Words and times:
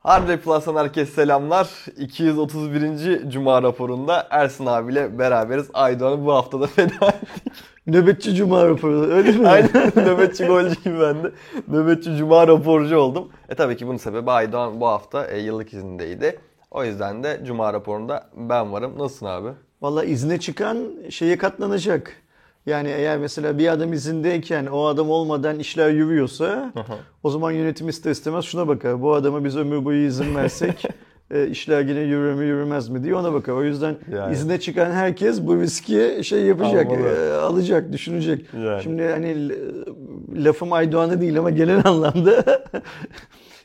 Hardware 0.00 0.40
Plus'tan 0.40 0.76
herkese 0.76 1.12
selamlar. 1.12 1.68
231. 1.96 3.30
Cuma 3.30 3.62
raporunda 3.62 4.26
Ersin 4.30 4.66
abiyle 4.66 5.18
beraberiz. 5.18 5.66
Aydoğan'ı 5.74 6.24
bu 6.24 6.32
haftada 6.32 6.66
feda 6.66 7.06
ettik. 7.06 7.52
Nöbetçi 7.86 8.34
Cuma 8.34 8.68
raporu 8.68 9.02
öyle 9.10 9.32
mi? 9.32 9.48
Aynen 9.48 9.92
nöbetçi 9.96 10.46
golcü 10.46 10.82
gibi 10.84 11.00
ben 11.00 11.24
de. 11.24 11.32
Nöbetçi 11.68 12.16
Cuma 12.16 12.46
raporcu 12.48 12.96
oldum. 12.96 13.28
E 13.48 13.54
tabii 13.54 13.76
ki 13.76 13.86
bunun 13.86 13.96
sebebi 13.96 14.30
Aydoğan 14.30 14.80
bu 14.80 14.86
hafta 14.86 15.26
e, 15.26 15.38
yıllık 15.40 15.72
izindeydi. 15.72 16.38
O 16.70 16.84
yüzden 16.84 17.24
de 17.24 17.40
Cuma 17.44 17.72
raporunda 17.72 18.26
ben 18.36 18.72
varım. 18.72 18.98
Nasılsın 18.98 19.26
abi? 19.26 19.48
Valla 19.82 20.04
izne 20.04 20.40
çıkan 20.40 20.78
şeye 21.10 21.38
katlanacak. 21.38 22.16
Yani 22.70 22.88
eğer 22.88 23.18
mesela 23.18 23.58
bir 23.58 23.68
adam 23.68 23.92
izindeyken 23.92 24.66
o 24.66 24.84
adam 24.86 25.10
olmadan 25.10 25.58
işler 25.58 25.90
yürüyorsa 25.90 26.72
o 27.22 27.30
zaman 27.30 27.50
yönetim 27.52 27.88
ister 27.88 28.10
istemez 28.10 28.44
şuna 28.44 28.68
bakar. 28.68 29.02
Bu 29.02 29.14
adama 29.14 29.44
biz 29.44 29.56
ömür 29.56 29.84
boyu 29.84 30.06
izin 30.06 30.34
versek 30.36 30.84
e, 31.30 31.46
işler 31.48 31.80
yine 31.84 32.00
yürür 32.00 32.34
mü 32.34 32.44
yürümez 32.44 32.88
mi 32.88 33.04
diye 33.04 33.14
ona 33.14 33.32
bakar. 33.32 33.52
O 33.52 33.64
yüzden 33.64 33.94
Yani. 34.12 34.32
izne 34.34 34.60
çıkan 34.60 34.90
herkes 34.90 35.46
bu 35.46 35.56
riski 35.60 36.20
şey 36.24 36.42
yapacak, 36.42 36.92
e, 36.92 37.32
alacak, 37.32 37.92
düşünecek. 37.92 38.46
Yani. 38.64 38.82
Şimdi 38.82 39.02
hani 39.02 39.48
l- 39.48 39.54
lafım 40.44 40.72
Aydoğan'a 40.72 41.20
değil 41.20 41.38
ama 41.38 41.50
genel 41.50 41.80
anlamda 41.84 42.44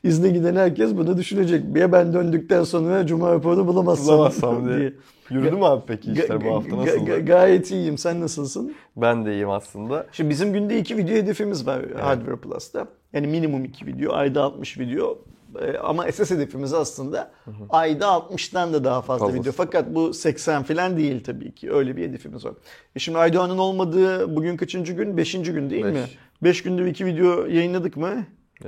izne 0.04 0.30
giden 0.30 0.56
herkes 0.56 0.98
bunu 0.98 1.18
düşünecek. 1.18 1.64
Ya 1.78 1.92
ben 1.92 2.14
döndükten 2.14 2.64
sonra 2.64 3.06
Cuma 3.08 3.32
raporunu 3.32 3.68
bulamazsam, 3.68 4.08
Bulamazsam 4.18 4.68
diye. 4.80 4.94
Yürüdü 5.30 5.56
mü 5.56 5.66
abi 5.66 5.84
peki 5.88 6.12
işler 6.12 6.46
bu 6.46 6.56
hafta 6.56 6.70
ga- 6.76 7.26
gayet 7.26 7.72
iyiyim. 7.72 7.98
Sen 7.98 8.22
nasılsın? 8.22 8.76
Ben 8.98 9.26
de 9.26 9.34
iyiyim 9.34 9.50
aslında. 9.50 10.06
Şimdi 10.12 10.30
bizim 10.30 10.54
günde 10.54 10.80
iki 10.80 10.98
video 10.98 11.16
hedefimiz 11.16 11.68
var 11.68 11.82
Hardware 12.02 12.36
Plus'ta. 12.36 12.88
Yani 13.14 13.28
minimum 13.28 13.66
iki 13.66 13.86
video, 13.86 14.14
ayda 14.14 14.44
60 14.44 14.80
video. 14.80 15.18
Ee, 15.62 15.78
Ama 15.78 16.08
esas 16.08 16.32
hedefimiz 16.32 16.74
aslında 16.74 17.32
ayda 17.70 18.06
60'tan 18.06 18.74
da 18.74 18.84
daha 18.84 19.02
fazla 19.02 19.26
Fazlası. 19.26 19.42
video. 19.42 19.54
Fakat 19.54 19.96
bu 19.96 20.14
80 20.14 20.64
falan 20.64 20.98
değil 20.98 21.24
tabii 21.24 21.52
ki. 21.56 21.72
Öyle 21.74 21.98
bir 21.98 22.04
hedefimiz 22.10 22.46
var. 22.46 22.54
E 22.96 23.00
şimdi 23.00 23.18
Aydoğan'ın 23.18 23.58
olmadığı 23.58 24.36
bugün 24.36 24.58
kaçıncı 24.58 24.94
gün? 24.94 25.18
Beşinci 25.18 25.54
gün 25.54 25.70
değil 25.70 25.86
Beş. 25.86 25.94
mi? 25.94 26.02
Beş 26.44 26.64
günde 26.64 26.90
iki 26.90 27.06
video 27.06 27.46
yayınladık 27.46 27.98
mı? 27.98 28.12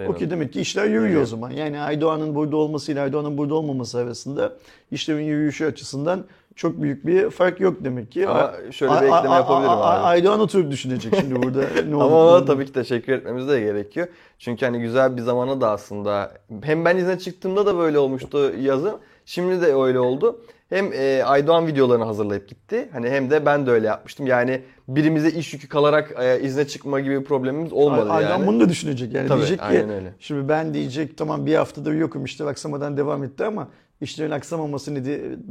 Okey 0.08 0.30
demek 0.30 0.54
ki 0.54 0.62
işler 0.62 0.86
yürüyor 0.86 1.22
o 1.22 1.26
zaman. 1.26 1.52
Yani 1.52 1.80
Aydoğan'ın 1.80 2.36
burada 2.36 2.58
olmasıyla 2.58 3.04
Aydoğan'ın 3.04 3.38
burada 3.38 3.56
olmaması 3.56 3.98
arasında 3.98 4.54
işlerin 4.92 5.24
yürüyüşü 5.24 5.66
açısından 5.66 6.26
çok 6.58 6.82
büyük 6.82 7.06
bir 7.06 7.30
fark 7.30 7.60
yok 7.60 7.78
demek 7.84 8.12
ki. 8.12 8.28
Ama 8.28 8.52
şöyle 8.72 8.94
bir 8.94 8.98
ekleme 8.98 9.36
yapabilirim 9.36 9.70
abi. 9.72 9.82
Aydoğan 10.02 10.40
oturup 10.40 10.72
düşünecek 10.72 11.16
şimdi 11.20 11.44
burada 11.44 11.60
ne 11.88 11.96
Ama 11.96 12.06
olur. 12.06 12.34
ona 12.38 12.46
tabii 12.46 12.66
ki 12.66 12.74
teşekkür 12.74 13.14
etmemiz 13.14 13.48
de 13.48 13.60
gerekiyor. 13.60 14.08
Çünkü 14.40 14.66
hani 14.66 14.80
güzel 14.80 15.18
bir 15.18 15.22
zamana 15.22 15.62
da 15.62 15.72
aslında 15.72 16.32
hem 16.64 16.86
ben 16.86 16.98
izne 16.98 17.20
çıktığımda 17.20 17.66
da 17.66 17.78
böyle 17.78 18.00
olmuştu 18.00 18.52
yazın. 18.62 18.94
Şimdi 19.26 19.62
de 19.62 19.74
öyle 19.76 20.00
oldu. 20.00 20.40
Hem 20.70 20.94
e, 20.94 21.24
Aydoğan 21.24 21.68
videolarını 21.68 22.04
hazırlayıp 22.04 22.48
gitti. 22.50 22.90
Hani 22.94 23.10
hem 23.10 23.30
de 23.32 23.46
ben 23.46 23.66
de 23.68 23.72
öyle 23.72 23.88
yapmıştım. 23.88 24.28
Yani 24.28 24.62
birimize 24.88 25.30
iş 25.32 25.54
yükü 25.54 25.70
kalarak 25.70 26.14
e, 26.20 26.40
izne 26.42 26.68
çıkma 26.68 27.00
gibi 27.00 27.20
bir 27.20 27.26
problemimiz 27.26 27.74
olmadı 27.74 28.12
Aydoğan 28.12 28.32
yani. 28.40 28.48
bunu 28.48 28.60
da 28.60 28.70
düşünecek 28.70 29.14
yani 29.14 29.28
Tabii, 29.28 29.38
diyecek 29.40 29.60
ki 29.60 29.66
öyle. 29.66 30.14
şimdi 30.20 30.50
ben 30.50 30.74
diyecek 30.74 31.18
tamam 31.18 31.46
bir 31.46 31.56
haftadır 31.56 31.94
yokum 31.94 32.26
işte 32.26 32.46
aksamadan 32.46 32.98
devam 32.98 33.24
etti 33.24 33.46
ama 33.46 33.68
işlerin 34.02 34.32
aksamaması 34.32 34.96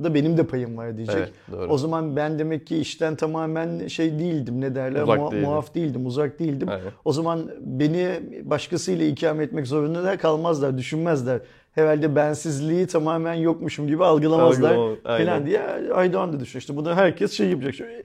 da 0.05 0.15
benim 0.15 0.37
de 0.37 0.47
payım 0.47 0.77
var 0.77 0.97
diyecek. 0.97 1.17
Evet, 1.17 1.33
doğru. 1.53 1.67
O 1.69 1.79
zaman 1.79 2.17
ben 2.17 2.39
demek 2.39 2.67
ki 2.67 2.77
işten 2.77 3.17
tamamen 3.17 3.87
şey 3.87 4.19
değildim 4.19 4.61
ne 4.61 4.75
derler 4.75 5.03
Uzak 5.03 5.19
muha- 5.19 5.31
değildin. 5.33 5.49
muaf 5.49 5.75
değildim 5.75 6.07
uzak 6.07 6.39
değildim. 6.39 6.69
Aynen. 6.69 6.85
O 7.05 7.13
zaman 7.13 7.51
beni 7.61 8.09
başkasıyla 8.45 9.07
ikame 9.07 9.45
etmek 9.45 9.67
zorundalar 9.67 10.19
kalmazlar 10.19 10.79
düşünmezler. 10.79 11.41
Herhalde 11.73 12.17
bensizliği 12.17 12.87
tamamen 12.87 13.35
yokmuşum 13.35 13.87
gibi 13.87 14.05
algılamazlar 14.05 14.71
Algılamaz, 14.71 14.99
aynen. 15.05 15.27
falan 15.27 15.47
diye 15.47 15.61
Aydoğan 15.95 16.33
da 16.33 16.41
düşünüyor. 16.41 16.61
İşte 16.61 16.77
bunu 16.77 16.95
herkes 16.95 17.33
şey 17.33 17.49
yapacak. 17.51 17.75
Şimdi, 17.75 18.03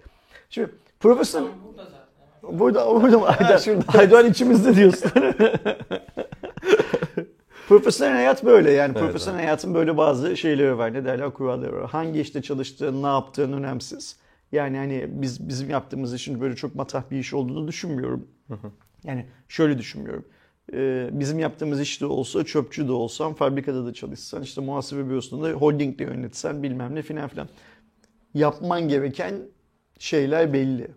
şimdi 0.50 0.70
profesyonel 1.00 1.48
Burada, 2.52 3.02
burada 3.02 3.20
mı? 3.20 3.26
Aydoğan, 3.28 3.84
Aydoğan 3.98 4.26
içimizde 4.30 4.76
diyorsun. 4.76 5.12
profesyonel 7.72 8.14
hayat 8.14 8.46
böyle 8.46 8.72
yani. 8.72 8.92
Evet, 8.96 9.06
profesyonel 9.06 9.40
hayatın 9.40 9.74
böyle 9.74 9.98
bazı 9.98 10.38
şeyleri 10.38 10.78
var. 10.78 10.94
Ne 10.94 11.06
derler? 11.06 11.34
Kuralları 11.34 11.76
var. 11.76 11.90
Hangi 11.90 12.22
işte 12.22 12.42
çalıştığın, 12.42 13.04
ne 13.04 13.08
yaptığın 13.08 13.54
önemsiz. 13.54 14.16
Yani 14.52 14.78
hani 14.78 15.08
biz 15.10 15.48
bizim 15.48 15.70
yaptığımız 15.70 16.14
işin 16.14 16.42
böyle 16.42 16.56
çok 16.56 16.76
matah 16.76 17.04
bir 17.12 17.18
iş 17.18 17.34
olduğunu 17.34 17.68
düşünmüyorum. 17.68 18.28
Yani 19.04 19.26
şöyle 19.48 19.78
düşünmüyorum. 19.78 20.26
Ee, 20.74 21.10
bizim 21.12 21.40
yaptığımız 21.40 21.82
işte 21.82 22.06
olsa, 22.06 22.44
çöpçü 22.44 22.88
de 22.88 22.92
olsan, 22.92 23.34
fabrikada 23.34 23.86
da 23.86 23.94
çalışsan, 23.94 24.42
işte 24.42 24.62
muhasebe 24.62 25.10
bürosunda 25.10 25.50
holdingle 25.50 26.04
yönetsen 26.04 26.64
bilmem 26.64 26.96
ne 26.96 27.02
filan 27.02 27.28
filan. 27.28 27.48
Yapman 28.34 28.88
gereken 28.88 29.34
şeyler 30.00 30.54
belli. 30.54 30.88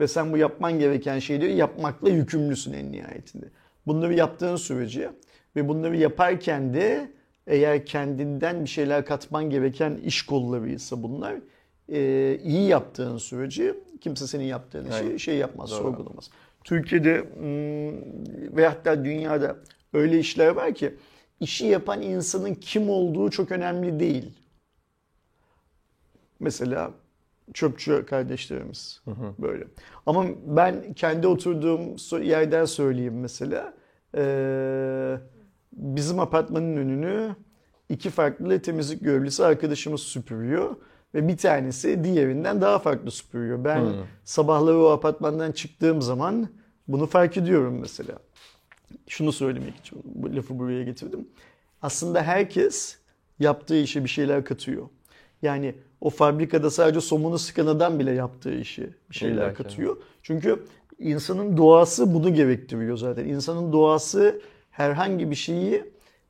Ve 0.00 0.08
sen 0.08 0.32
bu 0.32 0.36
yapman 0.36 0.78
gereken 0.78 1.18
şeyleri 1.18 1.56
yapmakla 1.56 2.08
yükümlüsün 2.08 2.72
en 2.72 2.92
nihayetinde. 2.92 3.46
Bunları 3.86 4.14
yaptığın 4.14 4.56
sürece 4.56 5.10
ve 5.56 5.68
bunları 5.68 5.96
yaparken 5.96 6.74
de 6.74 7.10
eğer 7.46 7.86
kendinden 7.86 8.64
bir 8.64 8.68
şeyler 8.68 9.04
katman 9.04 9.50
gereken 9.50 9.94
iş 10.04 10.22
kollarıysa 10.22 11.02
bunlar 11.02 11.34
e, 11.88 12.38
iyi 12.44 12.68
yaptığın 12.68 13.18
sürece 13.18 13.74
kimse 14.00 14.26
senin 14.26 14.44
yaptığın 14.44 14.84
işi 14.84 14.94
Aynen. 14.94 15.16
şey 15.16 15.36
yapmaz, 15.36 15.70
Doğru. 15.70 15.78
sorgulamaz. 15.78 16.30
Türkiye'de 16.64 17.20
hmm, 17.20 18.56
ve 18.56 18.66
hatta 18.68 19.04
dünyada 19.04 19.56
öyle 19.92 20.18
işler 20.18 20.48
var 20.48 20.74
ki 20.74 20.94
işi 21.40 21.66
yapan 21.66 22.02
insanın 22.02 22.54
kim 22.54 22.90
olduğu 22.90 23.30
çok 23.30 23.52
önemli 23.52 24.00
değil. 24.00 24.32
Mesela 26.40 26.90
çöpçü 27.54 28.06
kardeşlerimiz 28.06 29.02
böyle. 29.38 29.64
Ama 30.06 30.26
ben 30.46 30.92
kendi 30.92 31.26
oturduğum 31.26 31.96
yerden 32.22 32.64
söyleyeyim 32.64 33.20
mesela. 33.20 33.74
Ee, 34.16 35.18
bizim 35.72 36.20
apartmanın 36.20 36.76
önünü 36.76 37.36
iki 37.88 38.10
farklı 38.10 38.62
temizlik 38.62 39.04
görevlisi 39.04 39.44
arkadaşımız 39.44 40.00
süpürüyor. 40.00 40.76
Ve 41.14 41.28
bir 41.28 41.36
tanesi 41.36 42.04
diğerinden 42.04 42.60
daha 42.60 42.78
farklı 42.78 43.10
süpürüyor. 43.10 43.64
Ben 43.64 43.80
sabahları 44.24 44.78
o 44.78 44.90
apartmandan 44.90 45.52
çıktığım 45.52 46.02
zaman 46.02 46.48
bunu 46.88 47.06
fark 47.06 47.36
ediyorum 47.36 47.78
mesela. 47.80 48.18
Şunu 49.08 49.32
söylemek 49.32 49.76
için 49.76 50.02
bu 50.04 50.36
lafı 50.36 50.58
buraya 50.58 50.82
getirdim. 50.82 51.28
Aslında 51.82 52.22
herkes 52.22 52.98
yaptığı 53.38 53.76
işe 53.76 54.04
bir 54.04 54.08
şeyler 54.08 54.44
katıyor. 54.44 54.88
Yani 55.42 55.74
o 56.00 56.10
fabrikada 56.10 56.70
sadece 56.70 57.00
somunu 57.00 57.38
sıkan 57.38 57.66
adam 57.66 57.98
bile 57.98 58.12
yaptığı 58.12 58.54
işi 58.54 58.90
bir 59.10 59.14
şeyler 59.14 59.54
katıyor. 59.54 59.96
Çünkü 60.22 60.64
insanın 60.98 61.56
doğası 61.56 62.14
bunu 62.14 62.34
gerektiriyor 62.34 62.96
zaten. 62.96 63.24
İnsanın 63.24 63.72
doğası 63.72 64.40
herhangi 64.72 65.30
bir 65.30 65.36
şeyi 65.36 65.84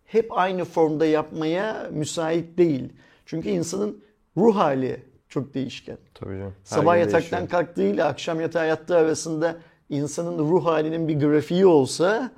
hep 0.05 0.39
aynı 0.39 0.65
formda 0.65 1.07
yapmaya 1.07 1.89
müsait 1.93 2.59
değil. 2.59 2.93
Çünkü 3.27 3.49
insanın 3.49 4.05
ruh 4.37 4.57
hali 4.57 5.03
çok 5.29 5.55
değişken. 5.55 5.99
Tabii 6.15 6.39
canım. 6.39 6.53
Her 6.69 6.77
Sabah 6.77 6.99
yataktan 6.99 7.21
değişiyor. 7.41 7.49
kalktığıyla 7.49 8.09
akşam 8.09 8.41
yatağa 8.41 8.65
yattığı 8.65 8.97
arasında 8.97 9.57
insanın 9.91 10.39
ruh 10.39 10.65
halinin 10.67 11.09
bir 11.09 11.21
grafiği 11.21 11.67
olsa 11.67 12.31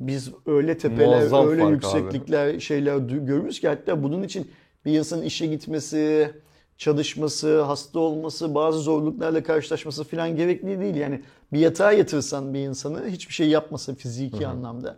biz 0.00 0.30
öyle 0.46 0.78
tepeler, 0.78 1.06
Muazzam 1.08 1.48
öyle 1.48 1.64
yükseklikler, 1.64 2.60
şeyler 2.60 2.94
du- 2.96 3.26
görürüz 3.26 3.60
ki 3.60 3.68
hatta 3.68 4.02
bunun 4.02 4.22
için 4.22 4.50
bir 4.84 4.98
insanın 4.98 5.22
işe 5.22 5.46
gitmesi, 5.46 6.32
çalışması, 6.78 7.62
hasta 7.62 7.98
olması, 7.98 8.54
bazı 8.54 8.78
zorluklarla 8.78 9.42
karşılaşması 9.42 10.04
falan 10.04 10.36
gerekli 10.36 10.80
değil. 10.80 10.96
Yani 10.96 11.22
bir 11.52 11.58
yatağa 11.58 11.92
yatırsan 11.92 12.54
bir 12.54 12.58
insanı 12.58 13.08
hiçbir 13.08 13.34
şey 13.34 13.48
yapmasa 13.48 13.94
fiziki 13.94 14.46
anlamda 14.46 14.96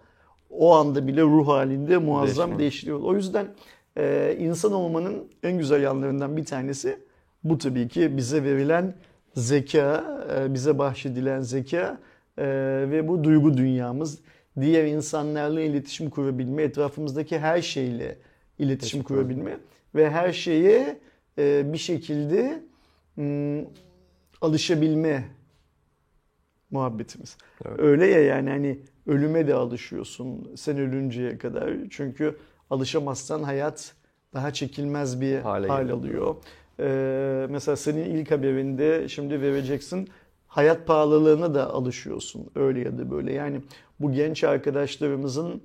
o 0.51 0.75
anda 0.75 1.07
bile 1.07 1.23
ruh 1.23 1.49
halinde 1.49 1.99
muazzam 1.99 2.59
değiştiriyor. 2.59 3.01
O 3.01 3.15
yüzden 3.15 3.47
e, 3.97 4.37
insan 4.39 4.73
olmanın 4.73 5.25
en 5.43 5.59
güzel 5.59 5.83
yanlarından 5.83 6.37
bir 6.37 6.45
tanesi 6.45 6.99
bu 7.45 7.59
tabii 7.59 7.89
ki 7.89 8.17
bize 8.17 8.45
verilen 8.45 8.95
zeka, 9.35 10.05
e, 10.37 10.55
bize 10.55 10.79
bahşedilen 10.79 11.41
zeka 11.41 11.99
e, 12.39 12.47
ve 12.91 13.09
bu 13.09 13.25
duygu 13.25 13.57
dünyamız. 13.57 14.19
Diğer 14.61 14.85
insanlarla 14.85 15.61
iletişim 15.61 16.11
kurabilme, 16.11 16.63
etrafımızdaki 16.63 17.39
her 17.39 17.63
şeyle 17.63 18.19
iletişim 18.59 19.03
kurabilme 19.03 19.59
ve 19.95 20.11
her 20.11 20.33
şeye 20.33 20.99
e, 21.39 21.73
bir 21.73 21.79
şekilde 21.79 22.63
mm, 23.17 23.65
alışabilme 24.41 25.25
muhabbetimiz. 26.71 27.37
Evet. 27.67 27.81
Öyle 27.81 28.07
ya 28.07 28.21
yani 28.25 28.51
hani 28.51 28.79
ölüme 29.11 29.49
de 29.49 29.55
alışıyorsun 29.55 30.51
sen 30.57 30.79
ölünceye 30.79 31.39
kadar. 31.39 31.73
Çünkü 31.91 32.37
alışamazsan 32.71 33.43
hayat 33.43 33.95
daha 34.35 34.53
çekilmez 34.53 35.21
bir 35.21 35.39
Hale 35.39 35.67
hal 35.69 35.83
geliyor. 35.83 35.99
alıyor. 35.99 36.35
Ee, 36.81 37.47
mesela 37.51 37.77
senin 37.77 38.05
ilk 38.05 38.31
haberinde 38.31 39.09
şimdi 39.09 39.41
vereceksin 39.43 40.09
hayat 40.47 40.87
pahalılığına 40.87 41.55
da 41.55 41.71
alışıyorsun 41.71 42.47
öyle 42.55 42.81
ya 42.81 42.99
da 42.99 43.11
böyle. 43.11 43.33
Yani 43.33 43.61
bu 44.01 44.13
genç 44.13 44.45
arkadaşlarımızın 44.45 45.63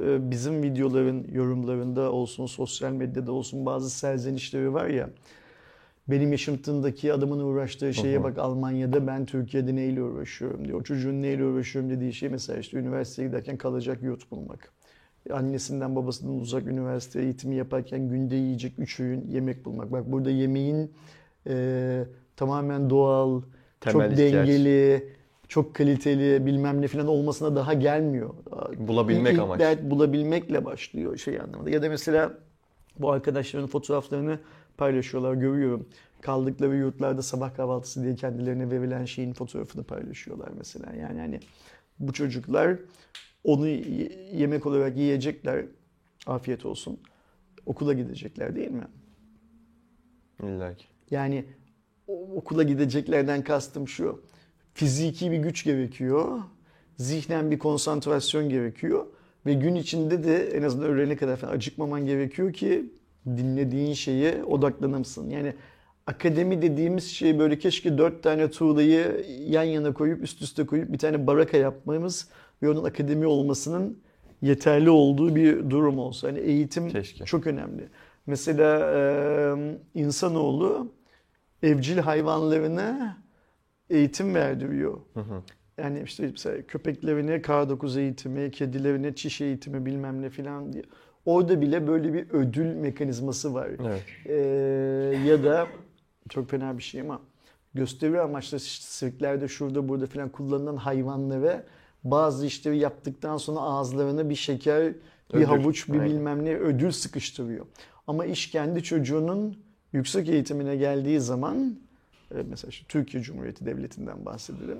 e, 0.00 0.30
bizim 0.30 0.62
videoların 0.62 1.26
yorumlarında 1.32 2.12
olsun, 2.12 2.46
sosyal 2.46 2.92
medyada 2.92 3.32
olsun 3.32 3.66
bazı 3.66 3.90
serzenişleri 3.90 4.74
var 4.74 4.86
ya. 4.86 5.10
Benim 6.10 6.32
yaşantımdaki 6.32 7.12
adamın 7.12 7.40
uğraştığı 7.40 7.94
şeye 7.94 8.22
bak 8.22 8.38
Almanya'da 8.38 9.06
ben 9.06 9.26
Türkiye'de 9.26 9.76
neyle 9.76 10.02
uğraşıyorum 10.02 10.68
diyor. 10.68 10.80
O 10.80 10.82
çocuğun 10.82 11.22
neyle 11.22 11.44
uğraşıyorum 11.44 11.90
dediği 11.90 12.12
şey 12.12 12.28
mesela 12.28 12.58
işte 12.58 12.78
üniversiteye 12.78 13.28
giderken 13.28 13.56
kalacak 13.56 14.02
yurt 14.02 14.30
bulmak. 14.30 14.72
Annesinden 15.32 15.96
babasından 15.96 16.40
uzak 16.40 16.66
üniversite 16.66 17.22
eğitimi 17.22 17.56
yaparken 17.56 18.08
günde 18.08 18.36
yiyecek 18.36 18.72
üç 18.78 19.00
öğün 19.00 19.26
yemek 19.30 19.64
bulmak. 19.64 19.92
Bak 19.92 20.12
burada 20.12 20.30
yemeğin 20.30 20.90
e, 21.46 22.04
tamamen 22.36 22.90
doğal, 22.90 23.42
Temel 23.80 24.08
çok 24.08 24.12
ihtiyaç. 24.12 24.48
dengeli, 24.48 25.08
çok 25.48 25.74
kaliteli 25.74 26.46
bilmem 26.46 26.82
ne 26.82 26.86
falan 26.86 27.06
olmasına 27.06 27.56
daha 27.56 27.74
gelmiyor. 27.74 28.30
Bulabilmek 28.78 29.38
amaç. 29.38 29.60
dert 29.60 29.82
bulabilmekle 29.82 30.64
başlıyor 30.64 31.16
şey 31.16 31.40
anlamında. 31.40 31.70
Ya 31.70 31.82
da 31.82 31.88
mesela 31.88 32.34
bu 32.98 33.10
arkadaşların 33.10 33.66
fotoğraflarını 33.66 34.38
paylaşıyorlar 34.80 35.34
görüyorum. 35.34 35.88
Kaldıkları 36.20 36.76
yurtlarda 36.76 37.22
sabah 37.22 37.54
kahvaltısı 37.54 38.02
diye 38.02 38.14
kendilerine 38.14 38.70
verilen 38.70 39.04
şeyin 39.04 39.32
fotoğrafını 39.32 39.84
paylaşıyorlar 39.84 40.48
mesela. 40.58 40.92
Yani 40.94 41.20
hani 41.20 41.40
bu 41.98 42.12
çocuklar 42.12 42.76
onu 43.44 43.66
yemek 44.32 44.66
olarak 44.66 44.96
yiyecekler. 44.96 45.64
Afiyet 46.26 46.66
olsun. 46.66 47.00
Okula 47.66 47.92
gidecekler 47.92 48.56
değil 48.56 48.70
mi? 48.70 48.86
İlla 50.42 50.74
ki. 50.74 50.84
Yani 51.10 51.44
okula 52.06 52.62
gideceklerden 52.62 53.44
kastım 53.44 53.88
şu. 53.88 54.22
Fiziki 54.74 55.30
bir 55.30 55.38
güç 55.38 55.64
gerekiyor. 55.64 56.40
Zihnen 56.96 57.50
bir 57.50 57.58
konsantrasyon 57.58 58.48
gerekiyor. 58.48 59.06
Ve 59.46 59.54
gün 59.54 59.74
içinde 59.74 60.24
de 60.24 60.50
en 60.50 60.62
azından 60.62 60.88
öğlene 60.88 61.16
kadar 61.16 61.36
falan 61.36 61.52
acıkmaman 61.52 62.06
gerekiyor 62.06 62.52
ki 62.52 62.90
dinlediğin 63.26 63.94
şeye 63.94 64.44
odaklanamsın. 64.44 65.30
Yani 65.30 65.54
akademi 66.06 66.62
dediğimiz 66.62 67.10
şey 67.10 67.38
böyle 67.38 67.58
keşke 67.58 67.98
dört 67.98 68.22
tane 68.22 68.50
tuğlayı 68.50 69.26
yan 69.48 69.62
yana 69.62 69.94
koyup 69.94 70.22
üst 70.22 70.42
üste 70.42 70.66
koyup 70.66 70.92
bir 70.92 70.98
tane 70.98 71.26
baraka 71.26 71.56
yapmamız 71.56 72.28
ve 72.62 72.70
onun 72.70 72.84
akademi 72.84 73.26
olmasının 73.26 73.98
yeterli 74.42 74.90
olduğu 74.90 75.36
bir 75.36 75.70
durum 75.70 75.98
olsa. 75.98 76.28
Hani 76.28 76.38
eğitim 76.38 76.88
Keşke. 76.88 77.24
çok 77.24 77.46
önemli. 77.46 77.88
Mesela 78.26 78.92
e, 78.96 80.00
insanoğlu 80.00 80.92
evcil 81.62 81.98
hayvanlarına 81.98 83.18
eğitim 83.90 84.34
verdiriyor. 84.34 85.00
Hı 85.14 85.20
hı. 85.20 85.42
Yani 85.78 86.02
işte 86.04 86.28
mesela 86.30 86.62
köpeklerine 86.62 87.36
K9 87.36 88.00
eğitimi, 88.00 88.50
kedilerine 88.50 89.14
çiş 89.14 89.40
eğitimi 89.40 89.86
bilmem 89.86 90.22
ne 90.22 90.30
filan 90.30 90.72
diye. 90.72 90.82
Orada 91.26 91.60
bile 91.60 91.86
böyle 91.88 92.14
bir 92.14 92.30
ödül 92.30 92.66
mekanizması 92.74 93.54
var. 93.54 93.68
Evet. 93.86 94.04
Ee, 94.26 94.34
ya 95.26 95.44
da 95.44 95.66
çok 96.28 96.50
fena 96.50 96.78
bir 96.78 96.82
şey 96.82 97.00
ama 97.00 97.20
gösteri 97.74 98.20
amaçlı 98.20 98.60
sirklerde 98.60 99.48
şurada 99.48 99.88
burada 99.88 100.06
filan 100.06 100.28
kullanılan 100.28 100.76
hayvanlara 100.76 101.64
bazı 102.04 102.46
işleri 102.46 102.78
yaptıktan 102.78 103.36
sonra 103.36 103.60
ağızlarına 103.60 104.30
bir 104.30 104.34
şeker, 104.34 104.92
bir 105.32 105.36
Ödül. 105.38 105.44
havuç, 105.44 105.88
bir 105.88 105.92
Aynen. 105.92 106.06
bilmem 106.06 106.44
ne 106.44 106.56
ödül 106.56 106.90
sıkıştırıyor. 106.90 107.66
Ama 108.06 108.24
iş 108.24 108.50
kendi 108.50 108.82
çocuğunun 108.82 109.56
yüksek 109.92 110.28
eğitimine 110.28 110.76
geldiği 110.76 111.20
zaman 111.20 111.76
e, 112.34 112.42
mesela 112.50 112.68
işte 112.68 112.86
Türkiye 112.88 113.22
Cumhuriyeti 113.22 113.66
Devleti'nden 113.66 114.24
bahsedelim. 114.24 114.78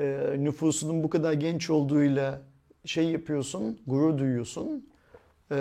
E, 0.00 0.36
nüfusunun 0.38 1.02
bu 1.02 1.10
kadar 1.10 1.32
genç 1.32 1.70
olduğuyla 1.70 2.42
şey 2.84 3.04
yapıyorsun, 3.04 3.78
gurur 3.86 4.18
duyuyorsun. 4.18 4.89
E, 5.52 5.56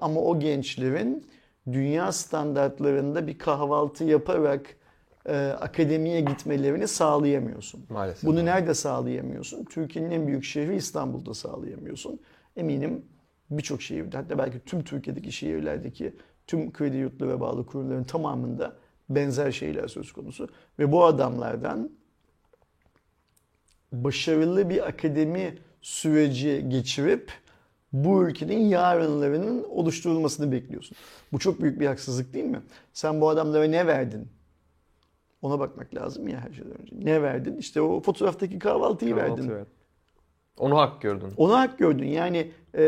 ama 0.00 0.20
o 0.20 0.40
gençlerin 0.40 1.26
dünya 1.72 2.12
standartlarında 2.12 3.26
bir 3.26 3.38
kahvaltı 3.38 4.04
yaparak 4.04 4.76
e, 5.26 5.36
akademiye 5.36 6.20
gitmelerini 6.20 6.88
sağlayamıyorsun. 6.88 7.84
Maalesef. 7.88 8.24
Bunu 8.24 8.44
nerede 8.44 8.74
sağlayamıyorsun? 8.74 9.64
Türkiye'nin 9.64 10.10
en 10.10 10.26
büyük 10.26 10.44
şehri 10.44 10.76
İstanbul'da 10.76 11.34
sağlayamıyorsun. 11.34 12.20
Eminim 12.56 13.04
birçok 13.50 13.82
şehirde 13.82 14.16
hatta 14.16 14.38
belki 14.38 14.60
tüm 14.60 14.84
Türkiye'deki 14.84 15.32
şehirlerdeki 15.32 16.16
tüm 16.46 16.72
kredi 16.72 16.96
yurtları 16.96 17.30
ve 17.30 17.40
bağlı 17.40 17.66
kurumların 17.66 18.04
tamamında 18.04 18.76
benzer 19.10 19.52
şeyler 19.52 19.88
söz 19.88 20.12
konusu. 20.12 20.48
Ve 20.78 20.92
bu 20.92 21.04
adamlardan 21.04 21.90
başarılı 23.92 24.70
bir 24.70 24.88
akademi 24.88 25.58
süreci 25.82 26.64
geçirip 26.68 27.32
bu 27.92 28.28
ülkenin 28.28 28.58
yarınlarının 28.60 29.64
oluşturulmasını 29.64 30.52
bekliyorsun. 30.52 30.96
Bu 31.32 31.38
çok 31.38 31.62
büyük 31.62 31.80
bir 31.80 31.86
haksızlık 31.86 32.34
değil 32.34 32.44
mi? 32.44 32.60
Sen 32.92 33.20
bu 33.20 33.28
adamlara 33.28 33.64
ne 33.64 33.86
verdin? 33.86 34.28
Ona 35.42 35.58
bakmak 35.60 35.94
lazım 35.94 36.28
ya 36.28 36.40
her 36.40 36.52
şeyden 36.52 36.80
önce. 36.80 36.96
Ne 37.02 37.22
verdin? 37.22 37.56
İşte 37.56 37.80
o 37.80 38.00
fotoğraftaki 38.00 38.58
kahvaltıyı 38.58 39.14
Kahvaltı 39.14 39.42
verdin. 39.42 39.50
ver. 39.50 39.64
Onu 40.58 40.78
hak 40.78 41.02
gördün. 41.02 41.28
Ona 41.36 41.60
hak 41.60 41.78
gördün. 41.78 42.06
Yani 42.06 42.50
e, 42.74 42.82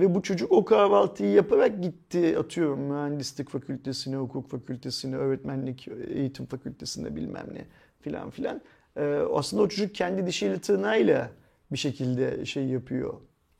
ve 0.00 0.14
bu 0.14 0.22
çocuk 0.22 0.52
o 0.52 0.64
kahvaltıyı 0.64 1.30
yaparak 1.30 1.82
gitti 1.82 2.38
atıyorum 2.38 2.80
mühendislik 2.80 3.48
fakültesine, 3.48 4.16
hukuk 4.16 4.50
fakültesine, 4.50 5.16
öğretmenlik 5.16 5.88
eğitim 6.14 6.46
fakültesine 6.46 7.16
bilmem 7.16 7.46
ne 7.52 7.64
filan 8.00 8.30
filan. 8.30 8.60
E, 8.96 9.02
aslında 9.34 9.62
o 9.62 9.68
çocuk 9.68 9.94
kendi 9.94 10.26
dişiyle 10.26 10.58
tırnağıyla 10.60 11.30
bir 11.72 11.78
şekilde 11.78 12.44
şey 12.46 12.64
yapıyor. 12.64 13.14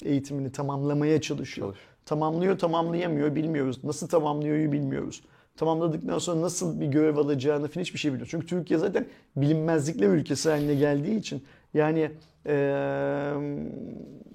Eğitimini 0.04 0.52
tamamlamaya 0.52 1.20
çalışıyor. 1.20 1.66
Çalış. 1.66 1.78
Tamamlıyor, 2.06 2.58
tamamlayamıyor 2.58 3.34
bilmiyoruz. 3.34 3.84
Nasıl 3.84 4.08
tamamlıyor 4.08 4.72
bilmiyoruz. 4.72 5.22
Tamamladıktan 5.56 6.18
sonra 6.18 6.40
nasıl 6.40 6.80
bir 6.80 6.86
görev 6.86 7.16
alacağını 7.16 7.68
falan 7.68 7.82
hiçbir 7.84 7.98
şey 7.98 8.10
bilmiyoruz. 8.10 8.30
Çünkü 8.30 8.46
Türkiye 8.46 8.78
zaten 8.78 9.06
bilinmezlikler 9.36 10.08
ülkesi 10.08 10.50
haline 10.50 10.74
geldiği 10.74 11.16
için 11.16 11.42
yani 11.74 12.10
eee, 12.46 13.32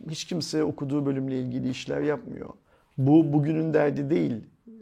hiç 0.09 0.25
kimse 0.25 0.63
okuduğu 0.63 1.05
bölümle 1.05 1.39
ilgili 1.39 1.69
işler 1.69 2.01
yapmıyor. 2.01 2.49
Bu 2.97 3.33
bugünün 3.33 3.73
derdi 3.73 4.09
değil. 4.09 4.33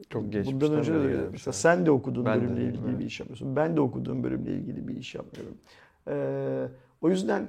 Çok 0.10 0.32
geçmişten 0.32 0.62
Bundan 0.62 0.80
önce 0.80 0.94
de 0.94 0.98
öyle. 0.98 1.18
Mesela 1.32 1.52
yani. 1.54 1.54
sen 1.54 1.86
de 1.86 1.92
okuduğun 1.92 2.26
Ben 2.26 2.38
de 2.38 2.42
bölümle 2.42 2.56
değilim, 2.62 2.74
ilgili 2.74 2.90
evet. 2.90 3.00
bir 3.00 3.06
iş 3.06 3.20
yapıyorsun. 3.20 3.56
Ben 3.56 3.76
de 3.78 3.82
okuduğum 3.82 4.24
bölümle 4.24 4.52
ilgili 4.54 4.88
bir 4.88 4.96
iş 4.96 5.16
yapmıyorum. 5.16 5.58
Eee, 6.08 6.68
o 7.02 7.10
yüzden 7.10 7.48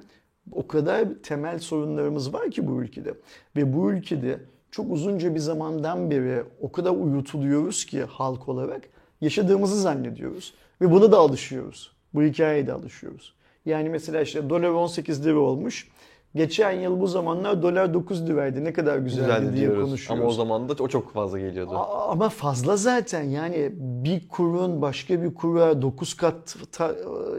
o 0.53 0.67
kadar 0.67 1.05
temel 1.23 1.59
sorunlarımız 1.59 2.35
var 2.35 2.51
ki 2.51 2.67
bu 2.69 2.83
ülkede. 2.83 3.15
Ve 3.57 3.73
bu 3.77 3.93
ülkede 3.93 4.39
çok 4.71 4.93
uzunca 4.93 5.35
bir 5.35 5.41
zamandan 5.41 6.11
beri 6.11 6.43
o 6.61 6.73
kadar 6.73 6.91
uyutuluyoruz 6.91 7.85
ki 7.87 8.03
halk 8.05 8.49
olarak 8.49 8.83
yaşadığımızı 9.21 9.81
zannediyoruz. 9.81 10.55
Ve 10.81 10.91
buna 10.91 11.13
da 11.13 11.19
alışıyoruz. 11.19 11.93
Bu 12.15 12.23
hikayeye 12.23 12.67
de 12.67 12.73
alışıyoruz. 12.73 13.35
Yani 13.67 13.89
mesela 13.89 14.21
işte 14.21 14.51
dolar 14.51 14.69
18 14.69 15.27
lira 15.27 15.39
olmuş. 15.39 15.89
Geçen 16.35 16.73
yıl 16.73 17.01
bu 17.01 17.07
zamanlar 17.07 17.63
dolar 17.63 17.95
9 17.95 18.27
liraydı. 18.27 18.65
Ne 18.65 18.73
kadar 18.73 18.99
güzeldi 18.99 19.27
Güzeldi 19.27 19.53
diye 19.57 19.67
diyoruz. 19.67 19.85
konuşuyoruz. 19.85 20.21
Ama 20.23 20.31
o 20.31 20.33
zaman 20.35 20.69
da 20.69 20.75
o 20.83 20.89
çok 20.89 21.13
fazla 21.13 21.39
geliyordu. 21.39 21.71
A- 21.75 22.11
Ama 22.11 22.29
fazla 22.29 22.77
zaten 22.77 23.23
yani 23.23 23.73
bir 23.79 24.29
kurun 24.29 24.83
başka 24.83 25.23
bir 25.23 25.35
kura 25.35 25.83
9 25.83 26.15
kat 26.15 26.57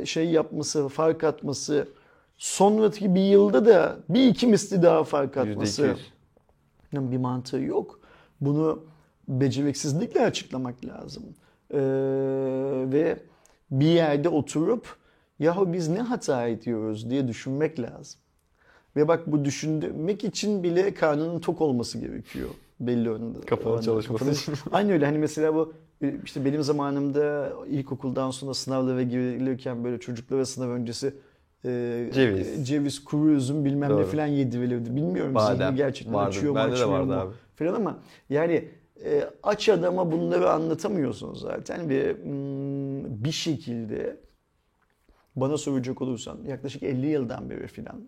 şey 0.06 0.30
yapması, 0.30 0.88
fark 0.88 1.24
atması, 1.24 1.88
sonraki 2.38 3.16
bir 3.16 3.24
yılda 3.24 3.66
da 3.66 3.98
bir 4.10 4.28
iki 4.28 4.48
misli 4.48 4.84
daha 4.84 5.04
fark 5.04 5.38
atması 5.38 5.96
%200. 6.94 7.12
bir 7.12 7.18
mantığı 7.18 7.60
yok. 7.60 8.00
Bunu 8.42 8.84
beceriksizlikle 9.28 10.26
açıklamak 10.26 10.86
lazım. 10.86 11.24
Ee, 11.72 11.78
ve 12.92 13.20
bir 13.72 13.86
yerde 13.86 14.30
oturup 14.30 14.96
yahu 15.40 15.74
biz 15.74 15.88
ne 15.88 16.00
hata 16.00 16.48
ediyoruz 16.48 17.10
diye 17.10 17.28
düşünmek 17.28 17.80
lazım. 17.80 18.20
Ve 18.96 19.08
bak 19.08 19.28
bu 19.28 19.46
düşünmek 19.46 20.24
için 20.24 20.64
bile 20.64 20.94
karnının 20.94 21.40
tok 21.40 21.62
olması 21.62 21.98
gerekiyor 21.98 22.50
belli. 22.80 23.10
Kafanın 23.46 23.70
oranda. 23.72 23.82
çalışması 23.82 24.32
için. 24.32 24.54
Aynı 24.72 24.92
öyle 24.92 25.06
hani 25.06 25.18
mesela 25.18 25.56
bu 25.56 25.74
işte 26.24 26.46
benim 26.46 26.64
zamanımda 26.64 27.54
ilkokuldan 27.68 28.32
sonra 28.32 28.54
sınavlara 28.54 29.02
girilirken 29.02 29.84
böyle 29.84 30.00
çocuklara 30.00 30.46
sınav 30.46 30.70
öncesi 30.70 31.14
e, 31.66 32.10
Ceviz. 32.14 32.68
ceviz, 32.68 33.04
kuru 33.04 33.30
üzüm 33.32 33.66
bilmem 33.66 33.90
ne 33.90 33.94
Doğru. 33.94 34.06
falan 34.06 34.26
yedirilirdi. 34.28 34.96
Bilmiyorum 34.96 35.36
Badem. 35.36 35.68
zihni 35.68 35.78
gerçekten 35.78 36.14
Vardı. 36.14 36.28
açıyor 36.30 36.52
mu 36.54 36.58
Bende 36.60 36.72
de 36.72 36.74
açmıyor 36.76 37.04
mu 37.04 37.14
abi. 37.14 37.34
falan 37.56 37.74
ama 37.74 38.00
yani 38.30 38.70
e, 39.06 39.24
aç 39.44 39.70
adama 39.70 40.12
bunları 40.12 40.50
anlatamıyorsun 40.52 41.34
zaten 41.34 41.90
ve 41.90 42.14
mm, 42.14 43.24
bir 43.24 43.32
şekilde 43.32 44.18
bana 45.36 45.58
soracak 45.58 46.02
olursan 46.02 46.40
yaklaşık 46.48 46.84
50 46.84 47.08
yıldan 47.08 47.50
beri 47.50 47.68
filan 47.68 48.08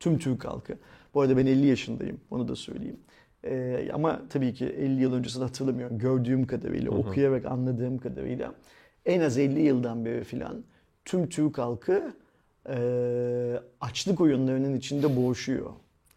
tüm 0.00 0.18
Türk 0.18 0.44
halkı. 0.44 0.78
Bu 1.14 1.20
arada 1.20 1.36
ben 1.36 1.46
50 1.46 1.66
yaşındayım 1.66 2.20
onu 2.30 2.48
da 2.48 2.56
söyleyeyim. 2.56 3.00
Ee, 3.44 3.88
ama 3.92 4.20
tabii 4.30 4.54
ki 4.54 4.66
50 4.66 5.02
yıl 5.02 5.12
öncesini 5.14 5.42
hatırlamıyorum. 5.42 5.98
Gördüğüm 5.98 6.46
kadarıyla, 6.46 6.90
Hı 6.90 6.94
hı. 6.94 6.98
okuyarak 6.98 7.44
anladığım 7.46 7.98
kadarıyla 7.98 8.54
en 9.06 9.20
az 9.20 9.38
50 9.38 9.60
yıldan 9.60 10.04
beri 10.04 10.24
filan 10.24 10.64
tüm 11.04 11.28
Türk 11.28 11.58
halkı 11.58 12.14
e, 12.68 12.76
açlık 13.80 14.20
oyunlarının 14.20 14.74
içinde 14.74 15.16
boğuşuyor. 15.16 15.70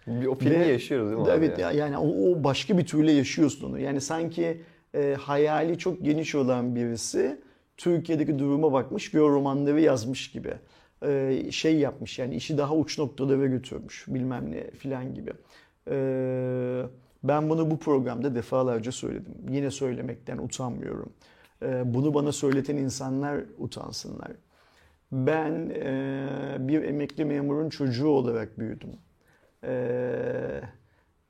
Bir, 0.07 0.25
o 0.25 0.35
filmi 0.35 0.59
Ve- 0.59 0.65
yaşıyoruz 0.65 1.09
değil 1.09 1.21
mi? 1.21 1.29
Evet 1.31 1.59
ya? 1.59 1.71
ya- 1.71 1.77
yani 1.77 1.97
o, 1.97 2.31
o 2.31 2.43
başka 2.43 2.77
bir 2.77 2.85
türlü 2.85 3.11
yaşıyorsun 3.11 3.69
onu. 3.69 3.79
Yani 3.79 4.01
sanki 4.01 4.61
e, 4.95 5.17
hayali 5.19 5.77
çok 5.77 6.03
geniş 6.05 6.35
olan 6.35 6.75
birisi 6.75 7.41
Türkiye'deki 7.77 8.39
duruma 8.39 8.73
bakmış 8.73 9.15
ve 9.15 9.19
romanları 9.19 9.81
yazmış 9.81 10.31
gibi. 10.31 10.53
E, 11.05 11.41
şey 11.51 11.77
yapmış 11.79 12.19
yani 12.19 12.35
işi 12.35 12.57
daha 12.57 12.75
uç 12.75 12.99
noktalara 12.99 13.45
götürmüş 13.45 14.05
bilmem 14.07 14.51
ne 14.51 14.71
filan 14.71 15.15
gibi. 15.15 15.33
E, 15.91 16.83
ben 17.23 17.49
bunu 17.49 17.71
bu 17.71 17.79
programda 17.79 18.35
defalarca 18.35 18.91
söyledim. 18.91 19.33
Yine 19.49 19.71
söylemekten 19.71 20.37
utanmıyorum. 20.37 21.09
E, 21.63 21.93
bunu 21.93 22.13
bana 22.13 22.31
söyleten 22.31 22.77
insanlar 22.77 23.39
utansınlar. 23.57 24.31
Ben 25.11 25.69
e, 25.69 26.57
bir 26.59 26.83
emekli 26.83 27.25
memurun 27.25 27.69
çocuğu 27.69 28.07
olarak 28.07 28.59
büyüdüm. 28.59 28.89
Ee, 29.63 30.61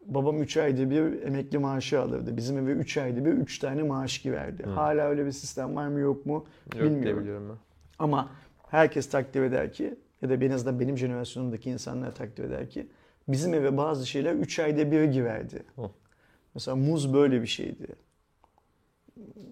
babam 0.06 0.42
3 0.42 0.58
ayda 0.58 0.90
bir 0.90 1.22
emekli 1.24 1.58
maaşı 1.58 2.02
alırdı. 2.02 2.38
Bizim 2.38 2.58
eve 2.58 2.72
3 2.72 2.98
ayda 2.98 3.26
bir 3.26 3.32
3 3.32 3.60
tane 3.60 3.84
maaş 3.84 4.22
girerdi. 4.22 4.64
Hala 4.64 5.08
öyle 5.08 5.26
bir 5.26 5.32
sistem 5.32 5.76
var 5.76 5.88
mı 5.88 6.00
yok 6.00 6.26
mu 6.26 6.46
Yok 6.76 6.84
bilmiyorum. 6.84 7.20
biliyorum 7.20 7.50
ben. 7.50 7.58
Ama 8.00 8.30
herkes 8.70 9.10
takdir 9.10 9.42
eder 9.42 9.74
ki 9.74 9.96
ya 10.22 10.30
da 10.30 10.34
en 10.34 10.52
azından 10.52 10.80
benim 10.80 10.98
jenerasyonumdaki 10.98 11.70
insanlar 11.70 12.16
takdir 12.16 12.44
eder 12.44 12.70
ki 12.70 12.88
bizim 13.28 13.54
eve 13.54 13.78
bazı 13.78 14.08
şeyler 14.08 14.34
3 14.34 14.60
ayda 14.60 14.92
bir 14.92 15.04
girerdi. 15.04 15.64
Hı. 15.76 15.90
Mesela 16.54 16.76
muz 16.76 17.14
böyle 17.14 17.42
bir 17.42 17.48
şeydi. 17.48 17.88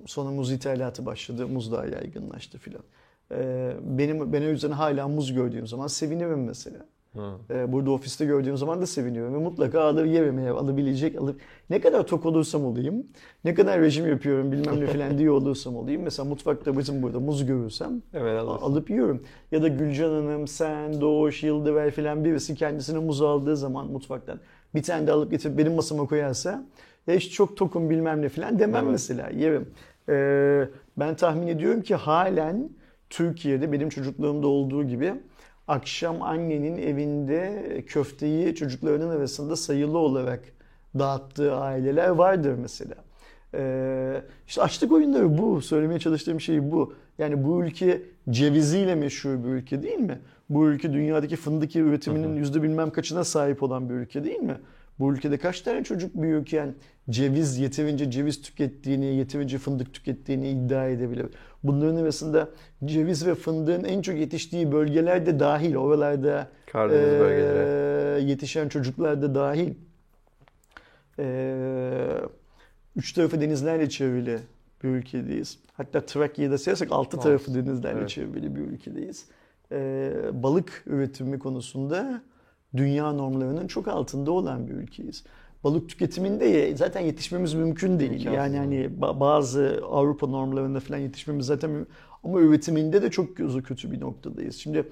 Sonra 0.06 0.32
muz 0.32 0.52
ithalatı 0.52 1.06
başladı. 1.06 1.48
Muz 1.48 1.72
daha 1.72 1.86
yaygınlaştı 1.86 2.58
filan. 2.58 2.84
Ee, 3.32 3.72
benim 3.82 4.34
ben 4.34 4.42
o 4.42 4.46
yüzden 4.46 4.72
hala 4.72 5.08
muz 5.08 5.34
gördüğüm 5.34 5.68
zaman 5.68 5.88
sevinirim 5.88 6.44
mesela. 6.44 6.78
Hı. 7.14 7.32
Ee, 7.50 7.72
Burada 7.74 7.92
ofiste 7.92 8.26
gördüğüm 8.26 8.58
zaman 8.58 8.82
da 8.82 8.86
seviniyorum 8.86 9.34
ve 9.34 9.38
mutlaka 9.38 9.82
alır 9.82 10.06
yerim 10.06 10.58
alabilecek 10.58 11.16
alıp 11.22 11.42
ne 11.70 11.82
kadar 11.82 12.08
tok 12.08 12.26
olursam 12.26 12.66
olayım, 12.66 13.08
ne 13.44 13.54
kadar 13.54 13.82
rejim 13.82 14.08
yapıyorum 14.08 14.52
bilmem 14.52 14.80
ne 14.80 14.88
falan 14.88 15.18
diye 15.18 15.32
olursam 15.32 15.76
olayım. 15.76 16.02
Mesela 16.02 16.30
mutfakta 16.30 16.78
bizim 16.78 17.04
burada 17.04 17.20
muz 17.20 17.46
görürsem 17.46 18.02
a- 18.14 18.18
alırsın. 18.20 18.66
alıp 18.66 18.90
yiyorum. 18.90 19.24
Ya 19.52 19.62
da 19.62 19.68
Gülcan 19.68 20.10
Hanım, 20.10 20.48
sen, 20.48 21.02
Doğuş, 21.02 21.44
Yıldıver 21.44 21.92
falan 21.92 22.26
birisi 22.26 22.56
kendisine 22.56 23.00
muz 23.00 23.22
aldığı 23.22 23.58
zaman 23.58 23.88
mutfaktan 23.88 24.40
bir 24.76 24.84
tane 24.84 25.08
de 25.08 25.12
alıp 25.12 25.32
getirip 25.32 25.58
benim 25.58 25.74
masama 25.74 26.08
koyarsa 26.08 26.66
ya 27.08 27.16
işte 27.16 27.32
çok 27.32 27.58
tokum 27.58 27.90
bilmem 27.90 28.22
ne 28.22 28.30
falan 28.30 28.60
demem 28.60 28.84
Evet. 28.84 28.92
mesela 28.92 29.30
yerim. 29.30 29.70
Ee, 30.10 30.68
ben 30.98 31.16
tahmin 31.16 31.48
ediyorum 31.48 31.82
ki 31.82 31.96
halen 31.96 32.70
Türkiye'de 33.16 33.72
benim 33.72 33.90
çocukluğumda 33.90 34.48
olduğu 34.48 34.84
gibi 34.84 35.14
akşam 35.68 36.22
annenin 36.22 36.78
evinde 36.78 37.84
köfteyi 37.88 38.56
çocuklarının 38.56 39.10
arasında 39.10 39.56
sayılı 39.56 39.98
olarak 39.98 40.44
dağıttığı 41.00 41.56
aileler 41.56 42.10
vardır 42.10 42.56
mesela. 42.62 42.96
Ee, 43.54 44.22
işte 44.48 44.62
açlık 44.62 44.92
oyunları 44.92 45.38
bu. 45.38 45.62
Söylemeye 45.62 46.00
çalıştığım 46.00 46.42
şey 46.42 46.72
bu. 46.72 46.94
Yani 47.18 47.44
bu 47.44 47.64
ülke 47.64 48.02
ceviziyle 48.30 48.96
meşhur 48.96 49.44
bir 49.44 49.50
ülke 49.50 49.84
değil 49.84 50.00
mi? 50.00 50.20
Bu 50.50 50.68
ülke 50.68 50.94
dünyadaki 50.94 51.36
fındık 51.36 51.76
üretiminin 51.76 52.36
yüzde 52.36 52.64
bilmem 52.64 52.90
kaçına 52.90 53.24
sahip 53.24 53.64
olan 53.64 53.90
bir 53.90 53.94
ülke 53.94 54.24
değil 54.24 54.40
mi? 54.40 54.58
Bu 55.00 55.14
ülkede 55.14 55.38
kaç 55.38 55.62
tane 55.62 55.84
çocuk 55.84 56.16
büyürken 56.16 56.76
ceviz, 57.10 57.58
yeterince 57.58 58.12
ceviz 58.12 58.42
tükettiğini, 58.42 59.06
yeterince 59.06 59.58
fındık 59.58 59.94
tükettiğini 59.94 60.50
iddia 60.50 60.88
edebilir. 60.88 61.26
Bunların 61.68 61.96
arasında 61.96 62.50
ceviz 62.86 63.28
ve 63.28 63.36
fındığın 63.36 63.84
en 63.84 64.02
çok 64.02 64.16
yetiştiği 64.16 64.72
bölgeler 64.72 65.26
de 65.26 65.40
dahil. 65.40 65.76
Oralarda 65.76 66.48
Karadeniz 66.72 67.20
bölgeleri. 67.20 68.30
yetişen 68.30 68.70
çocuklar 68.70 69.22
da 69.22 69.36
dahil. 69.36 69.74
Eee, 71.20 72.22
üç 72.96 73.14
tarafı 73.14 73.42
denizlerle 73.42 73.90
çevrili 73.90 74.40
bir 74.84 74.90
ülkedeyiz. 74.90 75.60
Hatta 75.74 76.06
Trakya'yı 76.06 76.52
da 76.52 76.58
sayarsak 76.58 76.92
altı 76.92 77.20
tarafı 77.20 77.56
denizlerle 77.56 78.00
Evet. 78.00 78.10
çevrili 78.10 78.56
bir 78.56 78.62
ülkedeyiz. 78.62 79.26
Eee, 79.72 80.12
balık 80.34 80.84
üretimi 80.86 81.40
konusunda 81.40 82.22
dünya 82.78 83.12
normlarının 83.12 83.68
çok 83.68 83.88
altında 83.88 84.32
olan 84.32 84.68
bir 84.68 84.74
ülkeyiz. 84.74 85.24
Balık 85.66 85.90
tüketiminde 85.90 86.76
zaten 86.76 87.02
yetişmemiz 87.02 87.54
mümkün 87.54 88.00
değil. 88.00 88.12
İmkansız. 88.12 88.34
Yani 88.34 88.58
hani 88.58 88.90
ba- 89.00 89.20
bazı 89.20 89.82
Avrupa 89.92 90.28
normlarında 90.28 90.80
falan 90.80 91.00
yetişmemiz 91.00 91.46
zaten 91.46 91.70
mümkün. 91.70 91.94
Ama 92.24 92.40
üretiminde 92.40 93.02
de 93.02 93.12
çok 93.12 93.38
kötü 93.38 93.92
bir 93.92 94.00
noktadayız. 94.00 94.56
Şimdi 94.56 94.84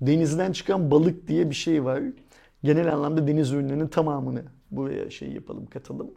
denizden 0.00 0.52
çıkan 0.52 0.90
balık 0.90 1.28
diye 1.28 1.50
bir 1.50 1.54
şey 1.54 1.84
var. 1.84 2.02
Genel 2.62 2.92
anlamda 2.92 3.26
deniz 3.26 3.52
ürünlerinin 3.52 3.88
tamamını 3.88 4.42
buraya 4.70 5.10
şey 5.10 5.32
yapalım, 5.32 5.66
katalım. 5.66 6.10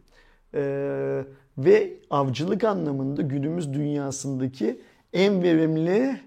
Ee, 0.54 1.24
ve 1.58 1.94
avcılık 2.10 2.64
anlamında 2.64 3.22
günümüz 3.22 3.74
dünyasındaki 3.74 4.82
en 5.14 5.44
verimli 5.44 6.20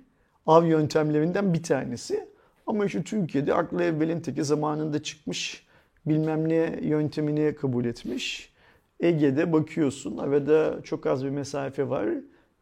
av 0.47 0.65
yöntemlerinden 0.65 1.55
bir 1.55 1.63
tanesi. 1.63 2.29
Ama 2.67 2.87
işte 2.87 3.03
Türkiye'de 3.03 3.55
aklı 3.55 3.83
evvelin 3.83 4.21
teki 4.21 4.45
zamanında 4.45 5.03
çıkmış 5.03 5.67
bilmem 6.07 6.49
ne 6.49 6.79
yöntemini 6.83 7.55
kabul 7.55 7.85
etmiş. 7.85 8.53
Ege'de 9.01 9.53
bakıyorsun 9.53 10.17
arada 10.17 10.81
çok 10.83 11.07
az 11.07 11.25
bir 11.25 11.31
mesafe 11.31 11.89
var. 11.89 12.09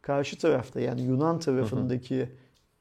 Karşı 0.02 0.38
tarafta 0.38 0.80
yani 0.80 1.02
Yunan 1.02 1.38
tarafındaki 1.38 2.28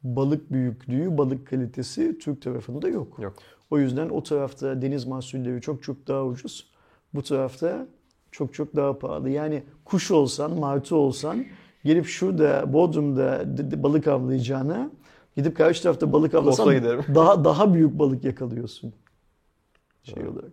balık 0.04 0.52
büyüklüğü, 0.52 1.18
balık 1.18 1.48
kalitesi 1.48 2.18
Türk 2.20 2.42
tarafında 2.42 2.90
yok. 2.90 3.20
Yok. 3.20 3.34
O 3.70 3.80
yüzden 3.80 4.10
o 4.10 4.24
tarafta 4.24 4.82
deniz 4.82 5.06
mahsulleri 5.06 5.62
çok 5.62 5.84
çok 5.84 6.08
daha 6.08 6.26
ucuz. 6.26 6.72
Bu 7.14 7.24
tarafta 7.24 7.88
çok 8.32 8.54
çok 8.54 8.76
daha 8.76 9.00
pahalı. 9.00 9.30
Yani 9.30 9.64
kuş 9.86 10.12
olsan, 10.12 10.60
martı 10.60 10.96
olsan 10.96 11.46
gelip 11.84 12.06
şurada 12.06 12.74
Bodrum'da 12.74 13.44
balık 13.84 14.08
avlayacağına 14.08 14.92
gidip 15.36 15.58
karşı 15.58 15.84
tarafta 15.84 16.14
balık 16.14 16.34
avlasan 16.34 16.66
daha 17.16 17.44
daha 17.44 17.74
büyük 17.74 18.00
balık 18.00 18.24
yakalıyorsun. 18.24 18.94
Şey 20.14 20.28
olarak. 20.28 20.52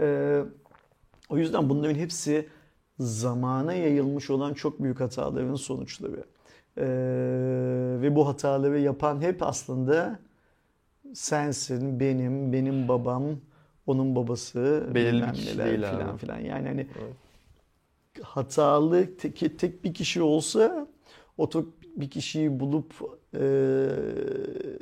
Ee, 0.00 0.42
o 1.28 1.38
yüzden 1.38 1.68
bunların 1.68 1.94
hepsi 1.94 2.48
zamana 2.98 3.72
yayılmış 3.72 4.30
olan 4.30 4.54
çok 4.54 4.82
büyük 4.82 5.00
hataların 5.00 5.54
sonuçları. 5.54 6.24
Ee, 6.78 6.84
ve 8.02 8.16
bu 8.16 8.28
hataları 8.28 8.80
yapan 8.80 9.20
hep 9.20 9.42
aslında 9.42 10.18
sensin, 11.14 12.00
benim, 12.00 12.52
benim 12.52 12.88
babam, 12.88 13.24
onun 13.86 14.16
babası, 14.16 14.88
Belirli 14.94 15.06
bir 15.06 15.12
bilmem 15.12 15.32
kişi 15.32 15.58
neler 15.58 15.66
değil 15.66 15.82
filan 15.82 16.08
abi. 16.08 16.18
filan. 16.18 16.38
Yani 16.38 16.68
hani 16.68 16.80
Evet. 16.80 17.14
hatalı 18.22 19.16
tek, 19.16 19.58
tek 19.58 19.84
bir 19.84 19.94
kişi 19.94 20.22
olsa 20.22 20.86
o 21.38 21.48
tek 21.48 21.64
bir 21.96 22.10
kişiyi 22.10 22.60
bulup 22.60 22.94
e, 23.34 23.40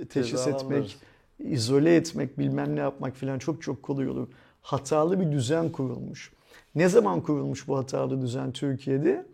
teşhis 0.09 0.47
etmek, 0.47 0.89
Cezalandırırız. 0.89 0.97
İzole 1.39 1.97
etmek, 1.97 2.39
bilmem 2.39 2.77
ne 2.77 2.81
yapmak 2.81 3.17
filan 3.17 3.39
çok 3.39 3.63
çok 3.63 3.83
kolay 3.83 4.09
olur. 4.09 4.29
Hatalı 4.63 5.21
bir 5.21 5.33
düzen 5.33 5.73
kurulmuş. 5.73 6.33
Ne 6.75 6.89
zaman 6.89 7.21
kurulmuş 7.21 7.69
bu 7.69 7.79
hatalı 7.79 8.23
düzen 8.23 8.53
Türkiye'de? 8.53 9.27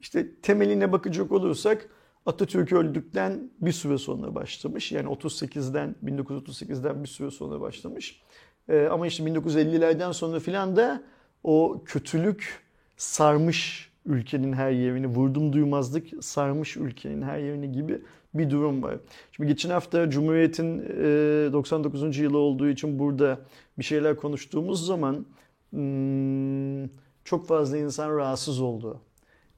İşte 0.00 0.34
temeline 0.42 0.92
bakacak 0.92 1.32
olursak 1.32 1.88
Atatürk 2.26 2.72
öldükten 2.72 3.50
bir 3.60 3.72
süre 3.72 3.98
sonra 3.98 4.34
başlamış. 4.34 4.92
Yani 4.92 5.08
38'den 5.08 5.94
1938'den 6.04 7.02
bir 7.02 7.08
süre 7.08 7.30
sonra 7.30 7.60
başlamış. 7.60 8.20
Ee, 8.68 8.88
ama 8.90 9.06
işte 9.06 9.24
1950'lerden 9.24 10.12
sonra 10.12 10.40
filan 10.40 10.76
da 10.76 11.02
o 11.44 11.82
kötülük 11.84 12.62
sarmış 12.96 13.90
ülkenin 14.06 14.52
her 14.52 14.70
yerini, 14.70 15.06
vurdum 15.06 15.52
duymazlık 15.52 16.24
sarmış 16.24 16.76
ülkenin 16.76 17.22
her 17.22 17.38
yerini 17.38 17.72
gibi 17.72 18.00
bir 18.34 18.50
durum 18.50 18.82
var. 18.82 18.96
Şimdi 19.32 19.48
geçen 19.48 19.70
hafta 19.70 20.10
Cumhuriyet'in 20.10 20.78
e, 20.78 21.52
99. 21.52 22.18
yılı 22.18 22.38
olduğu 22.38 22.68
için 22.68 22.98
burada 22.98 23.38
bir 23.78 23.84
şeyler 23.84 24.16
konuştuğumuz 24.16 24.86
zaman 24.86 25.26
hmm, 25.70 26.88
çok 27.24 27.46
fazla 27.46 27.78
insan 27.78 28.16
rahatsız 28.16 28.60
oldu. 28.60 29.00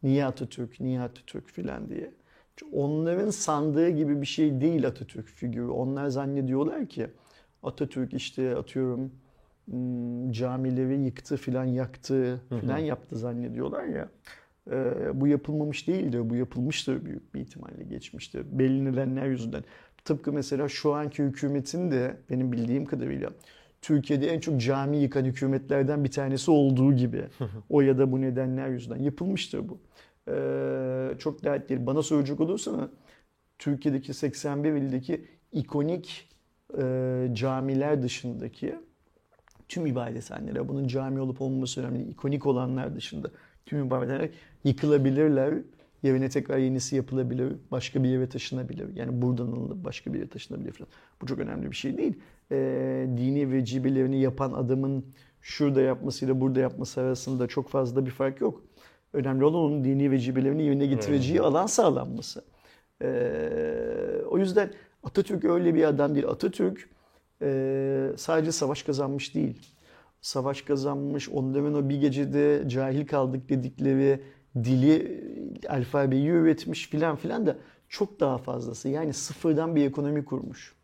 Niye 0.02 0.24
Atatürk, 0.26 0.80
niye 0.80 1.00
Atatürk 1.00 1.48
filan 1.48 1.88
diye. 1.88 2.10
Onların 2.72 3.30
sandığı 3.30 3.88
gibi 3.88 4.20
bir 4.20 4.26
şey 4.26 4.60
değil 4.60 4.86
Atatürk 4.86 5.28
figürü. 5.28 5.68
Onlar 5.68 6.08
zannediyorlar 6.08 6.86
ki 6.86 7.06
Atatürk 7.62 8.14
işte 8.14 8.56
atıyorum 8.56 9.12
hmm, 9.64 10.32
camileri 10.32 11.00
yıktı 11.00 11.36
filan 11.36 11.64
yaktı 11.64 12.40
filan 12.60 12.78
yaptı 12.78 13.16
zannediyorlar 13.16 13.84
ya. 13.84 14.08
Ee, 14.70 15.20
bu 15.20 15.26
yapılmamış 15.26 15.88
değildir. 15.88 16.30
Bu 16.30 16.36
yapılmıştır 16.36 17.04
büyük 17.04 17.34
bir 17.34 17.40
ihtimalle 17.40 17.84
geçmişte. 17.84 18.58
Belli 18.58 18.84
nedenler 18.84 19.26
yüzünden. 19.26 19.64
Tıpkı 20.04 20.32
mesela 20.32 20.68
şu 20.68 20.94
anki 20.94 21.22
hükümetin 21.22 21.90
de 21.90 22.16
benim 22.30 22.52
bildiğim 22.52 22.84
kadarıyla 22.84 23.30
Türkiye'de 23.82 24.26
en 24.28 24.40
çok 24.40 24.60
cami 24.60 24.96
yıkan 24.96 25.24
hükümetlerden 25.24 26.04
bir 26.04 26.10
tanesi 26.10 26.50
olduğu 26.50 26.92
gibi. 26.92 27.24
o 27.68 27.80
ya 27.80 27.98
da 27.98 28.12
bu 28.12 28.20
nedenler 28.20 28.68
yüzünden 28.68 29.02
yapılmıştır 29.02 29.68
bu. 29.68 29.78
Ee, 30.28 31.18
çok 31.18 31.44
dert 31.44 31.68
değil. 31.68 31.86
Bana 31.86 32.02
soracak 32.02 32.40
olursa 32.40 32.90
Türkiye'deki 33.58 34.14
81 34.14 34.72
ildeki 34.72 35.26
ikonik 35.52 36.28
e, 36.78 37.28
camiler 37.32 38.02
dışındaki 38.02 38.74
tüm 39.68 39.86
ibadethaneler, 39.86 40.68
bunun 40.68 40.86
cami 40.88 41.20
olup 41.20 41.40
olmaması 41.40 41.80
önemli, 41.80 42.02
ikonik 42.02 42.46
olanlar 42.46 42.96
dışında 42.96 43.30
tüm 43.70 43.86
ibadethaneler 43.86 44.28
yıkılabilirler. 44.64 45.54
Yerine 46.02 46.28
tekrar 46.28 46.58
yenisi 46.58 46.96
yapılabilir, 46.96 47.52
başka 47.70 48.02
bir 48.02 48.08
yere 48.08 48.28
taşınabilir. 48.28 48.96
Yani 48.96 49.22
buradan 49.22 49.46
alınıp 49.46 49.84
başka 49.84 50.12
bir 50.12 50.18
yere 50.18 50.28
taşınabilir 50.28 50.72
falan. 50.72 50.88
Bu 51.22 51.26
çok 51.26 51.38
önemli 51.38 51.70
bir 51.70 51.76
şey 51.76 51.98
değil. 51.98 52.14
Ee, 52.52 53.06
dini 53.16 53.52
vecibelerini 53.52 54.20
yapan 54.20 54.52
adamın 54.52 55.04
şurada 55.40 55.80
yapmasıyla 55.80 56.40
burada 56.40 56.60
yapması 56.60 57.00
arasında 57.00 57.46
çok 57.46 57.68
fazla 57.68 58.06
bir 58.06 58.10
fark 58.10 58.40
yok. 58.40 58.62
Önemli 59.12 59.44
olan 59.44 59.60
onun 59.60 59.84
dini 59.84 60.10
vecibelerini 60.10 60.62
yerine 60.62 60.86
getireceği 60.86 61.40
alan 61.40 61.66
sağlanması. 61.66 62.44
Ee, 63.02 64.22
o 64.30 64.38
yüzden 64.38 64.70
Atatürk 65.02 65.44
öyle 65.44 65.74
bir 65.74 65.84
adam 65.84 66.14
değil. 66.14 66.26
Atatürk 66.28 66.88
e, 67.42 68.12
sadece 68.16 68.52
savaş 68.52 68.82
kazanmış 68.82 69.34
değil. 69.34 69.58
Savaş 70.20 70.62
kazanmış, 70.62 71.28
onların 71.28 71.74
o 71.74 71.88
bir 71.88 72.00
gecede 72.00 72.68
cahil 72.68 73.06
kaldık 73.06 73.48
dedikleri 73.48 74.20
dili, 74.64 75.20
alfabeyi 75.68 76.28
üretmiş 76.28 76.88
filan 76.88 77.16
filan 77.16 77.46
da 77.46 77.56
çok 77.88 78.20
daha 78.20 78.38
fazlası. 78.38 78.88
Yani 78.88 79.12
sıfırdan 79.12 79.76
bir 79.76 79.86
ekonomi 79.86 80.24
kurmuş. 80.24 80.74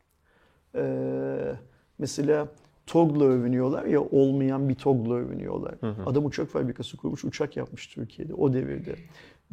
Ee, 0.74 1.52
mesela 1.98 2.48
TOG'la 2.86 3.24
övünüyorlar 3.24 3.84
ya 3.84 4.00
olmayan 4.00 4.68
bir 4.68 4.74
TOG'la 4.74 5.14
övünüyorlar. 5.14 5.74
Hı 5.80 5.86
hı. 5.86 6.02
Adam 6.06 6.26
uçak 6.26 6.48
fabrikası 6.48 6.96
kurmuş, 6.96 7.24
uçak 7.24 7.56
yapmış 7.56 7.86
Türkiye'de 7.86 8.34
o 8.34 8.52
devirde. 8.52 8.94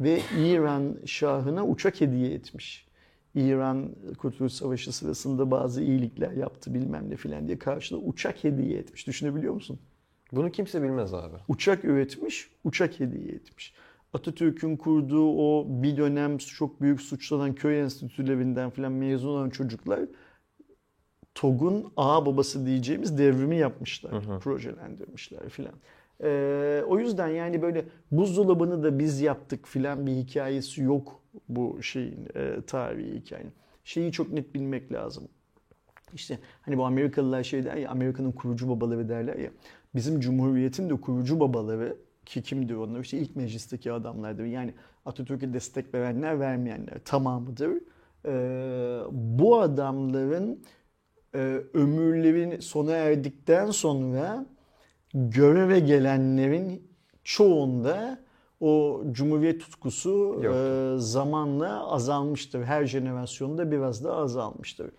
Ve 0.00 0.20
İran 0.38 0.96
Şahı'na 1.04 1.66
uçak 1.66 2.00
hediye 2.00 2.34
etmiş. 2.34 2.86
İran 3.34 3.90
Kurtuluş 4.18 4.52
Savaşı 4.52 4.92
sırasında 4.92 5.50
bazı 5.50 5.82
iyilikler 5.82 6.32
yaptı 6.32 6.74
bilmem 6.74 7.10
ne 7.10 7.16
filan 7.16 7.46
diye 7.46 7.58
karşılığı 7.58 7.98
uçak 7.98 8.44
hediye 8.44 8.78
etmiş. 8.78 9.06
Düşünebiliyor 9.06 9.54
musun? 9.54 9.78
Bunu 10.32 10.50
kimse 10.50 10.82
bilmez 10.82 11.14
abi. 11.14 11.36
Uçak 11.48 11.84
üretmiş, 11.84 12.50
uçak 12.64 13.00
hediye 13.00 13.32
etmiş. 13.32 13.74
Atatürk'ün 14.12 14.76
kurduğu 14.76 15.28
o 15.28 15.66
bir 15.68 15.96
dönem 15.96 16.38
çok 16.38 16.80
büyük 16.80 17.00
suçlanan 17.00 17.54
köy 17.54 17.80
enstitülerinden 17.80 18.70
filan 18.70 18.92
mezun 18.92 19.28
olan 19.28 19.50
çocuklar 19.50 20.00
TOG'un 21.34 21.92
ağa 21.96 22.26
babası 22.26 22.66
diyeceğimiz 22.66 23.18
devrimi 23.18 23.56
yapmışlar, 23.56 24.12
hı 24.12 24.32
hı. 24.32 24.38
projelendirmişler 24.38 25.48
filan. 25.48 25.74
Ee, 26.22 26.82
o 26.88 26.98
yüzden 26.98 27.28
yani 27.28 27.62
böyle 27.62 27.84
buzdolabını 28.10 28.82
da 28.82 28.98
biz 28.98 29.20
yaptık 29.20 29.66
filan 29.66 30.06
bir 30.06 30.12
hikayesi 30.12 30.82
yok 30.82 31.20
bu 31.48 31.82
şeyin 31.82 32.28
e, 32.34 32.56
tarihi 32.66 33.14
hikayenin. 33.14 33.52
Şeyi 33.84 34.12
çok 34.12 34.32
net 34.32 34.54
bilmek 34.54 34.92
lazım. 34.92 35.28
İşte 36.14 36.38
hani 36.62 36.78
bu 36.78 36.86
Amerikalılar 36.86 37.42
şey 37.42 37.64
der 37.64 37.76
ya 37.76 37.90
Amerika'nın 37.90 38.32
kurucu 38.32 38.68
babaları 38.68 39.08
derler 39.08 39.36
ya. 39.36 39.50
Bizim 39.94 40.20
Cumhuriyet'in 40.20 40.90
de 40.90 41.00
kurucu 41.00 41.40
babaları 41.40 41.96
ki 42.26 42.42
kimdir 42.42 42.74
onlar? 42.74 43.00
İşte 43.00 43.18
ilk 43.18 43.36
meclisteki 43.36 43.92
adamlardır. 43.92 44.44
Yani 44.44 44.74
Atatürk'e 45.04 45.54
destek 45.54 45.94
verenler 45.94 46.40
vermeyenler 46.40 46.98
tamamıdır. 47.04 47.70
Ee, 48.26 49.00
bu 49.10 49.60
adamların 49.60 50.62
e, 51.34 51.38
ömürlerin 51.74 52.60
sona 52.60 52.92
erdikten 52.92 53.70
sonra 53.70 54.46
göreve 55.14 55.80
gelenlerin 55.80 56.82
çoğunda 57.24 58.23
o 58.64 59.02
cumhuriyet 59.12 59.60
tutkusu 59.60 60.42
e, 60.44 60.94
zamanla 60.98 61.90
azalmıştır. 61.90 62.64
Her 62.64 62.86
jenerasyonda 62.86 63.70
biraz 63.70 64.04
da 64.04 64.14
azalmıştır. 64.14 64.90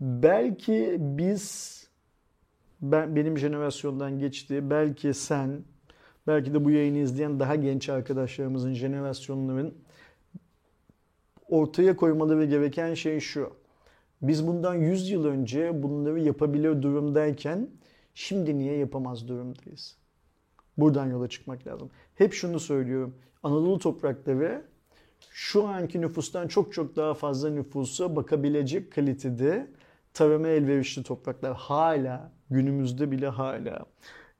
Belki 0.00 0.96
biz 1.00 1.74
ben 2.80 3.16
benim 3.16 3.38
jenerasyondan 3.38 4.18
geçti. 4.18 4.70
Belki 4.70 5.14
sen, 5.14 5.64
belki 6.26 6.54
de 6.54 6.64
bu 6.64 6.70
yayını 6.70 6.98
izleyen 6.98 7.40
daha 7.40 7.54
genç 7.54 7.88
arkadaşlarımızın 7.88 8.72
jenerasyonların 8.72 9.74
ortaya 11.48 11.96
koymaları 11.96 12.44
gereken 12.44 12.94
şey 12.94 13.20
şu. 13.20 13.50
Biz 14.22 14.46
bundan 14.46 14.74
100 14.74 15.10
yıl 15.10 15.24
önce 15.24 15.82
bunları 15.82 16.20
yapabilir 16.20 16.82
durumdayken 16.82 17.68
şimdi 18.14 18.58
niye 18.58 18.76
yapamaz 18.76 19.28
durumdayız? 19.28 19.96
Buradan 20.78 21.06
yola 21.06 21.28
çıkmak 21.28 21.66
lazım. 21.66 21.90
Hep 22.14 22.32
şunu 22.32 22.60
söylüyorum. 22.60 23.14
Anadolu 23.42 23.78
toprakları 23.78 24.64
şu 25.30 25.66
anki 25.66 26.00
nüfustan 26.00 26.48
çok 26.48 26.72
çok 26.72 26.96
daha 26.96 27.14
fazla 27.14 27.50
nüfusa 27.50 28.16
bakabilecek 28.16 28.92
kalitede 28.92 29.70
tarıma 30.14 30.48
elverişli 30.48 31.02
topraklar 31.02 31.54
hala 31.56 32.32
günümüzde 32.50 33.10
bile 33.10 33.28
hala. 33.28 33.86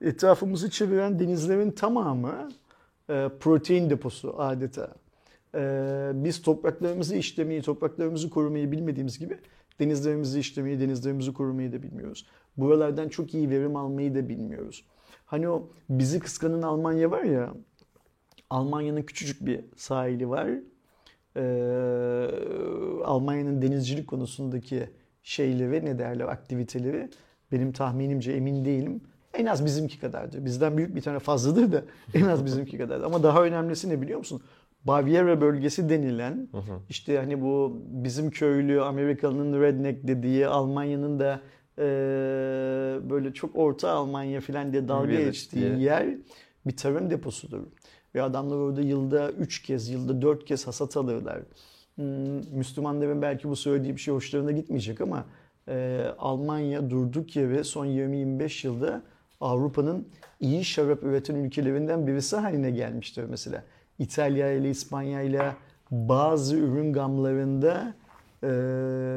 Etrafımızı 0.01 0.69
çeviren 0.69 1.19
denizlerin 1.19 1.71
tamamı 1.71 2.49
e, 3.09 3.29
protein 3.39 3.89
deposu 3.89 4.35
adeta. 4.37 4.95
E, 5.55 6.11
biz 6.13 6.41
topraklarımızı 6.41 7.15
işlemeyi, 7.15 7.61
topraklarımızı 7.61 8.29
korumayı 8.29 8.71
bilmediğimiz 8.71 9.19
gibi 9.19 9.37
denizlerimizi 9.79 10.39
işlemeyi, 10.39 10.79
denizlerimizi 10.79 11.33
korumayı 11.33 11.73
da 11.73 11.83
bilmiyoruz. 11.83 12.27
Buralardan 12.57 13.09
çok 13.09 13.33
iyi 13.33 13.49
verim 13.49 13.75
almayı 13.75 14.15
da 14.15 14.29
bilmiyoruz. 14.29 14.85
Hani 15.25 15.49
o 15.49 15.69
bizi 15.89 16.19
kıskanan 16.19 16.61
Almanya 16.61 17.11
var 17.11 17.23
ya, 17.23 17.53
Almanya'nın 18.49 19.01
küçücük 19.01 19.45
bir 19.45 19.61
sahili 19.75 20.29
var. 20.29 20.49
Ee, 21.37 21.41
Almanya'nın 23.03 23.61
denizcilik 23.61 24.07
konusundaki 24.07 24.89
şeyleri, 25.23 25.85
ne 25.85 25.99
derler, 25.99 26.25
aktiviteleri 26.25 27.09
benim 27.51 27.71
tahminimce 27.71 28.31
emin 28.31 28.65
değilim. 28.65 29.01
En 29.33 29.45
az 29.45 29.65
bizimki 29.65 29.99
kadardır. 29.99 30.45
Bizden 30.45 30.77
büyük 30.77 30.95
bir 30.95 31.01
tane 31.01 31.19
fazladır 31.19 31.71
da 31.71 31.83
en 32.13 32.25
az 32.25 32.45
bizimki 32.45 32.77
kadardır. 32.77 33.05
Ama 33.05 33.23
daha 33.23 33.43
önemlisi 33.43 33.89
ne 33.89 34.01
biliyor 34.01 34.19
musun? 34.19 34.41
Baviera 34.83 35.41
bölgesi 35.41 35.89
denilen 35.89 36.47
işte 36.89 37.17
hani 37.17 37.41
bu 37.41 37.81
bizim 37.87 38.29
köylü 38.29 38.81
Amerika'nın 38.81 39.61
redneck 39.61 40.07
dediği 40.07 40.47
Almanya'nın 40.47 41.19
da 41.19 41.41
e, 41.79 41.83
böyle 43.09 43.33
çok 43.33 43.55
orta 43.55 43.89
Almanya 43.89 44.41
falan 44.41 44.73
diye 44.73 44.87
dalga 44.87 45.15
geçtiği 45.15 45.79
yer 45.79 46.07
bir 46.65 46.77
tarım 46.77 47.09
deposudur. 47.09 47.61
Ve 48.15 48.21
adamlar 48.21 48.55
orada 48.55 48.81
yılda 48.81 49.31
3 49.31 49.61
kez, 49.61 49.89
yılda 49.89 50.21
4 50.21 50.45
kez 50.45 50.67
hasat 50.67 50.97
alırlar. 50.97 51.39
Hmm, 51.95 52.57
Müslümanların 52.57 53.21
belki 53.21 53.49
bu 53.49 53.55
söylediği 53.55 53.95
bir 53.95 54.01
şey 54.01 54.13
hoşlarına 54.13 54.51
gitmeyecek 54.51 55.01
ama 55.01 55.25
e, 55.67 56.05
Almanya 56.19 56.89
durduk 56.89 57.35
yere 57.35 57.63
son 57.63 57.85
20-25 57.85 58.67
yılda 58.67 59.01
Avrupa'nın 59.41 60.07
iyi 60.39 60.65
şarap 60.65 61.03
üreten 61.03 61.35
ülkelerinden 61.35 62.07
birisi 62.07 62.35
haline 62.35 62.71
gelmiştir 62.71 63.23
mesela. 63.23 63.63
İtalya 63.99 64.51
ile 64.51 64.69
İspanya 64.69 65.21
ile 65.21 65.55
bazı 65.91 66.57
ürün 66.57 66.93
gamlarında 66.93 67.93
e, 68.43 68.49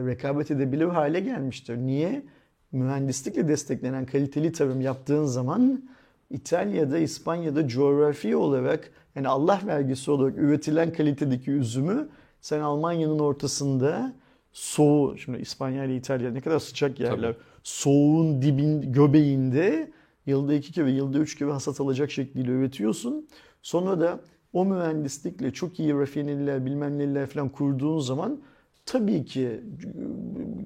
rekabet 0.06 0.50
edebilir 0.50 0.84
hale 0.84 1.20
gelmiştir. 1.20 1.76
Niye? 1.76 2.22
Mühendislikle 2.72 3.48
desteklenen 3.48 4.06
kaliteli 4.06 4.52
tarım 4.52 4.80
yaptığın 4.80 5.24
zaman 5.24 5.82
İtalya'da, 6.30 6.98
İspanya'da 6.98 7.68
coğrafi 7.68 8.36
olarak 8.36 8.90
yani 9.14 9.28
Allah 9.28 9.60
vergisi 9.66 10.10
olarak 10.10 10.38
üretilen 10.38 10.92
kalitedeki 10.92 11.50
üzümü 11.50 12.08
sen 12.40 12.60
Almanya'nın 12.60 13.18
ortasında 13.18 14.12
soğuğu, 14.52 15.18
şimdi 15.18 15.38
İspanya 15.38 15.84
ile 15.84 15.96
İtalya 15.96 16.30
ne 16.30 16.40
kadar 16.40 16.58
sıcak 16.58 17.00
yerler. 17.00 17.32
Tabii. 17.32 17.44
Soğuğun 17.62 18.42
dibin 18.42 18.92
göbeğinde 18.92 19.90
yılda 20.26 20.54
iki 20.54 20.72
kere, 20.72 20.90
yılda 20.90 21.18
üç 21.18 21.34
kere 21.38 21.50
hasat 21.50 21.80
alacak 21.80 22.10
şekliyle 22.10 22.50
üretiyorsun. 22.50 23.28
Sonra 23.62 24.00
da 24.00 24.20
o 24.52 24.64
mühendislikle 24.64 25.52
çok 25.52 25.80
iyi 25.80 25.94
rafineriler, 25.94 26.66
bilmem 26.66 26.98
neler 26.98 27.26
falan 27.26 27.48
kurduğun 27.48 27.98
zaman 27.98 28.40
tabii 28.88 29.24
ki 29.24 29.60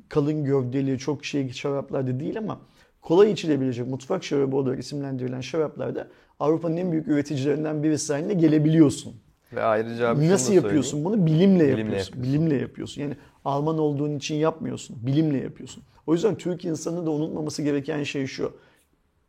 kalın 0.08 0.44
gövdeli 0.44 0.98
çok 0.98 1.24
şey 1.24 1.52
şaraplarda 1.52 2.20
değil 2.20 2.38
ama 2.38 2.60
kolay 3.00 3.32
içilebilecek 3.32 3.88
mutfak 3.88 4.24
şarabı 4.24 4.56
olarak 4.56 4.78
isimlendirilen 4.78 5.40
şaraplarda 5.40 6.08
Avrupa'nın 6.40 6.76
en 6.76 6.92
büyük 6.92 7.08
üreticilerinden 7.08 7.82
birisi 7.82 8.12
haline 8.12 8.34
gelebiliyorsun. 8.34 9.14
Ve 9.52 9.62
ayrıca 9.62 10.20
bir 10.20 10.28
Nasıl 10.28 10.52
yapıyorsun 10.52 11.04
bunu? 11.04 11.26
Bilimle, 11.26 11.38
bilimle 11.38 11.64
yapıyorsun. 11.64 11.92
yapıyorsun. 11.92 12.22
Bilimle 12.22 12.56
yapıyorsun. 12.56 13.02
Yani 13.02 13.16
Alman 13.44 13.78
olduğun 13.78 14.16
için 14.16 14.34
yapmıyorsun. 14.34 14.96
Bilimle 15.06 15.38
yapıyorsun. 15.38 15.82
O 16.06 16.12
yüzden 16.12 16.34
Türk 16.34 16.64
insanı 16.64 17.06
da 17.06 17.10
unutmaması 17.10 17.62
gereken 17.62 18.02
şey 18.02 18.26
şu. 18.26 18.56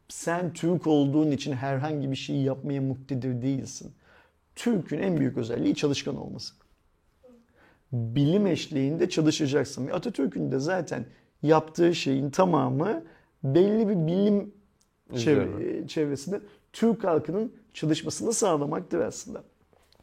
Sen 0.10 0.54
Türk 0.54 0.88
olduğun 0.88 1.32
için 1.32 1.54
herhangi 1.54 2.12
bir 2.12 2.16
şeyi 2.16 2.44
yapmaya 2.44 2.82
muktedir 2.82 3.42
değilsin. 3.42 3.92
Türk'ün 4.56 5.00
en 5.00 5.18
büyük 5.18 5.38
özelliği 5.38 5.76
çalışkan 5.76 6.16
olması. 6.16 6.54
Bilim 7.94 8.48
eşliğinde 8.48 9.10
çalışacaksın. 9.10 9.88
Ve 9.88 9.94
Atatürk'ün 9.94 10.52
de 10.52 10.60
zaten 10.60 11.06
yaptığı 11.44 11.96
şeyin 11.96 12.30
tamamı 12.30 13.04
belli 13.44 13.90
bir 13.90 14.08
bilim 14.08 14.54
çevre, 15.18 15.88
çevresinde 15.88 16.42
Türk 16.74 17.04
halkının 17.04 17.54
çalışmasını 17.74 18.34
sağlamaktır 18.34 19.00
aslında. 19.00 19.44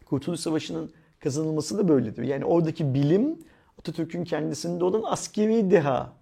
Kurtuluş 0.07 0.41
Savaşı'nın 0.41 0.91
kazanılması 1.21 1.79
da 1.79 1.89
böyledir. 1.89 2.23
Yani 2.23 2.45
oradaki 2.45 2.95
bilim 2.95 3.39
Atatürk'ün 3.79 4.25
kendisinde 4.25 4.85
olan 4.85 5.03
askeri 5.05 5.71
deha 5.71 6.13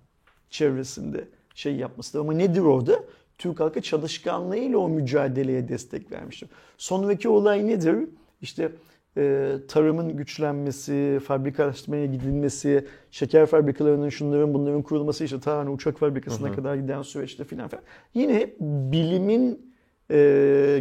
çevresinde 0.50 1.28
şey 1.54 1.76
yapmasıdır. 1.76 2.20
Ama 2.20 2.32
nedir 2.32 2.60
orada? 2.60 3.04
Türk 3.38 3.60
halkı 3.60 3.80
çalışkanlığıyla 3.80 4.78
o 4.78 4.88
mücadeleye 4.88 5.68
destek 5.68 6.12
vermiştir. 6.12 6.48
Sonraki 6.78 7.28
olay 7.28 7.66
nedir? 7.66 8.08
İşte 8.42 8.72
e, 9.16 9.54
tarımın 9.68 10.16
güçlenmesi, 10.16 11.20
fabrikalaşmaya 11.24 12.06
gidilmesi, 12.06 12.86
şeker 13.10 13.46
fabrikalarının 13.46 14.08
şunların 14.08 14.54
bunların 14.54 14.82
kurulması 14.82 15.24
işte 15.24 15.40
ta 15.40 15.58
hani 15.58 15.70
uçak 15.70 15.98
fabrikasına 15.98 16.52
kadar 16.52 16.74
giden 16.74 17.02
süreçte 17.02 17.44
filan 17.44 17.68
filan. 17.68 17.84
Yine 18.14 18.34
hep 18.34 18.56
bilimin 18.60 19.74
e, 20.10 20.16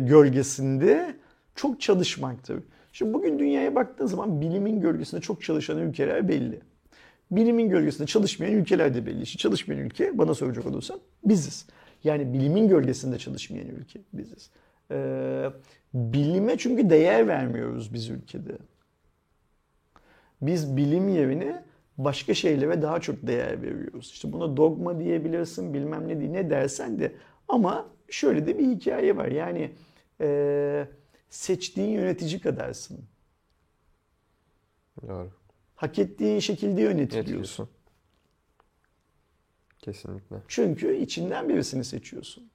gölgesinde 0.01 1.15
çok 1.55 1.81
çalışmaktır. 1.81 2.63
Şimdi 2.93 3.13
bugün 3.13 3.39
dünyaya 3.39 3.75
baktığın 3.75 4.05
zaman 4.05 4.41
bilimin 4.41 4.81
gölgesinde 4.81 5.21
çok 5.21 5.43
çalışan 5.43 5.77
ülkeler 5.77 6.27
belli. 6.27 6.59
Bilimin 7.31 7.69
gölgesinde 7.69 8.07
çalışmayan 8.07 8.53
ülkeler 8.53 8.93
de 8.93 9.05
belli. 9.05 9.21
İşte 9.21 9.37
çalışmayan 9.37 9.81
ülke 9.81 10.17
bana 10.17 10.33
soracak 10.33 10.65
olursan 10.65 10.99
biziz. 11.25 11.67
Yani 12.03 12.33
bilimin 12.33 12.67
gölgesinde 12.67 13.17
çalışmayan 13.17 13.67
ülke 13.67 13.99
biziz. 14.13 14.49
Ee, 14.91 15.49
bilime 15.93 16.57
çünkü 16.57 16.89
değer 16.89 17.27
vermiyoruz 17.27 17.93
biz 17.93 18.09
ülkede. 18.09 18.57
Biz 20.41 20.77
bilim 20.77 21.09
yerine 21.09 21.63
başka 21.97 22.33
şeylere 22.33 22.81
daha 22.81 23.01
çok 23.01 23.27
değer 23.27 23.61
veriyoruz. 23.61 24.11
İşte 24.13 24.31
buna 24.31 24.57
dogma 24.57 24.99
diyebilirsin, 24.99 25.73
bilmem 25.73 26.07
ne 26.07 26.19
diye 26.19 26.33
ne 26.33 26.49
dersen 26.49 26.99
de. 26.99 27.15
Ama 27.47 27.89
şöyle 28.09 28.47
de 28.47 28.57
bir 28.57 28.67
hikaye 28.67 29.17
var. 29.17 29.27
Yani 29.27 29.71
e, 30.21 30.87
seçtiğin 31.29 31.89
yönetici 31.89 32.39
kadarsın. 32.39 32.99
Doğru. 35.07 35.31
Hak 35.75 35.99
ettiğin 35.99 36.39
şekilde 36.39 36.81
yönetiliyorsun. 36.81 37.69
Kesinlikle. 39.79 40.35
Çünkü 40.47 40.95
içinden 40.95 41.49
birisini 41.49 41.83
seçiyorsun. 41.83 42.49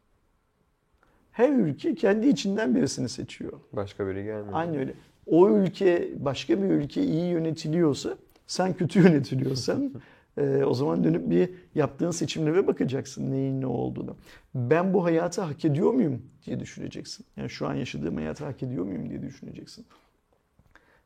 Her 1.32 1.48
ülke 1.48 1.94
kendi 1.94 2.28
içinden 2.28 2.74
birisini 2.74 3.08
seçiyor. 3.08 3.52
Başka 3.72 4.06
biri 4.06 4.24
gelmiyor. 4.24 4.52
Aynı 4.52 4.78
öyle. 4.78 4.94
O 5.26 5.50
ülke 5.50 6.08
başka 6.16 6.62
bir 6.62 6.68
ülke 6.68 7.02
iyi 7.02 7.26
yönetiliyorsa 7.26 8.16
sen 8.46 8.72
kötü 8.72 8.98
yönetiliyorsan 9.04 9.92
e, 10.38 10.64
o 10.64 10.74
zaman 10.74 11.04
dönüp 11.04 11.30
bir 11.30 11.50
yaptığın 11.74 12.10
seçimlere 12.10 12.66
bakacaksın 12.66 13.30
neyin 13.30 13.60
ne 13.60 13.66
olduğunu. 13.66 14.16
Ben 14.54 14.94
bu 14.94 15.04
hayatı 15.04 15.42
hak 15.42 15.64
ediyor 15.64 15.92
muyum 15.92 16.22
diye 16.46 16.60
düşüneceksin. 16.60 17.26
Yani 17.36 17.50
şu 17.50 17.66
an 17.66 17.74
yaşadığım 17.74 18.16
hayatı 18.16 18.44
hak 18.44 18.62
ediyor 18.62 18.84
muyum 18.84 19.10
diye 19.10 19.22
düşüneceksin. 19.22 19.86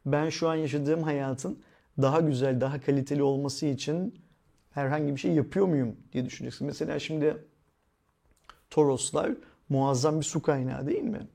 Ben 0.06 0.28
şu 0.28 0.48
an 0.48 0.54
yaşadığım 0.54 1.02
hayatın 1.02 1.58
daha 2.02 2.20
güzel, 2.20 2.60
daha 2.60 2.80
kaliteli 2.80 3.22
olması 3.22 3.66
için 3.66 4.14
herhangi 4.70 5.12
bir 5.12 5.20
şey 5.20 5.32
yapıyor 5.32 5.66
muyum 5.66 5.96
diye 6.12 6.24
düşüneceksin. 6.24 6.66
Mesela 6.66 6.98
şimdi 6.98 7.36
Toroslar 8.70 9.30
muazzam 9.68 10.20
bir 10.20 10.24
su 10.24 10.42
kaynağı 10.42 10.86
değil 10.86 11.02
mi? 11.02 11.26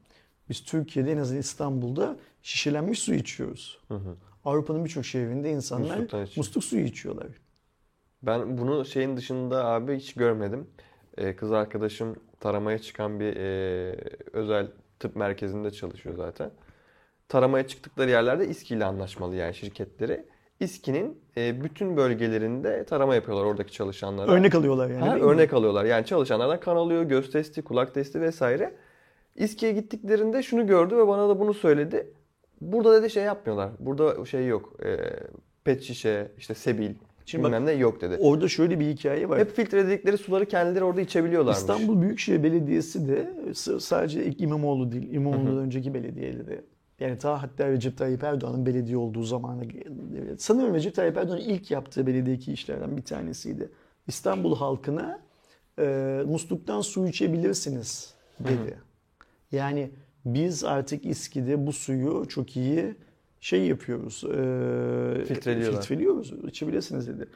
Biz 0.50 0.64
Türkiye'de 0.64 1.12
en 1.12 1.18
azından 1.18 1.40
İstanbul'da 1.40 2.18
şişelenmiş 2.42 3.00
su 3.00 3.14
içiyoruz. 3.14 3.80
Hı 3.88 3.94
hı. 3.94 4.16
Avrupa'nın 4.46 4.86
birçok 4.86 5.06
şehrinde 5.06 5.52
insanlar 5.52 6.00
musluk 6.38 6.64
suyu 6.64 6.86
içiyorlar. 6.86 7.28
Ben 8.24 8.58
bunu 8.58 8.86
şeyin 8.86 9.18
dışında 9.18 9.66
abi 9.66 9.98
hiç 9.98 10.14
görmedim. 10.14 10.68
Ee, 11.18 11.36
kız 11.36 11.52
arkadaşım 11.52 12.16
taramaya 12.40 12.80
çıkan 12.80 13.20
bir 13.20 13.36
e, 13.36 13.96
özel 14.34 14.68
tıp 15.00 15.16
merkezinde 15.16 15.72
çalışıyor 15.72 16.16
zaten. 16.16 16.52
Taramaya 17.30 17.68
çıktıkları 17.68 18.10
yerlerde 18.10 18.48
İSKİ 18.48 18.76
ile 18.76 18.86
anlaşmalı 18.86 19.36
yani 19.36 19.54
şirketleri. 19.54 20.26
İSKİ'nin 20.62 21.18
e, 21.38 21.64
bütün 21.64 21.98
bölgelerinde 21.98 22.84
tarama 22.84 23.16
yapıyorlar 23.16 23.46
oradaki 23.46 23.72
çalışanlara. 23.72 24.32
Örnek 24.32 24.56
alıyorlar 24.56 24.90
yani. 24.90 25.00
Ha, 25.00 25.12
değil 25.12 25.26
mi? 25.26 25.32
örnek 25.32 25.54
alıyorlar. 25.54 25.86
Yani 25.86 26.06
çalışanlardan 26.06 26.60
kan 26.60 26.76
alıyor, 26.76 27.04
göz 27.04 27.32
testi, 27.32 27.62
kulak 27.62 27.94
testi 27.94 28.22
vesaire. 28.22 28.74
İSKİ'ye 29.36 29.72
gittiklerinde 29.72 30.44
şunu 30.44 30.68
gördü 30.68 30.98
ve 30.98 31.08
bana 31.08 31.30
da 31.30 31.40
bunu 31.40 31.54
söyledi. 31.54 32.08
Burada 32.62 33.02
dedi 33.02 33.10
şey 33.10 33.24
yapmıyorlar. 33.24 33.70
Burada 33.80 34.26
şey 34.26 34.48
yok. 34.48 34.74
E, 34.86 34.98
pet 35.64 35.82
şişe, 35.82 36.32
işte 36.38 36.54
sebil, 36.54 36.94
Şimdi 37.26 37.44
bak, 37.44 37.52
bilmem 37.52 37.66
ne 37.66 37.72
yok 37.72 38.02
dedi. 38.02 38.18
Orada 38.20 38.48
şöyle 38.48 38.80
bir 38.80 38.86
hikaye 38.86 39.30
var. 39.30 39.40
Hep 39.40 39.56
filtreledikleri 39.56 40.18
suları 40.18 40.46
kendileri 40.46 40.84
orada 40.84 41.02
içebiliyorlarmış. 41.02 41.60
İstanbul 41.60 42.02
Büyükşehir 42.02 42.44
Belediyesi 42.44 43.08
de 43.08 43.34
sadece 43.80 44.26
İmamoğlu 44.26 44.92
değil, 44.92 45.14
İmamoğlu'dan 45.14 45.58
önceki 45.58 45.94
belediyeleri. 45.94 46.62
Yani 47.02 47.18
ta 47.18 47.42
hatta 47.44 47.70
Recep 47.70 47.98
Tayyip 47.98 48.24
Erdoğan'ın 48.24 48.66
belediye 48.66 48.98
olduğu 48.98 49.24
zamana 49.24 49.64
sanıyorum 50.38 50.76
Recep 50.76 50.96
Tayyip 50.96 51.18
Erdoğan'ın 51.18 51.42
ilk 51.42 51.72
yaptığı 51.72 52.08
belediyeki 52.08 52.54
işlerden 52.54 52.98
bir 52.98 53.02
tanesiydi. 53.02 53.70
İstanbul 54.08 54.56
halkına 54.56 55.20
e, 55.80 55.84
musluktan 56.28 56.82
su 56.82 57.08
içebilirsiniz 57.08 58.14
dedi. 58.40 58.78
Yani 59.52 59.92
biz 60.26 60.64
artık 60.64 61.06
İSKİ'de 61.06 61.68
bu 61.68 61.74
suyu 61.74 62.26
çok 62.30 62.58
iyi 62.58 62.96
şey 63.40 63.68
yapıyoruz. 63.68 64.24
E, 64.24 65.26
filtreliyoruz. 65.76 66.34
İçebilirsiniz 66.48 67.08
dedi. 67.08 67.28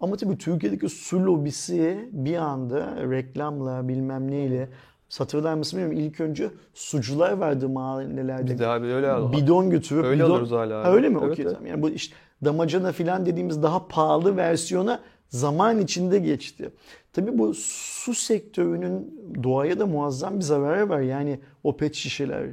Ama 0.00 0.16
tabii 0.16 0.38
Türkiye'deki 0.38 0.88
su 0.88 1.26
lobisi 1.26 2.08
bir 2.12 2.36
anda 2.36 3.10
reklamla 3.10 3.88
bilmem 3.88 4.30
neyle 4.30 4.68
hatırlar 5.18 5.54
mısın 5.54 5.78
bilmiyorum. 5.80 6.06
İlk 6.08 6.20
önce 6.20 6.50
sucular 6.74 7.32
vardı 7.32 7.68
mahallelerde. 7.68 8.52
Biz 8.52 8.58
de 8.58 8.66
abi 8.66 8.86
öyle 8.86 9.10
al- 9.10 9.32
Bidon 9.32 9.70
götürüp 9.70 10.04
Öyle 10.04 10.24
bidon... 10.24 10.30
alırız 10.34 10.50
hala 10.50 10.78
abi. 10.80 10.84
Ha, 10.88 10.92
öyle 10.92 11.08
mi? 11.08 11.18
Evet, 11.22 11.32
Okey 11.32 11.44
evet. 11.44 11.54
tamam. 11.54 11.66
Yani 11.70 11.82
bu 11.82 11.90
işte 11.90 12.16
damacana 12.44 12.92
filan 12.92 13.26
dediğimiz 13.26 13.62
daha 13.62 13.88
pahalı 13.88 14.36
versiyona 14.36 15.00
zaman 15.28 15.78
içinde 15.80 16.18
geçti. 16.18 16.70
Tabii 17.12 17.38
bu 17.38 17.54
su 17.54 18.14
sektörünün 18.14 19.20
doğaya 19.42 19.78
da 19.78 19.86
muazzam 19.86 20.36
bir 20.36 20.44
zararı 20.44 20.88
var. 20.88 21.00
Yani 21.00 21.40
o 21.64 21.76
pet 21.76 21.94
şişeler. 21.94 22.46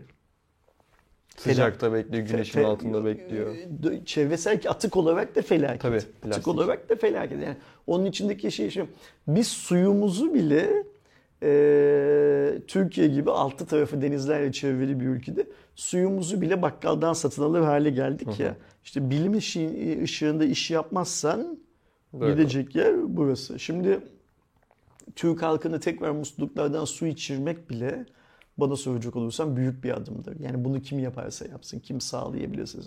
Sıcakta 1.37 1.93
bekliyor, 1.93 2.23
güneşin 2.27 2.59
Fe- 2.59 2.65
altında 2.65 3.05
bekliyor. 3.05 3.55
e, 3.91 4.05
Çevresel 4.05 4.59
atık 4.67 4.97
olarak 4.97 5.35
da 5.35 5.41
felaket. 5.41 5.81
Tabii, 5.81 5.99
atık 6.25 6.47
olarak 6.47 6.89
da 6.89 6.95
felaket. 6.95 7.43
Yani 7.43 7.55
onun 7.87 8.05
içindeki 8.05 8.51
şey 8.51 8.69
şu. 8.69 8.87
Biz 9.27 9.47
suyumuzu 9.47 10.33
bile 10.33 10.83
e, 11.43 12.61
Türkiye 12.67 13.07
gibi 13.07 13.31
altı 13.31 13.65
tarafı 13.65 14.01
denizlerle 14.01 14.51
çevrili 14.51 14.99
bir 14.99 15.05
ülkede 15.05 15.47
suyumuzu 15.75 16.41
bile 16.41 16.61
bakkaldan 16.61 17.13
satın 17.13 17.43
alır 17.43 17.61
hale 17.61 17.89
geldik 17.89 18.39
ya. 18.39 18.55
İşte 18.83 19.09
bilim 19.09 19.33
işi, 19.33 19.99
ışığında 20.03 20.45
iş 20.45 20.71
yapmazsan 20.71 21.59
Böyle. 22.13 22.31
gidecek 22.33 22.75
yer 22.75 23.17
burası. 23.17 23.59
Şimdi 23.59 23.99
Türk 25.15 25.41
halkını 25.41 25.79
tekrar 25.79 26.11
musluklardan 26.11 26.85
su 26.85 27.05
içirmek 27.05 27.69
bile 27.69 28.05
bana 28.57 28.75
soracak 28.75 29.15
olursan 29.15 29.55
büyük 29.55 29.83
bir 29.83 29.97
adımdır. 29.97 30.39
Yani 30.39 30.65
bunu 30.65 30.81
kim 30.81 30.99
yaparsa 30.99 31.45
yapsın, 31.45 31.79
kim 31.79 32.01
sağlayabilirse. 32.01 32.77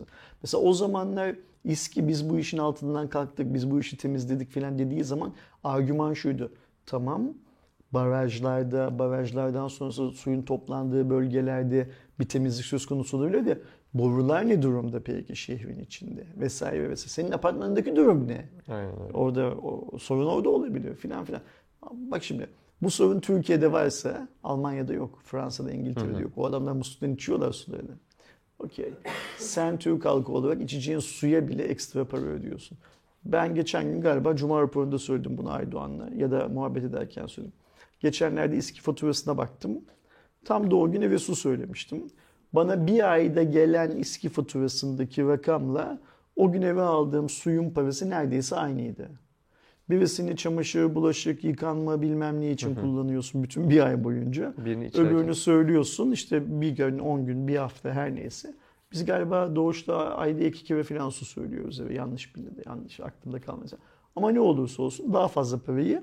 Mesela 0.43 0.63
o 0.63 0.73
zamanlar 0.73 1.37
İSKİ 1.65 2.09
biz 2.09 2.31
bu 2.31 2.39
işin 2.39 2.59
altından 2.59 3.09
kalktık, 3.09 3.55
biz 3.55 3.71
bu 3.71 3.81
işi 3.81 3.97
temizledik 3.97 4.51
falan 4.51 4.79
dediği 4.79 5.05
zaman 5.05 5.33
argüman 5.65 6.15
şuydu. 6.15 6.53
Tamam 6.87 7.35
barajlarda, 7.93 8.99
barajlardan 8.99 9.69
sonrası 9.69 10.11
suyun 10.11 10.43
toplandığı 10.43 11.11
bölgelerde 11.11 11.91
bir 12.21 12.25
temizlik 12.25 12.67
söz 12.67 12.87
konusu 12.87 13.17
olabilir 13.17 13.47
de 13.47 13.61
borular 13.95 14.49
ne 14.49 14.63
durumda 14.63 15.03
peki 15.03 15.37
şehrin 15.37 15.79
içinde 15.79 16.27
vesaire 16.37 16.91
vesaire. 16.91 17.11
Senin 17.11 17.33
apartmanındaki 17.33 17.97
durum 17.97 18.29
ne? 18.29 18.49
Aynen. 18.69 18.93
Orada 19.15 19.51
o, 19.51 19.99
sorun 19.99 20.27
orada 20.27 20.49
olabiliyor 20.49 20.95
filan 20.95 21.25
filan. 21.25 21.43
Bak 21.93 22.25
şimdi 22.25 22.47
bu 22.83 22.91
sorun 22.91 23.21
Türkiye'de 23.21 23.73
varsa 23.73 24.29
Almanya'da 24.43 24.93
yok, 24.93 25.19
Fransa'da, 25.25 25.73
İngiltere'de 25.73 26.23
yok. 26.23 26.33
O 26.37 26.47
adamlar 26.47 26.73
musluktan 26.73 27.15
içiyorlar 27.15 27.53
sularını. 27.53 27.97
Okey. 28.59 28.93
Sen 29.39 29.79
Türk 29.79 30.05
halkı 30.05 30.33
olarak 30.33 30.63
içeceğin 30.63 30.99
suya 30.99 31.49
bile 31.49 31.63
ekstra 31.63 32.05
para 32.05 32.23
ödüyorsun. 32.23 32.79
Ben 33.25 33.55
geçen 33.55 33.85
gün 33.85 34.01
galiba 34.01 34.37
Cuma 34.37 34.63
raporunda 34.63 34.99
söyledim 34.99 35.39
bunu 35.39 35.51
Aydoğan'la 35.51 36.09
ya 36.17 36.31
da 36.31 36.49
muhabbet 36.49 36.85
ederken 36.85 37.27
söyledim. 37.27 37.57
Geçenlerde 38.01 38.57
İSKİ 38.57 38.81
faturasına 38.81 39.39
baktım. 39.39 39.85
Tam 40.45 40.71
da 40.71 40.77
o 40.77 40.93
gün 40.93 41.03
eve 41.03 41.19
su 41.19 41.37
söylemiştim. 41.37 42.03
Bana 42.53 42.87
bir 42.87 43.13
ayda 43.13 43.43
gelen 43.43 43.91
İSKİ 43.91 44.29
faturasındaki 44.29 45.27
rakamla 45.27 46.01
o 46.37 46.53
gün 46.53 46.63
eve 46.63 46.83
aldığım 46.83 47.29
suyun 47.29 47.71
parası 47.71 48.11
neredeyse 48.11 48.57
aynıydı. 48.57 49.11
Birisini 49.91 50.37
çamaşır, 50.37 50.95
bulaşık, 50.95 51.45
yıkanma 51.45 52.03
bilmem 52.03 52.41
ne 52.41 52.51
için 52.51 52.75
kullanıyorsun 52.75 53.43
bütün 53.43 53.71
bir 53.71 53.87
ay 53.87 54.05
boyunca. 54.05 54.55
Birini. 54.65 54.91
Öbürünü 54.95 55.35
söylüyorsun 55.35 56.11
işte 56.11 56.61
bir 56.61 56.71
gün, 56.71 56.99
on 56.99 57.27
gün, 57.27 57.49
bir 57.49 57.57
hafta 57.57 57.91
her 57.91 58.15
neyse. 58.15 58.55
Biz 58.93 59.05
galiba 59.05 59.57
doğuşta 59.57 60.17
ayda 60.17 60.45
iki 60.45 60.65
kere 60.65 60.83
falan 60.83 61.09
su 61.09 61.25
söylüyoruz 61.25 61.81
eve. 61.81 61.95
Yanlış 61.95 62.37
bildi, 62.37 62.63
yanlış 62.67 63.01
aklımda 63.01 63.41
kalmasa. 63.41 63.77
Ama 64.17 64.31
ne 64.31 64.41
olursa 64.41 64.83
olsun 64.83 65.13
daha 65.13 65.29
fazla 65.29 65.59
parayı 65.59 66.03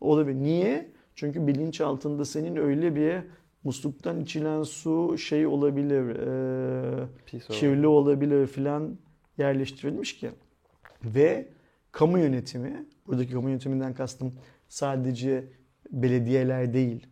olabilir. 0.00 0.42
Niye? 0.42 0.93
Çünkü 1.14 1.46
bilinç 1.46 1.80
altında 1.80 2.24
senin 2.24 2.56
öyle 2.56 2.94
bir 2.94 3.22
musluktan 3.64 4.20
içilen 4.20 4.62
su 4.62 5.18
şey 5.18 5.46
olabilir, 5.46 6.16
e, 6.16 7.06
Pis 7.26 7.48
kirli 7.48 7.86
olabilir 7.86 8.46
filan 8.46 8.98
yerleştirilmiş 9.38 10.16
ki. 10.18 10.30
Ve 11.04 11.48
kamu 11.92 12.18
yönetimi, 12.18 12.86
buradaki 13.06 13.32
kamu 13.32 13.48
yönetiminden 13.48 13.94
kastım 13.94 14.32
sadece 14.68 15.44
belediyeler 15.90 16.74
değil, 16.74 17.06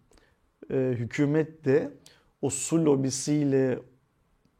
e, 0.70 0.74
hükümet 0.76 1.64
de 1.64 1.90
o 2.42 2.50
su 2.50 2.84
lobisiyle 2.84 3.78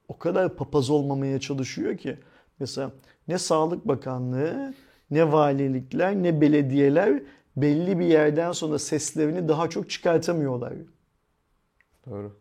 o 0.09 0.18
kadar 0.18 0.57
papaz 0.57 0.90
olmamaya 0.90 1.40
çalışıyor 1.40 1.96
ki. 1.96 2.18
Mesela 2.59 2.92
ne 3.28 3.38
Sağlık 3.38 3.88
Bakanlığı, 3.88 4.74
ne 5.11 5.33
valilikler, 5.33 6.22
ne 6.22 6.40
belediyeler 6.40 7.22
belli 7.57 7.99
bir 7.99 8.05
yerden 8.05 8.53
sonra 8.53 8.79
seslerini 8.79 9.49
daha 9.49 9.71
çok 9.71 9.91
çıkartamıyorlar. 9.91 10.73
Doğru. 12.07 12.37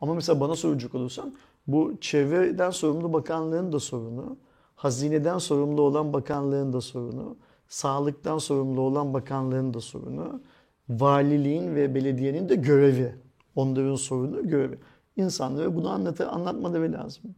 Ama 0.00 0.14
mesela 0.14 0.40
bana 0.40 0.56
soracak 0.56 0.94
olursan 0.94 1.36
bu 1.66 1.94
çevreden 2.00 2.70
sorumlu 2.70 3.12
bakanlığın 3.12 3.72
da 3.72 3.80
sorunu, 3.80 4.36
hazineden 4.74 5.38
sorumlu 5.38 5.82
olan 5.82 6.12
bakanlığın 6.12 6.72
da 6.72 6.80
sorunu, 6.80 7.36
sağlıktan 7.68 8.38
sorumlu 8.38 8.80
olan 8.80 9.14
bakanlığın 9.14 9.74
da 9.74 9.80
sorunu, 9.80 10.42
valiliğin 10.88 11.74
ve 11.74 11.94
belediyenin 11.94 12.48
de 12.48 12.54
görevi. 12.54 13.14
Onların 13.56 13.94
sorunu 13.94 14.48
görevi. 14.48 14.78
İnsanlara 15.16 15.76
bunu 15.76 15.88
anlat 15.90 16.20
anlatmaları 16.20 16.92
lazım. 16.92 17.34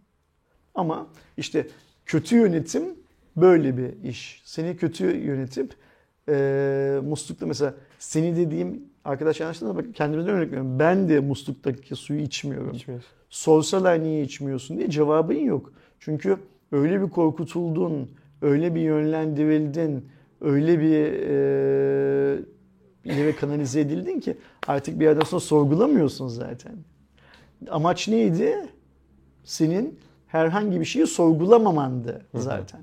Ama 0.75 1.07
işte 1.37 1.69
kötü 2.07 2.37
yönetim 2.37 2.97
böyle 3.37 3.77
bir 3.77 4.03
iş. 4.03 4.43
Seni 4.45 4.77
kötü 4.77 5.17
yönetip 5.17 5.75
e, 6.31 7.01
muslukta 7.05 7.47
mesela 7.47 7.75
seni 7.99 8.37
dediğim 8.37 8.83
arkadaş 9.05 9.40
yanlışlıkla 9.40 9.77
bak 9.77 9.85
kendimden 9.95 10.29
örnek 10.29 10.49
veriyorum. 10.49 10.79
Ben 10.79 11.09
de 11.09 11.21
musluktaki 11.21 11.97
suyu 11.97 12.21
içmiyorum. 12.21 12.77
Sorsalar 13.31 14.03
niye 14.03 14.23
içmiyorsun 14.23 14.79
diye 14.79 14.90
cevabın 14.90 15.35
yok. 15.35 15.73
Çünkü 16.01 16.37
öyle 16.73 17.03
bir 17.03 17.11
korkutuldun, 17.11 18.11
öyle 18.43 18.75
bir 18.75 18.81
yönlendirildin, 18.81 20.09
öyle 20.40 20.81
bir 20.81 21.12
e, 21.12 22.38
ileri 23.05 23.37
kanalize 23.37 23.81
edildin 23.81 24.21
ki 24.21 24.37
artık 24.66 25.01
bir 25.01 25.05
yerden 25.05 25.25
sonra 25.25 25.40
sorgulamıyorsun 25.40 26.29
zaten. 26.29 26.77
Amaç 27.71 28.09
neydi? 28.09 28.57
Senin 29.45 29.99
herhangi 30.27 30.81
bir 30.81 30.85
şeyi 30.85 31.07
sorgulamamandı 31.07 32.27
zaten. 32.35 32.81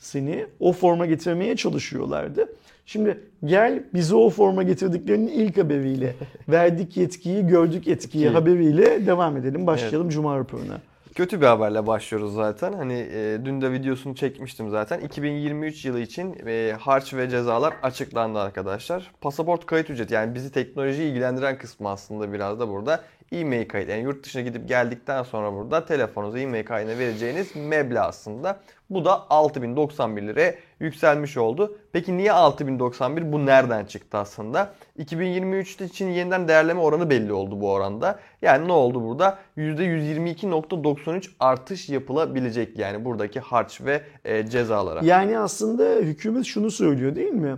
Seni 0.00 0.46
o 0.60 0.72
forma 0.72 1.06
getirmeye 1.06 1.56
çalışıyorlardı. 1.56 2.48
Şimdi 2.86 3.20
gel 3.44 3.82
bizi 3.94 4.14
o 4.14 4.30
forma 4.30 4.62
getirdiklerinin 4.62 5.28
ilk 5.28 5.58
haberiyle 5.58 6.14
verdik 6.48 6.96
yetkiyi 6.96 7.46
gördük 7.46 7.88
etkiyi 7.88 8.28
haberiyle 8.28 9.06
devam 9.06 9.36
edelim. 9.36 9.66
Başlayalım 9.66 10.08
Cuma 10.08 10.38
raporuna. 10.38 10.80
Kötü 11.14 11.40
bir 11.40 11.46
haberle 11.46 11.86
başlıyoruz 11.86 12.34
zaten. 12.34 12.72
Hani 12.72 13.08
e, 13.12 13.38
dün 13.44 13.60
de 13.60 13.72
videosunu 13.72 14.14
çekmiştim 14.14 14.70
zaten. 14.70 15.00
2023 15.00 15.84
yılı 15.84 16.00
için 16.00 16.36
e, 16.46 16.76
harç 16.80 17.14
ve 17.14 17.30
cezalar 17.30 17.74
açıklandı 17.82 18.38
arkadaşlar. 18.38 19.10
Pasaport 19.20 19.66
kayıt 19.66 19.90
ücreti 19.90 20.14
yani 20.14 20.34
bizi 20.34 20.52
teknoloji 20.52 21.02
ilgilendiren 21.02 21.58
kısmı 21.58 21.88
aslında 21.88 22.32
biraz 22.32 22.60
da 22.60 22.68
burada. 22.68 23.00
E-mail 23.32 23.68
kayıt 23.68 23.88
yani 23.88 24.02
yurt 24.02 24.24
dışına 24.24 24.42
gidip 24.42 24.68
geldikten 24.68 25.22
sonra 25.22 25.52
burada 25.52 25.84
telefonunuza 25.84 26.38
e-mail 26.38 26.64
kaydına 26.64 26.98
vereceğiniz 26.98 27.56
meblağ 27.56 28.06
aslında. 28.06 28.60
Bu 28.90 29.04
da 29.04 29.30
6091 29.30 30.22
liraya 30.22 30.54
yükselmiş 30.80 31.36
oldu. 31.36 31.78
Peki 31.92 32.16
niye 32.16 32.32
6091? 32.32 33.32
Bu 33.32 33.46
nereden 33.46 33.84
çıktı 33.84 34.18
aslında? 34.18 34.74
2023 34.98 35.80
için 35.80 36.08
yeniden 36.08 36.48
değerleme 36.48 36.80
oranı 36.80 37.10
belli 37.10 37.32
oldu 37.32 37.60
bu 37.60 37.72
oranda. 37.72 38.20
Yani 38.42 38.68
ne 38.68 38.72
oldu 38.72 39.04
burada? 39.04 39.38
%122.93 39.56 41.30
artış 41.40 41.88
yapılabilecek 41.88 42.78
yani 42.78 43.04
buradaki 43.04 43.40
harç 43.40 43.80
ve 43.80 44.02
e, 44.24 44.46
cezalara. 44.46 45.00
Yani 45.04 45.38
aslında 45.38 45.84
hükümet 45.84 46.44
şunu 46.44 46.70
söylüyor 46.70 47.16
değil 47.16 47.32
mi? 47.32 47.56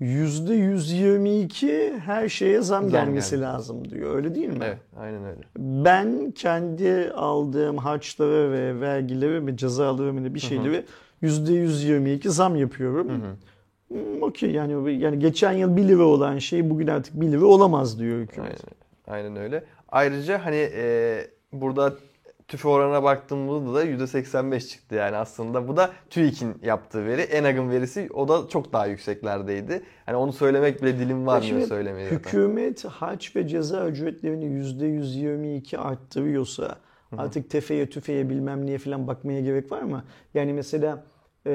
%122 0.00 1.98
her 2.00 2.28
şeye 2.28 2.60
zam, 2.62 2.82
Zam 2.82 2.90
gelmesi 2.90 3.30
geldi. 3.30 3.42
lazım 3.42 3.90
diyor. 3.90 4.14
Öyle 4.16 4.34
değil 4.34 4.48
mi? 4.48 4.58
Evet, 4.64 4.78
aynen 4.96 5.24
öyle. 5.24 5.40
Ben 5.58 6.30
kendi 6.30 7.10
aldığım 7.14 7.76
harçlara 7.76 8.50
ve 8.50 8.80
vergilere 8.80 9.46
ve 9.46 9.56
cezalara 9.56 10.16
ve 10.16 10.34
bir 10.34 10.40
şeyleri 10.40 10.84
%122 11.22 12.28
zam 12.28 12.56
yapıyorum. 12.56 13.08
Hmm, 13.88 14.22
Okey 14.22 14.50
yani 14.50 14.94
yani 15.02 15.18
geçen 15.18 15.52
yıl 15.52 15.76
1 15.76 15.88
lira 15.88 16.04
olan 16.04 16.38
şey 16.38 16.70
bugün 16.70 16.86
artık 16.86 17.20
1 17.20 17.32
lira 17.32 17.44
olamaz 17.44 17.98
diyor 17.98 18.18
hükümet. 18.20 18.60
Aynen, 19.08 19.24
aynen 19.30 19.42
öyle. 19.42 19.64
Ayrıca 19.88 20.44
hani 20.44 20.68
e, 20.74 21.16
burada 21.52 21.92
tüfe 22.50 22.68
oranına 22.68 23.02
baktığımızda 23.02 23.74
da 23.74 23.84
%85 23.84 24.68
çıktı 24.68 24.94
yani 24.94 25.16
aslında. 25.16 25.68
Bu 25.68 25.76
da 25.76 25.90
TÜİK'in 26.10 26.54
yaptığı 26.62 27.06
veri. 27.06 27.20
ENAG'ın 27.20 27.70
verisi 27.70 28.08
o 28.14 28.28
da 28.28 28.48
çok 28.48 28.72
daha 28.72 28.86
yükseklerdeydi. 28.86 29.82
Hani 30.06 30.16
onu 30.16 30.32
söylemek 30.32 30.82
bile 30.82 30.98
dilim 30.98 31.26
varmıyor 31.26 31.52
Şimdi 31.52 31.66
söylemeye. 31.66 32.04
zaten. 32.10 32.18
Hükümet 32.18 32.84
harç 32.84 33.36
ve 33.36 33.48
ceza 33.48 33.86
ücretlerini 33.88 34.44
%122 34.44 35.78
arttırıyorsa 35.78 36.76
artık 37.18 37.50
tefeye 37.50 37.90
tüfeye 37.90 38.30
bilmem 38.30 38.66
niye 38.66 38.78
falan 38.78 39.06
bakmaya 39.06 39.40
gerek 39.40 39.72
var 39.72 39.82
mı? 39.82 40.04
Yani 40.34 40.52
mesela 40.52 41.02
eee, 41.46 41.52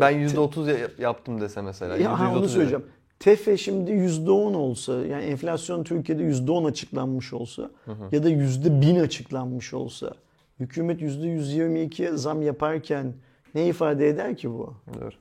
Ben 0.00 0.10
%30 0.12 0.66
ya- 0.68 0.88
yaptım 0.98 1.40
dese 1.40 1.62
mesela. 1.62 1.96
ya 1.96 2.20
ha, 2.20 2.24
%130 2.24 2.38
onu 2.38 2.48
söyleyeceğim. 2.48 2.84
Tefe 3.18 3.56
şimdi 3.56 3.90
%10 3.90 4.56
olsa 4.56 5.06
yani 5.06 5.24
enflasyon 5.24 5.84
Türkiye'de 5.84 6.22
%10 6.22 6.66
açıklanmış 6.68 7.32
olsa 7.32 7.70
ya 8.12 8.24
da 8.24 8.30
%1000 8.30 9.00
açıklanmış 9.00 9.74
olsa 9.74 10.14
hükümet 10.60 11.00
%122 11.00 12.16
zam 12.16 12.42
yaparken 12.42 13.14
ne 13.54 13.66
ifade 13.66 14.08
eder 14.08 14.36
ki 14.36 14.50
bu? 14.50 14.74
Doğru. 15.00 15.14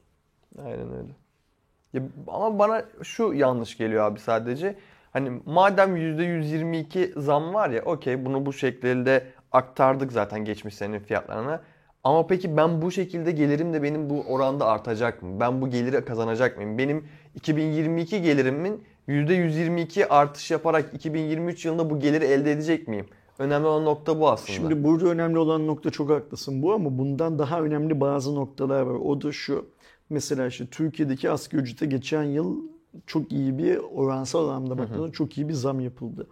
Aynen 0.65 0.93
öyle. 0.93 1.11
Ya, 1.93 2.01
ama 2.27 2.59
bana 2.59 2.85
şu 3.03 3.33
yanlış 3.33 3.77
geliyor 3.77 4.03
abi 4.03 4.19
sadece. 4.19 4.75
Hani 5.11 5.41
madem 5.45 5.97
%122 5.97 7.19
zam 7.19 7.53
var 7.53 7.69
ya 7.69 7.81
okey 7.81 8.25
bunu 8.25 8.45
bu 8.45 8.53
şekilde 8.53 9.23
aktardık 9.51 10.11
zaten 10.11 10.45
geçmiş 10.45 10.75
senenin 10.75 10.99
fiyatlarına. 10.99 11.61
Ama 12.03 12.27
peki 12.27 12.57
ben 12.57 12.81
bu 12.81 12.91
şekilde 12.91 13.31
gelirim 13.31 13.73
de 13.73 13.83
benim 13.83 14.09
bu 14.09 14.21
oranda 14.21 14.65
artacak 14.65 15.23
mı? 15.23 15.39
Ben 15.39 15.61
bu 15.61 15.69
geliri 15.69 16.05
kazanacak 16.05 16.57
mıyım? 16.57 16.77
Benim 16.77 17.07
2022 17.35 18.21
gelirimin 18.21 18.83
%122 19.07 20.07
artış 20.07 20.51
yaparak 20.51 20.93
2023 20.93 21.65
yılında 21.65 21.89
bu 21.89 21.99
geliri 21.99 22.25
elde 22.25 22.51
edecek 22.51 22.87
miyim? 22.87 23.05
Önemli 23.39 23.67
olan 23.67 23.85
nokta 23.85 24.19
bu 24.19 24.29
aslında. 24.29 24.51
Şimdi 24.51 24.83
burada 24.83 25.05
önemli 25.07 25.37
olan 25.37 25.67
nokta 25.67 25.89
çok 25.89 26.09
haklısın 26.09 26.61
bu 26.61 26.73
ama 26.73 26.97
bundan 26.97 27.39
daha 27.39 27.61
önemli 27.61 27.99
bazı 27.99 28.35
noktalar 28.35 28.81
var. 28.81 28.95
O 28.95 29.21
da 29.21 29.31
şu. 29.31 29.65
Mesela 30.09 30.47
işte 30.47 30.65
Türkiye'deki 30.65 31.29
asgari 31.31 31.61
ücrete 31.61 31.85
geçen 31.85 32.23
yıl 32.23 32.57
çok 33.07 33.31
iyi 33.31 33.57
bir 33.57 33.77
oransal 33.77 34.49
anlamda 34.49 34.77
baktığında 34.77 35.11
çok 35.11 35.37
iyi 35.37 35.49
bir 35.49 35.53
zam 35.53 35.79
yapıldı. 35.79 36.27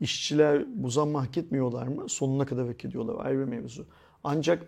İşçiler 0.00 0.64
bu 0.74 0.90
zammı 0.90 1.18
hak 1.18 1.38
etmiyorlar 1.38 1.86
mı? 1.86 2.08
Sonuna 2.08 2.46
kadar 2.46 2.66
hak 2.66 2.84
ediyorlar. 2.84 3.26
Ayrı 3.26 3.46
mevzu. 3.46 3.86
Ancak 4.24 4.66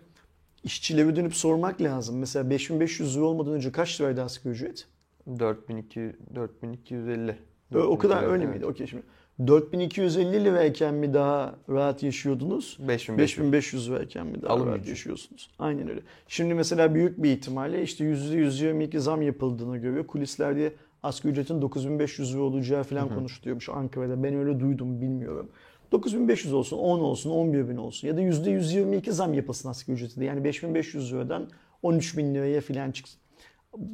işçilere 0.63 1.15
dönüp 1.15 1.35
sormak 1.35 1.81
lazım. 1.81 2.17
Mesela 2.17 2.49
5500 2.49 3.17
lira 3.17 3.25
olmadan 3.25 3.53
önce 3.53 3.71
kaç 3.71 4.01
liraydı 4.01 4.23
asgari 4.23 4.53
ücret? 4.53 4.87
4200 5.27 6.13
4250. 6.35 7.37
Ö- 7.73 7.79
O 7.83 7.97
kadar 7.97 8.23
öyle 8.23 8.43
Evet. 8.43 8.55
miydi? 8.55 8.65
Okey 8.65 8.87
şimdi. 8.87 9.03
4250 9.47 10.45
lirayken 10.45 10.93
mi 10.93 11.13
daha 11.13 11.55
rahat 11.69 12.03
yaşıyordunuz? 12.03 12.77
5500. 12.79 13.17
5500 13.17 13.89
lirayken 13.89 14.27
mi 14.27 14.41
daha 14.41 14.53
Alım 14.53 14.67
rahat 14.67 14.77
gücü. 14.79 14.89
yaşıyorsunuz? 14.89 15.49
Aynen 15.59 15.89
öyle. 15.89 15.99
Şimdi 16.27 16.53
mesela 16.53 16.95
büyük 16.95 17.23
bir 17.23 17.31
ihtimalle 17.31 17.81
işte 17.83 18.05
%122 18.05 18.99
zam 18.99 19.21
yapıldığına 19.21 19.77
göre 19.77 20.07
kulislerde 20.07 20.73
asgari 21.03 21.31
ücretin 21.31 21.61
9500 21.61 22.33
lira 22.33 22.41
olacağı 22.41 22.83
falan 22.83 23.09
konuşuluyormuş 23.15 23.69
Ankara'da. 23.69 24.23
Ben 24.23 24.35
öyle 24.35 24.59
duydum 24.59 25.01
bilmiyorum. 25.01 25.49
9500 25.91 26.53
olsun, 26.53 26.77
10 26.77 26.99
olsun, 26.99 27.29
11 27.29 27.69
bin 27.69 27.77
olsun 27.77 28.07
ya 28.07 28.17
da 28.17 28.21
%122 28.21 29.11
zam 29.11 29.33
yapılsın 29.33 29.69
asgari 29.69 29.95
ücretinde. 29.95 30.25
Yani 30.25 30.43
5500 30.43 31.13
liradan 31.13 31.47
13 31.83 32.17
bin 32.17 32.35
liraya 32.35 32.61
falan 32.61 32.91
çıksın. 32.91 33.19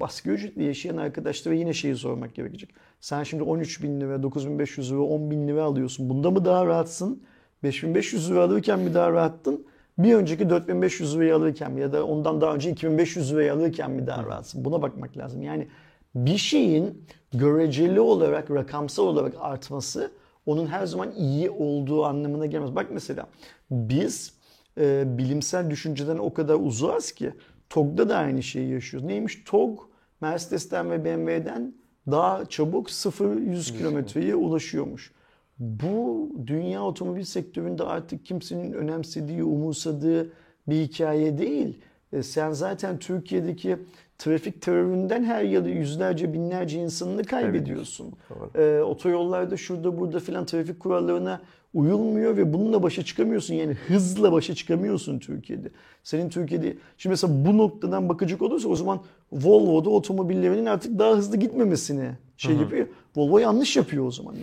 Asgari 0.01 0.35
ücretle 0.35 0.63
yaşayan 0.63 0.97
arkadaşlara 0.97 1.55
yine 1.55 1.73
şeyi 1.73 1.95
sormak 1.95 2.35
gerekecek. 2.35 2.69
Sen 2.99 3.23
şimdi 3.23 3.43
13 3.43 3.83
bin 3.83 4.01
lira, 4.01 4.23
9500 4.23 4.91
lira, 4.91 4.99
10 5.01 5.31
bin 5.31 5.47
lira 5.47 5.63
alıyorsun. 5.63 6.09
Bunda 6.09 6.31
mı 6.31 6.45
daha 6.45 6.65
rahatsın? 6.65 7.23
5500 7.63 8.31
lira 8.31 8.43
alırken 8.43 8.79
mi 8.79 8.93
daha 8.93 9.11
rahattın? 9.11 9.65
Bir 9.97 10.15
önceki 10.15 10.49
4500 10.49 11.15
lirayı 11.15 11.35
alırken 11.35 11.71
mi 11.71 11.81
ya 11.81 11.93
da 11.93 12.05
ondan 12.05 12.41
daha 12.41 12.55
önce 12.55 12.69
2500 12.71 13.33
lirayı 13.33 13.53
alırken 13.53 13.91
mi 13.91 14.07
daha 14.07 14.25
rahatsın? 14.25 14.65
Buna 14.65 14.81
bakmak 14.81 15.17
lazım. 15.17 15.41
Yani 15.41 15.67
bir 16.15 16.37
şeyin 16.37 17.05
göreceli 17.33 17.99
olarak, 17.99 18.51
rakamsal 18.51 19.07
olarak 19.07 19.33
artması 19.39 20.11
onun 20.45 20.67
her 20.67 20.85
zaman 20.85 21.11
iyi 21.11 21.49
olduğu 21.49 22.05
anlamına 22.05 22.45
gelmez. 22.45 22.75
Bak 22.75 22.87
mesela 22.91 23.27
biz 23.71 24.33
e, 24.77 25.17
bilimsel 25.17 25.69
düşünceden 25.69 26.17
o 26.17 26.33
kadar 26.33 26.55
uzağız 26.55 27.11
ki 27.11 27.33
TOG'da 27.71 28.09
da 28.09 28.17
aynı 28.17 28.43
şeyi 28.43 28.69
yaşıyoruz. 28.69 29.07
Neymiş? 29.07 29.43
TOG 29.45 29.79
Mercedes'ten 30.21 30.91
ve 30.91 31.05
BMW'den 31.05 31.73
daha 32.11 32.45
çabuk 32.45 32.89
0-100 32.89 33.77
kilometreye 33.77 34.35
ulaşıyormuş. 34.35 35.11
Bu 35.59 36.29
dünya 36.47 36.83
otomobil 36.83 37.23
sektöründe 37.23 37.83
artık 37.83 38.25
kimsenin 38.25 38.73
önemsediği, 38.73 39.43
umursadığı 39.43 40.33
bir 40.67 40.75
hikaye 40.75 41.37
değil. 41.37 41.81
E, 42.13 42.23
sen 42.23 42.51
zaten 42.51 42.99
Türkiye'deki 42.99 43.77
trafik 44.17 44.61
teröründen 44.61 45.23
her 45.23 45.43
yıl 45.43 45.65
yüzlerce 45.65 46.33
binlerce 46.33 46.79
insanını 46.79 47.23
kaybediyorsun. 47.23 48.13
Doğru. 48.29 48.63
E, 48.63 48.81
otoyollarda 48.81 49.57
şurada 49.57 49.99
burada 49.99 50.19
filan 50.19 50.45
trafik 50.45 50.79
kurallarına 50.79 51.41
uyulmuyor 51.73 52.37
ve 52.37 52.53
bununla 52.53 52.83
başa 52.83 53.05
çıkamıyorsun. 53.05 53.53
Yani 53.53 53.73
hızla 53.73 54.31
başa 54.31 54.55
çıkamıyorsun 54.55 55.19
Türkiye'de. 55.19 55.69
Senin 56.03 56.29
Türkiye'de 56.29 56.77
şimdi 56.97 57.11
mesela 57.13 57.45
bu 57.45 57.57
noktadan 57.57 58.09
bakacak 58.09 58.41
olursa 58.41 58.69
o 58.69 58.75
zaman 58.75 59.01
Volvo'da 59.31 59.89
otomobillerinin 59.89 60.65
artık 60.65 60.99
daha 60.99 61.17
hızlı 61.17 61.37
gitmemesini 61.37 62.11
şey 62.37 62.55
yapıyor. 62.55 62.87
Volvo 63.15 63.37
yanlış 63.37 63.77
yapıyor 63.77 64.05
o 64.05 64.11
zaman. 64.11 64.35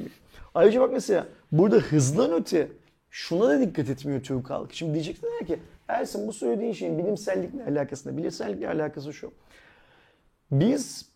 Ayrıca 0.54 0.80
bak 0.80 0.92
mesela 0.92 1.26
burada 1.52 1.76
hızdan 1.76 2.32
öte 2.32 2.68
şuna 3.10 3.48
da 3.48 3.60
dikkat 3.60 3.90
etmiyor 3.90 4.22
Türk 4.22 4.50
halkı. 4.50 4.76
Şimdi 4.76 4.94
diyecekler 4.94 5.46
ki 5.46 5.58
Ersin 5.88 6.28
bu 6.28 6.32
söylediğin 6.32 6.72
şeyin 6.72 6.98
bilimsellikle 6.98 7.64
alakası 7.64 8.12
ne? 8.12 8.16
Bilimsellikle 8.16 8.68
alakası 8.68 9.12
şu. 9.12 9.32
Biz 10.50 11.08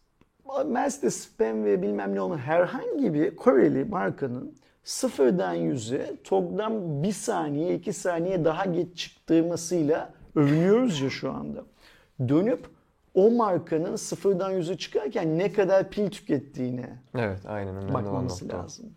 Mercedes, 0.66 1.28
BMW 1.40 1.82
bilmem 1.82 2.14
ne 2.14 2.20
olan 2.20 2.38
herhangi 2.38 3.14
bir 3.14 3.36
Koreli 3.36 3.84
markanın 3.84 4.54
sıfırdan 4.84 5.54
yüze 5.54 6.16
toplam 6.24 7.02
bir 7.02 7.12
saniye, 7.12 7.74
iki 7.74 7.92
saniye 7.92 8.44
daha 8.44 8.64
geç 8.64 8.96
çıktırmasıyla 8.96 10.12
övünüyoruz 10.36 11.00
ya 11.00 11.10
şu 11.10 11.32
anda. 11.32 11.64
Dönüp 12.28 12.66
o 13.14 13.30
markanın 13.30 13.96
sıfırdan 13.96 14.50
yüze 14.50 14.76
çıkarken 14.76 15.38
ne 15.38 15.52
kadar 15.52 15.90
pil 15.90 16.10
tükettiğine 16.10 16.98
Evet 17.14 17.46
aynen 17.46 17.76
önemli 17.76 17.94
bakmamız 17.94 18.48
lazım. 18.48 18.90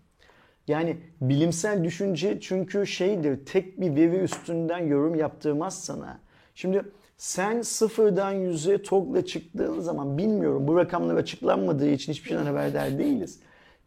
Yani 0.67 0.97
bilimsel 1.21 1.83
düşünce 1.83 2.39
çünkü 2.41 2.87
şeydir 2.87 3.45
tek 3.45 3.81
bir 3.81 3.95
veri 3.95 4.15
üstünden 4.17 4.79
yorum 4.79 5.15
yaptırmaz 5.15 5.83
sana. 5.83 6.19
Şimdi 6.55 6.81
sen 7.17 7.61
sıfırdan 7.61 8.31
yüze 8.31 8.83
TOG'la 8.83 9.25
çıktığın 9.25 9.79
zaman 9.79 10.17
bilmiyorum 10.17 10.67
bu 10.67 10.77
rakamlar 10.77 11.15
açıklanmadığı 11.15 11.89
için 11.89 12.13
hiçbir 12.13 12.29
şeyden 12.29 12.45
haberdar 12.45 12.97
değiliz. 12.97 13.39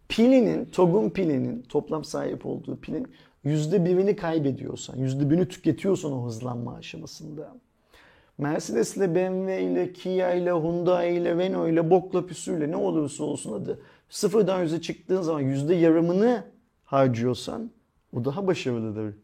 Pilinin, 0.09 0.64
TOG'un 0.64 1.11
pilinin 1.11 1.62
toplam 1.62 2.05
sahip 2.05 2.47
olduğu 2.47 2.77
pilin 2.81 3.09
yüzde 3.44 3.85
birini 3.85 4.16
kaybediyorsan, 4.16 4.97
yüzde 4.97 5.31
birini 5.31 5.49
tüketiyorsan 5.49 6.12
o 6.12 6.27
hızlanma 6.27 6.75
aşamasında. 6.75 7.57
Mercedes 8.38 8.97
ile 8.97 9.14
BMW 9.14 9.62
ile 9.62 9.92
Kia 9.92 10.35
ile 10.35 10.51
Hyundai 10.51 11.14
ile 11.14 11.37
Renault 11.37 11.68
ile 11.68 11.90
Bokla 11.90 12.27
püsüyle 12.27 12.71
ne 12.71 12.77
olursa 12.77 13.25
olsun 13.25 13.53
adı 13.53 13.81
sıfırdan 14.09 14.62
yüze 14.62 14.81
çıktığın 14.81 15.23
zaman 15.23 15.40
yüzde 15.40 15.75
yarımını 15.75 16.44
harcıyorsan 16.85 17.71
o 18.16 18.25
daha 18.25 18.47
başarılıdır. 18.47 19.14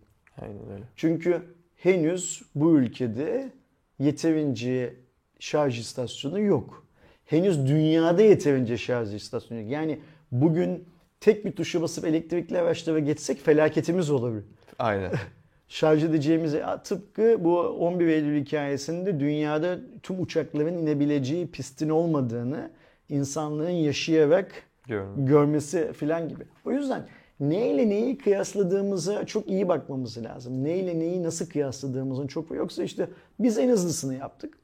Aynen 0.43 0.73
öyle. 0.73 0.85
Çünkü 0.97 1.43
henüz 1.77 2.43
bu 2.55 2.79
ülkede 2.79 3.53
yeterince 3.99 4.95
şarj 5.39 5.79
istasyonu 5.79 6.41
yok. 6.41 6.87
Henüz 7.25 7.69
dünyada 7.69 8.23
yeterince 8.23 8.77
şarj 8.77 9.15
istasyonu 9.15 9.61
yok. 9.61 9.71
Yani 9.71 9.99
bugün 10.35 10.85
tek 11.21 11.45
bir 11.45 11.53
tuşa 11.53 11.83
basıp 11.83 12.05
elektrikli 12.05 12.59
araçlara 12.59 12.99
geçsek 12.99 13.39
felaketimiz 13.41 14.11
olabilir. 14.11 14.45
Aynen. 14.79 15.13
Şarj 15.69 16.05
edeceğimiz 16.05 16.55
tıpkı 16.85 17.45
bu 17.45 17.59
11 17.61 18.07
Eylül 18.07 18.45
hikayesinde 18.45 19.21
dünyada 19.21 19.79
tüm 20.03 20.23
uçakların 20.23 20.79
inebileceği 20.79 21.47
pistin 21.47 21.89
olmadığını 21.89 22.71
insanlığın 23.09 23.71
yaşayarak 23.71 24.53
Diyorum. 24.89 25.27
görmesi 25.27 25.93
filan 25.93 26.29
gibi. 26.29 26.45
O 26.65 26.73
yüzden 26.73 27.07
neyle 27.41 27.89
neyi 27.89 28.19
kıyasladığımıza 28.19 29.27
çok 29.27 29.49
iyi 29.49 29.69
bakmamız 29.69 30.25
lazım. 30.25 30.65
Neyle 30.65 30.99
neyi 30.99 31.23
nasıl 31.23 31.47
kıyasladığımızın 31.47 32.27
çok 32.27 32.51
yoksa 32.51 32.83
işte 32.83 33.09
biz 33.39 33.59
en 33.59 33.69
hızlısını 33.69 34.15
yaptık. 34.15 34.59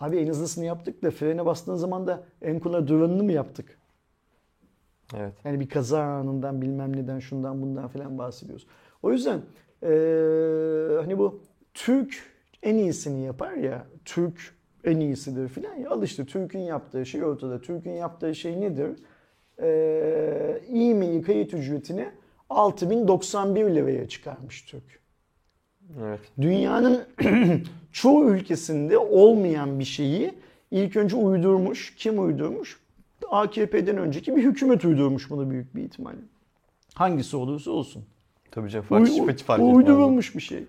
Abi 0.00 0.16
en 0.16 0.28
hızlısını 0.28 0.64
yaptık 0.64 1.02
da 1.02 1.10
frene 1.10 1.46
bastığın 1.46 1.76
zaman 1.76 2.06
da 2.06 2.22
en 2.42 2.60
kolay 2.60 2.86
duranını 2.86 3.22
mı 3.22 3.32
yaptık? 3.32 3.75
Evet. 5.14 5.32
Yani 5.44 5.60
bir 5.60 5.68
kaza 5.68 6.02
anından 6.02 6.62
bilmem 6.62 6.96
neden 6.96 7.18
şundan 7.18 7.62
bundan 7.62 7.88
falan 7.88 8.18
bahsediyoruz. 8.18 8.66
O 9.02 9.12
yüzden 9.12 9.40
eee, 9.82 10.96
hani 10.96 11.18
bu 11.18 11.40
Türk 11.74 12.14
en 12.62 12.74
iyisini 12.76 13.24
yapar 13.24 13.52
ya 13.52 13.86
Türk 14.04 14.54
en 14.84 15.00
iyisidir 15.00 15.48
filan 15.48 15.74
ya 15.74 15.90
al 15.90 16.02
işte 16.02 16.24
Türk'ün 16.26 16.58
yaptığı 16.58 17.06
şey 17.06 17.24
ortada. 17.24 17.60
Türk'ün 17.60 17.90
yaptığı 17.92 18.34
şey 18.34 18.60
nedir? 18.60 18.90
Eee 19.62 20.60
e-mail 20.68 21.22
kayıt 21.22 21.54
ücretini 21.54 22.08
6091 22.50 23.64
liraya 23.74 24.08
çıkarmış 24.08 24.62
Türk. 24.62 25.00
Evet. 26.02 26.20
Dünyanın 26.40 27.04
çoğu 27.92 28.30
ülkesinde 28.30 28.98
olmayan 28.98 29.78
bir 29.78 29.84
şeyi 29.84 30.34
ilk 30.70 30.96
önce 30.96 31.16
uydurmuş. 31.16 31.94
Kim 31.96 32.24
uydurmuş? 32.24 32.80
AKP'den 33.30 33.96
önceki 33.96 34.36
bir 34.36 34.42
hükümet 34.42 34.84
uydurmuş 34.84 35.30
bunu 35.30 35.50
büyük 35.50 35.74
bir 35.76 35.82
ihtimalle. 35.82 36.18
Hangisi 36.94 37.36
olursa 37.36 37.70
olsun. 37.70 38.04
Tabii 38.50 38.70
canım 38.70 38.86
fark, 38.86 39.02
Uy- 39.08 39.32
hiç 39.32 39.42
fark 39.42 39.60
etmez. 39.60 39.76
uydurulmuş 39.76 40.34
bir 40.34 40.40
şey. 40.40 40.64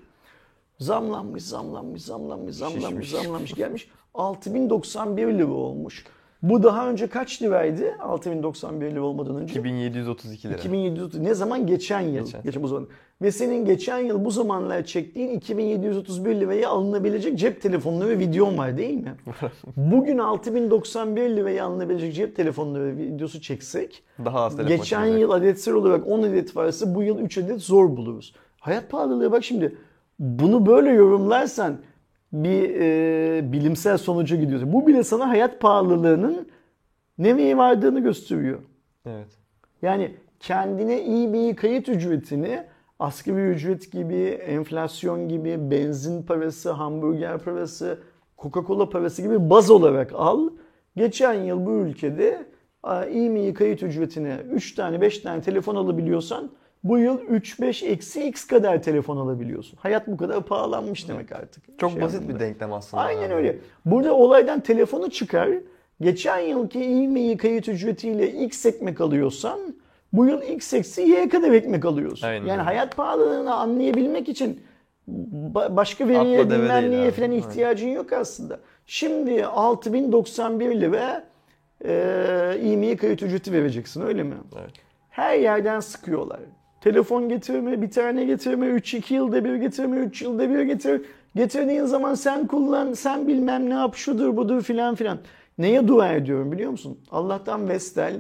Zamlanmış, 0.80 1.44
zamlanmış, 1.44 2.02
zamlanmış, 2.02 2.56
zamlanmış, 2.56 3.06
Şişmiş. 3.08 3.10
zamlanmış 3.24 3.54
gelmiş. 3.54 3.90
6091 4.14 5.28
lira 5.28 5.48
olmuş. 5.52 6.06
Bu 6.44 6.64
daha 6.64 6.90
önce 6.90 7.08
kaç 7.08 7.42
liraydı? 7.42 7.84
6091 8.00 8.92
lira 8.92 9.02
olmadan 9.02 9.36
önce. 9.36 9.60
2732 9.60 10.50
lira. 10.50 10.58
2730 10.58 11.20
ne 11.20 11.34
zaman 11.34 11.68
geçen 11.68 12.00
yıl. 12.02 12.26
Geçen. 12.26 12.44
Geçen 12.44 12.64
bu 12.64 12.68
zaman. 12.68 12.88
Ve 13.22 13.32
senin 13.32 13.66
geçen 13.66 14.00
yıl 14.00 14.26
bu 14.26 14.32
zamanlar 14.32 14.86
çektiğin 14.86 15.30
2731 15.30 16.36
liraya 16.36 16.70
alınabilecek 16.70 17.40
cep 17.40 17.62
telefonları 17.62 18.10
ve 18.10 18.20
videon 18.20 18.58
var 18.58 18.78
değil 18.78 18.94
mi? 18.94 19.16
Bugün 19.78 20.18
6091 20.18 21.30
liraya 21.30 21.66
alınabilecek 21.66 22.16
cep 22.16 22.36
telefonları 22.36 22.84
ve 22.86 22.98
videosu 22.98 23.42
çeksek 23.42 24.04
Daha 24.26 24.42
az 24.42 24.56
telefon 24.56 24.78
geçen 24.78 24.84
çıkacak. 25.04 25.20
yıl 25.22 25.32
adetsel 25.32 25.74
olarak 25.74 26.08
10 26.08 26.24
adet 26.24 26.56
varsa 26.56 26.96
bu 26.96 27.04
yıl 27.04 27.20
3 27.20 27.38
adet 27.38 27.62
zor 27.62 27.98
buluruz. 27.98 28.34
Hayat 28.60 28.90
pahalılığı 28.90 29.32
bak 29.32 29.44
şimdi 29.44 29.78
bunu 30.20 30.66
böyle 30.66 30.90
yorumlarsan 30.90 31.78
bir 32.34 32.76
e, 32.76 33.52
bilimsel 33.52 33.98
sonuca 33.98 34.36
gidiyorsun. 34.36 34.74
Bu 34.74 34.88
bile 34.88 35.04
sana 35.04 35.30
hayat 35.30 35.62
pahalılığının 35.62 36.48
nereye 37.18 37.58
vardığını 37.58 38.00
gösteriyor. 38.00 38.60
Evet. 39.06 39.28
Yani 39.82 40.16
kendine 40.40 41.04
iyi 41.04 41.34
bir 41.34 41.56
kayıt 41.56 41.90
ücretini 41.90 42.64
asgari 43.00 43.50
ücret 43.50 43.92
gibi, 43.92 44.24
enflasyon 44.26 45.30
gibi, 45.30 45.72
benzin 45.72 46.24
parası, 46.24 46.72
hamburger 46.72 47.40
parası, 47.40 48.00
Coca-Cola 48.38 48.90
parası 48.90 49.22
gibi 49.22 49.50
baz 49.50 49.72
olarak 49.72 50.12
al. 50.16 50.50
Geçen 50.96 51.34
yıl 51.34 51.66
bu 51.66 51.72
ülkede 51.72 52.46
iyi 53.12 53.30
mi 53.30 53.54
kayıt 53.54 53.84
ücretine 53.84 54.38
3 54.52 54.76
tane 54.76 55.02
5 55.02 55.20
tane 55.20 55.42
telefon 55.42 55.76
alabiliyorsan 55.76 56.50
bu 56.84 56.98
yıl 56.98 57.20
3-5 57.20 57.86
eksi 57.86 58.24
x 58.28 58.48
kadar 58.48 58.84
telefon 58.84 59.18
alabiliyorsun. 59.18 59.78
Hayat 59.82 60.08
bu 60.08 60.18
kadar 60.18 60.44
pahalanmış 60.44 61.10
demek 61.10 61.32
artık. 61.32 61.80
Çok 61.80 61.92
Şey 61.92 62.02
basit 62.02 62.18
anlamında. 62.20 62.36
bir 62.36 62.46
denklem 62.46 62.74
aslında. 62.74 63.04
Aynen 63.04 63.32
öyle. 63.32 63.58
Burada 63.86 64.14
olaydan 64.14 64.60
telefonu 64.60 65.10
çıkar. 65.10 65.50
Geçen 66.02 66.40
yılki 66.40 66.80
e-mail 66.84 67.38
kayıt 67.38 67.68
ücretiyle 67.70 68.32
X 68.32 68.66
ekmek 68.66 69.02
alıyorsan 69.02 69.60
bu 70.14 70.26
yıl 70.26 70.42
X 70.42 70.74
eksi 70.74 71.02
Y 71.02 71.30
kadar 71.30 71.52
ekmek 71.52 71.86
alıyorsun. 71.86 72.28
Aynen 72.28 72.46
yani 72.46 72.62
hayat 72.62 72.96
pahalılığını 72.98 73.54
anlayabilmek 73.56 74.30
için 74.30 74.62
ba- 75.54 75.76
başka 75.76 76.08
veriye 76.08 76.50
bilmem 76.50 76.92
neye 76.92 77.12
falan 77.12 77.30
Aynen. 77.30 77.38
ihtiyacın 77.40 77.88
yok 77.90 78.14
aslında. 78.14 78.60
Şimdi 78.86 79.46
6091 79.46 80.82
lira 80.82 81.24
e, 81.86 81.92
e-mail 82.64 82.98
kayıt 82.98 83.24
ücreti 83.24 83.54
vereceksin 83.54 84.02
öyle 84.02 84.24
mi? 84.24 84.36
Evet. 84.62 84.72
Her 85.10 85.38
yerden 85.38 85.80
sıkıyorlar. 85.80 86.40
Telefon 86.88 87.30
getirme, 87.30 87.82
bir 87.82 87.92
tane 87.92 88.26
getirme, 88.26 88.66
3-2 88.68 89.14
yılda 89.14 89.44
bir 89.44 89.56
getirme, 89.56 89.98
3 89.98 90.22
yılda 90.22 90.50
bir 90.50 90.62
getir. 90.62 91.02
Getirdiğin 91.36 91.86
zaman 91.86 92.14
sen 92.16 92.48
kullan, 92.48 92.94
sen 92.94 93.28
bilmem 93.28 93.70
ne 93.70 93.74
yap, 93.74 93.96
şudur 93.96 94.38
budur 94.38 94.62
filan 94.62 94.96
filan. 94.96 95.20
Neye 95.58 95.88
dua 95.88 96.14
ediyorum 96.14 96.52
biliyor 96.52 96.72
musun? 96.72 96.98
Allah'tan 97.12 97.70
Vestel 97.70 98.20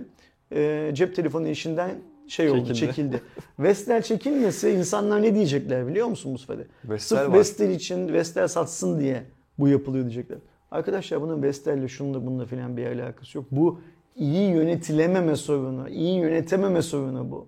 e, 0.51 0.91
cep 0.93 1.15
telefonu 1.15 1.47
işinden 1.47 1.91
şey 2.27 2.49
oldu, 2.49 2.57
Çekildi. 2.59 2.75
çekildi. 2.79 3.21
Vestel 3.59 4.01
çekilmese 4.01 4.73
insanlar 4.73 5.21
ne 5.21 5.35
diyecekler 5.35 5.87
biliyor 5.87 6.07
musun 6.07 6.33
bu 6.33 6.37
sefer? 6.37 6.57
Vestel 6.85 7.17
Sırf 7.17 7.29
var. 7.29 7.37
Vestel 7.39 7.69
için, 7.69 8.13
Vestel 8.13 8.47
satsın 8.47 8.99
diye 8.99 9.23
bu 9.59 9.67
yapılıyor 9.67 10.03
diyecekler. 10.03 10.37
Arkadaşlar 10.71 11.21
bunun 11.21 11.43
Vestel'le 11.43 11.87
şununla 11.87 12.25
bununla 12.25 12.45
filan 12.45 12.77
bir 12.77 12.85
alakası 12.85 13.37
yok. 13.37 13.45
Bu 13.51 13.79
iyi 14.15 14.49
yönetilememe 14.49 15.35
sorunu, 15.35 15.89
iyi 15.89 16.19
yönetememe 16.19 16.81
sorunu 16.81 17.31
bu. 17.31 17.47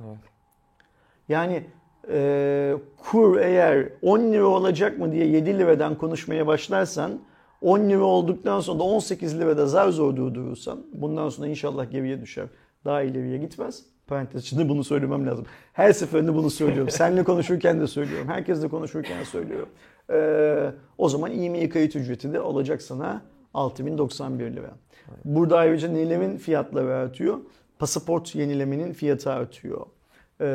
Evet. 0.00 0.29
Yani 1.30 1.64
e, 2.08 2.74
kur 2.96 3.40
eğer 3.40 3.88
10 4.02 4.20
lira 4.20 4.46
olacak 4.46 4.98
mı 4.98 5.12
diye 5.12 5.26
7 5.26 5.58
liradan 5.58 5.98
konuşmaya 5.98 6.46
başlarsan 6.46 7.20
10 7.60 7.80
lira 7.80 8.04
olduktan 8.04 8.60
sonra 8.60 8.78
da 8.78 8.82
18 8.82 9.38
lirada 9.38 9.66
zar 9.66 9.88
zor 9.88 10.16
durdurursan 10.16 10.86
bundan 10.92 11.28
sonra 11.28 11.48
inşallah 11.48 11.90
geriye 11.90 12.20
düşer. 12.20 12.46
Daha 12.84 13.02
ileriye 13.02 13.38
gitmez. 13.38 13.82
Parantez 14.06 14.42
içinde 14.42 14.68
bunu 14.68 14.84
söylemem 14.84 15.26
lazım. 15.26 15.46
Her 15.72 15.92
seferinde 15.92 16.34
bunu 16.34 16.50
söylüyorum. 16.50 16.90
Seninle 16.90 17.24
konuşurken 17.24 17.80
de 17.80 17.86
söylüyorum. 17.86 18.28
Herkesle 18.28 18.68
konuşurken 18.68 19.24
söylüyorum. 19.24 19.68
Ee, 20.12 20.70
o 20.98 21.08
zaman 21.08 21.32
IMEI 21.32 21.68
kayıt 21.68 21.96
ücreti 21.96 22.32
de 22.32 22.40
olacak 22.40 22.82
sana 22.82 23.22
6091 23.54 24.50
lira. 24.50 24.70
Burada 25.24 25.58
ayrıca 25.58 25.88
Nilem'in 25.88 26.36
fiyatları 26.36 26.94
artıyor. 26.94 27.38
Pasaport 27.78 28.34
yenilemenin 28.34 28.92
fiyatı 28.92 29.30
artıyor. 29.32 29.86
Ee, 30.40 30.46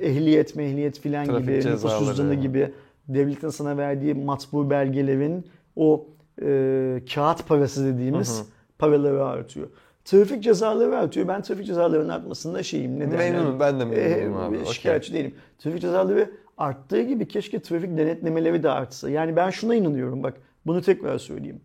ehliyet 0.00 0.56
mehliyet 0.56 1.00
filan 1.00 1.24
Trafik 1.26 1.46
gibi, 1.46 1.56
nüfus 1.56 1.98
cüzdanı 1.98 2.34
gibi 2.34 2.72
devletin 3.08 3.48
sana 3.48 3.76
verdiği 3.76 4.14
matbu 4.14 4.70
belgelerin 4.70 5.46
o 5.76 6.06
e, 6.42 7.00
kağıt 7.14 7.48
parası 7.48 7.84
dediğimiz 7.86 8.38
Hı 8.38 8.42
hı. 8.42 8.46
paraları 8.78 9.24
artıyor. 9.24 9.68
Trafik 10.04 10.42
cezaları 10.42 10.98
artıyor. 10.98 11.28
Ben 11.28 11.42
trafik 11.42 11.66
cezalarının 11.66 12.08
artmasında 12.08 12.62
şeyim. 12.62 13.00
Ne 13.00 13.10
derler? 13.12 13.32
Memnunum 13.32 13.60
ben 13.60 13.80
de 13.80 13.84
memnunum 13.84 14.54
Ee, 14.54 14.58
abi. 14.60 14.66
Şikayetçi 14.66 15.12
değilim. 15.14 15.34
Trafik 15.58 15.80
cezaları 15.80 16.30
arttığı 16.58 17.02
gibi 17.02 17.28
keşke 17.28 17.62
trafik 17.62 17.98
denetlemeleri 17.98 18.62
de 18.62 18.70
artsa. 18.70 19.10
Yani 19.10 19.36
ben 19.36 19.50
şuna 19.50 19.74
inanıyorum 19.74 20.22
bak. 20.22 20.34
Bunu 20.66 20.82
tekrar 20.82 21.18
söyleyeyim. 21.18 21.60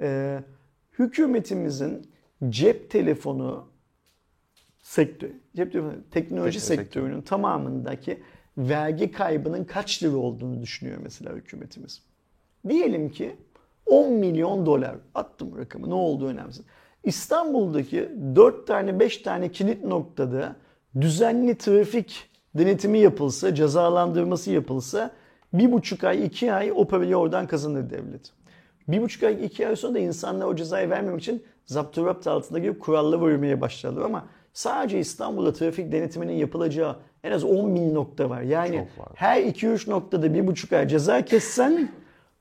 Ee, 0.00 0.40
hükümetimizin 0.98 2.06
cep 2.48 2.90
telefonu 2.90 3.64
sektörü, 4.82 5.40
cep 5.56 5.72
telefonu 5.72 5.94
teknoloji 6.10 6.60
Tekno 6.60 6.76
sektörünün 6.76 7.22
tamamındaki 7.22 8.22
vergi 8.58 9.12
kaybının 9.12 9.64
kaç 9.64 10.02
lira 10.02 10.16
olduğunu 10.16 10.62
düşünüyor 10.62 10.98
mesela 11.02 11.34
hükümetimiz. 11.34 12.02
Diyelim 12.68 13.10
ki 13.10 13.36
10 13.86 14.12
milyon 14.12 14.66
dolar 14.66 14.96
attım 15.14 15.58
rakamı 15.58 15.90
ne 15.90 15.94
olduğu 15.94 16.26
önemsiz. 16.26 16.64
İstanbul'daki 17.04 18.08
4 18.36 18.66
tane 18.66 19.00
5 19.00 19.16
tane 19.18 19.52
kilit 19.52 19.84
noktada 19.84 20.56
düzenli 21.00 21.58
trafik 21.58 22.30
denetimi 22.54 22.98
yapılsa, 22.98 23.54
cezalandırması 23.54 24.50
yapılsa 24.50 25.10
bir 25.52 25.72
buçuk 25.72 26.04
ay, 26.04 26.26
iki 26.26 26.52
ay 26.52 26.72
o 26.72 26.88
parayı 26.88 27.16
oradan 27.16 27.46
kazanır 27.46 27.90
devlet. 27.90 28.32
Bir 28.88 29.02
buçuk 29.02 29.22
ay, 29.22 29.44
iki 29.44 29.68
ay 29.68 29.76
sonra 29.76 29.94
da 29.94 29.98
insanlar 29.98 30.46
o 30.46 30.56
cezayı 30.56 30.90
vermemek 30.90 31.20
için 31.20 31.42
zapturapt 31.66 32.26
altında 32.26 32.58
gibi 32.58 32.78
kurallar 32.78 33.20
uymaya 33.20 33.60
başladılar 33.60 34.04
ama 34.04 34.26
sadece 34.52 34.98
İstanbul'da 34.98 35.52
trafik 35.52 35.92
denetiminin 35.92 36.32
yapılacağı 36.32 36.96
en 37.24 37.32
az 37.32 37.44
10 37.44 37.74
bin 37.74 37.94
nokta 37.94 38.30
var. 38.30 38.42
Yani 38.42 38.78
var. 38.78 39.08
her 39.14 39.42
2-3 39.42 39.90
noktada 39.90 40.34
bir 40.34 40.46
buçuk 40.46 40.72
ay 40.72 40.88
ceza 40.88 41.24
kessen 41.24 41.88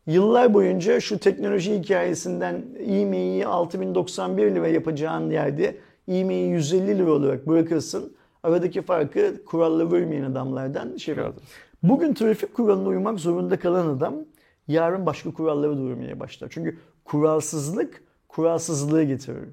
yıllar 0.08 0.54
boyunca 0.54 1.00
şu 1.00 1.20
teknoloji 1.20 1.80
hikayesinden 1.80 2.66
IMEI'yi 2.86 3.48
6091 3.48 4.56
lira 4.56 4.68
yapacağın 4.68 5.30
yerde 5.30 5.78
IMEI'yi 6.08 6.50
150 6.50 6.98
lira 6.98 7.12
olarak 7.12 7.48
bırakırsın. 7.48 8.16
Aradaki 8.44 8.82
farkı 8.82 9.46
kurallara 9.46 9.88
uymayan 9.88 10.32
adamlardan 10.32 10.98
şey 10.98 11.18
var. 11.18 11.32
Bugün 11.84 12.14
trafik 12.14 12.54
kuralına 12.54 12.88
uymak 12.88 13.20
zorunda 13.20 13.60
kalan 13.60 13.88
adam 13.88 14.16
yarın 14.68 15.06
başka 15.06 15.34
kurallara 15.34 15.78
da 15.78 15.82
uymaya 15.82 16.20
başlar. 16.20 16.48
Çünkü 16.52 16.78
kuralsızlık 17.06 18.04
kuralsızlığı 18.28 19.04
getirir. 19.04 19.50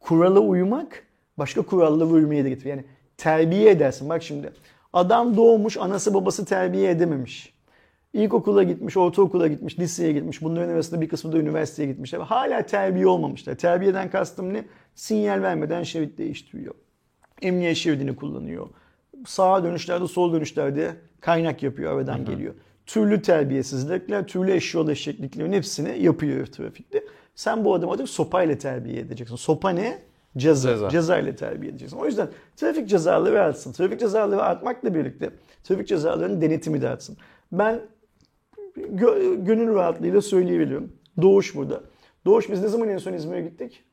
Kurala 0.00 0.40
uymak 0.40 1.02
başka 1.38 1.62
kurallara 1.62 2.08
uymaya 2.08 2.44
da 2.44 2.48
getirir. 2.48 2.70
Yani 2.70 2.84
terbiye 3.16 3.70
edersin. 3.70 4.08
Bak 4.08 4.22
şimdi 4.22 4.52
adam 4.92 5.36
doğmuş 5.36 5.76
anası 5.76 6.14
babası 6.14 6.44
terbiye 6.44 6.90
edememiş. 6.90 7.54
İlkokula 8.12 8.62
gitmiş, 8.62 8.96
ortaokula 8.96 9.46
gitmiş, 9.48 9.78
liseye 9.78 10.12
gitmiş. 10.12 10.42
Bunların 10.42 10.68
arasında 10.68 11.00
bir 11.00 11.08
kısmı 11.08 11.32
da 11.32 11.38
üniversiteye 11.38 11.88
gitmişler. 11.88 12.18
Hala 12.20 12.66
terbiye 12.66 13.06
olmamışlar. 13.06 13.54
Terbiyeden 13.54 14.10
kastım 14.10 14.54
ne? 14.54 14.64
Sinyal 14.94 15.42
vermeden 15.42 15.82
şerit 15.82 16.18
değiştiriyor. 16.18 16.74
Emniyet 17.42 17.76
şeridini 17.76 18.16
kullanıyor. 18.16 18.68
Sağa 19.26 19.64
dönüşlerde, 19.64 20.08
sol 20.08 20.32
dönüşlerde 20.32 20.96
kaynak 21.20 21.62
yapıyor, 21.62 21.96
aradan 21.96 22.24
geliyor. 22.24 22.54
Türlü 22.86 23.22
terbiyesizlikler, 23.22 24.26
türlü 24.26 24.52
eşyol 24.52 24.88
eşekliklerin 24.88 25.52
hepsini 25.52 26.02
yapıyor 26.02 26.46
trafikte. 26.46 27.04
Sen 27.34 27.64
bu 27.64 27.74
adamı 27.74 27.92
artık 27.92 28.08
sopayla 28.08 28.58
terbiye 28.58 29.00
edeceksin. 29.00 29.36
Sopa 29.36 29.70
ne? 29.70 29.98
Ceza. 30.36 30.68
Ceza. 30.70 30.88
Ceza 30.88 31.18
ile 31.18 31.36
terbiye 31.36 31.70
edeceksin. 31.70 31.96
O 31.96 32.06
yüzden 32.06 32.28
trafik 32.56 32.88
cezaları 32.88 33.42
artsın. 33.42 33.72
Trafik 33.72 34.00
cezaları 34.00 34.42
artmakla 34.42 34.94
birlikte 34.94 35.30
trafik 35.64 35.88
cezalarının 35.88 36.40
denetimi 36.40 36.82
de 36.82 36.88
artsın. 36.88 37.16
Ben 37.52 37.80
gö- 38.76 39.44
gönül 39.44 39.74
rahatlığıyla 39.74 40.20
söyleyebiliyorum. 40.22 40.92
Doğuş 41.22 41.54
burada. 41.56 41.80
Doğuş 42.26 42.50
biz 42.50 42.62
ne 42.62 42.68
zaman 42.68 42.88
en 42.88 42.98
son 42.98 43.12
İzmir'e 43.12 43.40
gittik? 43.42 43.84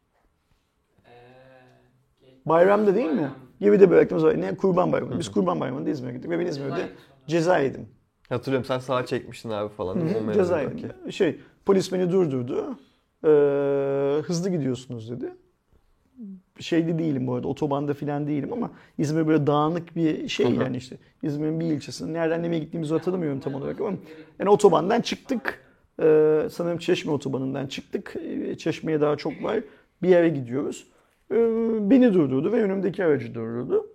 Bayramda 2.45 2.95
değil 2.95 3.09
mi? 3.11 3.31
Gibi 3.59 3.79
de 3.79 3.89
bıraktığımız 3.89 4.23
var. 4.23 4.41
Ne? 4.41 4.55
Kurban 4.55 4.91
bayramı. 4.91 5.19
Biz 5.19 5.31
kurban 5.31 5.59
bayramında 5.59 5.89
İzmir'e 5.89 6.13
gittik 6.13 6.31
ve 6.31 6.39
ben 6.39 6.45
İzmir'de 6.45 6.75
Ceza 6.75 6.87
ceza 7.27 7.57
yedim. 7.57 7.89
Hatırlıyorum 8.29 8.65
sen 8.65 8.79
sağa 8.79 9.05
çekmiştin 9.05 9.49
abi 9.49 9.73
falan. 9.73 9.95
Hı 9.95 9.99
hı, 9.99 10.17
O 10.17 10.21
mevzu. 10.21 10.39
ceza 10.39 10.61
yedim. 10.61 11.11
Şey, 11.11 11.39
polis 11.65 11.93
beni 11.93 12.11
durdurdu. 12.11 12.77
Ee, 13.23 14.21
hızlı 14.21 14.49
gidiyorsunuz 14.49 15.11
dedi. 15.11 15.33
Şeyde 16.61 16.99
değilim 16.99 17.27
bu 17.27 17.33
arada, 17.33 17.47
otobanda 17.47 17.93
falan 17.93 18.27
değilim 18.27 18.53
ama 18.53 18.71
İzmir 18.97 19.27
böyle 19.27 19.47
dağınık 19.47 19.95
bir 19.95 20.27
şey 20.27 20.55
hı. 20.55 20.63
yani 20.63 20.77
işte. 20.77 20.97
İzmir'in 21.23 21.59
bir 21.59 21.65
ilçesinin 21.65 22.13
nereden 22.13 22.43
nereye 22.43 22.59
gittiğimizi 22.59 22.93
hatırlamıyorum 22.93 23.39
tam 23.39 23.55
olarak 23.55 23.81
ama 23.81 23.93
yani 24.39 24.49
otobandan 24.49 25.01
çıktık. 25.01 25.63
Ee, 26.01 26.47
sanırım 26.51 26.77
Çeşme 26.77 27.11
otobanından 27.11 27.67
çıktık. 27.67 28.15
Ee, 28.15 28.57
Çeşme'ye 28.57 29.01
daha 29.01 29.15
çok 29.15 29.43
var. 29.43 29.59
Bir 30.03 30.09
yere 30.09 30.29
gidiyoruz. 30.29 30.87
Ee, 31.31 31.35
beni 31.89 32.13
durdurdu 32.13 32.51
ve 32.51 32.63
önümdeki 32.63 33.03
aracı 33.03 33.35
durdurdu. 33.35 33.87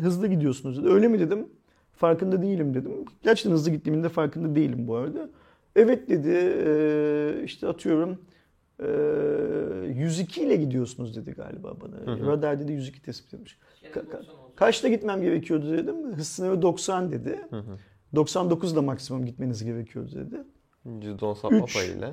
Hızlı 0.00 0.26
gidiyorsunuz 0.26 0.78
dedi. 0.78 0.92
Öyle 0.92 1.08
mi 1.08 1.18
dedim. 1.18 1.46
Farkında 1.92 2.42
değilim 2.42 2.74
dedim. 2.74 2.92
Gerçekten 3.22 3.52
hızlı 3.52 3.70
gittiğimin 3.70 4.04
de 4.04 4.08
farkında 4.08 4.54
değilim 4.54 4.88
bu 4.88 4.96
arada. 4.96 5.28
Evet 5.76 6.08
dedi. 6.08 6.54
Ee, 6.66 7.44
işte 7.44 7.68
atıyorum 7.68 8.18
102 8.78 10.42
ile 10.42 10.56
gidiyorsunuz 10.56 11.16
dedi 11.16 11.30
galiba 11.30 11.76
bana. 11.80 11.96
Hı 12.16 12.22
hı. 12.22 12.26
Radar 12.26 12.60
dedi 12.60 12.72
102 12.72 13.02
tespit 13.02 13.34
etmiş. 13.34 13.58
Ka- 13.82 13.90
ka- 13.92 14.04
90 14.12 14.18
olsun. 14.18 14.34
Kaçta 14.56 14.88
gitmem 14.88 15.22
gerekiyordu 15.22 15.72
dedim. 15.72 16.12
Hız 16.16 16.28
sınırı 16.28 16.62
90 16.62 17.12
dedi. 17.12 17.38
Hı 17.50 17.56
hı. 17.56 17.78
99 18.14 18.76
da 18.76 18.82
maksimum 18.82 19.26
gitmeniz 19.26 19.64
gerekiyordu 19.64 20.10
dedi. 20.14 20.36
%10 20.86 21.34
sapma 21.34 21.64
payıyla. 21.74 22.12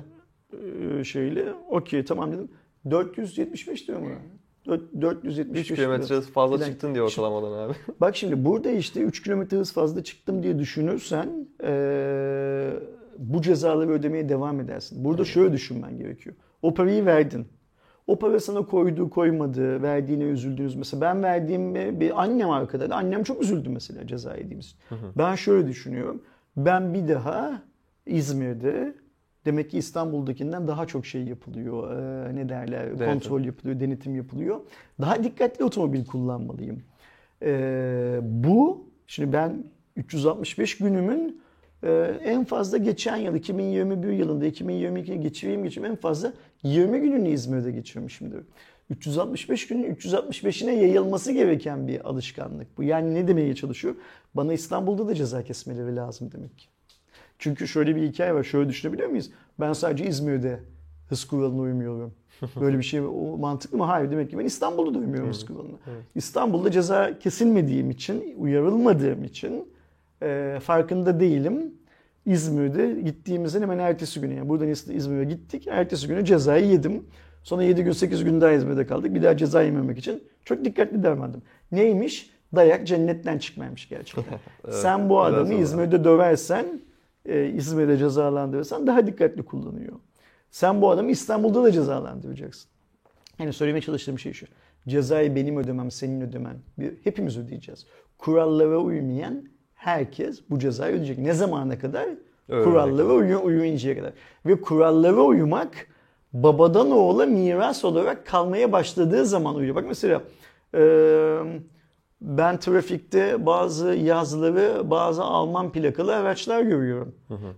Ee, 1.00 1.04
şeyle 1.04 1.52
okey 1.70 2.04
tamam 2.04 2.32
dedim. 2.32 2.48
475 2.90 3.88
diyor 3.88 4.00
mu? 4.00 4.08
Dört- 4.66 5.00
475 5.00 5.70
3 5.70 5.76
kilometre 5.76 6.14
hız 6.14 6.30
fazla 6.30 6.56
Filan. 6.56 6.70
çıktın 6.70 6.94
diye 6.94 7.02
ortalamadan 7.02 7.52
abi. 7.68 7.72
Bak 8.00 8.16
şimdi 8.16 8.44
burada 8.44 8.70
işte 8.70 9.00
3 9.00 9.22
kilometre 9.22 9.56
hız 9.56 9.72
fazla 9.72 10.04
çıktım 10.04 10.42
diye 10.42 10.58
düşünürsen 10.58 11.48
eee, 11.62 12.72
bu 13.18 13.42
cezaları 13.42 13.90
ödemeye 13.90 14.28
devam 14.28 14.60
edersin. 14.60 15.04
Burada 15.04 15.24
şöyle 15.24 15.52
düşünmen 15.52 15.98
gerekiyor. 15.98 16.36
O 16.62 16.74
parayı 16.74 17.06
verdin. 17.06 17.48
O 18.06 18.18
para 18.18 18.40
sana 18.40 18.66
koydu 18.66 19.10
koymadı, 19.10 19.82
verdiğine 19.82 20.24
üzüldünüz. 20.24 20.74
Mesela 20.74 21.00
ben 21.00 21.22
verdiğim 21.22 21.74
bir 21.74 22.22
annem 22.22 22.50
arkada. 22.50 22.94
Annem 22.94 23.22
çok 23.22 23.42
üzüldü 23.42 23.68
mesela 23.68 24.06
ceza 24.06 24.36
yediğimiz. 24.36 24.76
Ben 25.18 25.34
şöyle 25.34 25.68
düşünüyorum. 25.68 26.22
Ben 26.56 26.94
bir 26.94 27.08
daha 27.08 27.62
İzmir'de 28.06 28.94
demek 29.44 29.70
ki 29.70 29.78
İstanbul'dakinden 29.78 30.68
daha 30.68 30.86
çok 30.86 31.06
şey 31.06 31.22
yapılıyor. 31.22 31.90
Ee, 31.90 32.34
ne 32.36 32.48
derler? 32.48 32.86
Denetim. 32.86 33.06
Kontrol 33.06 33.44
yapılıyor, 33.44 33.80
denetim 33.80 34.16
yapılıyor. 34.16 34.60
Daha 35.00 35.24
dikkatli 35.24 35.64
otomobil 35.64 36.04
kullanmalıyım. 36.04 36.82
Ee, 37.42 38.18
bu 38.22 38.86
şimdi 39.06 39.32
ben 39.32 39.64
365 39.96 40.78
günümün 40.78 41.40
e, 41.86 42.20
en 42.24 42.44
fazla 42.44 42.78
geçen 42.78 43.16
yıl 43.16 43.34
2021 43.34 44.12
yılında 44.12 44.46
2022'ye 44.46 45.16
geçireyim 45.16 45.64
geçireyim 45.64 45.92
en 45.92 45.96
fazla 45.96 46.32
20 46.62 47.00
gününü 47.00 47.28
İzmir'de 47.28 47.70
geçirmişimdir. 47.72 48.40
365 48.90 49.66
günün 49.66 49.94
365'ine 49.94 50.70
yayılması 50.70 51.32
gereken 51.32 51.88
bir 51.88 52.08
alışkanlık 52.08 52.78
bu. 52.78 52.82
Yani 52.82 53.14
ne 53.14 53.28
demeye 53.28 53.54
çalışıyor? 53.54 53.94
Bana 54.34 54.52
İstanbul'da 54.52 55.06
da 55.06 55.14
ceza 55.14 55.42
kesmeleri 55.42 55.96
lazım 55.96 56.30
demek 56.32 56.58
ki. 56.58 56.66
Çünkü 57.38 57.68
şöyle 57.68 57.96
bir 57.96 58.02
hikaye 58.02 58.34
var. 58.34 58.44
Şöyle 58.44 58.68
düşünebiliyor 58.68 59.08
muyuz? 59.08 59.30
Ben 59.60 59.72
sadece 59.72 60.06
İzmir'de 60.06 60.60
hız 61.08 61.24
kuralına 61.24 61.60
uymuyorum. 61.60 62.14
Böyle 62.60 62.78
bir 62.78 62.82
şey 62.82 63.00
o 63.00 63.36
mantıklı 63.38 63.78
mı? 63.78 63.84
Hayır. 63.84 64.10
Demek 64.10 64.30
ki 64.30 64.38
ben 64.38 64.44
İstanbul'da 64.44 64.94
da 64.94 64.98
uymuyorum 64.98 65.28
hız 65.28 65.46
kuralına. 65.46 65.76
İstanbul'da 66.14 66.70
ceza 66.70 67.18
kesilmediğim 67.18 67.90
için, 67.90 68.34
uyarılmadığım 68.38 69.24
için 69.24 69.68
e, 70.22 70.58
farkında 70.62 71.20
değilim. 71.20 71.74
İzmir'de 72.26 73.00
gittiğimizden 73.00 73.62
hemen 73.62 73.78
ertesi 73.78 74.20
günü 74.20 74.34
yani 74.34 74.48
buradan 74.48 74.68
İz- 74.68 74.90
İzmir'e 74.90 75.24
gittik. 75.24 75.66
Ertesi 75.66 76.08
günü 76.08 76.24
cezayı 76.24 76.66
yedim. 76.66 77.06
Sonra 77.42 77.62
7 77.62 77.84
gün 77.84 77.92
8 77.92 78.24
gün 78.24 78.40
daha 78.40 78.52
İzmir'de 78.52 78.86
kaldık. 78.86 79.14
Bir 79.14 79.22
daha 79.22 79.36
ceza 79.36 79.62
yememek 79.62 79.98
için 79.98 80.24
çok 80.44 80.64
dikkatli 80.64 81.02
davrandım. 81.02 81.42
Neymiş? 81.72 82.30
Dayak 82.54 82.86
cennetten 82.86 83.38
çıkmaymış 83.38 83.88
gerçekten. 83.88 84.38
Evet, 84.64 84.74
Sen 84.74 85.08
bu 85.08 85.20
adamı. 85.20 85.54
İzmir'de 85.62 86.04
döversen, 86.04 86.66
e, 87.24 87.46
İzmir'de 87.48 87.96
cezalandırırsan 87.96 88.86
daha 88.86 89.06
dikkatli 89.06 89.42
kullanıyor. 89.42 89.92
Sen 90.50 90.82
bu 90.82 90.90
adamı 90.90 91.10
İstanbul'da 91.10 91.64
da 91.64 91.72
cezalandıracaksın. 91.72 92.70
Yani 93.38 93.52
söylemeye 93.52 93.80
çalıştığım 93.82 94.18
şey 94.18 94.32
şu. 94.32 94.46
Cezayı 94.88 95.34
benim 95.36 95.56
ödemem, 95.56 95.90
senin 95.90 96.20
ödemen. 96.20 96.56
Bir- 96.78 96.94
Hepimiz 97.04 97.38
ödeyeceğiz. 97.38 97.86
Kurallara 98.18 98.78
uymayan 98.78 99.44
herkes 99.76 100.40
bu 100.50 100.58
cezayı 100.58 100.94
ödeyecek. 100.94 101.18
Ne 101.18 101.32
zamana 101.32 101.78
kadar? 101.78 102.06
Öyle 102.48 102.64
Kurallara 102.64 103.12
uyu, 103.12 103.40
uyuyuncaya 103.42 103.96
kadar. 103.96 104.12
Ve 104.46 104.60
kurallara 104.60 105.20
uymak 105.20 105.70
babadan 106.32 106.90
oğula 106.90 107.26
miras 107.26 107.84
olarak 107.84 108.26
kalmaya 108.26 108.72
başladığı 108.72 109.26
zaman 109.26 109.54
uyuyor. 109.54 109.74
Bak 109.74 109.84
mesela 109.88 110.22
eee, 110.74 111.38
ben 112.20 112.56
trafikte 112.60 113.46
bazı 113.46 113.88
yazları, 113.94 114.90
bazı 114.90 115.22
Alman 115.22 115.72
plakalı 115.72 116.16
araçlar 116.16 116.62
görüyorum. 116.62 117.14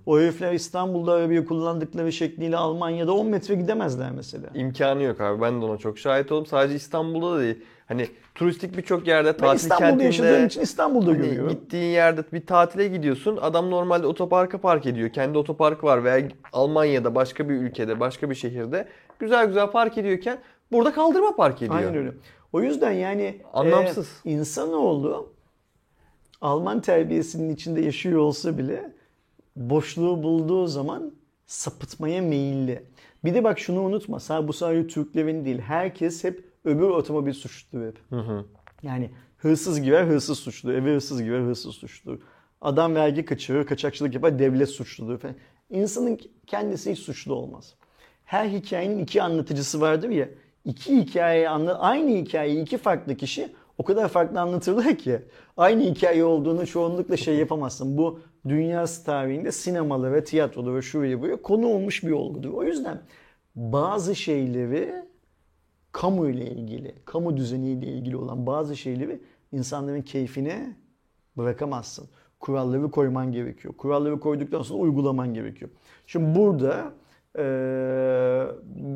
O 0.07 0.19
herifler 0.19 0.53
İstanbul'da 0.53 1.13
arabayı 1.13 1.45
kullandıkları 1.45 2.13
şekliyle 2.13 2.57
Almanya'da 2.57 3.13
10 3.13 3.27
metre 3.27 3.55
gidemezler 3.55 4.11
mesela. 4.13 4.47
İmkanı 4.55 5.03
yok 5.03 5.21
abi. 5.21 5.41
Ben 5.43 5.61
de 5.61 5.65
ona 5.65 5.77
çok 5.77 5.99
şahit 5.99 6.33
oldum. 6.33 6.47
Sadece 6.47 6.75
İstanbul'da 6.75 7.37
da 7.37 7.41
değil. 7.41 7.57
Hani 7.89 8.09
turistik 8.35 8.77
birçok 8.77 9.07
yerde 9.07 9.37
tatil 9.37 9.57
İstanbul'da 9.57 10.03
yaşadığım 10.03 10.31
kentinde 10.31 10.47
için 10.47 10.61
İstanbul'da 10.61 11.11
hani 11.11 11.19
görüyorum. 11.19 11.49
gittiğin 11.51 11.93
yerde 11.93 12.23
bir 12.33 12.47
tatile 12.47 12.89
gidiyorsun. 12.89 13.39
Adam 13.43 13.71
normalde 13.71 14.07
otoparka 14.07 14.59
park 14.59 14.87
ediyor. 14.87 15.13
Kendi 15.13 15.39
otoparkı 15.39 15.87
var 15.87 16.05
veya 16.05 16.29
Almanya'da 16.53 17.15
başka 17.15 17.49
bir 17.49 17.55
ülkede, 17.55 18.01
başka 18.01 18.31
bir 18.31 18.35
şehirde 18.35 18.89
güzel 19.19 19.47
güzel 19.47 19.71
park 19.71 19.99
ediyorken 19.99 20.39
burada 20.73 20.93
kaldırma 20.93 21.37
park 21.37 21.63
ediyor. 21.63 21.75
Aynen 21.75 21.97
öyle. 21.97 22.13
O 22.53 22.61
yüzden 22.61 22.93
yani 22.93 23.43
Anlamsız. 23.53 24.09
e, 24.25 24.31
insanoğlu 24.31 25.33
Alman 26.41 26.81
terbiyesinin 26.81 27.55
içinde 27.55 27.81
yaşıyor 27.81 28.21
olsa 28.21 28.59
bile 28.59 28.93
boşluğu 29.57 30.23
bulduğu 30.23 30.67
zaman 30.67 31.13
sapıtmaya 31.47 32.23
meyilli. 32.23 32.83
Bir 33.25 33.35
de 33.35 33.45
bak 33.45 33.59
şunu 33.59 33.83
unutma. 33.83 34.21
Sadece 34.21 34.49
bu 34.49 34.53
sadece 34.53 34.89
Türklerin 34.89 35.45
değil. 35.45 35.59
Herkes 35.59 36.25
hep 36.25 36.48
öbür 36.65 36.89
otomobil 36.89 37.33
suçludur 37.33 37.87
hep. 37.87 37.99
Hı 38.11 38.21
hı. 38.21 38.45
Yani 38.83 39.11
hırsız 39.37 39.81
girer 39.81 40.05
hırsız 40.05 40.39
suçlu. 40.39 40.73
Eve 40.73 40.95
hırsız 40.95 41.23
girer 41.23 41.41
hırsız 41.41 41.75
suçlu. 41.75 42.21
Adam 42.61 42.95
vergi 42.95 43.25
kaçırır, 43.25 43.67
kaçakçılık 43.67 44.15
yapar, 44.15 44.39
devlet 44.39 44.69
suçludur 44.69 45.19
falan. 45.19 45.35
İnsanın 45.71 46.19
kendisi 46.47 46.93
hiç 46.93 46.99
suçlu 46.99 47.35
olmaz. 47.35 47.75
Her 48.25 48.49
hikayenin 48.49 48.99
iki 48.99 49.23
anlatıcısı 49.23 49.81
vardır 49.81 50.09
ya. 50.09 50.29
İki 50.65 50.97
hikayeyi 50.97 51.49
anla 51.49 51.79
aynı 51.79 52.11
hikayeyi 52.11 52.63
iki 52.63 52.79
farklı 52.79 53.17
kişi 53.17 53.49
o 53.79 53.85
kadar 53.85 54.09
farklı 54.09 54.41
anlatırlar 54.41 54.99
ki 54.99 55.19
aynı 55.57 55.83
hikaye 55.83 56.25
olduğunu 56.25 56.67
çoğunlukla 56.67 57.17
şey 57.17 57.37
yapamazsın. 57.37 57.99
Bu 57.99 58.21
dünya 58.49 58.85
tarihinde 59.05 59.53
sinemalı 59.53 60.13
ve 60.13 60.25
tiyatroda 60.25 60.75
ve 60.75 60.83
şuraya 60.83 61.21
buraya 61.21 61.43
konu 61.43 61.67
olmuş 61.67 62.05
bir 62.05 62.11
olgudur. 62.11 62.53
O 62.53 62.65
yüzden 62.65 63.01
bazı 63.55 64.17
şeyleri 64.17 65.08
kamu 65.93 66.29
ile 66.29 66.51
ilgili, 66.51 66.95
kamu 67.05 67.37
düzeniyle 67.37 67.87
ilgili 67.87 68.17
olan 68.17 68.47
bazı 68.47 68.77
şeyleri 68.77 69.21
insanların 69.53 70.03
keyfine 70.03 70.77
bırakamazsın. 71.37 72.09
Kuralları 72.41 72.91
koyman 72.91 73.33
gerekiyor. 73.33 73.75
Kuralları 73.77 74.21
koyduktan 74.21 74.63
sonra 74.63 74.81
uygulaman 74.81 75.35
gerekiyor. 75.35 75.71
Şimdi 76.07 76.39
burada 76.39 76.93
eee, 77.39 78.47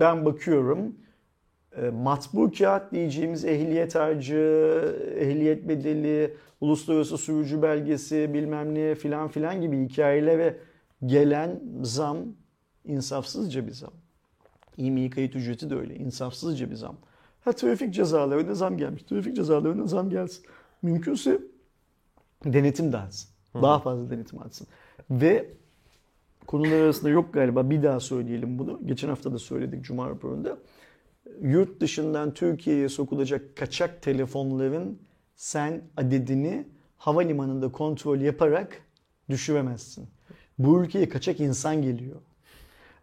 ben 0.00 0.24
bakıyorum 0.24 0.94
e, 1.76 1.90
matbu 1.90 2.50
kağıt 2.58 2.92
diyeceğimiz 2.92 3.44
ehliyet 3.44 3.94
harcı, 3.94 4.36
ehliyet 5.18 5.68
bedeli, 5.68 6.36
uluslararası 6.60 7.18
sürücü 7.18 7.62
belgesi 7.62 8.34
bilmem 8.34 8.74
ne 8.74 8.94
filan 8.94 9.28
filan 9.28 9.60
gibi 9.60 9.84
hikayelere 9.88 10.58
gelen 11.06 11.60
zam 11.82 12.18
insafsızca 12.84 13.66
bir 13.66 13.72
zam. 13.72 13.92
İMİ 14.76 15.10
kayıt 15.10 15.36
ücreti 15.36 15.70
de 15.70 15.74
öyle. 15.74 15.96
insafsızca 15.96 16.70
bir 16.70 16.74
zam. 16.74 16.96
Ha 17.40 17.52
trafik 17.52 17.94
cezalarına 17.94 18.54
zam 18.54 18.76
gelmiş. 18.76 19.02
Trafik 19.02 19.36
cezalarına 19.36 19.86
zam 19.86 20.10
gelsin. 20.10 20.44
Mümkünse 20.82 21.40
denetim 22.44 22.92
de 22.92 22.96
artsın. 22.96 23.30
Daha 23.54 23.78
fazla 23.78 24.10
denetim 24.10 24.38
artsın. 24.38 24.66
Ve 25.10 25.50
konular 26.46 26.80
arasında 26.80 27.10
yok 27.10 27.34
galiba 27.34 27.70
bir 27.70 27.82
daha 27.82 28.00
söyleyelim 28.00 28.58
bunu. 28.58 28.80
Geçen 28.86 29.08
hafta 29.08 29.32
da 29.32 29.38
söyledik 29.38 29.84
Cuma 29.84 30.10
raporunda. 30.10 30.58
Yurt 31.40 31.80
dışından 31.80 32.34
Türkiye'ye 32.34 32.88
sokulacak 32.88 33.56
kaçak 33.56 34.02
telefonların 34.02 34.98
sen 35.36 35.82
adedini 35.96 36.66
havalimanında 36.96 37.72
kontrol 37.72 38.20
yaparak 38.20 38.82
düşüremezsin. 39.30 40.08
Bu 40.58 40.82
ülkeye 40.84 41.08
kaçak 41.08 41.40
insan 41.40 41.82
geliyor. 41.82 42.16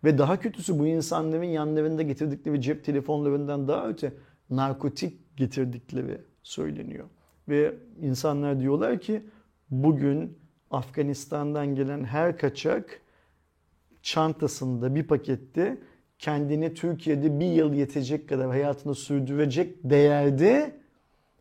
Ve 0.03 0.17
daha 0.17 0.39
kötüsü 0.39 0.79
bu 0.79 0.87
insanların 0.87 1.43
yanlarında 1.43 2.01
getirdikleri 2.01 2.61
cep 2.61 2.83
telefonlarından 2.83 3.67
daha 3.67 3.87
öte 3.87 4.13
narkotik 4.49 5.37
getirdikleri 5.37 6.21
söyleniyor. 6.43 7.05
Ve 7.49 7.75
insanlar 8.01 8.59
diyorlar 8.59 8.99
ki 8.99 9.23
bugün 9.69 10.37
Afganistan'dan 10.71 11.75
gelen 11.75 12.03
her 12.03 12.37
kaçak 12.37 13.01
çantasında 14.01 14.95
bir 14.95 15.03
pakette 15.03 15.77
kendini 16.19 16.73
Türkiye'de 16.73 17.39
bir 17.39 17.51
yıl 17.51 17.73
yetecek 17.73 18.29
kadar 18.29 18.47
hayatını 18.47 18.95
sürdürecek 18.95 19.75
değerde 19.83 20.79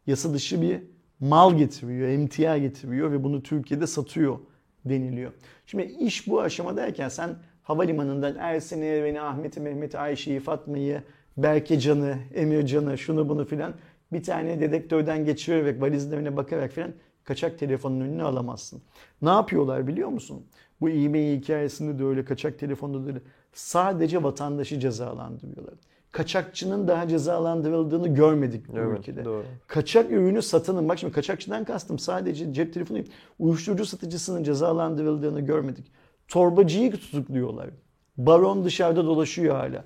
yasa 0.07 0.35
dışı 0.35 0.63
bir 0.63 0.81
mal 1.21 1.59
getiriyor, 1.59 2.09
emtia 2.09 2.59
getiriyor 2.59 3.13
ve 3.13 3.25
bunu 3.25 3.43
Türkiye'de 3.43 3.87
satıyor 3.87 4.39
deniliyor. 4.85 5.33
Şimdi 5.67 5.83
iş 5.83 6.29
bu 6.29 6.41
aşamadayken 6.41 7.09
sen 7.09 7.37
havalimanından 7.69 8.37
Ersin'i, 8.37 8.85
Erven'i, 8.85 9.21
Ahmet'i, 9.21 9.61
Mehmet'i, 9.61 9.99
Ayşe'yi, 9.99 10.41
Fatma'yı, 10.41 11.03
Berke 11.37 11.81
Can'ı, 11.81 12.17
Emir 12.35 12.67
Can'ı, 12.67 12.99
şunu 12.99 13.29
bunu 13.29 13.45
filan 13.45 13.75
bir 14.13 14.23
tane 14.23 14.61
dedektörden 14.61 15.25
geçirerek, 15.25 15.83
valizlerine 15.83 16.37
bakarak 16.37 16.73
filan 16.73 16.93
kaçak 17.25 17.59
telefonun 17.59 18.01
önüne 18.01 18.23
alamazsın. 18.23 18.83
Ne 19.23 19.29
yapıyorlar 19.29 19.87
biliyor 19.87 20.09
musun? 20.09 20.43
Bu 20.81 20.91
e-mail 20.91 21.41
hikayesinde 21.41 21.99
de 21.99 22.05
öyle, 22.05 22.25
kaçak 22.25 22.59
telefonda 22.59 23.05
da 23.05 23.09
öyle. 23.09 23.21
Sadece 23.53 24.23
vatandaşı 24.23 24.81
cezalandırıyorlar. 24.81 25.75
Kaçakçının 26.13 26.89
daha 26.89 27.09
cezalandırıldığını 27.09 28.09
görmedik 28.09 28.69
bu 28.69 28.79
Evet, 28.79 28.99
ülkede. 28.99 29.25
doğru. 29.25 29.45
Kaçak 29.67 30.11
ürünü 30.11 30.43
satanın, 30.43 30.89
bak 30.89 30.99
şimdi 30.99 31.13
kaçakçıdan 31.13 31.65
kastım 31.65 31.99
sadece 31.99 32.53
cep 32.53 32.75
telefonu 32.75 32.99
değil, 32.99 33.11
uyuşturucu 33.39 33.87
satıcısının 33.87 34.43
cezalandırıldığını 34.43 35.41
görmedik. 35.41 35.87
Torbacıyı 36.29 36.93
tutukluyorlar. 36.93 37.71
Baron 38.17 38.65
dışarıda 38.65 39.05
dolaşıyor 39.07 39.57
hala. 39.57 39.85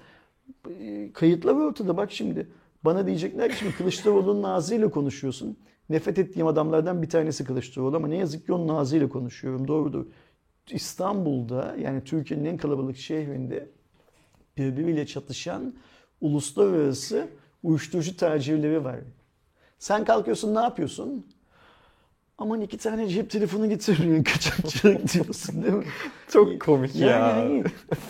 Kayıtlar 1.13 1.55
ortada 1.55 1.97
bak 1.97 2.13
şimdi. 2.13 2.49
Bana 2.85 3.07
diyecekler 3.07 3.51
ki 3.51 3.59
şimdi 3.59 3.77
Kılıçdaroğlu'nun 3.77 4.43
ağzıyla 4.43 4.91
konuşuyorsun. 4.91 5.57
Nefret 5.89 6.19
ettiğim 6.19 6.47
adamlardan 6.47 7.03
bir 7.03 7.09
tanesi 7.09 7.45
Kılıçdaroğlu 7.45 7.97
ama 7.97 8.09
ne 8.09 8.17
yazık 8.17 8.47
ki 8.47 8.53
onun 8.53 8.69
ağzıyla 8.69 9.09
konuşuyorum. 9.09 9.69
Doğrudur. 9.69 10.07
İstanbul'da 10.71 11.77
yani 11.81 12.05
Türkiye'nin 12.05 12.45
en 12.45 12.57
kalabalık 12.57 12.97
şehrinde 12.97 13.69
birbiriyle 14.57 15.07
çatışan 15.07 15.75
uluslararası 16.21 17.29
uyuşturucu 17.63 18.17
tacirleri 18.17 18.85
var. 18.85 19.01
Sen 19.79 20.05
kalkıyorsun 20.05 20.55
ne 20.55 20.61
yapıyorsun? 20.61 21.27
Aman 22.43 22.61
iki 22.61 22.79
tane 22.79 23.09
cep 23.09 23.31
telefonu 23.31 23.69
getiriyorsun 23.69 24.23
kaçakçılık 24.33 25.13
diyorsun 25.13 25.63
değil 25.63 25.75
mi? 25.75 25.85
Çok 26.29 26.61
komik 26.61 26.97
Yani 26.97 27.11
ya. 27.11 27.37
hani 27.37 27.65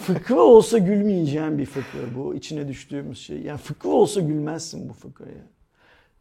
fıkra 0.07 0.41
olsa 0.41 0.79
gülmeyeceğim 0.79 1.59
bir 1.59 1.67
fıkra 1.67 1.99
bu. 2.17 2.35
içine 2.35 2.69
düştüğümüz 2.69 3.19
şey. 3.19 3.39
Yani 3.43 3.59
fıkra 3.59 3.91
olsa 3.91 4.21
gülmezsin 4.21 4.89
bu 4.89 4.93
fıkraya. 4.93 5.47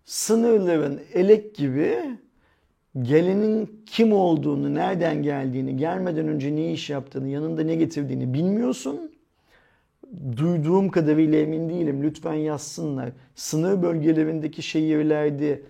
Sınırların 0.06 1.00
elek 1.14 1.56
gibi 1.56 1.98
gelenin 3.02 3.84
kim 3.86 4.14
olduğunu, 4.14 4.74
nereden 4.74 5.24
geldiğini, 5.24 5.78
gelmeden 5.78 6.28
önce 6.28 6.56
ne 6.56 6.72
iş 6.72 6.90
yaptığını, 6.90 7.28
yanında 7.28 7.64
ne 7.64 7.76
getirdiğini 7.76 8.34
bilmiyorsun. 8.34 9.12
Duyduğum 10.38 10.90
kadarıyla 10.90 11.40
emin 11.40 11.70
değilim. 11.70 12.04
Lütfen 12.04 12.34
yazsınlar. 12.34 13.10
Sınır 13.36 13.82
bölgelerindeki 13.84 14.62
şehirlerde 14.62 15.62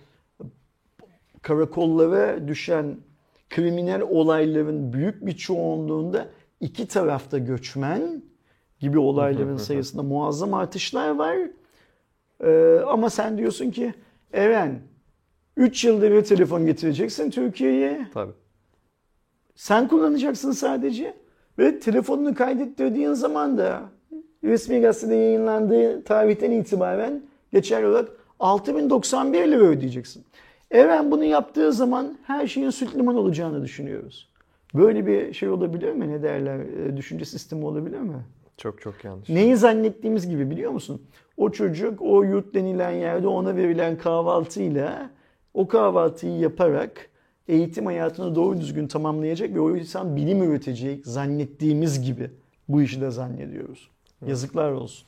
karakollara 1.42 2.48
düşen 2.48 2.98
kriminal 3.50 4.02
olayların 4.02 4.94
büyük 4.94 5.26
bir 5.26 5.38
çoğunluğunda 5.38 6.28
iki 6.60 6.88
tarafta 6.88 7.38
göçmen 7.38 8.24
gibi 8.80 9.00
olayların 9.00 9.58
sayısında 9.58 10.04
muazzam 10.04 10.54
artışlar 10.54 11.10
var. 11.10 11.38
Ee, 12.44 12.80
ama 12.88 13.10
sen 13.10 13.38
diyorsun 13.38 13.72
ki 13.72 13.94
Eren 14.34 14.80
3 15.58 15.86
yılda 15.86 16.12
bir 16.12 16.22
telefon 16.22 16.66
getireceksin 16.66 17.30
Türkiye'ye. 17.30 18.08
Tabii. 18.14 18.34
Sen 19.56 19.88
kullanacaksın 19.88 20.52
sadece. 20.52 21.14
Ve 21.60 21.80
telefonunu 21.80 22.36
kaydettirdiğin 22.36 23.14
zaman 23.14 23.58
da 23.58 23.82
resmi 24.44 24.82
gazetede 24.82 25.16
yayınlandığı 25.16 26.04
tarihten 26.04 26.52
itibaren 26.52 27.24
geçerli 27.54 27.88
olarak 27.88 28.10
6091 28.40 29.48
lira 29.48 29.64
ödeyeceksin. 29.64 30.24
Eren 30.72 31.12
bunu 31.12 31.24
yaptığı 31.24 31.74
zaman 31.74 32.18
her 32.24 32.48
şeyin 32.48 32.70
süt 32.70 32.96
liman 32.96 33.16
olacağını 33.16 33.64
düşünüyoruz. 33.64 34.30
Böyle 34.76 35.08
bir 35.08 35.34
şey 35.34 35.50
olabilir 35.50 35.94
mi? 35.94 36.10
Ne 36.10 36.24
derler? 36.24 36.60
E, 36.60 36.98
Düşünce 36.98 37.26
sistemi 37.26 37.66
olabilir 37.66 38.00
mi? 38.00 38.26
Çok 38.58 38.82
çok 38.82 39.04
yanlış. 39.04 39.30
Neyi 39.30 39.56
zannettiğimiz 39.56 40.30
gibi 40.30 40.50
biliyor 40.50 40.72
musun? 40.72 41.02
O 41.38 41.52
çocuk 41.52 42.02
o 42.02 42.24
yurt 42.24 42.54
denilen 42.54 42.92
yerde 42.92 43.28
ona 43.28 43.56
verilen 43.56 43.98
kahvaltıyla 43.98 45.10
o 45.54 45.68
kahvaltıyı 45.68 46.40
yaparak 46.40 47.10
eğitim 47.48 47.86
hayatını 47.86 48.36
doğru 48.36 48.62
düzgün 48.62 48.88
tamamlayacak 48.88 49.54
ve 49.56 49.60
o 49.60 49.76
insan 49.78 50.16
bilim 50.16 50.44
üretecek 50.44 51.06
zannettiğimiz 51.06 52.02
gibi 52.02 52.32
bu 52.68 52.82
işi 52.82 53.02
de 53.02 53.12
zannediyoruz. 53.12 53.90
Yazıklar 54.28 54.72
olsun. 54.72 55.08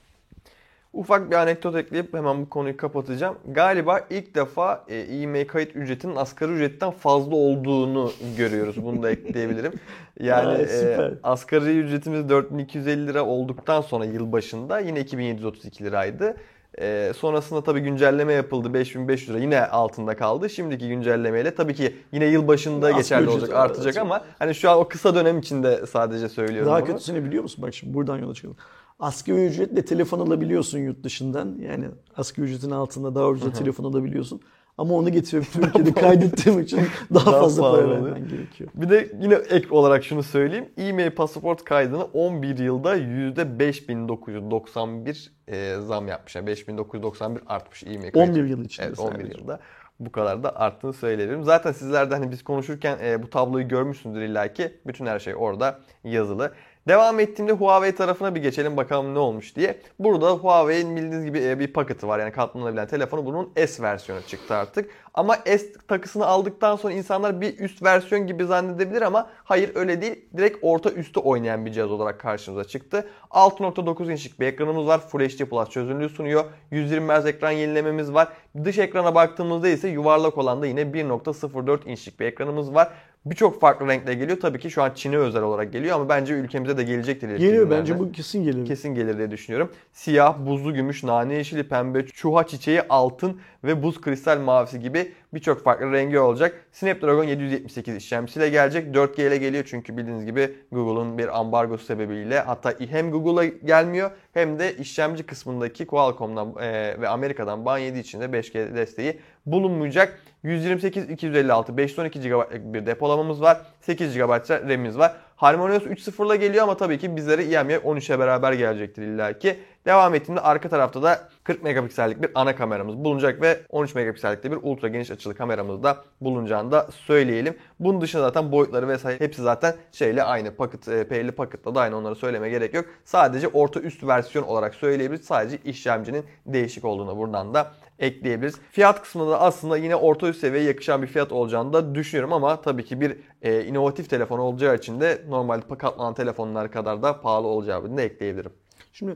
Ufak 0.94 1.32
bir 1.32 1.36
anekdot 1.36 1.76
ekleyip 1.76 2.14
hemen 2.14 2.41
bu 2.41 2.50
konuyu 2.50 2.78
kapatacağım. 2.78 3.36
Galiba 3.52 4.00
ilk 4.10 4.36
defa 4.36 4.86
e, 4.88 4.96
e-mail 4.98 5.48
kayıt 5.48 5.76
ücretinin 5.76 6.16
asgari 6.16 6.52
ücretten 6.52 6.91
fazla 6.91 7.36
olduğunu 7.36 8.12
görüyoruz. 8.38 8.84
Bunu 8.86 9.04
da 9.04 9.12
ekleyebilirim. 9.12 9.74
Yani 10.20 10.48
Aa, 10.48 10.58
e, 10.58 11.12
asgari 11.24 11.80
ücretimiz 11.80 12.30
4250 12.30 13.08
lira 13.08 13.26
olduktan 13.26 13.82
sonra 13.82 14.06
yıl 14.06 14.32
başında 14.32 14.80
yine 14.80 15.00
2732 15.00 15.84
liraydı. 15.84 16.36
E, 16.80 17.12
sonrasında 17.18 17.64
tabii 17.64 17.80
güncelleme 17.80 18.34
yapıldı 18.34 18.74
5500 18.74 19.30
lira 19.30 19.38
yine 19.38 19.66
altında 19.66 20.16
kaldı. 20.18 20.50
Şimdiki 20.50 20.88
güncellemeyle 20.88 21.56
tabii 21.56 21.74
ki 21.74 21.96
yine 22.12 22.26
yıl 22.26 22.48
başında 22.48 22.86
Asgari 22.86 23.02
geçerli 23.02 23.30
olacak 23.30 23.50
artacak 23.50 23.70
artacak. 23.78 23.98
ama 23.98 24.24
hani 24.39 24.56
şu 24.56 24.70
an 24.70 24.78
o 24.78 24.88
kısa 24.88 25.16
dönem 25.16 25.39
içinde 25.39 25.86
sadece 25.86 26.30
söylüyorum 26.30 26.72
Daha 26.72 26.80
bunu. 26.80 26.88
kötüsünü 26.88 27.26
biliyor 27.26 27.44
musun? 27.44 27.64
Bak 27.68 27.74
şimdi 27.74 27.94
buradan 27.94 28.18
yola 28.18 28.34
çıkalım. 28.34 28.58
Asgari 29.00 29.46
ücretle 29.46 29.86
telefon 29.86 30.20
alabiliyorsun 30.20 30.80
yurt 30.80 31.04
dışından. 31.04 31.58
Yani 31.60 31.86
asgari 32.18 32.46
ücretin 32.46 32.72
altında 32.72 33.16
daha 33.16 33.28
ucuza 33.28 33.52
telefon 33.52 33.84
alabiliyorsun. 33.84 34.41
Ama 34.78 34.94
onu 34.94 35.10
getirip 35.10 35.44
Türkiye'de 35.54 35.94
kaydettiğim 35.94 36.60
için 36.60 36.80
daha, 37.14 37.26
Daha 37.26 37.41
fazla 37.41 37.72
para 37.72 37.89
vermen 37.89 38.28
gerekiyor. 38.28 38.70
Bir 38.76 38.89
de 38.89 39.12
yine 39.22 39.34
ek 39.34 39.68
olarak 39.72 40.04
şunu 40.04 40.24
söyleyeyim. 40.24 40.70
E-mail 40.78 41.12
pasaport 41.12 41.64
kaydını 41.64 42.04
11 42.04 42.58
yılda 42.58 42.98
%5991 42.98 45.30
e, 45.48 45.76
zam 45.82 46.08
yapmış. 46.08 46.36
Yani 46.36 46.48
5991 46.48 47.44
artmış 47.48 47.84
e-mail 47.84 48.12
kaydı. 48.12 48.32
11 48.32 48.44
yıl 48.44 48.66
içinde 48.66 48.88
Evet 48.88 49.00
11 49.00 49.12
sadece. 49.12 49.38
yılda 49.39 49.60
bu 50.00 50.12
kadar 50.12 50.44
da 50.44 50.56
arttığını 50.56 50.94
söyleyebilirim. 50.94 51.44
Zaten 51.44 51.72
sizler 51.72 52.12
de 52.12 52.16
hani 52.16 52.32
biz 52.32 52.44
konuşurken 52.44 52.98
e, 53.04 53.24
bu 53.24 53.30
tabloyu 53.30 53.68
görmüşsündür 53.68 54.22
illaki. 54.22 54.78
Bütün 54.88 55.06
her 55.06 55.20
şey 55.20 55.36
orada 55.36 55.80
yazılı. 56.04 56.52
Devam 56.88 57.19
ettiğimde 57.19 57.51
Huawei 57.51 57.95
tarafına 57.95 58.36
bir 58.36 58.41
geçelim 58.41 58.77
bakalım 58.77 59.13
ne 59.13 59.19
olmuş 59.19 59.55
diye. 59.55 59.79
Burada 59.99 60.31
Huawei'nin 60.31 60.95
bildiğiniz 60.95 61.25
gibi 61.25 61.43
e, 61.43 61.59
bir 61.59 61.73
paketi 61.73 62.07
var. 62.07 62.19
Yani 62.19 62.31
katlanabilen 62.31 62.88
telefonu 62.88 63.25
bunun 63.25 63.51
S 63.67 63.84
versiyonu 63.84 64.21
çıktı 64.21 64.55
artık. 64.55 64.89
Ama 65.13 65.36
S 65.36 65.73
takısını 65.88 66.25
aldıktan 66.25 66.75
sonra 66.75 66.93
insanlar 66.93 67.41
bir 67.41 67.59
üst 67.59 67.84
versiyon 67.84 68.27
gibi 68.27 68.45
zannedebilir 68.45 69.01
ama 69.01 69.29
hayır 69.43 69.71
öyle 69.75 70.01
değil. 70.01 70.25
Direkt 70.38 70.57
orta 70.61 70.89
üstü 70.91 71.19
oynayan 71.19 71.65
bir 71.65 71.71
cihaz 71.71 71.91
olarak 71.91 72.19
karşımıza 72.19 72.63
çıktı. 72.63 73.07
6.9 73.31 74.11
inçlik 74.11 74.39
bir 74.39 74.47
ekranımız 74.47 74.88
var. 74.88 74.99
Full 74.99 75.19
HD 75.19 75.45
Plus 75.45 75.69
çözünürlüğü 75.69 76.09
sunuyor. 76.09 76.45
120 76.71 77.13
Hz 77.13 77.25
ekran 77.25 77.51
yenilememiz 77.51 78.13
var. 78.13 78.27
Dış 78.63 78.77
ekrana 78.77 79.15
baktığımızda 79.15 79.67
ise 79.67 79.88
yuvarlak 79.88 80.38
olan 80.38 80.61
da 80.61 80.65
yine 80.65 80.81
1.04 80.81 81.89
inçlik 81.89 82.19
bir 82.19 82.25
ekranımız 82.25 82.73
var. 82.73 82.89
Birçok 83.26 83.61
farklı 83.61 83.88
renkle 83.88 84.13
geliyor. 84.13 84.39
Tabii 84.39 84.59
ki 84.59 84.71
şu 84.71 84.84
an 84.84 84.91
Çin'e 84.95 85.17
özel 85.17 85.41
olarak 85.43 85.74
geliyor 85.74 85.95
ama 85.95 86.09
bence 86.09 86.34
ülkemize 86.34 86.78
de 86.78 86.84
gelecektir. 86.84 87.28
ileriki 87.28 87.45
Geliyor 87.45 87.63
günlerde. 87.63 87.82
bence 87.82 87.99
bu 87.99 88.11
kesin 88.11 88.43
gelir. 88.43 88.65
Kesin 88.65 88.95
gelir 88.95 89.17
diye 89.17 89.32
düşünüyorum. 89.32 89.71
Siyah, 89.93 90.45
buzlu 90.45 90.74
gümüş, 90.74 91.03
nane 91.03 91.34
yeşili, 91.34 91.67
pembe, 91.67 92.05
çuha 92.05 92.47
çiçeği, 92.47 92.82
altın 92.89 93.39
ve 93.63 93.84
buz 93.84 94.01
kristal 94.01 94.39
mavisi 94.39 94.80
gibi 94.80 95.11
birçok 95.34 95.63
farklı 95.63 95.91
rengi 95.91 96.19
olacak. 96.19 96.65
Snapdragon 96.71 97.23
778 97.23 97.95
işlemcisiyle 97.95 98.49
gelecek. 98.49 98.95
4G 98.95 99.27
ile 99.27 99.38
geliyor 99.38 99.63
çünkü 99.67 99.97
bildiğiniz 99.97 100.25
gibi 100.25 100.55
Google'un 100.71 101.17
bir 101.17 101.39
ambargosu 101.39 101.86
sebebiyle 101.86 102.39
hatta 102.39 102.73
hem 102.89 103.11
Google'a 103.11 103.45
gelmiyor 103.45 104.11
hem 104.34 104.59
de 104.59 104.75
işlemci 104.77 105.23
kısmındaki 105.23 105.88
Qualcomm'dan 105.88 106.55
e, 106.59 107.01
ve 107.01 107.07
Amerika'dan 107.07 107.65
ban 107.65 107.77
yediği 107.77 108.01
için 108.03 108.21
de 108.21 108.25
5G 108.25 108.75
desteği 108.75 109.19
bulunmayacak. 109.45 110.19
128 110.43 111.09
256 111.09 111.77
512 111.77 112.21
GB'lık 112.21 112.73
bir 112.73 112.86
depolamamız 112.86 113.41
var. 113.41 113.61
8 113.81 114.17
GB 114.17 114.49
RAM'imiz 114.49 114.97
var. 114.97 115.15
HarmonyOS 115.36 115.84
3.0 115.84 116.27
ile 116.27 116.38
geliyor 116.38 116.63
ama 116.63 116.77
tabii 116.77 116.97
ki 116.97 117.15
bizlere 117.15 117.43
EMUI 117.43 117.75
13'e 117.75 118.19
beraber 118.19 118.53
gelecektir 118.53 119.01
illaki. 119.01 119.59
Devam 119.86 120.15
ettiğimde 120.15 120.41
arka 120.41 120.69
tarafta 120.69 121.03
da 121.03 121.29
40 121.43 121.63
megapiksellik 121.63 122.21
bir 122.21 122.31
ana 122.36 122.55
kameramız 122.55 122.97
bulunacak 122.97 123.41
ve 123.41 123.61
13 123.69 123.95
megapiksellikte 123.95 124.51
bir 124.51 124.57
ultra 124.61 124.88
geniş 124.88 125.11
açılı 125.11 125.36
kameramız 125.36 125.84
da 125.84 125.97
bulunacağını 126.21 126.71
da 126.71 126.88
söyleyelim. 126.91 127.57
Bunun 127.84 128.01
dışında 128.01 128.21
zaten 128.21 128.51
boyutları 128.51 128.88
vesaire 128.88 129.19
hepsi 129.19 129.41
zaten 129.41 129.75
şeyle 129.91 130.23
aynı. 130.23 130.55
Paket, 130.55 130.88
e, 130.88 131.01
P50 131.01 131.31
Pocket'la 131.31 131.75
da 131.75 131.81
aynı 131.81 131.97
onları 131.97 132.15
söyleme 132.15 132.49
gerek 132.49 132.73
yok. 132.73 132.86
Sadece 133.05 133.47
orta 133.47 133.79
üst 133.79 134.03
versiyon 134.03 134.45
olarak 134.45 134.75
söyleyebiliriz. 134.75 135.25
Sadece 135.25 135.57
işlemcinin 135.65 136.25
değişik 136.45 136.86
olduğunu 136.86 137.17
buradan 137.17 137.53
da 137.53 137.71
ekleyebiliriz. 137.99 138.55
Fiyat 138.71 139.01
kısmında 139.01 139.31
da 139.31 139.41
aslında 139.41 139.77
yine 139.77 139.95
orta 139.95 140.27
üst 140.27 140.39
seviyeye 140.39 140.67
yakışan 140.67 141.01
bir 141.01 141.07
fiyat 141.07 141.31
olacağını 141.31 141.73
da 141.73 141.95
düşünüyorum 141.95 142.34
ama 142.34 142.61
tabii 142.61 142.86
ki 142.86 143.01
bir 143.01 143.17
e, 143.41 143.65
inovatif 143.65 144.09
telefon 144.09 144.39
olacağı 144.39 144.75
için 144.75 145.01
de 145.01 145.21
normal 145.29 145.61
katlanan 145.61 146.13
telefonlar 146.13 146.71
kadar 146.71 147.03
da 147.03 147.21
pahalı 147.21 147.47
olacağını 147.47 147.97
da 147.97 148.01
ekleyebilirim. 148.01 148.51
Şimdi 148.93 149.15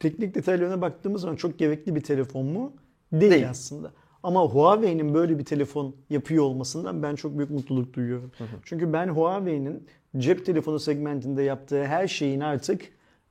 teknik 0.00 0.34
detaylarına 0.34 0.80
baktığımız 0.80 1.22
zaman 1.22 1.36
çok 1.36 1.58
gerekli 1.58 1.94
bir 1.94 2.00
telefon 2.00 2.46
mu? 2.46 2.72
Değil, 3.12 3.32
Değil. 3.32 3.50
aslında. 3.50 3.92
Ama 4.22 4.40
Huawei'nin 4.40 5.14
böyle 5.14 5.38
bir 5.38 5.44
telefon 5.44 5.94
yapıyor 6.10 6.44
olmasından 6.44 7.02
ben 7.02 7.14
çok 7.14 7.38
büyük 7.38 7.50
mutluluk 7.50 7.94
duyuyorum. 7.94 8.32
Çünkü 8.64 8.92
ben 8.92 9.08
Huawei'nin 9.08 9.86
cep 10.16 10.46
telefonu 10.46 10.78
segmentinde 10.78 11.42
yaptığı 11.42 11.84
her 11.84 12.08
şeyin 12.08 12.40
artık 12.40 12.82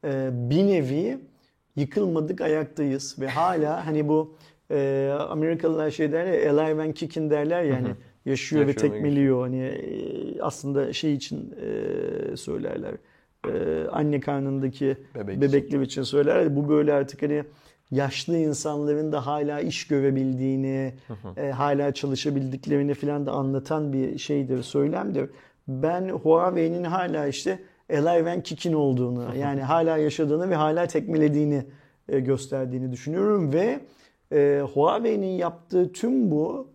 e, 0.04 0.30
bir 0.34 0.68
nevi 0.68 1.20
yıkılmadık 1.76 2.42
ayaktayız. 2.42 3.16
Ve 3.20 3.28
hala 3.28 3.86
hani 3.86 4.08
bu 4.08 4.36
e, 4.72 5.10
Amerikalılar 5.30 5.92
şey 5.92 6.12
derler 6.12 6.40
ya, 6.40 6.60
alive 6.60 6.84
and 6.84 6.94
kicking 6.94 7.32
derler 7.32 7.64
ya 7.64 7.76
hani 7.76 7.88
yaşıyor 8.26 8.66
ve 8.66 8.68
Yaşıyor 8.68 8.68
ve 8.68 8.74
tekmeliyor 8.74 9.42
hani 9.42 9.62
e, 9.62 10.42
aslında 10.42 10.94
şey 10.94 11.14
için 11.14 11.56
e, 11.62 12.38
söylerler. 12.38 12.94
E, 13.48 13.88
anne 13.92 14.20
karnındaki 14.20 14.98
Bebek 15.16 15.42
bebekler 15.42 15.82
için 15.82 16.04
söylerler. 16.04 16.56
Bu 16.56 16.70
böyle 16.70 16.94
artık 16.94 17.22
hani 17.22 17.44
yaşlı 17.92 18.38
insanların 18.38 19.12
da 19.12 19.26
hala 19.26 19.60
iş 19.60 19.88
görebildiğini 19.88 20.94
e, 21.38 21.52
hala 21.52 21.94
çalışabildiklerini 21.94 22.94
falan 22.94 23.26
da 23.26 23.32
anlatan 23.32 23.94
bir 23.94 24.18
şeydir 24.18 24.64
söylemdir. 24.64 25.30
Ben 25.68 26.10
Huawei'nin 26.10 26.84
hala 26.84 27.28
işte 27.28 27.60
alive 27.90 28.32
and 28.32 28.42
kicking 28.42 28.76
olduğunu 28.76 29.36
yani 29.36 29.62
hala 29.62 29.98
yaşadığını 29.98 30.50
ve 30.50 30.56
hala 30.56 30.88
tekmelediğini 30.88 31.66
e, 32.10 32.20
gösterdiğini 32.20 32.92
düşünüyorum 32.92 33.54
ve 33.54 33.80
e, 34.32 34.62
Huawei'nin 34.74 35.38
yaptığı 35.38 35.92
tüm 35.92 36.32
bu 36.32 36.68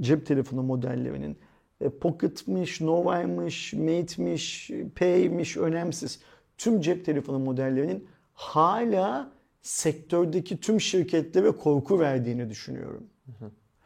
cep 0.00 0.26
telefonu 0.26 0.62
modellerinin 0.62 1.38
e, 1.80 1.88
Pocket'mış, 1.88 2.80
Nova'ymış, 2.80 3.72
Mate'miş, 3.72 4.70
Pay'miş 4.96 5.56
önemsiz. 5.56 6.20
Tüm 6.58 6.80
cep 6.80 7.04
telefonu 7.04 7.38
modellerinin 7.38 8.08
hala 8.34 9.30
sektördeki 9.62 10.60
tüm 10.60 10.80
şirketlere 10.80 11.50
korku 11.50 12.00
verdiğini 12.00 12.50
düşünüyorum. 12.50 13.06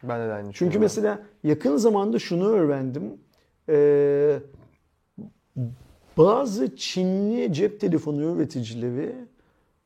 Ben 0.03 0.29
de 0.29 0.33
aynı 0.33 0.53
Çünkü 0.53 0.79
mesela 0.79 1.23
yakın 1.43 1.77
zamanda 1.77 2.19
şunu 2.19 2.47
öğrendim. 2.47 3.17
Ee, 3.69 4.39
bazı 6.17 6.75
Çinli 6.75 7.53
cep 7.53 7.79
telefonu 7.79 8.35
üreticileri 8.35 9.15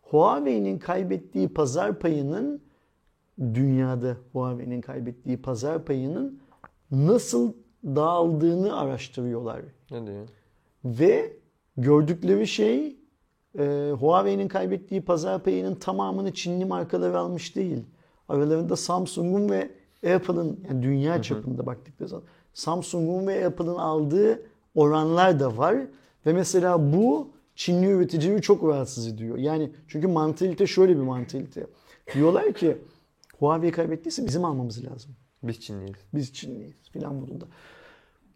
Huawei'nin 0.01 0.79
kaybettiği 0.79 1.49
pazar 1.49 1.99
payının 1.99 2.61
dünyada 3.39 4.17
Huawei'nin 4.33 4.81
kaybettiği 4.81 5.41
pazar 5.41 5.85
payının 5.85 6.39
nasıl 6.91 7.53
dağıldığını 7.85 8.79
araştırıyorlar. 8.79 9.61
Ne 9.91 10.07
diyor? 10.07 10.27
Ve 10.85 11.33
gördükleri 11.77 12.47
şey 12.47 12.95
e, 13.59 13.91
Huawei'nin 13.99 14.47
kaybettiği 14.47 15.01
pazar 15.01 15.43
payının 15.43 15.75
tamamını 15.75 16.33
Çinli 16.33 16.65
markalar 16.65 17.13
almış 17.13 17.55
değil. 17.55 17.83
Aralarında 18.29 18.75
Samsung'un 18.75 19.49
ve 19.49 19.71
Apple'ın 20.15 20.59
yani 20.69 20.83
dünya 20.83 21.21
çapında 21.21 21.65
baktıkları 21.65 22.09
zaman 22.09 22.23
Samsung'un 22.53 23.27
ve 23.27 23.45
Apple'ın 23.45 23.75
aldığı 23.75 24.41
oranlar 24.75 25.39
da 25.39 25.57
var. 25.57 25.75
Ve 26.25 26.33
mesela 26.33 26.93
bu 26.93 27.29
Çinli 27.55 27.87
üreticiyi 27.87 28.41
çok 28.41 28.63
rahatsız 28.63 29.07
ediyor. 29.07 29.37
Yani 29.37 29.71
çünkü 29.87 30.07
mantalite 30.07 30.67
şöyle 30.67 30.95
bir 30.95 31.01
mantalite. 31.01 31.67
Diyorlar 32.13 32.53
ki 32.53 32.77
Huawei 33.39 33.71
kaybettiyse 33.71 34.25
bizim 34.25 34.45
almamız 34.45 34.85
lazım. 34.85 35.11
Biz 35.43 35.59
Çinliyiz. 35.59 35.97
Biz 36.13 36.33
Çinliyiz 36.33 36.89
filan 36.91 37.15
modunda. 37.15 37.45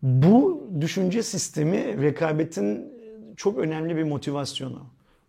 Bu 0.01 0.67
düşünce 0.81 1.23
sistemi 1.23 2.01
rekabetin 2.01 2.93
çok 3.35 3.57
önemli 3.57 3.95
bir 3.95 4.03
motivasyonu. 4.03 4.81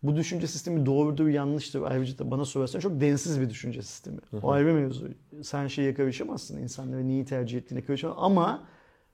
Bu 0.03 0.15
düşünce 0.15 0.47
sistemi 0.47 0.85
doğrudur 0.85 1.27
yanlıştır 1.27 1.81
ayrıca 1.81 2.17
da 2.17 2.31
bana 2.31 2.45
sorarsan 2.45 2.79
çok 2.79 3.01
densiz 3.01 3.41
bir 3.41 3.49
düşünce 3.49 3.81
sistemi. 3.81 4.17
O 4.43 4.51
ayrı 4.51 4.73
mevzu. 4.73 5.07
Sen 5.41 5.67
şeye 5.67 5.93
karışamazsın 5.93 6.57
insanlara 6.57 7.01
neyi 7.01 7.25
tercih 7.25 7.57
ettiğine 7.57 7.85
karışamazsın 7.85 8.23
ama 8.23 8.63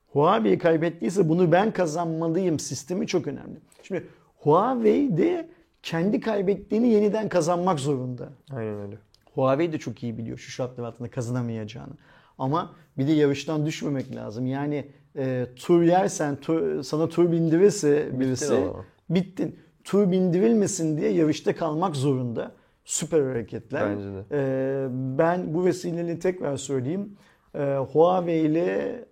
Huawei 0.08 0.58
kaybettiyse 0.58 1.30
bunu 1.30 1.52
ben 1.52 1.74
kazanmalıyım 1.74 2.60
sistemi 2.60 3.08
çok 3.08 3.28
önemli. 3.28 3.60
Şimdi 3.84 4.08
Huawei'de 4.38 5.50
kendi 5.84 6.20
kaybettiğini 6.20 6.88
yeniden 6.88 7.30
kazanmak 7.30 7.80
zorunda. 7.80 8.30
Aynen 8.52 8.82
öyle. 8.82 8.98
Huawei 9.36 9.74
de 9.74 9.78
çok 9.78 10.04
iyi 10.04 10.18
biliyor 10.18 10.38
şu 10.38 10.52
şartlar 10.52 10.84
altında 10.84 11.10
kazanamayacağını. 11.10 11.94
Ama 12.38 12.76
bir 12.98 13.08
de 13.08 13.12
yarıştan 13.12 13.66
düşmemek 13.66 14.16
lazım. 14.16 14.46
Yani 14.46 14.88
e, 15.18 15.48
tur 15.56 15.82
yersen, 15.82 16.36
tur, 16.36 16.84
sana 16.84 17.10
tur 17.10 17.32
bindirirse 17.32 18.20
birisi 18.20 18.46
zaman. 18.46 18.74
bittin. 19.10 19.60
Tur 19.90 20.12
bindirilmesin 20.12 20.98
diye 20.98 21.12
yarışta 21.12 21.56
kalmak 21.56 21.96
zorunda. 21.96 22.52
Süper 22.86 23.22
hareketler. 23.22 23.90
Bence 23.90 24.06
de. 24.06 24.24
E, 24.32 24.88
ben 25.18 25.54
bu 25.54 25.66
vesileyle 25.66 26.20
tekrar 26.20 26.58
söyleyeyim. 26.58 27.18
E, 27.56 27.76
Huawei 27.76 28.40
ile 28.46 29.06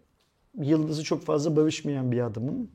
yıldızı 0.61 1.03
çok 1.03 1.21
fazla 1.21 1.55
barışmayan 1.55 2.11
bir 2.11 2.21
adamım. 2.25 2.71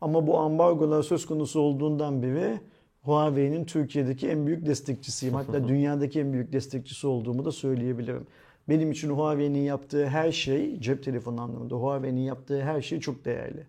Ama 0.00 0.26
bu 0.26 0.38
ambargolar 0.38 1.02
söz 1.02 1.26
konusu 1.26 1.60
olduğundan 1.60 2.22
beri 2.22 2.60
Huawei'nin 3.02 3.64
Türkiye'deki 3.64 4.28
en 4.28 4.46
büyük 4.46 4.66
destekçisiyim. 4.66 5.34
Hatta 5.40 5.68
dünyadaki 5.68 6.20
en 6.20 6.32
büyük 6.32 6.52
destekçisi 6.52 7.06
olduğumu 7.06 7.44
da 7.44 7.52
söyleyebilirim. 7.52 8.26
Benim 8.68 8.90
için 8.90 9.10
Huawei'nin 9.10 9.62
yaptığı 9.62 10.06
her 10.06 10.32
şey, 10.32 10.80
cep 10.80 11.04
telefonu 11.04 11.40
anlamında 11.40 11.74
Huawei'nin 11.74 12.20
yaptığı 12.20 12.62
her 12.62 12.82
şey 12.82 13.00
çok 13.00 13.24
değerli. 13.24 13.66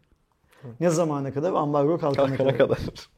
Ne 0.80 0.90
zamana 0.90 1.34
kadar? 1.34 1.54
Ambargo 1.54 1.98
kalkana 1.98 2.28
Kalkana 2.28 2.58
kadar. 2.58 2.78
kadar. 2.78 3.17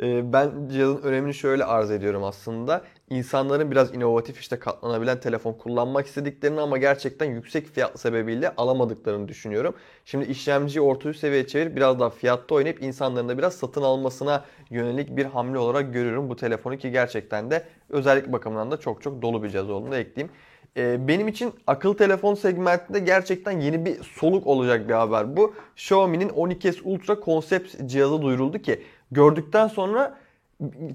Ee, 0.00 0.32
ben 0.32 0.50
cihazın 0.72 1.02
önemini 1.02 1.34
şöyle 1.34 1.64
arz 1.64 1.90
ediyorum 1.90 2.24
aslında. 2.24 2.84
İnsanların 3.10 3.70
biraz 3.70 3.94
inovatif 3.94 4.40
işte 4.40 4.58
katlanabilen 4.58 5.20
telefon 5.20 5.52
kullanmak 5.52 6.06
istediklerini 6.06 6.60
ama 6.60 6.78
gerçekten 6.78 7.26
yüksek 7.26 7.66
fiyat 7.66 8.00
sebebiyle 8.00 8.54
alamadıklarını 8.56 9.28
düşünüyorum. 9.28 9.74
Şimdi 10.04 10.24
işlemciyi 10.24 10.80
orta 10.80 11.08
üst 11.08 11.20
seviyeye 11.20 11.46
çevirip 11.46 11.76
biraz 11.76 12.00
daha 12.00 12.10
fiyatta 12.10 12.54
oynayıp 12.54 12.82
insanların 12.82 13.28
da 13.28 13.38
biraz 13.38 13.54
satın 13.54 13.82
almasına 13.82 14.44
yönelik 14.70 15.16
bir 15.16 15.24
hamle 15.24 15.58
olarak 15.58 15.92
görüyorum 15.92 16.30
bu 16.30 16.36
telefonu 16.36 16.78
ki 16.78 16.90
gerçekten 16.90 17.50
de 17.50 17.64
özellik 17.88 18.32
bakımından 18.32 18.70
da 18.70 18.76
çok 18.76 19.02
çok 19.02 19.22
dolu 19.22 19.42
bir 19.42 19.48
cihaz 19.48 19.70
olduğunu 19.70 19.92
da 19.92 19.98
ekleyeyim. 19.98 20.32
Ee, 20.76 21.08
benim 21.08 21.28
için 21.28 21.52
akıllı 21.66 21.96
telefon 21.96 22.34
segmentinde 22.34 22.98
gerçekten 22.98 23.60
yeni 23.60 23.84
bir 23.84 24.02
soluk 24.02 24.46
olacak 24.46 24.88
bir 24.88 24.94
haber 24.94 25.36
bu. 25.36 25.54
Xiaomi'nin 25.76 26.28
12S 26.28 26.80
Ultra 26.84 27.20
konsept 27.20 27.76
cihazı 27.86 28.22
duyuruldu 28.22 28.58
ki 28.58 28.82
gördükten 29.10 29.68
sonra 29.68 30.18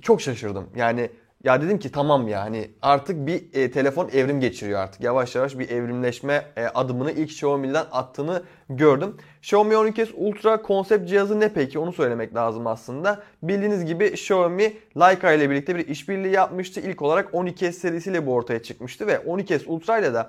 çok 0.01 0.21
şaşırdım. 0.21 0.69
Yani 0.75 1.09
ya 1.45 1.61
dedim 1.61 1.79
ki 1.79 1.91
tamam 1.91 2.27
ya 2.27 2.41
hani 2.41 2.69
artık 2.81 3.27
bir 3.27 3.43
e, 3.53 3.71
telefon 3.71 4.09
evrim 4.09 4.39
geçiriyor 4.39 4.79
artık. 4.79 5.01
Yavaş 5.01 5.35
yavaş 5.35 5.59
bir 5.59 5.69
evrimleşme 5.69 6.45
e, 6.57 6.65
adımını 6.65 7.11
ilk 7.11 7.31
Xiaomi'den 7.31 7.85
attığını 7.91 8.43
gördüm. 8.69 9.17
Xiaomi 9.41 9.73
12S 9.73 10.13
Ultra 10.13 10.61
konsept 10.61 11.09
cihazı 11.09 11.39
ne 11.39 11.53
peki 11.53 11.79
onu 11.79 11.93
söylemek 11.93 12.35
lazım 12.35 12.67
aslında. 12.67 13.23
Bildiğiniz 13.43 13.85
gibi 13.85 14.05
Xiaomi 14.05 14.73
Leica 14.99 15.31
ile 15.31 15.49
birlikte 15.49 15.75
bir 15.75 15.87
işbirliği 15.87 16.33
yapmıştı. 16.33 16.79
İlk 16.79 17.01
olarak 17.01 17.33
12S 17.33 17.71
serisiyle 17.71 18.25
bu 18.25 18.33
ortaya 18.33 18.63
çıkmıştı 18.63 19.07
ve 19.07 19.15
12S 19.15 19.65
Ultra 19.67 19.99
ile 19.99 20.13
de 20.13 20.25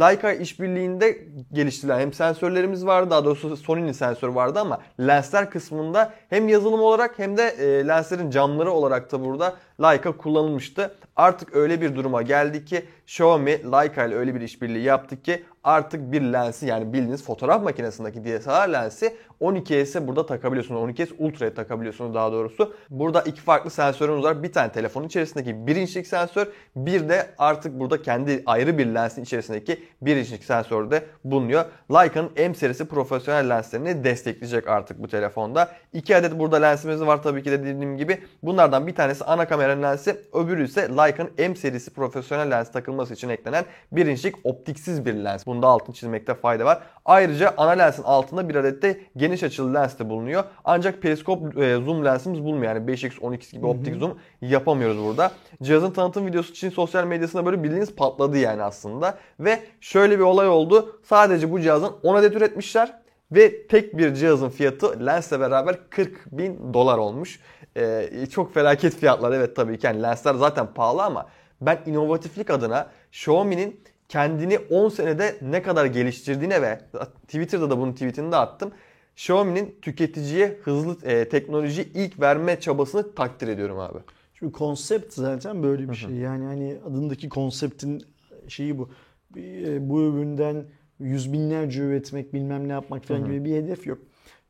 Leica 0.00 0.32
işbirliğinde 0.32 1.18
geliştirilen 1.52 2.00
hem 2.00 2.12
sensörlerimiz 2.12 2.86
vardı 2.86 3.10
daha 3.10 3.24
doğrusu 3.24 3.56
Sony'nin 3.56 3.92
sensörü 3.92 4.34
vardı 4.34 4.60
ama 4.60 4.80
lensler 5.00 5.50
kısmında 5.50 6.12
hem 6.30 6.48
yazılım 6.48 6.80
olarak 6.80 7.18
hem 7.18 7.36
de 7.36 7.42
e, 7.42 7.86
lenslerin 7.88 8.30
camları 8.30 8.70
olarak 8.70 9.12
da 9.12 9.24
burada 9.24 9.54
Leica 9.82 10.16
kullanılmıştı. 10.16 10.94
Artık 11.16 11.56
öyle 11.56 11.80
bir 11.80 11.96
duruma 11.96 12.22
geldi 12.22 12.64
ki 12.64 12.84
Xiaomi 13.06 13.72
Leica 13.72 14.06
ile 14.06 14.14
öyle 14.14 14.34
bir 14.34 14.40
işbirliği 14.40 14.82
yaptı 14.82 15.22
ki 15.22 15.42
artık 15.64 16.12
bir 16.12 16.20
lensi 16.22 16.66
yani 16.66 16.92
bildiğiniz 16.92 17.24
fotoğraf 17.24 17.62
makinesindeki 17.62 18.24
DSLR 18.24 18.68
lensi 18.72 19.16
12S'e 19.40 20.06
burada 20.06 20.26
takabiliyorsunuz. 20.26 20.80
12S 20.80 21.08
Ultra'ya 21.18 21.54
takabiliyorsunuz 21.54 22.14
daha 22.14 22.32
doğrusu. 22.32 22.74
Burada 22.90 23.22
iki 23.22 23.40
farklı 23.40 23.70
sensörümüz 23.70 24.24
var. 24.24 24.42
Bir 24.42 24.52
tane 24.52 24.72
telefonun 24.72 25.06
içerisindeki 25.06 25.66
1 25.66 25.76
inçlik 25.76 26.06
sensör, 26.06 26.46
bir 26.76 27.08
de 27.08 27.26
artık 27.38 27.80
burada 27.80 28.02
kendi 28.02 28.42
ayrı 28.46 28.78
bir 28.78 28.86
lensin 28.86 29.22
içerisindeki 29.22 29.82
1 30.02 30.16
inçlik 30.16 30.44
sensör 30.44 30.90
de 30.90 31.04
bulunuyor. 31.24 31.64
Leica'nın 31.92 32.30
M 32.36 32.54
serisi 32.54 32.84
profesyonel 32.84 33.50
lenslerini 33.50 34.04
destekleyecek 34.04 34.68
artık 34.68 35.02
bu 35.02 35.08
telefonda. 35.08 35.70
İki 35.92 36.16
adet 36.16 36.38
burada 36.38 36.56
lensimiz 36.56 37.00
var 37.00 37.22
tabii 37.22 37.42
ki 37.42 37.50
de 37.50 37.60
dediğim 37.64 37.96
gibi. 37.96 38.18
Bunlardan 38.42 38.86
bir 38.86 38.94
tanesi 38.94 39.24
ana 39.24 39.48
kameranın 39.64 39.82
lensi, 39.82 40.16
öbürü 40.32 40.64
ise 40.64 40.80
Leica'nın 40.80 41.30
M 41.38 41.56
serisi 41.56 41.90
profesyonel 41.90 42.50
lens 42.50 42.72
takılması 42.72 43.14
için 43.14 43.28
eklenen 43.28 43.64
1 43.92 44.06
inçlik 44.06 44.34
optiksiz 44.44 45.06
bir 45.06 45.14
lens. 45.14 45.46
Bunda 45.46 45.66
altını 45.66 45.94
çizmekte 45.94 46.34
fayda 46.34 46.64
var. 46.64 46.82
Ayrıca 47.04 47.54
ana 47.56 47.70
lensin 47.70 48.02
altında 48.02 48.48
bir 48.48 48.54
adet 48.54 48.82
de 48.82 49.00
geniş 49.16 49.42
açılı 49.42 49.74
lens 49.74 49.98
de 49.98 50.10
bulunuyor. 50.10 50.44
Ancak 50.64 51.02
periskop 51.02 51.58
e, 51.58 51.74
zoom 51.76 52.04
lensimiz 52.04 52.44
bulunmuyor. 52.44 52.74
Yani 52.74 52.90
5x 52.90 53.18
12x 53.18 53.52
gibi 53.52 53.66
optik 53.66 53.96
zoom 53.96 54.18
yapamıyoruz 54.40 55.04
burada. 55.04 55.32
Cihazın 55.62 55.90
tanıtım 55.90 56.26
videosu 56.26 56.50
için 56.50 56.70
sosyal 56.70 57.04
medyasında 57.04 57.46
böyle 57.46 57.62
bildiğiniz 57.62 57.94
patladı 57.94 58.38
yani 58.38 58.62
aslında. 58.62 59.18
Ve 59.40 59.60
şöyle 59.80 60.18
bir 60.18 60.24
olay 60.24 60.48
oldu. 60.48 61.00
Sadece 61.04 61.50
bu 61.50 61.60
cihazın 61.60 61.92
10 62.02 62.14
adet 62.14 62.36
üretmişler. 62.36 63.03
Ve 63.32 63.66
tek 63.66 63.98
bir 63.98 64.14
cihazın 64.14 64.48
fiyatı 64.48 65.06
lensle 65.06 65.40
beraber 65.40 65.90
40 65.90 66.26
bin 66.32 66.74
dolar 66.74 66.98
olmuş. 66.98 67.40
Ee, 67.76 68.26
çok 68.30 68.54
felaket 68.54 68.96
fiyatlar 68.96 69.32
evet 69.32 69.56
tabii 69.56 69.78
ki. 69.78 69.86
Yani 69.86 70.02
lensler 70.02 70.34
zaten 70.34 70.66
pahalı 70.74 71.02
ama 71.02 71.26
ben 71.60 71.78
inovatiflik 71.86 72.50
adına 72.50 72.90
Xiaomi'nin 73.12 73.80
kendini 74.08 74.58
10 74.58 74.88
senede 74.88 75.36
ne 75.42 75.62
kadar 75.62 75.86
geliştirdiğine 75.86 76.62
ve 76.62 76.80
Twitter'da 77.26 77.70
da 77.70 77.78
bunun 77.78 77.92
tweetini 77.92 78.32
de 78.32 78.36
attım. 78.36 78.72
Xiaomi'nin 79.16 79.78
tüketiciye 79.82 80.58
hızlı 80.62 80.96
e, 81.06 81.28
teknoloji 81.28 81.82
ilk 81.94 82.20
verme 82.20 82.60
çabasını 82.60 83.14
takdir 83.14 83.48
ediyorum 83.48 83.78
abi. 83.78 83.98
Çünkü 84.34 84.52
konsept 84.52 85.12
zaten 85.14 85.62
böyle 85.62 85.88
bir 85.88 85.94
şey. 85.94 86.10
Yani 86.10 86.44
hani 86.44 86.78
adındaki 86.86 87.28
konseptin 87.28 88.02
şeyi 88.48 88.78
bu. 88.78 88.90
Bir- 89.34 89.88
Bu 89.88 90.02
üründen 90.02 90.64
yüz 91.00 91.32
binlerce 91.32 91.82
üretmek 91.82 92.34
bilmem 92.34 92.68
ne 92.68 92.72
yapmak 92.72 93.04
falan 93.04 93.24
gibi 93.24 93.44
bir 93.44 93.54
hedef 93.54 93.86
yok. 93.86 93.98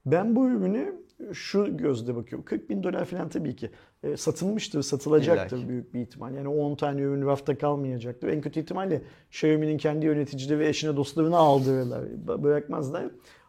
Ben 0.06 0.36
bu 0.36 0.48
ürünü 0.48 1.04
şu 1.32 1.76
gözle 1.76 2.16
bakıyorum. 2.16 2.44
40 2.44 2.70
bin 2.70 2.82
dolar 2.82 3.04
falan 3.04 3.28
tabii 3.28 3.56
ki 3.56 3.70
e, 4.02 4.16
satılmıştır, 4.16 4.82
satılacaktır 4.82 5.56
İlla 5.56 5.64
ki. 5.64 5.68
büyük 5.68 5.94
bir 5.94 6.00
ihtimal. 6.00 6.34
Yani 6.34 6.48
10 6.48 6.74
tane 6.74 7.00
ürün 7.00 7.26
rafta 7.26 7.58
kalmayacaktır. 7.58 8.28
En 8.28 8.40
kötü 8.40 8.60
ihtimalle 8.60 9.02
Xiaomi'nin 9.30 9.78
kendi 9.78 10.06
yöneticileri 10.06 10.58
ve 10.58 10.68
eşine 10.68 10.96
dostlarına 10.96 11.36
aldırırlar. 11.36 12.04
Bırakmazlar. 12.42 13.04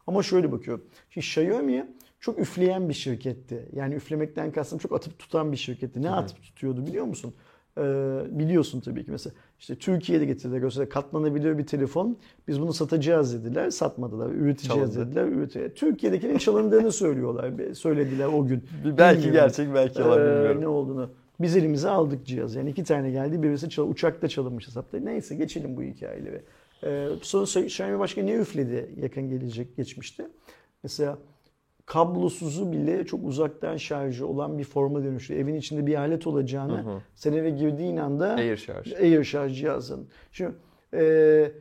Ama 0.08 0.24
şöyle 0.24 0.52
bakıyorum. 0.52 0.86
Şimdi 1.10 1.26
Xiaomi 1.26 1.88
çok 2.20 2.40
üfleyen 2.40 2.90
bir 2.90 2.94
şirketti. 2.94 3.70
Yani 3.74 3.96
üflemekten 3.96 4.52
kastım 4.52 4.80
çok 4.80 4.92
atıp 4.94 5.20
tutan 5.20 5.52
bir 5.52 5.58
şirketti. 5.58 6.02
Ne 6.02 6.10
atıp 6.10 6.44
tutuyordu 6.44 6.88
biliyor 6.88 7.06
musun? 7.06 7.34
Ee, 7.78 7.82
biliyorsun 8.30 8.80
tabii 8.80 9.06
ki 9.06 9.12
mesela 9.12 9.34
işte 9.66 9.76
Türkiye'de 9.76 10.26
getirdiler 10.26 10.58
gösterdiler 10.60 10.90
katlanabilir 10.94 11.58
bir 11.58 11.66
telefon 11.66 12.18
biz 12.48 12.62
bunu 12.62 12.74
satacağız 12.74 13.34
dediler 13.34 13.70
satmadılar 13.70 14.30
üreteceğiz 14.32 14.94
Çalındı. 14.94 15.08
dediler 15.08 15.28
üreteceğiz. 15.28 15.72
Türkiye'dekinin 15.76 16.38
çalındığını 16.38 16.92
söylüyorlar 16.92 17.74
söylediler 17.74 18.26
o 18.26 18.46
gün. 18.46 18.64
Belki 18.98 19.18
Bilmiyorum. 19.18 19.32
gerçek 19.48 19.74
belki 19.76 20.00
yalan 20.02 20.20
Ee, 20.20 20.24
bilmiyorum. 20.24 20.62
ne 20.62 20.68
olduğunu. 20.68 21.10
Biz 21.40 21.56
elimize 21.58 21.90
aldık 21.90 22.26
cihaz. 22.26 22.56
Yani 22.56 22.70
iki 22.70 22.84
tane 22.84 23.12
geldi. 23.12 23.44
Birisi 23.44 23.70
çal- 23.70 23.90
uçakta 23.90 24.28
çalınmış 24.28 24.68
hesapta. 24.68 24.98
Neyse 25.00 25.36
geçelim 25.36 25.78
bu 25.78 25.84
hikayeleri. 25.84 26.42
Ee, 26.84 27.08
sonra 27.22 27.66
Xiaomi 27.66 28.00
başka 28.00 28.22
ne 28.24 28.34
üfledi 28.36 28.90
yakın 29.02 29.30
gelecek 29.30 29.78
geçmişte? 29.78 30.28
Mesela 30.84 31.18
kablosuzu 31.86 32.72
bile 32.72 33.06
çok 33.06 33.24
uzaktan 33.24 33.78
şarjı 33.78 34.28
olan 34.28 34.58
bir 34.58 34.64
forma 34.64 35.04
dönüştü. 35.04 35.34
Evin 35.34 35.56
içinde 35.56 35.86
bir 35.86 35.96
alet 35.96 36.28
olacağını 36.28 36.84
Hı 36.84 36.90
hı. 36.90 37.02
sen 37.16 37.34
eve 37.34 37.50
girdiğin 37.50 37.98
anda 37.98 38.30
Air 38.30 38.58
şarj. 38.58 38.94
Air 38.94 39.24
şarj 39.24 39.58
cihazın. 39.58 40.08
Şimdi 40.32 40.52
e, 40.94 41.52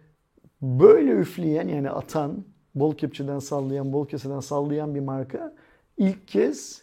böyle 0.63 1.11
üfleyen 1.11 1.69
yani 1.69 1.91
atan, 1.91 2.45
bol 2.75 2.95
kepçeden 2.95 3.39
sallayan, 3.39 3.93
bol 3.93 4.09
keseden 4.09 4.41
sallayan 4.41 4.95
bir 4.95 5.01
marka 5.01 5.55
ilk 5.97 6.29
kez 6.29 6.83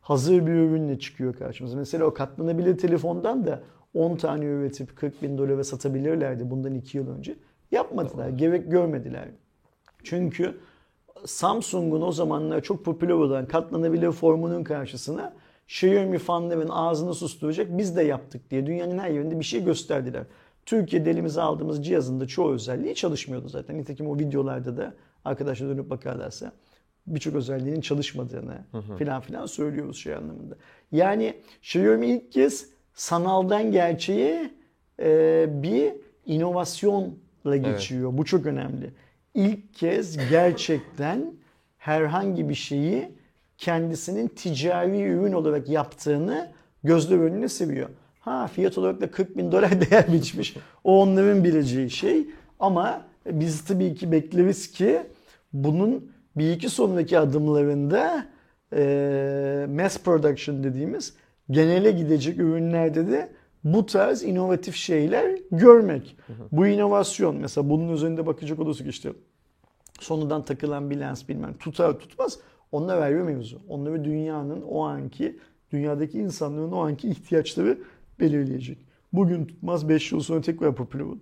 hazır 0.00 0.46
bir 0.46 0.52
ürünle 0.52 0.98
çıkıyor 0.98 1.34
karşımıza. 1.34 1.76
Mesela 1.76 2.04
o 2.04 2.14
katlanabilir 2.14 2.78
telefondan 2.78 3.46
da 3.46 3.62
10 3.94 4.16
tane 4.16 4.44
üretip 4.44 4.96
40 4.96 5.22
bin 5.22 5.38
dolara 5.38 5.64
satabilirlerdi 5.64 6.50
bundan 6.50 6.74
2 6.74 6.98
yıl 6.98 7.08
önce. 7.18 7.34
Yapmadılar, 7.72 8.28
gerek 8.28 8.70
görmediler. 8.70 9.28
Çünkü 10.02 10.54
Samsung'un 11.26 12.02
o 12.02 12.12
zamanlar 12.12 12.60
çok 12.60 12.84
popüler 12.84 13.12
olan 13.12 13.46
katlanabilir 13.46 14.10
formunun 14.10 14.64
karşısına 14.64 15.34
Xiaomi 15.68 16.18
fanların 16.18 16.68
ağzını 16.68 17.14
susturacak 17.14 17.78
biz 17.78 17.96
de 17.96 18.02
yaptık 18.02 18.50
diye 18.50 18.66
dünyanın 18.66 18.98
her 18.98 19.10
yerinde 19.10 19.38
bir 19.38 19.44
şey 19.44 19.64
gösterdiler. 19.64 20.24
Türkiye'de 20.66 21.10
elimize 21.10 21.40
aldığımız 21.40 21.86
cihazın 21.86 22.20
da 22.20 22.26
çoğu 22.26 22.52
özelliği 22.52 22.94
çalışmıyordu 22.94 23.48
zaten. 23.48 23.78
Nitekim 23.78 24.08
o 24.08 24.18
videolarda 24.18 24.76
da 24.76 24.94
arkadaşlar 25.24 25.68
dönüp 25.68 25.90
bakarlarsa 25.90 26.52
birçok 27.06 27.34
özelliğinin 27.34 27.80
çalışmadığını 27.80 28.64
filan 28.98 29.20
filan 29.20 29.46
söylüyoruz 29.46 29.96
şey 29.96 30.14
anlamında. 30.14 30.56
Yani 30.92 31.34
Xiaomi 31.62 32.06
ilk 32.06 32.32
kez 32.32 32.68
sanaldan 32.94 33.72
gerçeğe 33.72 34.50
e, 35.00 35.46
bir 35.62 35.92
inovasyonla 36.26 37.56
geçiyor. 37.56 38.18
Bu 38.18 38.24
çok 38.24 38.46
önemli. 38.46 38.92
İlk 39.34 39.74
kez 39.74 40.30
gerçekten 40.30 41.34
herhangi 41.78 42.48
bir 42.48 42.54
şeyi 42.54 43.08
kendisinin 43.58 44.28
ticari 44.28 45.02
ürün 45.02 45.32
olarak 45.32 45.68
yaptığını 45.68 46.52
gözler 46.84 47.18
önüne 47.18 47.48
seviyor. 47.48 47.88
Ha 48.20 48.46
fiyat 48.46 48.78
olarak 48.78 49.00
da 49.00 49.10
40 49.10 49.36
bin 49.36 49.52
dolar 49.52 49.80
değer 49.90 50.12
biçmiş. 50.12 50.56
O 50.84 51.02
onların 51.02 51.44
bileceği 51.44 51.90
şey. 51.90 52.26
Ama 52.60 53.06
biz 53.26 53.64
tabii 53.64 53.94
ki 53.94 54.12
bekleriz 54.12 54.70
ki 54.70 55.02
bunun 55.52 56.10
bir 56.36 56.52
iki 56.52 56.68
sonraki 56.68 57.18
adımlarında 57.18 58.26
e, 58.72 59.66
mass 59.70 59.98
production 59.98 60.64
dediğimiz 60.64 61.14
genele 61.50 61.90
gidecek 61.90 62.38
ürünlerde 62.38 63.10
de 63.10 63.28
bu 63.64 63.86
tarz 63.86 64.22
inovatif 64.22 64.74
şeyler 64.76 65.38
görmek. 65.50 66.16
Bu 66.52 66.66
inovasyon 66.66 67.36
mesela 67.36 67.70
bunun 67.70 67.92
üzerinde 67.92 68.26
bakacak 68.26 68.58
olursak 68.58 68.86
işte 68.86 69.12
sonradan 70.00 70.44
takılan 70.44 70.90
bir 70.90 71.00
lens 71.00 71.28
bilmem 71.28 71.54
tutar 71.54 71.98
tutmaz 71.98 72.38
onlar 72.72 72.98
ayrı 72.98 73.24
mevzu. 73.24 73.60
Onları 73.68 74.04
dünyanın 74.04 74.62
o 74.62 74.84
anki 74.84 75.38
dünyadaki 75.72 76.18
insanların 76.18 76.72
o 76.72 76.78
anki 76.78 77.08
ihtiyaçları 77.08 77.78
belirleyecek. 78.20 78.78
Bugün 79.12 79.44
tutmaz 79.44 79.88
5 79.88 80.12
yıl 80.12 80.20
sonra 80.20 80.40
tekrar 80.40 80.74
popüler 80.74 81.04
olur. 81.04 81.18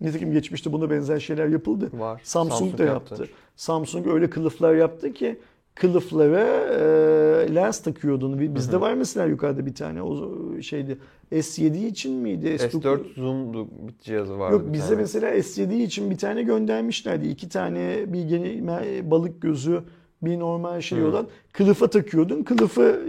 Nitekim 0.00 0.32
geçmişte 0.32 0.72
buna 0.72 0.90
benzer 0.90 1.20
şeyler 1.20 1.48
yapıldı. 1.48 1.90
Var. 1.92 2.20
Samsung, 2.24 2.58
Samsung 2.58 2.78
da 2.78 2.84
yaptı. 2.84 3.14
yaptı. 3.14 3.34
Samsung 3.56 4.06
öyle 4.06 4.30
kılıflar 4.30 4.74
yaptı 4.74 5.12
ki 5.12 5.38
kılıflara 5.80 6.46
e, 6.74 7.54
lens 7.54 7.80
takıyordun. 7.80 8.54
Bizde 8.54 8.80
var 8.80 8.94
mesela 8.94 9.26
yukarıda 9.26 9.66
bir 9.66 9.74
tane 9.74 10.02
o 10.02 10.32
şeydi. 10.60 10.98
S7 11.32 11.86
için 11.86 12.12
miydi? 12.12 12.46
S4 12.46 13.14
zoom'du 13.14 13.68
bir 13.88 13.94
cihazı 14.00 14.38
vardı. 14.38 14.54
Yok 14.54 14.72
bize 14.72 14.88
tane. 14.88 15.00
mesela 15.00 15.34
S7 15.34 15.82
için 15.82 16.10
bir 16.10 16.18
tane 16.18 16.42
göndermişlerdi. 16.42 17.28
İki 17.28 17.48
tane 17.48 18.12
bir 18.12 18.22
gene, 18.22 19.10
balık 19.10 19.42
gözü 19.42 19.82
bir 20.22 20.38
normal 20.38 20.80
şey 20.80 20.98
Hı. 20.98 21.06
olan 21.06 21.26
kılıfa 21.52 21.86
takıyordun. 21.86 22.42
Kılıfı 22.42 23.00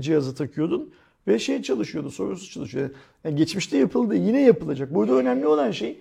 cihazı 0.00 0.34
takıyordun 0.34 0.90
ve 1.28 1.38
şey 1.38 1.62
çalışıyordu. 1.62 2.10
Sorunsuz 2.10 2.50
çalışıyordu. 2.50 2.92
Yani 3.24 3.36
geçmişte 3.36 3.78
yapıldı. 3.78 4.14
Yine 4.14 4.40
yapılacak. 4.42 4.94
Burada 4.94 5.12
önemli 5.12 5.46
olan 5.46 5.70
şey 5.70 5.98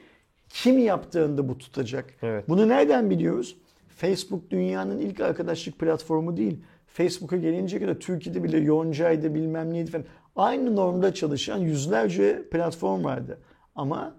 kim 0.49 0.77
yaptığında 0.79 1.49
bu 1.49 1.57
tutacak. 1.57 2.05
Evet. 2.21 2.49
Bunu 2.49 2.67
nereden 2.67 3.09
biliyoruz? 3.09 3.55
Facebook 3.97 4.49
dünyanın 4.49 4.99
ilk 4.99 5.19
arkadaşlık 5.19 5.79
platformu 5.79 6.37
değil. 6.37 6.59
Facebook'a 6.87 7.37
gelince 7.37 7.79
kadar 7.79 7.95
Türkiye'de 7.95 8.43
bile 8.43 8.57
Yonca'ydı 8.57 9.35
bilmem 9.35 9.73
neydi 9.73 9.91
falan. 9.91 10.05
Aynı 10.35 10.75
normda 10.75 11.13
çalışan 11.13 11.57
yüzlerce 11.57 12.43
platform 12.51 13.03
vardı. 13.03 13.37
Ama 13.75 14.15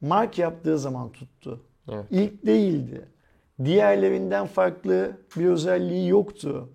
Mark 0.00 0.38
yaptığı 0.38 0.78
zaman 0.78 1.12
tuttu. 1.12 1.60
Evet. 1.88 2.04
İlk 2.10 2.46
değildi. 2.46 3.08
Diğerlerinden 3.64 4.46
farklı 4.46 5.12
bir 5.36 5.46
özelliği 5.46 6.08
yoktu. 6.08 6.68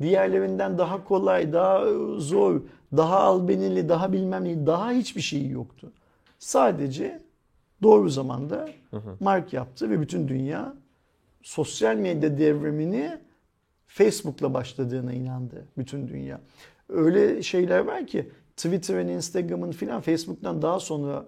Diğerlerinden 0.00 0.78
daha 0.78 1.04
kolay, 1.04 1.52
daha 1.52 1.84
zor, 2.16 2.60
daha 2.96 3.20
albenili, 3.20 3.88
daha 3.88 4.12
bilmem 4.12 4.44
ne, 4.44 4.66
daha 4.66 4.90
hiçbir 4.90 5.20
şeyi 5.20 5.50
yoktu. 5.50 5.92
Sadece 6.38 7.22
doğru 7.82 8.08
zamanda 8.08 8.68
Mark 9.20 9.52
yaptı 9.52 9.90
ve 9.90 10.00
bütün 10.00 10.28
dünya 10.28 10.74
sosyal 11.42 11.96
medya 11.96 12.38
devrimini 12.38 13.18
Facebook'la 13.86 14.54
başladığına 14.54 15.12
inandı 15.12 15.66
bütün 15.78 16.08
dünya. 16.08 16.40
Öyle 16.88 17.42
şeyler 17.42 17.78
var 17.78 18.06
ki 18.06 18.28
Twitter'ın, 18.56 19.08
Instagram'ın 19.08 19.70
filan 19.72 20.00
Facebook'tan 20.00 20.62
daha 20.62 20.80
sonra 20.80 21.24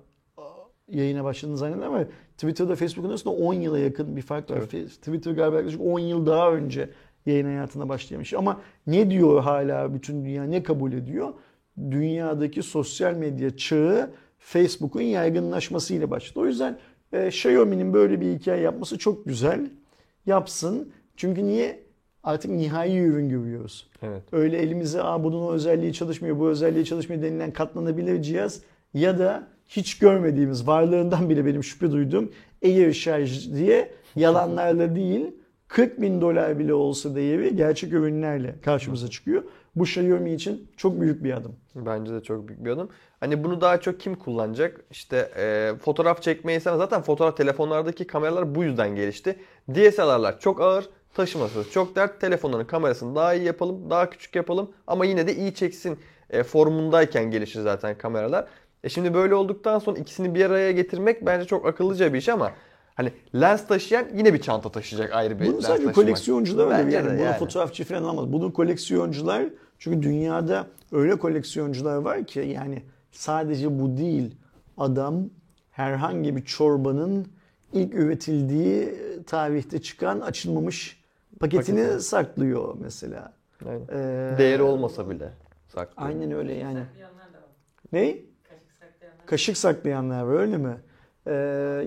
yayına 0.89 1.25
başladığını 1.25 1.57
zanneder 1.57 1.87
ama 1.87 2.05
Twitter'da 2.39 2.77
Facebook'un 2.77 3.11
arasında 3.11 3.35
10 3.35 3.55
yıla 3.55 3.79
yakın 3.79 4.17
bir 4.17 4.23
fark 4.23 4.51
var. 4.51 4.57
Fe- 4.59 4.89
Twitter 4.89 5.33
galiba 5.33 5.57
yaklaşık 5.57 5.81
10 5.81 5.99
yıl 5.99 6.27
daha 6.27 6.53
önce 6.53 6.91
yayın 7.27 7.47
hayatına 7.47 7.89
başlamış. 7.89 8.35
Ama 8.35 8.61
ne 8.87 9.11
diyor 9.11 9.43
hala 9.43 9.95
bütün 9.95 10.25
dünya, 10.25 10.45
ne 10.45 10.63
kabul 10.63 10.93
ediyor? 10.93 11.35
Dünyadaki 11.91 12.63
sosyal 12.63 13.15
medya 13.15 13.57
çağı 13.57 14.11
Facebook'un 14.39 15.01
yaygınlaşmasıyla 15.03 16.11
başladı. 16.11 16.41
O 16.41 16.47
yüzden 16.47 16.79
e, 17.13 17.27
Xiaomi'nin 17.29 17.95
böyle 17.95 18.21
bir 18.21 18.35
hikaye 18.39 18.63
yapması 18.63 18.99
çok 18.99 19.25
güzel. 19.25 19.71
Yapsın. 20.27 20.93
Çünkü 21.17 21.45
niye? 21.45 21.85
Artık 22.25 22.51
nihai 22.51 22.99
ürün 22.99 23.29
görüyoruz. 23.29 23.91
Evet. 24.03 24.23
Öyle 24.33 24.59
elimize 24.59 25.03
Aa, 25.03 25.25
bunun 25.25 25.43
o 25.43 25.53
özelliği 25.53 25.93
çalışmıyor, 25.93 26.39
bu 26.39 26.49
özelliği 26.49 26.85
çalışmıyor 26.85 27.23
denilen 27.23 27.53
katlanabilir 27.53 28.23
cihaz 28.23 28.61
ya 28.95 29.19
da 29.19 29.47
hiç 29.69 29.99
görmediğimiz, 29.99 30.67
varlığından 30.67 31.31
bile 31.31 31.47
benim 31.47 31.65
şüphe 31.65 31.93
duyduğum 31.93 32.33
Air 32.65 32.93
şarj 32.93 33.53
diye 33.53 33.91
yalanlarla 34.17 34.95
değil 34.97 35.27
40 35.69 36.01
bin 36.01 36.21
dolar 36.21 36.59
bile 36.59 36.75
olsa 36.75 37.15
değeri 37.15 37.57
gerçek 37.57 37.93
ürünlerle 37.93 38.55
karşımıza 38.63 39.09
çıkıyor. 39.09 39.43
Bu 39.77 39.85
Xiaomi 39.85 40.35
için 40.35 40.69
çok 40.77 41.01
büyük 41.01 41.25
bir 41.25 41.33
adım. 41.33 41.57
Bence 41.75 42.15
de 42.15 42.23
çok 42.23 42.49
büyük 42.49 42.65
bir 42.65 42.71
adım. 42.71 42.89
Hani 43.21 43.45
bunu 43.45 43.61
daha 43.61 43.81
çok 43.81 44.01
kim 44.01 44.15
kullanacak? 44.15 44.81
İşte 44.91 45.31
e, 45.37 45.73
fotoğraf 45.83 46.23
çekmeyi 46.23 46.61
seven 46.61 46.77
zaten 46.77 47.03
fotoğraf 47.03 47.37
telefonlardaki 47.37 48.07
kameralar 48.07 48.55
bu 48.55 48.65
yüzden 48.65 48.97
gelişti. 48.97 49.37
DSLR'lar 49.75 50.41
çok 50.41 50.61
ağır, 50.61 50.89
taşıması 51.15 51.71
çok 51.71 51.97
dert. 51.97 52.21
Telefonların 52.21 52.65
kamerasını 52.65 53.15
daha 53.15 53.35
iyi 53.35 53.45
yapalım, 53.45 53.91
daha 53.91 54.11
küçük 54.11 54.37
yapalım 54.37 54.71
ama 54.87 55.05
yine 55.05 55.27
de 55.27 55.37
iyi 55.37 55.55
çeksin 55.55 55.99
e, 56.31 56.43
formundayken 56.43 57.31
gelişir 57.31 57.61
zaten 57.61 57.99
kameralar. 57.99 58.47
E 58.85 58.89
şimdi 58.89 59.15
böyle 59.15 59.35
olduktan 59.35 59.79
sonra 59.79 59.99
ikisini 59.99 60.35
bir 60.35 60.45
araya 60.45 60.73
getirmek 60.73 61.27
bence 61.27 61.45
çok 61.47 61.67
akıllıca 61.67 62.13
bir 62.13 62.19
iş 62.19 62.29
ama 62.29 62.53
hani 62.95 63.13
lens 63.35 63.67
taşıyan 63.67 64.07
yine 64.15 64.35
bir 64.35 64.41
çanta 64.43 64.73
taşıyacak 64.73 65.13
ayrı 65.13 65.41
bir 65.41 65.47
Bunu 65.47 65.55
lens 65.55 65.63
sadece 65.63 65.77
taşımak. 65.77 65.95
koleksiyoncular 65.95 66.79
öyle 66.79 66.95
yani. 66.97 67.11
Bunu 67.11 67.21
yani. 67.21 67.37
fotoğrafçı 67.39 67.85
falan 67.85 68.03
alamaz. 68.03 68.33
Bunun 68.33 68.51
koleksiyoncular 68.51 69.45
çünkü 69.85 70.03
dünyada 70.03 70.67
öyle 70.93 71.17
koleksiyoncular 71.19 71.97
var 71.97 72.25
ki 72.25 72.41
yani 72.41 72.83
sadece 73.13 73.81
bu 73.81 73.97
değil. 73.97 74.35
Adam 74.79 75.31
herhangi 75.71 76.37
bir 76.37 76.45
çorbanın 76.45 77.27
ilk 77.73 77.95
üretildiği 77.95 78.95
tarihte 79.27 79.83
çıkan 79.83 80.21
açılmamış 80.21 81.03
paketini 81.41 81.81
Paketini. 81.81 82.01
saklıyor 82.01 82.77
mesela. 82.81 83.33
Aynen. 83.69 83.81
Ee, 83.93 84.39
Değeri 84.39 84.63
olmasa 84.63 85.11
bile 85.11 85.29
saklıyor. 85.69 86.09
Aynen 86.09 86.33
öyle 86.33 86.55
yani. 86.55 86.79
Saklayanlar 86.79 87.33
da 87.33 87.37
var. 87.37 87.49
Ne? 87.93 88.07
Kaşık 88.43 88.73
saklayanlar. 88.81 89.27
Kaşık 89.27 89.57
saklayanlar 89.57 90.23
var 90.23 90.41
öyle 90.41 90.59
mi? 90.59 90.77
Ee, 91.27 91.33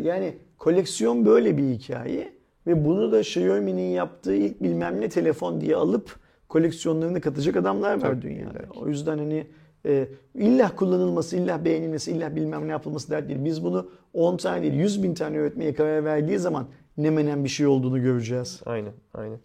yani 0.03 0.37
koleksiyon 0.57 1.25
böyle 1.25 1.57
bir 1.57 1.63
hikaye 1.63 2.33
ve 2.67 2.85
bunu 2.85 3.11
da 3.11 3.19
Xiaomi'nin 3.19 3.89
yaptığı 3.89 4.35
ilk 4.35 4.63
bilmem 4.63 5.01
ne 5.01 5.09
telefon 5.09 5.61
diye 5.61 5.75
alıp 5.75 6.26
koleksiyonlarını 6.49 7.21
katacak 7.21 7.55
adamlar 7.55 7.93
var 7.93 7.99
Tabii, 7.99 8.21
dünyada. 8.21 8.49
illa 8.59 8.69
ki. 8.69 8.79
O 8.79 8.87
yüzden 8.87 9.17
hani 9.17 9.47
e, 9.85 10.07
illa 10.35 10.75
kullanılması, 10.75 11.37
illa 11.37 11.65
beğenilmesi, 11.65 12.11
illa 12.11 12.35
bilmem 12.35 12.67
ne 12.67 12.71
yapılması 12.71 13.11
dert 13.11 13.29
değil. 13.29 13.45
Biz 13.45 13.63
bunu 13.63 13.89
10 14.13 14.37
tane 14.37 14.61
değil 14.61 14.73
100 14.73 15.03
bin 15.03 15.13
tane 15.13 15.37
üretmeye 15.37 15.73
karar 15.73 16.05
verdiği 16.05 16.39
zaman 16.39 16.67
ne 16.97 17.09
menen 17.09 17.43
bir 17.43 17.49
şey 17.49 17.67
olduğunu 17.67 18.01
göreceğiz. 18.01 18.61
Aynen, 18.65 18.93
aynen. 19.13 19.39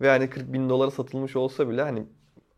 Ve 0.00 0.08
hani 0.08 0.30
40 0.30 0.52
bin 0.52 0.68
dolara 0.68 0.90
satılmış 0.90 1.36
olsa 1.36 1.68
bile 1.68 1.82
hani 1.82 2.02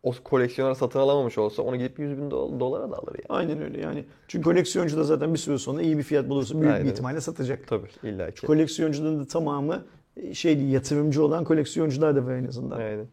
o 0.02 0.12
koleksiyonlar 0.24 0.74
satın 0.74 0.98
alamamış 0.98 1.38
olsa 1.38 1.62
onu 1.62 1.76
gidip 1.76 1.98
100 1.98 2.18
bin 2.18 2.30
do- 2.30 2.60
dolara 2.60 2.90
da 2.90 2.96
alır 2.96 3.14
yani. 3.14 3.26
Aynen 3.28 3.62
öyle 3.62 3.80
yani. 3.80 4.04
Çünkü 4.28 4.44
koleksiyoncu 4.44 4.96
da 4.96 5.04
zaten 5.04 5.34
bir 5.34 5.38
süre 5.38 5.58
sonra 5.58 5.82
iyi 5.82 5.98
bir 5.98 6.02
fiyat 6.02 6.28
bulursa 6.28 6.54
büyük 6.60 6.72
Aynen. 6.74 6.86
bir 6.86 6.90
ihtimalle 6.90 7.20
satacak. 7.20 7.66
Tabii 7.66 7.88
illa 8.02 8.30
ki. 8.30 8.46
Koleksiyoncuların 8.46 9.20
da 9.20 9.26
tamamı 9.26 9.84
şey 10.32 10.62
yatırımcı 10.64 11.24
olan 11.24 11.44
koleksiyoncular 11.44 12.16
da 12.16 12.26
var 12.26 12.34
en 12.34 12.46
azından. 12.46 12.78
Aynen. 12.78 13.06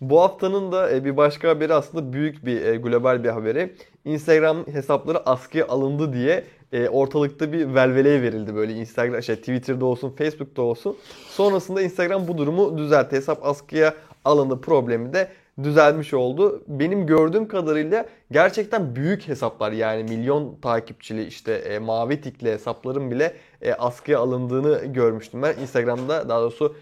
Bu 0.00 0.20
haftanın 0.20 0.72
da 0.72 0.90
e, 0.90 1.04
bir 1.04 1.16
başka 1.16 1.48
haberi 1.48 1.74
aslında 1.74 2.12
büyük 2.12 2.46
bir 2.46 2.64
e, 2.64 2.76
global 2.76 3.24
bir 3.24 3.28
haberi. 3.28 3.74
Instagram 4.04 4.66
hesapları 4.66 5.28
askıya 5.28 5.68
alındı 5.68 6.12
diye 6.12 6.44
e, 6.72 6.88
ortalıkta 6.88 7.52
bir 7.52 7.74
velveleye 7.74 8.22
verildi 8.22 8.54
böyle 8.54 8.72
Instagram 8.72 9.22
şey 9.22 9.36
Twitter'da 9.36 9.84
olsun, 9.84 10.10
Facebook'ta 10.10 10.62
olsun. 10.62 10.96
Sonrasında 11.28 11.82
Instagram 11.82 12.28
bu 12.28 12.38
durumu 12.38 12.78
düzeltti. 12.78 13.16
Hesap 13.16 13.46
askıya 13.46 13.94
alındı 14.24 14.60
problemi 14.60 15.12
de 15.12 15.28
düzelmiş 15.62 16.14
oldu. 16.14 16.62
Benim 16.68 17.06
gördüğüm 17.06 17.48
kadarıyla 17.48 18.06
gerçekten 18.30 18.96
büyük 18.96 19.28
hesaplar 19.28 19.72
yani 19.72 20.02
milyon 20.02 20.56
takipçili 20.62 21.26
işte 21.26 21.52
e, 21.52 21.78
mavi 21.78 22.20
tikli 22.20 22.52
hesapların 22.52 23.10
bile 23.10 23.34
e, 23.62 23.72
askıya 23.72 24.18
alındığını 24.18 24.84
görmüştüm 24.84 25.42
ben. 25.42 25.54
Instagram'da 25.62 26.28
daha 26.28 26.40
doğrusu 26.40 26.74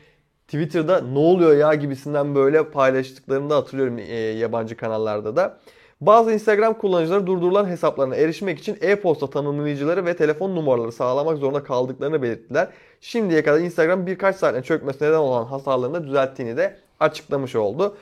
Twitter'da 0.47 1.01
ne 1.01 1.19
oluyor 1.19 1.57
ya 1.57 1.75
gibisinden 1.75 2.35
böyle 2.35 2.71
paylaştıklarını 2.71 3.51
da 3.51 3.57
hatırlıyorum 3.57 3.99
e, 3.99 4.15
yabancı 4.15 4.77
kanallarda 4.77 5.37
da. 5.37 5.59
Bazı 6.01 6.33
Instagram 6.33 6.75
kullanıcıları 6.75 7.27
durdurulan 7.27 7.67
hesaplarına 7.67 8.17
erişmek 8.17 8.59
için 8.59 8.79
e-posta 8.81 9.31
tanımlayıcıları 9.31 10.07
ve 10.07 10.17
telefon 10.17 10.57
numaraları 10.57 10.93
sağlamak 10.93 11.39
zorunda 11.39 11.63
kaldıklarını 11.63 12.23
belirttiler. 12.23 12.69
Şimdiye 13.01 13.43
kadar 13.43 13.61
Instagram 13.61 14.07
birkaç 14.07 14.37
saatin 14.37 14.63
çökmesine 14.63 15.09
neden 15.09 15.19
olan 15.19 15.45
hasarlarını 15.45 15.95
da 15.95 16.05
düzelttiğini 16.05 16.57
de 16.57 16.77
açıklamış 17.01 17.57
oldu. 17.57 17.97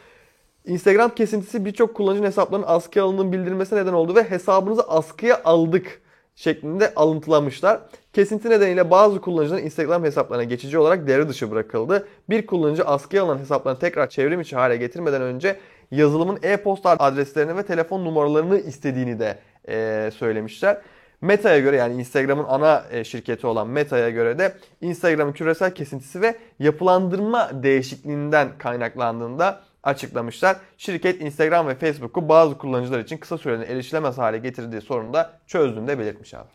Instagram 0.66 1.14
kesintisi 1.14 1.64
birçok 1.64 1.94
kullanıcının 1.94 2.26
hesaplarının 2.26 2.66
askıya 2.68 3.04
alındığını 3.04 3.32
bildirmesine 3.32 3.80
neden 3.80 3.92
oldu 3.92 4.14
ve 4.14 4.30
hesabınızı 4.30 4.82
askıya 4.82 5.40
aldık 5.44 6.00
şeklinde 6.34 6.94
alıntılamışlar. 6.94 7.80
Kesinti 8.12 8.50
nedeniyle 8.50 8.90
bazı 8.90 9.20
kullanıcıların 9.20 9.64
Instagram 9.64 10.04
hesaplarına 10.04 10.44
geçici 10.44 10.78
olarak 10.78 11.06
devre 11.06 11.28
dışı 11.28 11.50
bırakıldı. 11.50 12.08
Bir 12.30 12.46
kullanıcı 12.46 12.84
askıya 12.84 13.22
alınan 13.22 13.38
hesaplarını 13.38 13.78
tekrar 13.78 14.08
çevrim 14.10 14.40
içi 14.40 14.56
hale 14.56 14.76
getirmeden 14.76 15.22
önce 15.22 15.56
yazılımın 15.90 16.38
e-posta 16.42 16.90
adreslerini 16.90 17.56
ve 17.56 17.62
telefon 17.62 18.04
numaralarını 18.04 18.58
istediğini 18.58 19.18
de 19.18 19.38
e, 19.68 20.10
söylemişler. 20.14 20.80
Meta'ya 21.20 21.58
göre 21.58 21.76
yani 21.76 21.94
Instagram'ın 21.94 22.44
ana 22.44 22.84
e, 22.90 23.04
şirketi 23.04 23.46
olan 23.46 23.68
Meta'ya 23.68 24.10
göre 24.10 24.38
de 24.38 24.54
Instagram'ın 24.80 25.32
küresel 25.32 25.74
kesintisi 25.74 26.20
ve 26.20 26.34
yapılandırma 26.58 27.50
değişikliğinden 27.62 28.48
kaynaklandığında 28.58 29.60
açıklamışlar. 29.84 30.56
Şirket 30.78 31.20
Instagram 31.20 31.66
ve 31.66 31.74
Facebook'u 31.74 32.28
bazı 32.28 32.58
kullanıcılar 32.58 33.00
için 33.00 33.16
kısa 33.16 33.38
süreli 33.38 33.64
erişilemez 33.64 34.18
hale 34.18 34.38
getirdiği 34.38 34.80
sorunu 34.80 35.12
da 35.12 35.32
çözdüğünü 35.46 35.88
de 35.88 35.98
belirtmiş 35.98 36.34
abi. 36.34 36.48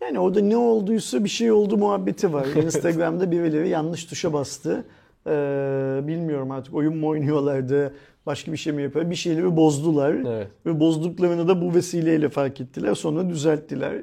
Yani 0.00 0.18
orada 0.18 0.40
ne 0.40 0.56
olduysa 0.56 1.24
bir 1.24 1.28
şey 1.28 1.52
oldu 1.52 1.76
muhabbeti 1.76 2.32
var. 2.32 2.46
Instagram'da 2.64 3.30
birileri 3.30 3.68
yanlış 3.68 4.04
tuşa 4.04 4.32
bastı. 4.32 4.84
Ee, 5.26 6.00
bilmiyorum 6.02 6.50
artık 6.50 6.74
oyun 6.74 6.96
mu 6.96 7.08
oynuyorlardı, 7.08 7.94
başka 8.26 8.52
bir 8.52 8.56
şey 8.56 8.72
mi 8.72 8.82
yapıyor? 8.82 9.10
Bir 9.10 9.14
şeyleri 9.14 9.56
bozdular. 9.56 10.14
Evet. 10.14 10.48
Ve 10.66 10.80
bozduklarını 10.80 11.48
da 11.48 11.62
bu 11.62 11.74
vesileyle 11.74 12.28
fark 12.28 12.60
ettiler. 12.60 12.94
Sonra 12.94 13.28
düzelttiler. 13.28 13.94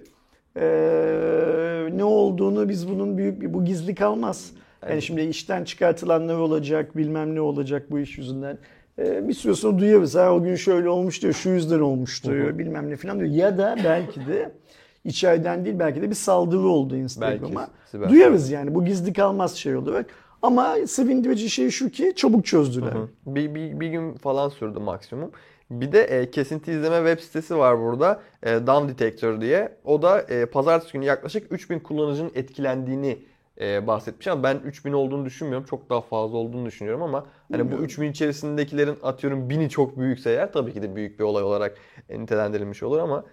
Ee, 0.57 1.97
ne 1.97 2.03
olduğunu 2.03 2.69
biz 2.69 2.89
bunun 2.89 3.17
büyük 3.17 3.41
bir 3.41 3.53
bu 3.53 3.65
gizli 3.65 3.95
kalmaz. 3.95 4.51
Yani 4.83 4.91
Evet. 4.93 5.03
şimdi 5.03 5.21
işten 5.21 5.63
çıkartılanlar 5.63 6.35
olacak, 6.37 6.97
bilmem 6.97 7.35
ne 7.35 7.41
olacak 7.41 7.91
bu 7.91 7.99
iş 7.99 8.17
yüzünden. 8.17 8.57
Ee, 8.99 9.27
bir 9.27 9.33
süre 9.33 9.53
sonra 9.55 9.79
duyarız. 9.79 10.15
Ha 10.15 10.33
o 10.33 10.43
gün 10.43 10.55
şöyle 10.55 10.89
olmuş 10.89 11.21
diyor, 11.21 11.33
şu 11.33 11.49
yüzden 11.49 11.79
olmuş 11.79 12.23
diyor, 12.23 12.57
bilmem 12.57 12.89
ne 12.89 12.95
falan 12.95 13.19
diyor. 13.19 13.31
Ya 13.31 13.57
da 13.57 13.77
belki 13.83 14.27
de 14.27 14.51
içeriden 15.05 15.65
değil 15.65 15.79
belki 15.79 16.01
de 16.01 16.09
bir 16.09 16.15
saldırı 16.15 16.67
oldu 16.67 16.95
Instagram'a. 16.95 17.67
Duyarız 18.09 18.49
yani 18.49 18.75
bu 18.75 18.85
gizli 18.85 19.13
kalmaz 19.13 19.55
şey 19.55 19.75
olarak. 19.75 20.05
Ama 20.41 20.75
sevindirici 20.87 21.49
şey 21.49 21.69
şu 21.69 21.89
ki 21.89 22.13
çabuk 22.15 22.45
çözdüler. 22.45 22.93
Bir, 23.25 23.55
bir, 23.55 23.79
bir 23.79 23.87
gün 23.87 24.13
falan 24.13 24.49
sürdü 24.49 24.79
maksimum. 24.79 25.31
Bir 25.71 25.91
de 25.91 26.03
e, 26.03 26.31
kesinti 26.31 26.71
izleme 26.71 27.09
web 27.09 27.23
sitesi 27.25 27.57
var 27.57 27.79
burada. 27.79 28.19
E, 28.43 28.67
Down 28.67 28.87
Detector 28.89 29.41
diye. 29.41 29.77
O 29.85 30.01
da 30.01 30.21
e, 30.21 30.45
pazartesi 30.45 30.93
günü 30.93 31.05
yaklaşık 31.05 31.51
3000 31.51 31.79
kullanıcının 31.79 32.31
etkilendiğini 32.35 33.19
e, 33.61 33.87
bahsetmiş 33.87 34.27
ama 34.27 34.43
ben 34.43 34.55
3000 34.65 34.93
olduğunu 34.93 35.25
düşünmüyorum. 35.25 35.67
Çok 35.67 35.89
daha 35.89 36.01
fazla 36.01 36.37
olduğunu 36.37 36.65
düşünüyorum 36.65 37.01
ama 37.01 37.25
hani 37.51 37.59
bu 37.59 37.63
Bilmiyorum. 37.63 37.85
3000 37.85 38.11
içerisindekilerin 38.11 38.97
atıyorum 39.03 39.49
1000'i 39.49 39.69
çok 39.69 39.97
büyükse 39.97 40.29
eğer 40.29 40.51
tabii 40.51 40.73
ki 40.73 40.81
de 40.81 40.95
büyük 40.95 41.19
bir 41.19 41.23
olay 41.23 41.43
olarak 41.43 41.77
nitelendirilmiş 42.09 42.83
olur 42.83 42.99
ama 42.99 43.23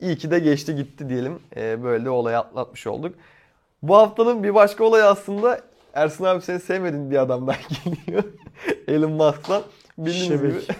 iyi 0.00 0.16
ki 0.16 0.30
de 0.30 0.38
geçti 0.38 0.74
gitti 0.76 1.08
diyelim. 1.08 1.38
E, 1.56 1.82
böyle 1.82 2.04
de 2.04 2.10
olayı 2.10 2.38
atlatmış 2.38 2.86
olduk. 2.86 3.14
Bu 3.82 3.96
haftanın 3.96 4.42
bir 4.42 4.54
başka 4.54 4.84
olayı 4.84 5.04
aslında 5.04 5.60
Ersin 5.94 6.24
abi 6.24 6.42
seni 6.42 6.60
sevmediğin 6.60 7.10
bir 7.10 7.16
adamdan 7.16 7.56
geliyor. 7.84 8.24
Elon 8.88 9.12
Musk'tan. 9.12 9.62
Bildiğiniz 9.98 10.28
Şebek. 10.40 10.68
gibi 10.68 10.76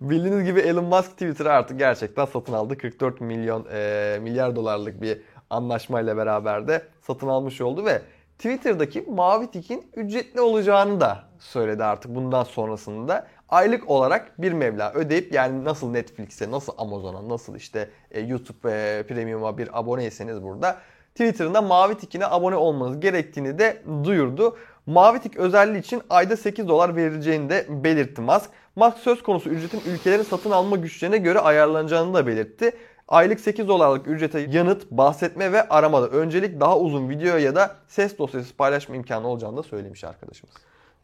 Bildiğiniz 0.10 0.44
gibi 0.44 0.60
Elon 0.60 0.84
Musk 0.84 1.10
Twitter'ı 1.10 1.52
artık 1.52 1.78
gerçekten 1.78 2.24
satın 2.24 2.52
aldı. 2.52 2.78
44 2.78 3.20
milyon 3.20 3.66
e, 3.72 4.18
milyar 4.22 4.56
dolarlık 4.56 5.02
bir 5.02 5.18
anlaşmayla 5.50 6.16
beraber 6.16 6.68
de 6.68 6.82
satın 7.06 7.28
almış 7.28 7.60
oldu 7.60 7.84
ve 7.84 8.02
Twitter'daki 8.38 9.02
mavi 9.02 9.50
tikin 9.50 9.90
ücretli 9.96 10.40
olacağını 10.40 11.00
da 11.00 11.24
söyledi 11.38 11.84
artık 11.84 12.14
bundan 12.14 12.44
sonrasında. 12.44 13.26
Aylık 13.48 13.90
olarak 13.90 14.42
bir 14.42 14.52
meblağ 14.52 14.92
ödeyip 14.92 15.32
yani 15.32 15.64
nasıl 15.64 15.90
Netflix'e, 15.90 16.50
nasıl 16.50 16.72
Amazon'a, 16.78 17.28
nasıl 17.28 17.56
işte 17.56 17.90
e, 18.10 18.20
YouTube 18.20 19.02
Premium'a 19.08 19.58
bir 19.58 19.78
aboneyseniz 19.80 20.42
burada 20.42 20.78
Twitter'ın 21.14 21.54
da 21.54 21.62
mavi 21.62 21.94
tikine 21.94 22.26
abone 22.26 22.56
olmanız 22.56 23.00
gerektiğini 23.00 23.58
de 23.58 23.82
duyurdu. 24.04 24.56
Mavi 24.86 25.18
tik 25.18 25.36
özelliği 25.36 25.80
için 25.80 26.02
ayda 26.10 26.36
8 26.36 26.68
dolar 26.68 26.96
verileceğini 26.96 27.50
de 27.50 27.66
belirtti 27.68 28.20
Musk. 28.20 28.50
Musk 28.76 28.98
söz 28.98 29.22
konusu 29.22 29.50
ücretin 29.50 29.82
ülkelerin 29.86 30.22
satın 30.22 30.50
alma 30.50 30.76
güçlerine 30.76 31.18
göre 31.18 31.38
ayarlanacağını 31.38 32.14
da 32.14 32.26
belirtti. 32.26 32.72
Aylık 33.12 33.40
8 33.40 33.68
dolarlık 33.68 34.08
ücrete 34.08 34.40
yanıt, 34.40 34.90
bahsetme 34.90 35.52
ve 35.52 35.68
aramada 35.68 36.08
öncelik 36.08 36.60
daha 36.60 36.78
uzun 36.78 37.08
video 37.08 37.36
ya 37.36 37.54
da 37.54 37.76
ses 37.88 38.18
dosyası 38.18 38.56
paylaşma 38.56 38.96
imkanı 38.96 39.26
olacağını 39.26 39.56
da 39.56 39.62
söylemiş 39.62 40.04
arkadaşımız. 40.04 40.54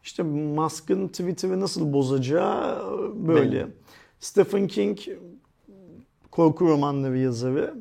İşte 0.03 0.23
Musk'ın 0.23 1.07
Twitter'ı 1.07 1.59
nasıl 1.59 1.93
bozacağı 1.93 2.83
böyle. 3.27 3.51
Belli. 3.51 3.67
Stephen 4.19 4.67
King 4.67 4.99
korku 6.31 6.67
romanları 6.67 7.17
yazarı, 7.17 7.73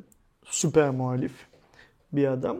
süper 0.45 0.91
muhalif 0.91 1.33
bir 2.13 2.27
adam. 2.27 2.57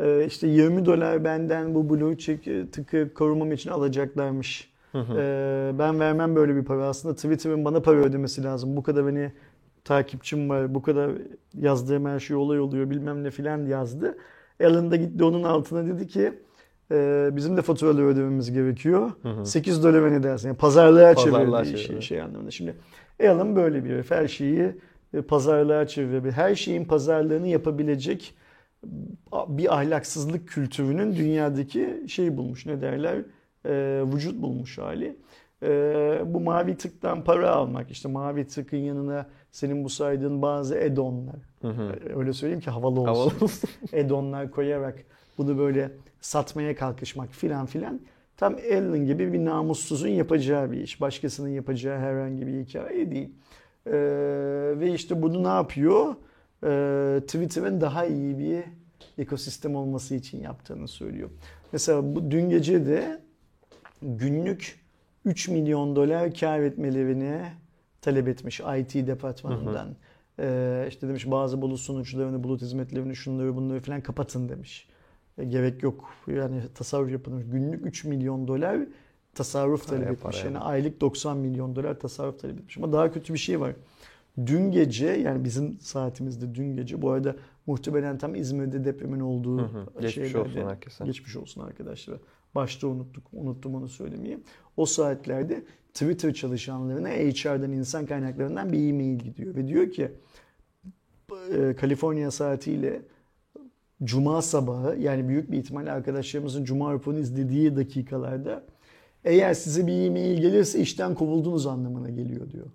Ee, 0.00 0.26
işte 0.26 0.48
20 0.48 0.86
dolar 0.86 1.24
benden 1.24 1.74
bu 1.74 1.90
blue 1.90 2.18
check 2.18 2.72
tıkı 2.72 3.14
korumam 3.14 3.52
için 3.52 3.70
alacaklarmış. 3.70 4.74
Ee, 4.94 5.72
ben 5.78 6.00
vermem 6.00 6.36
böyle 6.36 6.56
bir 6.56 6.64
para. 6.64 6.86
Aslında 6.86 7.14
Twitter'ın 7.14 7.64
bana 7.64 7.80
para 7.80 7.96
ödemesi 7.96 8.44
lazım. 8.44 8.76
Bu 8.76 8.82
kadar 8.82 9.06
beni 9.06 9.32
takipçim 9.84 10.50
var, 10.50 10.74
bu 10.74 10.82
kadar 10.82 11.10
yazdığım 11.54 12.06
her 12.06 12.20
şey 12.20 12.36
olay 12.36 12.60
oluyor 12.60 12.90
bilmem 12.90 13.24
ne 13.24 13.30
filan 13.30 13.66
yazdı. 13.66 14.18
Alan 14.64 14.90
da 14.90 14.96
gitti 14.96 15.24
onun 15.24 15.42
altına 15.42 15.86
dedi 15.86 16.06
ki 16.06 16.32
e, 16.92 17.28
bizim 17.32 17.56
de 17.56 17.62
faturaları 17.62 18.06
ödememiz 18.06 18.52
gerekiyor. 18.52 19.10
8 19.44 19.84
dolar 19.84 20.12
ne 20.12 20.22
dersin? 20.22 20.48
Yani 20.48 20.56
pazarlığa 20.56 21.14
Pazarlığa 21.14 21.64
şey, 21.64 21.76
çeviriyor. 21.76 22.02
şey 22.02 22.22
anlamında. 22.22 22.50
Şimdi 22.50 22.74
Alan 23.22 23.56
böyle 23.56 23.84
bir 23.84 23.90
herif. 23.90 24.10
Her 24.10 24.28
şeyi 24.28 24.72
e, 25.14 25.22
pazarlığa 25.22 25.86
çeviriyor. 25.86 26.32
Her 26.32 26.54
şeyin 26.54 26.84
pazarlığını 26.84 27.48
yapabilecek 27.48 28.34
bir 29.48 29.74
ahlaksızlık 29.74 30.48
kültürünün 30.48 31.16
dünyadaki 31.16 32.04
şey 32.08 32.36
bulmuş 32.36 32.66
ne 32.66 32.80
derler 32.80 33.16
e, 33.66 34.02
vücut 34.14 34.42
bulmuş 34.42 34.78
hali. 34.78 35.16
E, 35.62 35.68
bu 36.26 36.40
mavi 36.40 36.76
tıktan 36.76 37.24
para 37.24 37.50
almak 37.50 37.90
işte 37.90 38.08
mavi 38.08 38.46
tıkın 38.46 38.76
yanına 38.76 39.26
senin 39.54 39.84
bu 39.84 39.88
saydığın 39.88 40.42
bazı 40.42 40.78
edonlar 40.78 41.36
öyle 42.14 42.32
söyleyeyim 42.32 42.60
ki 42.60 42.70
havalı 42.70 43.00
olsun. 43.00 43.06
Havalı 43.06 43.44
olsun. 43.44 43.70
edonlar 43.92 44.50
koyarak 44.50 45.04
bunu 45.38 45.58
böyle 45.58 45.90
satmaya 46.20 46.76
kalkışmak 46.76 47.30
filan 47.30 47.66
filan 47.66 48.00
tam 48.36 48.58
Ellen 48.58 49.06
gibi 49.06 49.32
bir 49.32 49.44
namussuzun 49.44 50.08
yapacağı 50.08 50.72
bir 50.72 50.80
iş. 50.80 51.00
Başkasının 51.00 51.48
yapacağı 51.48 51.98
herhangi 51.98 52.46
bir 52.46 52.64
hikaye 52.64 53.10
değil. 53.10 53.30
E, 53.86 53.92
ve 54.80 54.92
işte 54.94 55.22
bunu 55.22 55.44
ne 55.44 55.48
yapıyor? 55.48 56.14
e, 56.64 57.20
Twitter'ın 57.20 57.80
daha 57.80 58.06
iyi 58.06 58.38
bir 58.38 58.64
ekosistem 59.22 59.76
olması 59.76 60.14
için 60.14 60.42
yaptığını 60.42 60.88
söylüyor. 60.88 61.30
Mesela 61.72 62.14
bu 62.16 62.30
dün 62.30 62.50
gece 62.50 62.86
de 62.86 63.20
günlük 64.02 64.80
3 65.24 65.48
milyon 65.48 65.96
dolar 65.96 66.34
kar 66.34 66.60
etmelerini 66.60 67.42
talep 68.04 68.28
etmiş 68.28 68.60
IT 68.60 68.94
departmanından. 69.06 69.88
E, 70.38 70.86
işte 70.88 71.08
demiş 71.08 71.30
bazı 71.30 71.62
bulut 71.62 71.80
sunucularını, 71.80 72.44
bulut 72.44 72.62
hizmetlerini, 72.62 73.16
şunları 73.16 73.56
bunları 73.56 73.80
falan 73.80 74.00
kapatın 74.00 74.48
demiş. 74.48 74.88
E, 75.38 75.44
gerek 75.44 75.82
yok. 75.82 76.04
Yani 76.26 76.60
tasarruf 76.74 77.10
yapın. 77.10 77.50
Günlük 77.50 77.86
3 77.86 78.04
milyon 78.04 78.48
dolar 78.48 78.78
tasarruf 79.34 79.88
talep 79.88 80.02
etmiş. 80.02 80.20
paraya. 80.20 80.44
Yani 80.44 80.58
aylık 80.58 81.00
90 81.00 81.36
milyon 81.36 81.76
dolar 81.76 82.00
tasarruf 82.00 82.40
talep 82.40 82.58
etmiş. 82.58 82.78
Ama 82.78 82.92
daha 82.92 83.12
kötü 83.12 83.32
bir 83.34 83.38
şey 83.38 83.60
var. 83.60 83.72
Dün 84.46 84.70
gece 84.70 85.06
yani 85.06 85.44
bizim 85.44 85.80
saatimizde 85.80 86.54
dün 86.54 86.76
gece 86.76 87.02
bu 87.02 87.10
arada 87.10 87.36
muhtemelen 87.66 88.18
tam 88.18 88.34
İzmir'de 88.34 88.84
depremin 88.84 89.20
olduğu 89.20 89.58
Hı 89.58 89.62
hı. 89.62 89.86
Geçmiş 90.00 90.14
şeylerde- 90.14 90.38
olsun 90.38 90.68
herkese. 90.68 91.04
Geçmiş 91.04 91.36
olsun 91.36 91.60
arkadaşlar. 91.60 92.18
Başta 92.54 92.86
unuttuk, 92.86 93.24
unuttum 93.32 93.74
onu 93.74 93.88
söylemeyi. 93.88 94.38
O 94.76 94.86
saatlerde 94.86 95.62
Twitter 95.94 96.34
çalışanlarına 96.34 97.08
HR'dan, 97.08 97.72
insan 97.72 98.06
kaynaklarından 98.06 98.72
bir 98.72 98.88
e-mail 98.88 99.18
gidiyor. 99.18 99.54
Ve 99.54 99.68
diyor 99.68 99.90
ki 99.90 100.12
e, 101.54 101.74
Kaliforniya 101.76 102.30
saatiyle 102.30 103.02
Cuma 104.04 104.42
sabahı 104.42 104.96
yani 105.00 105.28
büyük 105.28 105.50
bir 105.50 105.58
ihtimalle 105.58 105.92
arkadaşlarımızın 105.92 106.64
Cuma 106.64 106.92
raporunu 106.92 107.20
izlediği 107.20 107.76
dakikalarda 107.76 108.64
eğer 109.24 109.54
size 109.54 109.86
bir 109.86 110.06
e-mail 110.06 110.40
gelirse 110.40 110.78
işten 110.80 111.14
kovuldunuz 111.14 111.66
anlamına 111.66 112.10
geliyor 112.10 112.50
diyor. 112.50 112.66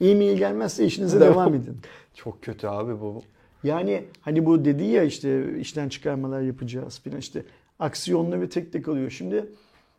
E-mail 0.00 0.38
gelmezse 0.38 0.86
işinize 0.86 1.20
Devam. 1.20 1.34
devam 1.34 1.54
edin. 1.54 1.76
Çok 2.14 2.42
kötü 2.42 2.66
abi 2.66 3.00
bu. 3.00 3.22
Yani 3.64 4.04
hani 4.20 4.46
bu 4.46 4.64
dedi 4.64 4.84
ya 4.84 5.02
işte 5.02 5.58
işten 5.58 5.88
çıkarmalar 5.88 6.40
yapacağız 6.40 7.00
filan 7.00 7.18
işte 7.18 7.44
aksiyonları 7.78 8.48
tek 8.48 8.72
tek 8.72 8.88
alıyor. 8.88 9.10
Şimdi 9.10 9.46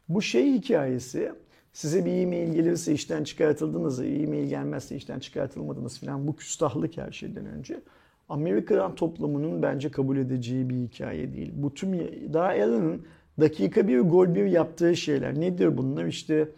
bu 0.10 0.22
şey 0.22 0.54
hikayesi 0.54 1.32
size 1.74 2.06
bir 2.06 2.12
e-mail 2.12 2.54
gelirse 2.54 2.94
işten 2.94 3.24
çıkartıldınız, 3.24 4.00
e-mail 4.00 4.48
gelmezse 4.48 4.96
işten 4.96 5.20
çıkartılmadınız 5.20 6.00
filan 6.00 6.28
bu 6.28 6.36
küstahlık 6.36 6.98
her 6.98 7.12
şeyden 7.12 7.46
önce. 7.46 7.82
Amerikan 8.30 8.96
toplumunun 8.96 9.62
bence 9.62 9.92
kabul 9.92 10.18
edeceği 10.18 10.70
bir 10.70 10.76
hikaye 10.76 11.34
değil. 11.34 11.52
Bu 11.56 11.74
tüm 11.74 11.94
daha 12.34 12.48
Allen'ın 12.48 13.06
dakika 13.40 13.88
bir 13.88 14.00
gol 14.00 14.36
bir 14.36 14.46
yaptığı 14.46 14.96
şeyler. 14.96 15.40
Nedir 15.40 15.78
bunlar? 15.78 16.06
İşte 16.06 16.50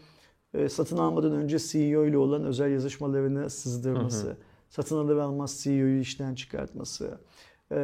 e, 0.54 0.70
satın 0.70 0.98
almadan 0.98 1.32
önce 1.32 1.60
CEO 1.60 2.06
ile 2.06 2.18
olan 2.18 2.44
özel 2.44 2.72
yazışmalarını 2.72 3.50
sızdırması. 3.50 4.38
satın 4.70 4.98
alır 4.98 5.18
almaz 5.18 5.60
CEO'yu 5.64 6.00
işten 6.00 6.36
çıkartması, 6.36 7.18
e, 7.72 7.78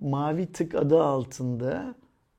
mavi 0.00 0.52
tık 0.52 0.74
adı 0.74 1.02
altında 1.02 1.94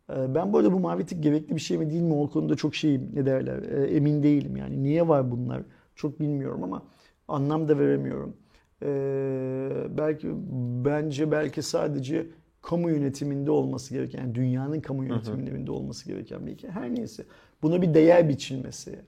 ben 0.09 0.53
bu 0.53 0.57
arada 0.57 0.73
bu 0.73 0.79
mavi 0.79 1.05
tık 1.05 1.23
gerekli 1.23 1.55
bir 1.55 1.61
şey 1.61 1.77
mi 1.77 1.89
değil 1.89 2.01
mi 2.01 2.13
o 2.13 2.29
konuda 2.29 2.55
çok 2.55 2.75
şeyim 2.75 3.09
ne 3.13 3.25
derler 3.25 3.63
e, 3.63 3.95
emin 3.95 4.23
değilim 4.23 4.57
yani 4.57 4.83
niye 4.83 5.07
var 5.07 5.31
bunlar 5.31 5.61
çok 5.95 6.19
bilmiyorum 6.19 6.63
ama 6.63 6.83
anlam 7.27 7.67
da 7.67 7.79
veremiyorum. 7.79 8.33
E, 8.83 8.87
belki 9.97 10.27
bence 10.85 11.31
belki 11.31 11.61
sadece 11.61 12.27
kamu 12.61 12.89
yönetiminde 12.89 13.51
olması 13.51 13.93
gereken, 13.93 14.19
yani 14.19 14.35
dünyanın 14.35 14.81
kamu 14.81 15.05
yönetiminde 15.05 15.71
olması 15.71 16.07
gereken 16.07 16.47
bir 16.47 16.51
hikaye. 16.51 16.73
Her 16.73 16.95
neyse. 16.95 17.23
Buna 17.61 17.81
bir 17.81 17.93
değer 17.93 18.29
biçilmesi. 18.29 18.99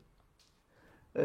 Ee, 1.16 1.24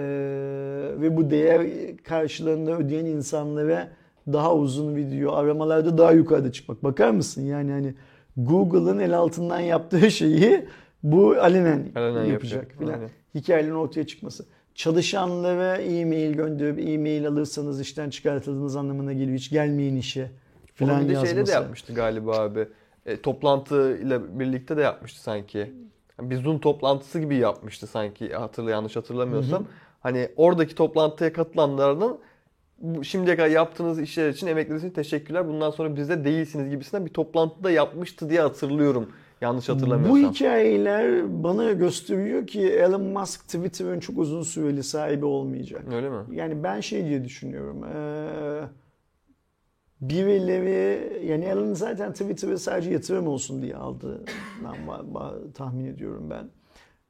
ve 1.01 1.17
bu 1.17 1.31
değer 1.31 1.67
karşılığında 1.97 2.79
ödeyen 2.79 3.05
insanlara 3.05 3.89
daha 4.27 4.55
uzun 4.55 4.97
video 4.97 5.33
aramalarda 5.33 5.99
daha 5.99 6.13
yukarıda 6.13 6.53
çıkmak. 6.53 6.85
Bakar 6.85 7.11
mısın? 7.11 7.43
Yani 7.43 7.71
hani 7.71 7.95
Google'ın 8.39 8.99
el 8.99 9.19
altından 9.19 9.61
yaptığı 9.61 10.11
şeyi 10.11 10.65
bu 11.03 11.31
alenen, 11.41 11.87
Alenen 11.97 12.25
yapacak 12.25 12.63
yapacak. 12.63 12.79
filan. 12.79 12.93
Aynen. 12.93 13.11
Hikayelerin 13.35 13.75
ortaya 13.75 14.07
çıkması. 14.07 14.45
Çalışanlara 14.75 15.77
e-mail 15.77 16.33
gönderip 16.35 16.89
e-mail 16.89 17.29
alırsanız 17.29 17.81
işten 17.81 18.11
çıkartıldığınız 18.11 18.77
anlamına 18.77 19.13
geliyor. 19.13 19.39
Hiç 19.39 19.51
gelmeyin 19.51 19.97
işe 19.97 20.31
filan 20.75 21.05
bir 21.05 21.09
de 21.09 21.15
şeyde 21.15 21.25
de 21.35 21.39
yazması. 21.39 21.53
yapmıştı 21.53 21.95
galiba 21.95 22.39
abi. 22.39 22.69
E, 23.07 23.21
toplantıyla 23.21 24.39
birlikte 24.41 24.77
de 24.77 24.81
yapmıştı 24.83 25.23
sanki. 25.23 25.73
Yani 26.19 26.31
bir 26.31 26.37
Zoom 26.43 26.59
toplantısı 26.59 27.21
gibi 27.21 27.37
yapmıştı 27.37 27.87
sanki 27.87 28.33
hatırla 28.33 28.71
yanlış 28.71 28.97
hatırlamıyorsam. 28.97 29.65
Hani 30.01 30.29
oradaki 30.37 30.75
toplantıya 30.75 31.33
katılanların 31.33 32.19
şimdiye 33.03 33.37
kadar 33.37 33.49
yaptığınız 33.49 34.01
işler 34.01 34.29
için 34.29 34.47
emekleriniz 34.47 34.85
için 34.85 34.95
teşekkürler. 34.95 35.49
Bundan 35.49 35.71
sonra 35.71 35.97
bizde 35.97 36.25
değilsiniz 36.25 36.71
gibisinden 36.71 37.07
bir 37.07 37.13
toplantıda 37.13 37.71
yapmıştı 37.71 38.31
diye 38.31 38.41
hatırlıyorum. 38.41 39.09
Yanlış 39.41 39.69
hatırlamıyorsam. 39.69 40.23
Bu 40.25 40.31
hikayeler 40.35 41.45
bana 41.45 41.73
gösteriyor 41.73 42.47
ki 42.47 42.61
Elon 42.61 43.03
Musk 43.03 43.41
Twitter'ın 43.45 44.01
çok 44.01 44.19
uzun 44.19 44.43
süreli 44.43 44.83
sahibi 44.83 45.25
olmayacak. 45.25 45.85
Öyle 45.93 46.11
mi? 46.11 46.17
Yani 46.33 46.63
ben 46.63 46.81
şey 46.81 47.07
diye 47.07 47.25
düşünüyorum. 47.25 47.85
Ee, 47.85 48.63
birileri 50.01 51.27
yani 51.27 51.45
Elon 51.45 51.75
zaten 51.75 52.13
Twitter'ı 52.13 52.59
sadece 52.59 52.91
yatırım 52.91 53.29
olsun 53.29 53.63
diye 53.63 53.77
aldığından 53.77 55.53
tahmin 55.55 55.85
ediyorum 55.85 56.31
ben. 56.31 56.51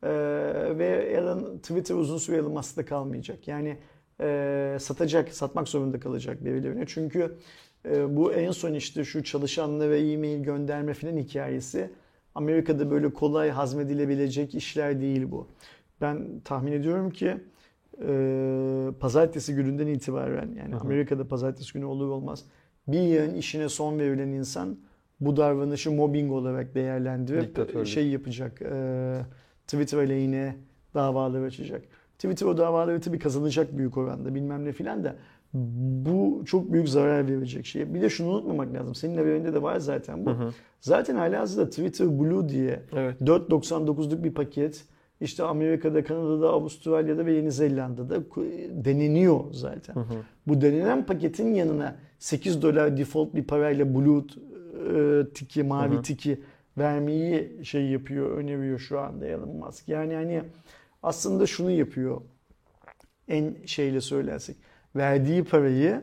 Ee, 0.03 0.79
ve 0.79 0.87
Elon 0.87 1.59
Twitter 1.59 1.95
uzun 1.95 2.19
süre 2.19 2.37
Elon 2.37 2.53
Musk'ta 2.53 2.85
kalmayacak. 2.85 3.49
Yani 3.49 3.79
e, 4.21 4.77
satacak, 4.81 5.35
satmak 5.35 5.69
zorunda 5.69 6.01
kalacak 6.01 6.45
birilerine. 6.45 6.85
Çünkü 6.87 7.37
e, 7.89 8.17
bu 8.17 8.33
en 8.33 8.51
son 8.51 8.75
işte 8.75 9.05
şu 9.05 9.25
çalışanlara 9.25 9.97
e-mail 9.97 10.43
gönderme 10.43 10.95
filan 10.95 11.17
hikayesi 11.17 11.91
Amerika'da 12.35 12.91
böyle 12.91 13.13
kolay 13.13 13.51
hazmedilebilecek 13.51 14.55
işler 14.55 15.01
değil 15.01 15.31
bu. 15.31 15.49
Ben 16.01 16.41
tahmin 16.45 16.73
ediyorum 16.73 17.11
ki 17.11 17.37
e, 18.03 18.91
pazartesi 19.01 19.55
gününden 19.55 19.87
itibaren 19.87 20.55
yani 20.59 20.77
Amerika'da 20.77 21.29
pazartesi 21.29 21.73
günü 21.73 21.85
olur 21.85 22.09
olmaz 22.09 22.45
bir 22.89 23.01
yığın 23.01 23.35
işine 23.35 23.69
son 23.69 23.99
verilen 23.99 24.29
insan 24.29 24.79
bu 25.21 25.37
davranışı 25.37 25.91
mobbing 25.91 26.33
olarak 26.33 26.75
değerlendirip 26.75 27.43
Diktatörlük. 27.43 27.87
şey 27.87 28.09
yapacak. 28.09 28.63
E, 28.63 29.21
Twitter 29.67 29.99
aleyhine 29.99 30.57
davalar 30.95 31.43
açacak. 31.43 31.83
Twitter 32.19 32.47
o 32.47 32.57
davaları 32.59 33.01
tabii 33.01 33.19
kazanacak 33.19 33.79
büyük 33.79 33.97
oranda 33.97 34.35
bilmem 34.35 34.65
ne 34.65 34.73
filan 34.73 35.05
da 35.05 35.17
bu 35.55 36.43
çok 36.47 36.73
büyük 36.73 36.89
zarar 36.89 37.29
verecek 37.29 37.67
şey. 37.67 37.95
Bir 37.95 38.03
de 38.03 38.11
şunu 38.11 38.31
unutmamak 38.31 38.75
lazım. 38.75 38.95
Senin 38.95 39.17
haberinde 39.17 39.55
de 39.55 39.63
var 39.63 39.79
zaten 39.79 40.27
bu. 40.27 40.31
Zaten 40.81 41.17
halihazırda 41.17 41.71
Twitter 41.71 42.21
Blue 42.21 42.49
diye 42.49 42.83
Evet. 42.97 43.21
4.99'luk 43.21 44.25
bir 44.25 44.35
paket 44.35 44.85
işte 45.21 45.43
Amerika'da, 45.43 46.05
Kanada'da, 46.05 46.49
Avustralya'da 46.51 47.27
ve 47.27 47.33
Yeni 47.33 47.53
Zelanda'da 47.53 48.21
deneniyor 48.85 49.41
zaten. 49.53 49.95
Bu 50.47 50.61
denenen 50.61 51.07
paketin 51.07 51.55
yanına 51.55 51.97
8 52.19 52.63
dolar 52.63 52.97
default 52.97 53.35
bir 53.35 53.45
parayla 53.45 53.95
Blue 53.95 54.23
e, 54.23 55.29
tiki, 55.35 55.63
mavi 55.63 56.03
tiki 56.03 56.41
vermeyi 56.79 57.65
şey 57.65 57.87
yapıyor, 57.87 58.31
öneriyor 58.31 58.79
şu 58.79 59.01
anda 59.01 59.27
Elon 59.27 59.57
Musk. 59.57 59.89
Yani 59.89 60.15
hani 60.15 60.43
aslında 61.09 61.47
şunu 61.47 61.71
yapıyor. 61.71 62.21
En 63.29 63.55
şeyle 63.67 64.01
söylersek. 64.01 64.57
Verdiği 64.97 65.45
parayı 65.45 66.03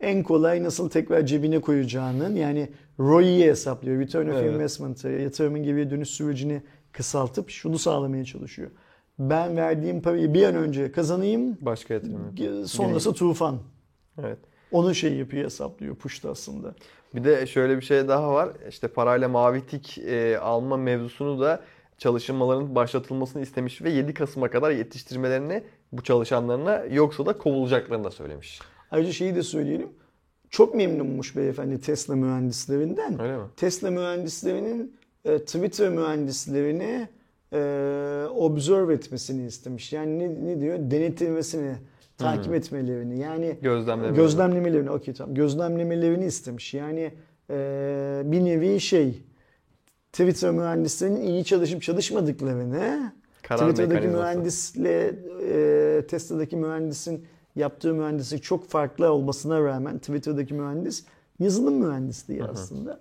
en 0.00 0.22
kolay 0.22 0.62
nasıl 0.64 0.90
tekrar 0.90 1.26
cebine 1.26 1.60
koyacağının 1.60 2.36
yani 2.36 2.68
ROI'yi 3.00 3.44
hesaplıyor. 3.44 4.00
Return 4.00 4.28
of 4.28 4.34
Evet. 4.36 4.54
Investment'ı, 4.54 5.08
yatırımın 5.08 5.62
geriye 5.62 5.90
dönüş 5.90 6.08
sürecini 6.08 6.62
kısaltıp 6.92 7.50
şunu 7.50 7.78
sağlamaya 7.78 8.24
çalışıyor. 8.24 8.70
Ben 9.18 9.56
verdiğim 9.56 10.02
parayı 10.02 10.34
bir 10.34 10.44
an 10.44 10.54
önce 10.54 10.92
kazanayım, 10.92 11.58
Başka 11.60 11.94
yatırım. 11.94 12.66
sonrası 12.66 13.12
tufan. 13.12 13.58
Evet. 14.22 14.38
Onu 14.72 14.94
şey 14.94 15.14
yapıyor, 15.14 15.44
hesaplıyor 15.44 15.96
puşta 15.96 16.30
aslında. 16.30 16.74
Bir 17.14 17.24
de 17.24 17.46
şöyle 17.46 17.76
bir 17.76 17.82
şey 17.82 18.08
daha 18.08 18.32
var. 18.34 18.48
İşte 18.68 18.88
parayla 18.88 19.28
mavi 19.28 19.66
tik 19.66 19.98
e, 19.98 20.38
alma 20.38 20.76
mevzusunu 20.76 21.40
da 21.40 21.60
çalışmaların 21.98 22.74
başlatılmasını 22.74 23.42
istemiş 23.42 23.82
ve 23.82 23.90
7 23.90 24.14
Kasım'a 24.14 24.50
kadar 24.50 24.70
yetiştirmelerini 24.70 25.62
bu 25.92 26.02
çalışanlarına 26.02 26.84
yoksa 26.90 27.26
da 27.26 27.38
kovulacaklarını 27.38 28.04
da 28.04 28.10
söylemiş. 28.10 28.60
Ayrıca 28.90 29.12
şeyi 29.12 29.34
de 29.34 29.42
söyleyelim. 29.42 29.88
Çok 30.50 30.74
memnunmuş 30.74 31.36
beyefendi 31.36 31.80
Tesla 31.80 32.16
mühendislerinden. 32.16 33.22
Öyle 33.22 33.36
mi? 33.36 33.44
Tesla 33.56 33.90
mühendislerinin 33.90 34.96
e, 35.24 35.38
Twitter 35.38 35.88
mühendislerini 35.88 37.08
e, 37.52 37.58
observe 38.30 38.94
etmesini 38.94 39.46
istemiş. 39.46 39.92
Yani 39.92 40.18
ne, 40.18 40.46
ne 40.46 40.60
diyor? 40.60 40.78
Denetilmesini, 40.80 41.74
takip 42.18 42.54
etmelerini. 42.54 43.18
Yani 43.18 43.56
Gözlemleme. 43.62 44.16
gözlemlemelerini. 44.16 44.90
Okey 44.90 45.14
tamam. 45.14 45.34
Gözlemlemelerini 45.34 46.24
istemiş. 46.24 46.74
Yani 46.74 47.12
e, 47.50 48.22
bir 48.24 48.44
nevi 48.44 48.80
şey 48.80 49.22
Twitter 50.16 50.50
mühendislerinin 50.50 51.20
iyi 51.20 51.44
çalışıp 51.44 51.82
çalışmadıklarını 51.82 53.12
Karar 53.42 53.58
Twitter'daki 53.58 54.08
mekanizması. 54.08 54.22
mühendisle 54.22 55.14
e, 55.98 56.06
Tesla'daki 56.06 56.56
mühendisin 56.56 57.26
yaptığı 57.56 57.94
mühendislik 57.94 58.42
çok 58.42 58.68
farklı 58.68 59.12
olmasına 59.12 59.64
rağmen 59.64 59.98
Twitter'daki 59.98 60.54
mühendis 60.54 61.04
yazılım 61.38 61.74
mühendisliği 61.74 62.44
aslında 62.44 63.00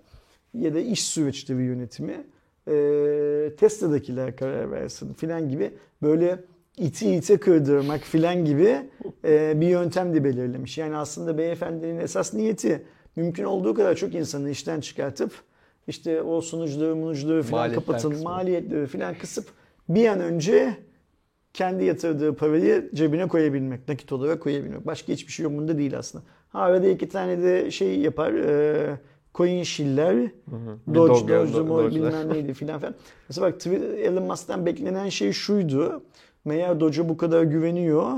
ya 0.53 0.73
da 0.73 0.79
iş 0.79 1.03
süreçleri 1.03 1.63
yönetimi 1.63 2.23
e, 2.67 3.55
Tesla'dakiler 3.57 4.35
karar 4.35 4.71
versin 4.71 5.13
filan 5.13 5.49
gibi 5.49 5.73
böyle 6.01 6.43
iti 6.77 7.15
ite 7.15 7.37
kırdırmak 7.37 8.01
filan 8.01 8.45
gibi 8.45 8.89
e, 9.25 9.61
bir 9.61 9.67
yöntem 9.67 10.13
de 10.13 10.23
belirlemiş. 10.23 10.77
Yani 10.77 10.95
aslında 10.97 11.37
beyefendinin 11.37 11.99
esas 11.99 12.33
niyeti 12.33 12.85
mümkün 13.15 13.43
olduğu 13.43 13.73
kadar 13.73 13.95
çok 13.95 14.15
insanı 14.15 14.49
işten 14.49 14.79
çıkartıp 14.79 15.31
işte 15.87 16.21
o 16.21 16.41
sunucuları 16.41 16.95
munucuları 16.95 17.43
filan 17.43 17.59
Maliyetler 17.61 17.85
kapatın, 17.85 18.09
kısmı. 18.09 18.23
maliyetleri 18.29 18.87
filan 18.87 19.15
kısıp 19.15 19.45
bir 19.89 20.07
an 20.07 20.19
önce 20.19 20.77
kendi 21.53 21.83
yatırdığı 21.85 22.35
parayı 22.35 22.89
cebine 22.93 23.27
koyabilmek, 23.27 23.87
nakit 23.87 24.11
olarak 24.11 24.41
koyabilmek. 24.41 24.85
Başka 24.85 25.13
hiçbir 25.13 25.31
şey 25.31 25.45
umurunda 25.45 25.77
değil 25.77 25.97
aslında. 25.97 26.23
Ha 26.49 26.59
arada 26.59 26.87
iki 26.87 27.09
tane 27.09 27.43
de 27.43 27.71
şey 27.71 27.99
yapar, 27.99 28.33
e, 28.33 28.97
coin 29.35 29.63
shiller, 29.63 30.15
Doge, 30.15 30.29
Doge, 30.95 31.33
Doge, 31.33 31.33
Do- 31.33 31.53
Doge, 31.53 31.69
Doge'lar. 31.69 31.91
bilmem 31.91 32.33
neydi 32.33 32.53
filan 32.53 32.79
filan. 32.79 32.95
Mesela 33.29 33.47
bak 33.51 33.67
Elon 33.67 34.23
Musk'tan 34.23 34.65
beklenen 34.65 35.09
şey 35.09 35.31
şuydu. 35.31 36.03
Meğer 36.45 36.79
Doge'a 36.79 37.09
bu 37.09 37.17
kadar 37.17 37.43
güveniyor. 37.43 38.11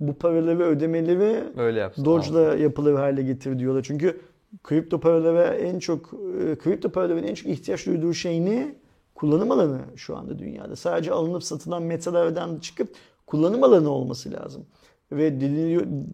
Bu 0.00 0.14
paraları 0.14 0.62
ödemeleri 0.64 1.44
Öyle 1.56 1.80
yapsın. 1.80 2.04
Doge'la 2.04 2.54
yapılır 2.56 2.94
hale 2.94 3.22
getir 3.22 3.58
diyorlar. 3.58 3.82
Çünkü 3.82 4.20
kripto 4.62 5.00
paralara 5.00 5.54
en 5.54 5.78
çok 5.78 6.14
e, 6.40 6.58
kripto 6.58 6.88
paraların 6.88 7.24
en 7.24 7.34
çok 7.34 7.46
ihtiyaç 7.46 7.86
duyduğu 7.86 8.14
şey 8.14 8.44
ne? 8.44 8.74
Kullanım 9.14 9.50
alanı 9.50 9.80
şu 9.96 10.16
anda 10.16 10.38
dünyada. 10.38 10.76
Sadece 10.76 11.12
alınıp 11.12 11.44
satılan 11.44 11.82
metalardan 11.82 12.58
çıkıp 12.58 12.88
kullanım 13.26 13.64
alanı 13.64 13.90
olması 13.90 14.32
lazım. 14.32 14.66
Ve 15.12 15.40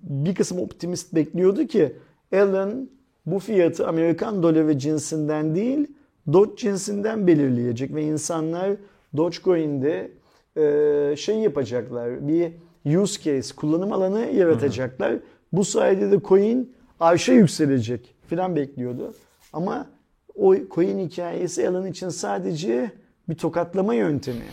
bir 0.02 0.34
kısım 0.34 0.58
optimist 0.58 1.14
bekliyordu 1.14 1.66
ki 1.66 1.96
Elon 2.32 2.90
bu 3.26 3.38
fiyatı 3.38 3.86
Amerikan 3.86 4.42
doları 4.42 4.78
cinsinden 4.78 5.54
değil 5.54 5.86
Doge 6.32 6.56
cinsinden 6.56 7.26
belirleyecek 7.26 7.94
ve 7.94 8.02
insanlar 8.02 8.70
Dogecoin'de 9.16 10.10
e, 10.56 11.16
şey 11.16 11.36
yapacaklar. 11.36 12.28
Bir 12.28 12.52
use 12.98 13.22
case, 13.22 13.56
kullanım 13.56 13.92
alanı 13.92 14.20
yaratacaklar. 14.20 15.16
Bu 15.52 15.64
sayede 15.64 16.10
de 16.12 16.20
coin 16.24 16.72
arşa 17.00 17.32
yükselecek 17.32 18.13
filan 18.28 18.56
bekliyordu. 18.56 19.14
Ama 19.52 19.86
o 20.34 20.54
coin 20.70 20.98
hikayesi 20.98 21.62
Elon 21.62 21.86
için 21.86 22.08
sadece 22.08 22.90
bir 23.28 23.34
tokatlama 23.34 23.94
yöntemi. 23.94 24.44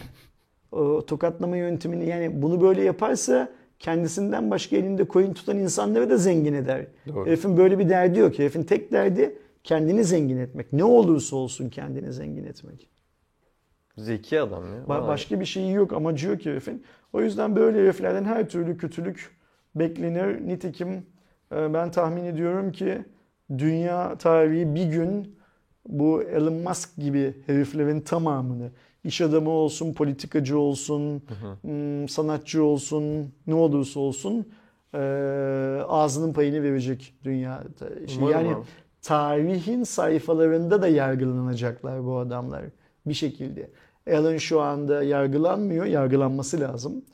O 0.72 1.06
tokatlama 1.06 1.58
yöntemini 1.58 2.10
yani 2.10 2.42
bunu 2.42 2.62
böyle 2.62 2.84
yaparsa 2.84 3.50
kendisinden 3.80 4.52
başka 4.52 4.76
elinde 4.76 5.08
coin 5.08 5.34
tutan 5.34 5.58
insanları 5.58 6.10
da 6.10 6.18
zengin 6.18 6.54
eder. 6.54 6.86
Doğru. 7.08 7.26
Herifin 7.28 7.58
böyle 7.58 7.80
bir 7.80 7.90
derdi 7.90 8.20
yok. 8.20 8.40
Herifin 8.40 8.64
tek 8.64 8.92
derdi 8.92 9.38
kendini 9.64 10.04
zengin 10.04 10.38
etmek. 10.38 10.74
Ne 10.74 10.84
olursa 10.84 11.36
olsun 11.36 11.70
kendini 11.70 12.14
zengin 12.14 12.46
etmek. 12.46 12.90
Zeki 13.98 14.42
adam 14.42 14.64
ya. 14.64 14.82
Ba- 14.88 15.08
başka 15.08 15.40
bir 15.40 15.46
şeyi 15.46 15.74
yok, 15.74 15.94
amacı 15.94 16.28
yok 16.28 16.46
herifin. 16.46 16.84
O 17.14 17.22
yüzden 17.22 17.56
böyle 17.56 17.80
heriflerden 17.80 18.24
her 18.24 18.50
türlü 18.50 18.78
kötülük 18.78 19.38
beklenir. 19.76 20.48
Nitekim 20.48 21.06
e, 21.52 21.74
ben 21.74 21.92
tahmin 21.92 22.26
ediyorum 22.26 22.72
ki 22.72 23.06
dünya 23.58 24.18
tarihi 24.18 24.76
bir 24.76 24.86
gün 24.86 25.36
bu 25.88 26.24
Elon 26.24 26.54
Musk 26.54 26.98
gibi 26.98 27.34
heriflerin 27.46 28.02
tamamını 28.02 28.72
iş 29.04 29.22
adamı 29.22 29.50
olsun, 29.50 29.94
politikacı 29.94 30.60
olsun, 30.60 31.22
hmm, 31.62 32.10
sanatçı 32.10 32.64
olsun, 32.64 33.34
ne 33.48 33.54
olursa 33.54 34.00
olsun 34.00 34.48
e, 34.94 34.98
ağzının 35.88 36.34
payını 36.34 36.64
verecek 36.64 37.14
dünya. 37.24 37.64
Şey, 38.08 38.24
yani 38.24 38.56
abi. 38.56 38.66
tarihin 39.02 39.84
sayfalarında 39.84 40.82
da 40.82 40.88
yargılanacaklar 40.88 42.06
bu 42.06 42.18
adamlar 42.18 42.64
bir 43.06 43.14
şekilde. 43.14 43.70
Alan 44.12 44.38
şu 44.38 44.62
anda 44.62 45.04
yargılanmıyor, 45.04 45.86
yargılanması 45.86 46.60
lazım. 46.60 47.06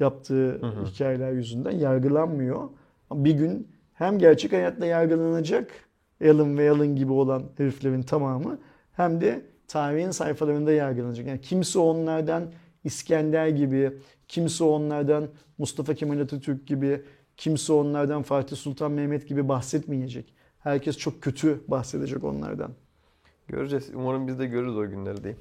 Yaptığı 0.00 0.60
hikayeler 0.84 1.32
yüzünden 1.32 1.70
yargılanmıyor. 1.70 2.68
Bir 3.12 3.32
gün 3.32 3.68
hem 3.94 4.18
gerçek 4.18 4.52
hayatta 4.52 4.86
yargılanacak 4.86 5.85
Alan 6.24 6.58
ve 6.58 6.70
Alan 6.70 6.96
gibi 6.96 7.12
olan 7.12 7.42
heriflerin 7.56 8.02
tamamı 8.02 8.58
hem 8.92 9.20
de 9.20 9.46
tarihin 9.68 10.10
sayfalarında 10.10 10.72
yargılanacak. 10.72 11.26
Yani 11.26 11.40
kimse 11.40 11.78
onlardan 11.78 12.52
İskender 12.84 13.48
gibi, 13.48 13.92
kimse 14.28 14.64
onlardan 14.64 15.28
Mustafa 15.58 15.94
Kemal 15.94 16.20
Atatürk 16.20 16.66
gibi, 16.66 17.02
kimse 17.36 17.72
onlardan 17.72 18.22
Fatih 18.22 18.56
Sultan 18.56 18.92
Mehmet 18.92 19.28
gibi 19.28 19.48
bahsetmeyecek. 19.48 20.34
Herkes 20.58 20.98
çok 20.98 21.22
kötü 21.22 21.60
bahsedecek 21.68 22.24
onlardan. 22.24 22.70
Göreceğiz. 23.48 23.90
Umarım 23.94 24.28
biz 24.28 24.38
de 24.38 24.46
görürüz 24.46 24.76
o 24.76 24.88
günleri 24.88 25.24
diyeyim. 25.24 25.40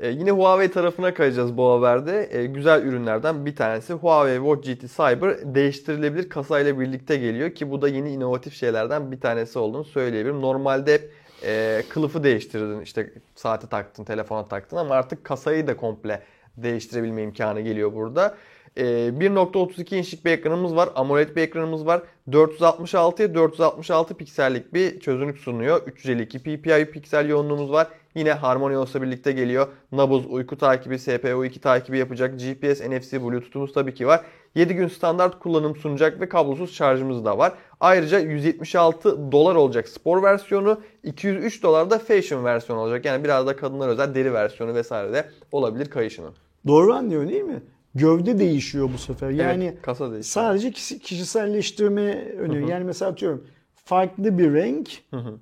Ee, 0.00 0.08
yine 0.08 0.30
Huawei 0.30 0.70
tarafına 0.70 1.14
kayacağız 1.14 1.56
bu 1.56 1.70
haberde. 1.70 2.28
Ee, 2.32 2.46
güzel 2.46 2.82
ürünlerden 2.82 3.46
bir 3.46 3.56
tanesi 3.56 3.92
Huawei 3.92 4.36
Watch 4.36 4.68
GT 4.68 4.96
Cyber 4.96 5.54
değiştirilebilir 5.54 6.28
kasayla 6.28 6.80
birlikte 6.80 7.16
geliyor 7.16 7.50
ki 7.50 7.70
bu 7.70 7.82
da 7.82 7.88
yeni 7.88 8.10
inovatif 8.10 8.54
şeylerden 8.54 9.12
bir 9.12 9.20
tanesi 9.20 9.58
olduğunu 9.58 9.84
söyleyebilirim. 9.84 10.40
Normalde 10.42 10.94
hep 10.94 11.12
e, 11.44 11.82
kılıfı 11.88 12.24
değiştirdin 12.24 12.80
işte 12.80 13.12
saati 13.34 13.68
taktın, 13.68 14.04
telefona 14.04 14.44
taktın 14.44 14.76
ama 14.76 14.94
artık 14.94 15.24
kasayı 15.24 15.66
da 15.66 15.76
komple 15.76 16.22
değiştirebilme 16.56 17.22
imkanı 17.22 17.60
geliyor 17.60 17.94
burada. 17.94 18.34
Ee, 18.76 18.82
1.32 18.82 19.96
inçlik 19.96 20.24
bir 20.24 20.30
ekranımız 20.30 20.76
var. 20.76 20.88
AMOLED 20.94 21.36
bir 21.36 21.42
ekranımız 21.42 21.86
var. 21.86 22.02
466'ya 22.28 23.34
466 23.34 24.14
piksellik 24.14 24.74
bir 24.74 25.00
çözünürlük 25.00 25.38
sunuyor. 25.38 25.82
352 25.86 26.38
ppi 26.38 26.90
piksel 26.90 27.28
yoğunluğumuz 27.28 27.72
var. 27.72 27.88
Yine 28.14 28.32
HarmonyOS'la 28.32 29.02
birlikte 29.02 29.32
geliyor. 29.32 29.66
Nabız, 29.92 30.26
uyku 30.26 30.58
takibi, 30.58 30.94
CPU2 30.94 31.60
takibi 31.60 31.98
yapacak. 31.98 32.40
GPS, 32.40 32.80
NFC, 32.80 33.22
Bluetooth'umuz 33.22 33.72
tabii 33.72 33.94
ki 33.94 34.06
var. 34.06 34.24
7 34.54 34.74
gün 34.74 34.88
standart 34.88 35.38
kullanım 35.38 35.76
sunacak 35.76 36.20
ve 36.20 36.28
kablosuz 36.28 36.74
şarjımız 36.74 37.24
da 37.24 37.38
var. 37.38 37.52
Ayrıca 37.80 38.18
176 38.18 39.32
dolar 39.32 39.54
olacak 39.54 39.88
spor 39.88 40.22
versiyonu, 40.22 40.80
203 41.02 41.62
dolar 41.62 41.90
da 41.90 41.98
fashion 41.98 42.44
versiyonu 42.44 42.80
olacak. 42.80 43.04
Yani 43.04 43.24
biraz 43.24 43.46
da 43.46 43.56
kadınlar 43.56 43.88
özel 43.88 44.14
deri 44.14 44.34
versiyonu 44.34 44.74
vesaire 44.74 45.12
de 45.12 45.30
olabilir 45.52 45.90
kayışının. 45.90 46.34
Doğru 46.66 46.94
anlıyor 46.94 47.28
değil 47.28 47.42
mi? 47.42 47.62
Gövde 47.94 48.38
değişiyor 48.38 48.90
bu 48.94 48.98
sefer. 48.98 49.30
Yani 49.30 49.64
Evet, 49.64 49.82
kasa 49.82 50.04
değişiyor. 50.12 50.24
sadece 50.44 50.70
kişi- 50.70 50.98
kişiselleştirme 50.98 52.28
öneriyor. 52.38 52.68
Yani 52.68 52.84
mesela 52.84 53.10
atıyorum 53.10 53.44
farklı 53.84 54.38
bir 54.38 54.54
renk 54.54 54.88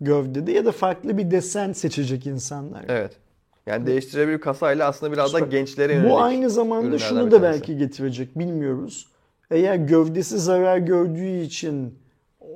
gövdede 0.01 0.53
ya 0.53 0.65
da 0.65 0.73
farklı 0.73 1.19
bir 1.19 1.31
desen 1.31 1.73
seçecek 1.73 2.27
insanlar. 2.27 2.85
Evet. 2.89 3.13
Yani 3.67 3.87
değiştirebilir 3.87 4.39
kasayla 4.39 4.89
aslında 4.89 5.13
biraz 5.13 5.33
da 5.35 5.39
Süper. 5.39 5.51
gençlere 5.51 5.93
yönelik. 5.95 6.11
Bu 6.11 6.21
aynı 6.21 6.51
zamanda 6.51 6.99
şunu 6.99 7.31
da 7.31 7.43
belki 7.43 7.77
getirecek 7.79 8.39
bilmiyoruz. 8.39 9.07
Eğer 9.51 9.77
gövdesi 9.77 10.39
zarar 10.39 10.79
gördüğü 10.79 11.41
için 11.41 11.95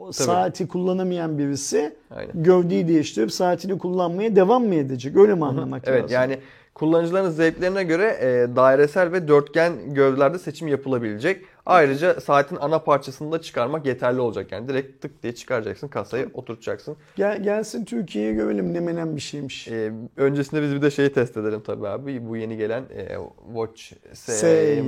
o 0.00 0.12
saati 0.12 0.68
kullanamayan 0.68 1.38
birisi 1.38 1.94
Aynen. 2.10 2.42
gövdeyi 2.42 2.88
değiştirip 2.88 3.32
saatini 3.32 3.78
kullanmaya 3.78 4.36
devam 4.36 4.64
mı 4.66 4.74
edecek? 4.74 5.16
Öyle 5.16 5.34
mi 5.34 5.44
anlamak 5.44 5.82
Evet 5.86 6.02
lazım? 6.02 6.14
yani 6.14 6.38
kullanıcıların 6.76 7.30
zevklerine 7.30 7.84
göre 7.84 8.18
e, 8.20 8.56
dairesel 8.56 9.12
ve 9.12 9.28
dörtgen 9.28 9.94
gövdelerde 9.94 10.38
seçim 10.38 10.68
yapılabilecek. 10.68 11.44
Ayrıca 11.66 12.20
saatin 12.20 12.56
ana 12.56 12.78
parçasını 12.78 13.32
da 13.32 13.40
çıkarmak 13.42 13.86
yeterli 13.86 14.20
olacak. 14.20 14.52
Yani 14.52 14.68
direkt 14.68 15.02
tık 15.02 15.22
diye 15.22 15.34
çıkaracaksın 15.34 15.88
kasayı 15.88 16.30
oturtacaksın. 16.34 16.96
Gel, 17.16 17.42
gelsin 17.42 17.84
Türkiye'ye 17.84 18.32
görelim 18.32 18.74
ne 18.74 18.80
menen 18.80 19.16
bir 19.16 19.20
şeymiş. 19.20 19.68
E, 19.68 19.92
öncesinde 20.16 20.62
biz 20.62 20.74
bir 20.74 20.82
de 20.82 20.90
şeyi 20.90 21.12
test 21.12 21.36
edelim 21.36 21.62
tabii 21.66 21.88
abi. 21.88 22.28
Bu 22.28 22.36
yeni 22.36 22.56
gelen 22.56 22.82
e, 22.82 23.16
Watch 23.46 23.92
SE. 24.12 24.82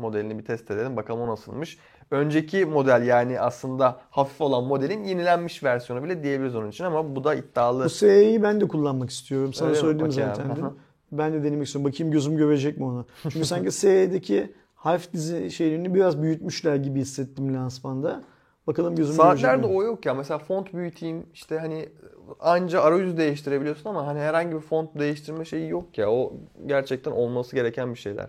Modelini 0.00 0.38
bir 0.38 0.44
test 0.44 0.70
edelim. 0.70 0.96
Bakalım 0.96 1.20
o 1.20 1.26
nasılmış. 1.26 1.78
Önceki 2.10 2.66
model 2.66 3.06
yani 3.06 3.40
aslında 3.40 4.00
hafif 4.10 4.40
olan 4.40 4.64
modelin 4.64 5.04
yenilenmiş 5.04 5.64
versiyonu 5.64 6.04
bile 6.04 6.22
diyebiliriz 6.22 6.56
onun 6.56 6.70
için 6.70 6.84
ama 6.84 7.16
bu 7.16 7.24
da 7.24 7.34
iddialı. 7.34 7.84
Bu 7.84 7.88
SE'yi 7.88 8.42
ben 8.42 8.60
de 8.60 8.68
kullanmak 8.68 9.10
istiyorum. 9.10 9.52
Sana 9.54 9.68
Öyle 9.68 9.80
söyledim 9.80 10.10
zaten. 10.10 10.50
Aha. 10.50 10.72
Ben 11.12 11.32
de 11.32 11.44
denemek 11.44 11.66
istiyorum. 11.66 11.92
Bakayım 11.92 12.12
gözüm 12.12 12.36
görecek 12.36 12.78
mi 12.78 12.84
onu. 12.84 13.06
Çünkü 13.22 13.44
sanki 13.44 13.70
SE'deki 13.72 14.52
harf 14.74 15.12
dizi 15.12 15.50
şeylerini 15.50 15.94
biraz 15.94 16.22
büyütmüşler 16.22 16.76
gibi 16.76 17.00
hissettim 17.00 17.54
lansmanda. 17.54 18.22
Bakalım 18.66 18.96
gözüm 18.96 19.16
görecek 19.16 19.40
Saatlerde 19.40 19.66
o 19.66 19.82
yok 19.82 20.06
ya. 20.06 20.14
Mesela 20.14 20.38
font 20.38 20.74
büyüteyim 20.74 21.26
işte 21.34 21.58
hani 21.58 21.88
anca 22.40 22.82
arayüz 22.82 23.16
değiştirebiliyorsun 23.16 23.90
ama 23.90 24.06
hani 24.06 24.18
herhangi 24.20 24.56
bir 24.56 24.60
font 24.60 24.98
değiştirme 24.98 25.44
şeyi 25.44 25.68
yok 25.68 25.98
ya. 25.98 26.10
O 26.10 26.32
gerçekten 26.66 27.10
olması 27.10 27.56
gereken 27.56 27.94
bir 27.94 27.98
şeyler. 27.98 28.26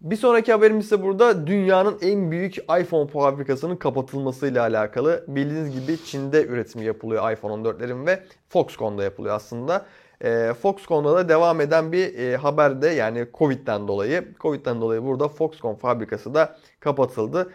Bir 0.00 0.16
sonraki 0.16 0.52
haberimiz 0.52 0.86
ise 0.86 1.02
burada 1.02 1.46
dünyanın 1.46 1.98
en 2.02 2.30
büyük 2.30 2.56
iPhone 2.56 3.06
fabrikasının 3.06 3.76
kapatılmasıyla 3.76 4.62
alakalı. 4.62 5.24
Bildiğiniz 5.28 5.80
gibi 5.80 6.04
Çin'de 6.04 6.46
üretimi 6.46 6.84
yapılıyor 6.84 7.32
iPhone 7.32 7.68
14'lerin 7.68 8.06
ve 8.06 8.22
Foxconn'da 8.48 9.04
yapılıyor 9.04 9.34
aslında. 9.34 9.86
Ee, 10.24 10.52
Foxconn'da 10.62 11.14
da 11.14 11.28
devam 11.28 11.60
eden 11.60 11.92
bir 11.92 12.18
e, 12.18 12.36
haber 12.36 12.82
de 12.82 12.88
yani 12.88 13.26
Covid'den 13.34 13.88
dolayı. 13.88 14.28
Covid'den 14.40 14.80
dolayı 14.80 15.04
burada 15.04 15.28
Foxconn 15.28 15.74
fabrikası 15.74 16.34
da 16.34 16.56
kapatıldı. 16.80 17.50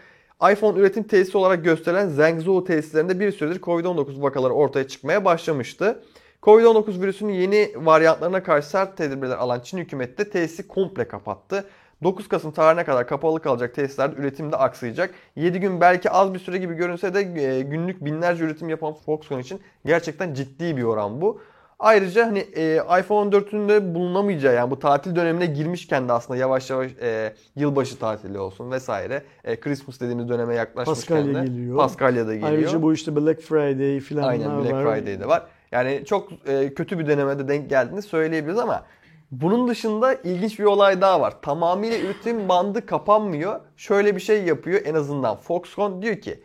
iPhone 0.52 0.78
üretim 0.78 1.02
tesisi 1.02 1.38
olarak 1.38 1.64
gösterilen 1.64 2.08
Zhengzhou 2.08 2.64
tesislerinde 2.64 3.20
bir 3.20 3.32
süredir 3.32 3.60
Covid-19 3.60 4.22
vakaları 4.22 4.52
ortaya 4.52 4.88
çıkmaya 4.88 5.24
başlamıştı. 5.24 6.02
Covid-19 6.42 7.02
virüsünün 7.02 7.32
yeni 7.32 7.72
varyantlarına 7.76 8.42
karşı 8.42 8.68
sert 8.68 8.96
tedbirler 8.96 9.36
alan 9.36 9.60
Çin 9.60 9.78
hükümeti 9.78 10.18
de 10.18 10.30
tesisi 10.30 10.68
komple 10.68 11.08
kapattı. 11.08 11.64
9 12.02 12.28
Kasım 12.28 12.52
tarihine 12.52 12.84
kadar 12.84 13.06
kapalı 13.06 13.42
kalacak 13.42 13.74
tesislerde 13.74 14.20
üretim 14.20 14.52
de 14.52 14.56
aksayacak. 14.56 15.14
7 15.36 15.60
gün 15.60 15.80
belki 15.80 16.10
az 16.10 16.34
bir 16.34 16.38
süre 16.38 16.58
gibi 16.58 16.74
görünse 16.74 17.14
de 17.14 17.20
e, 17.20 17.62
günlük 17.62 18.04
binlerce 18.04 18.44
üretim 18.44 18.68
yapan 18.68 18.94
Foxconn 18.94 19.40
için 19.40 19.60
gerçekten 19.86 20.34
ciddi 20.34 20.76
bir 20.76 20.82
oran 20.82 21.20
bu. 21.20 21.40
Ayrıca 21.78 22.26
hani 22.26 22.38
e, 22.38 22.76
iPhone 23.00 23.36
14'ün 23.36 23.68
de 23.68 23.94
bulunamayacağı 23.94 24.54
yani 24.54 24.70
bu 24.70 24.78
tatil 24.78 25.16
dönemine 25.16 25.46
girmişken 25.46 26.08
de 26.08 26.12
aslında 26.12 26.38
yavaş 26.38 26.70
yavaş 26.70 26.92
e, 27.02 27.34
yılbaşı 27.56 27.98
tatili 27.98 28.38
olsun 28.38 28.70
vesaire. 28.70 29.22
E, 29.44 29.60
Christmas 29.60 30.00
dediğimiz 30.00 30.28
döneme 30.28 30.54
yaklaşmışken 30.54 31.16
Paskalya 31.16 31.42
de 31.42 31.46
geliyor. 31.46 31.76
Paskalya 31.76 32.26
da 32.26 32.34
geliyor. 32.34 32.50
Ayrıca 32.50 32.82
bu 32.82 32.94
işte 32.94 33.16
Black 33.16 33.40
Friday 33.40 34.00
falan 34.00 34.22
Aynen 34.22 34.58
Black 34.58 34.72
var. 34.72 34.96
Friday'de 34.96 35.28
var. 35.28 35.46
Yani 35.72 36.02
çok 36.06 36.28
e, 36.46 36.74
kötü 36.74 36.98
bir 36.98 37.06
dönemede 37.06 37.48
denk 37.48 37.70
geldiğini 37.70 38.02
söyleyebiliriz 38.02 38.58
ama 38.58 38.84
bunun 39.30 39.68
dışında 39.68 40.14
ilginç 40.14 40.58
bir 40.58 40.64
olay 40.64 41.00
daha 41.00 41.20
var. 41.20 41.42
Tamamıyla 41.42 41.98
üretim 41.98 42.48
bandı 42.48 42.86
kapanmıyor. 42.86 43.60
Şöyle 43.76 44.16
bir 44.16 44.20
şey 44.20 44.44
yapıyor 44.44 44.80
en 44.84 44.94
azından 44.94 45.36
Foxconn 45.36 46.02
diyor 46.02 46.16
ki 46.16 46.42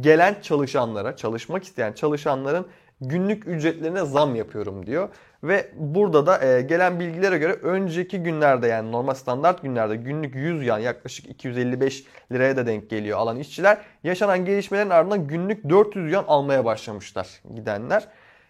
gelen 0.00 0.36
çalışanlara, 0.42 1.16
çalışmak 1.16 1.64
isteyen 1.64 1.92
çalışanların 1.92 2.66
günlük 3.08 3.46
ücretlerine 3.46 4.04
zam 4.04 4.34
yapıyorum 4.34 4.86
diyor. 4.86 5.08
Ve 5.42 5.70
burada 5.76 6.26
da 6.26 6.44
e, 6.44 6.62
gelen 6.62 7.00
bilgilere 7.00 7.38
göre 7.38 7.52
önceki 7.52 8.22
günlerde 8.22 8.66
yani 8.66 8.92
normal 8.92 9.14
standart 9.14 9.62
günlerde 9.62 9.96
günlük 9.96 10.34
100 10.34 10.66
yan 10.66 10.78
yaklaşık 10.78 11.26
255 11.26 12.04
liraya 12.32 12.56
da 12.56 12.66
denk 12.66 12.90
geliyor 12.90 13.18
alan 13.18 13.38
işçiler. 13.38 13.78
Yaşanan 14.04 14.44
gelişmelerin 14.44 14.90
ardından 14.90 15.26
günlük 15.26 15.68
400 15.68 16.12
yan 16.12 16.24
almaya 16.28 16.64
başlamışlar 16.64 17.28
gidenler. 17.54 18.08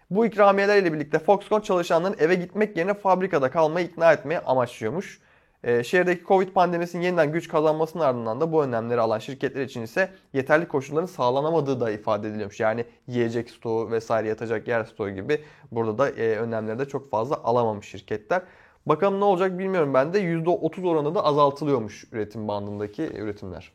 Bu 0.09 0.25
ikramiyeler 0.25 0.77
ile 0.77 0.93
birlikte 0.93 1.19
Foxconn 1.19 1.61
çalışanların 1.61 2.15
eve 2.19 2.35
gitmek 2.35 2.77
yerine 2.77 2.93
fabrikada 2.93 3.51
kalmayı 3.51 3.87
ikna 3.87 4.13
etmeye 4.13 4.39
amaçlıyormuş. 4.39 5.19
Ee, 5.65 5.83
şehirdeki 5.83 6.23
Covid 6.23 6.47
pandemisinin 6.47 7.03
yeniden 7.03 7.31
güç 7.31 7.47
kazanmasının 7.47 8.03
ardından 8.03 8.41
da 8.41 8.51
bu 8.51 8.63
önlemleri 8.63 9.01
alan 9.01 9.19
şirketler 9.19 9.63
için 9.63 9.81
ise 9.81 10.09
yeterli 10.33 10.67
koşulların 10.67 11.05
sağlanamadığı 11.05 11.79
da 11.79 11.91
ifade 11.91 12.27
ediliyormuş. 12.27 12.59
Yani 12.59 12.85
yiyecek 13.07 13.49
stoğu 13.49 13.91
vesaire 13.91 14.27
yatacak 14.27 14.67
yer 14.67 14.83
stoğu 14.83 15.09
gibi 15.09 15.41
burada 15.71 15.97
da 15.97 16.09
e, 16.09 16.37
önlemleri 16.37 16.79
de 16.79 16.85
çok 16.85 17.09
fazla 17.09 17.43
alamamış 17.43 17.87
şirketler. 17.87 18.41
Bakalım 18.85 19.19
ne 19.19 19.23
olacak 19.23 19.59
bilmiyorum 19.59 19.93
ben 19.93 20.13
de 20.13 20.21
%30 20.21 20.87
oranı 20.87 21.15
da 21.15 21.25
azaltılıyormuş 21.25 22.07
üretim 22.11 22.47
bandındaki 22.47 23.03
üretimler. 23.03 23.71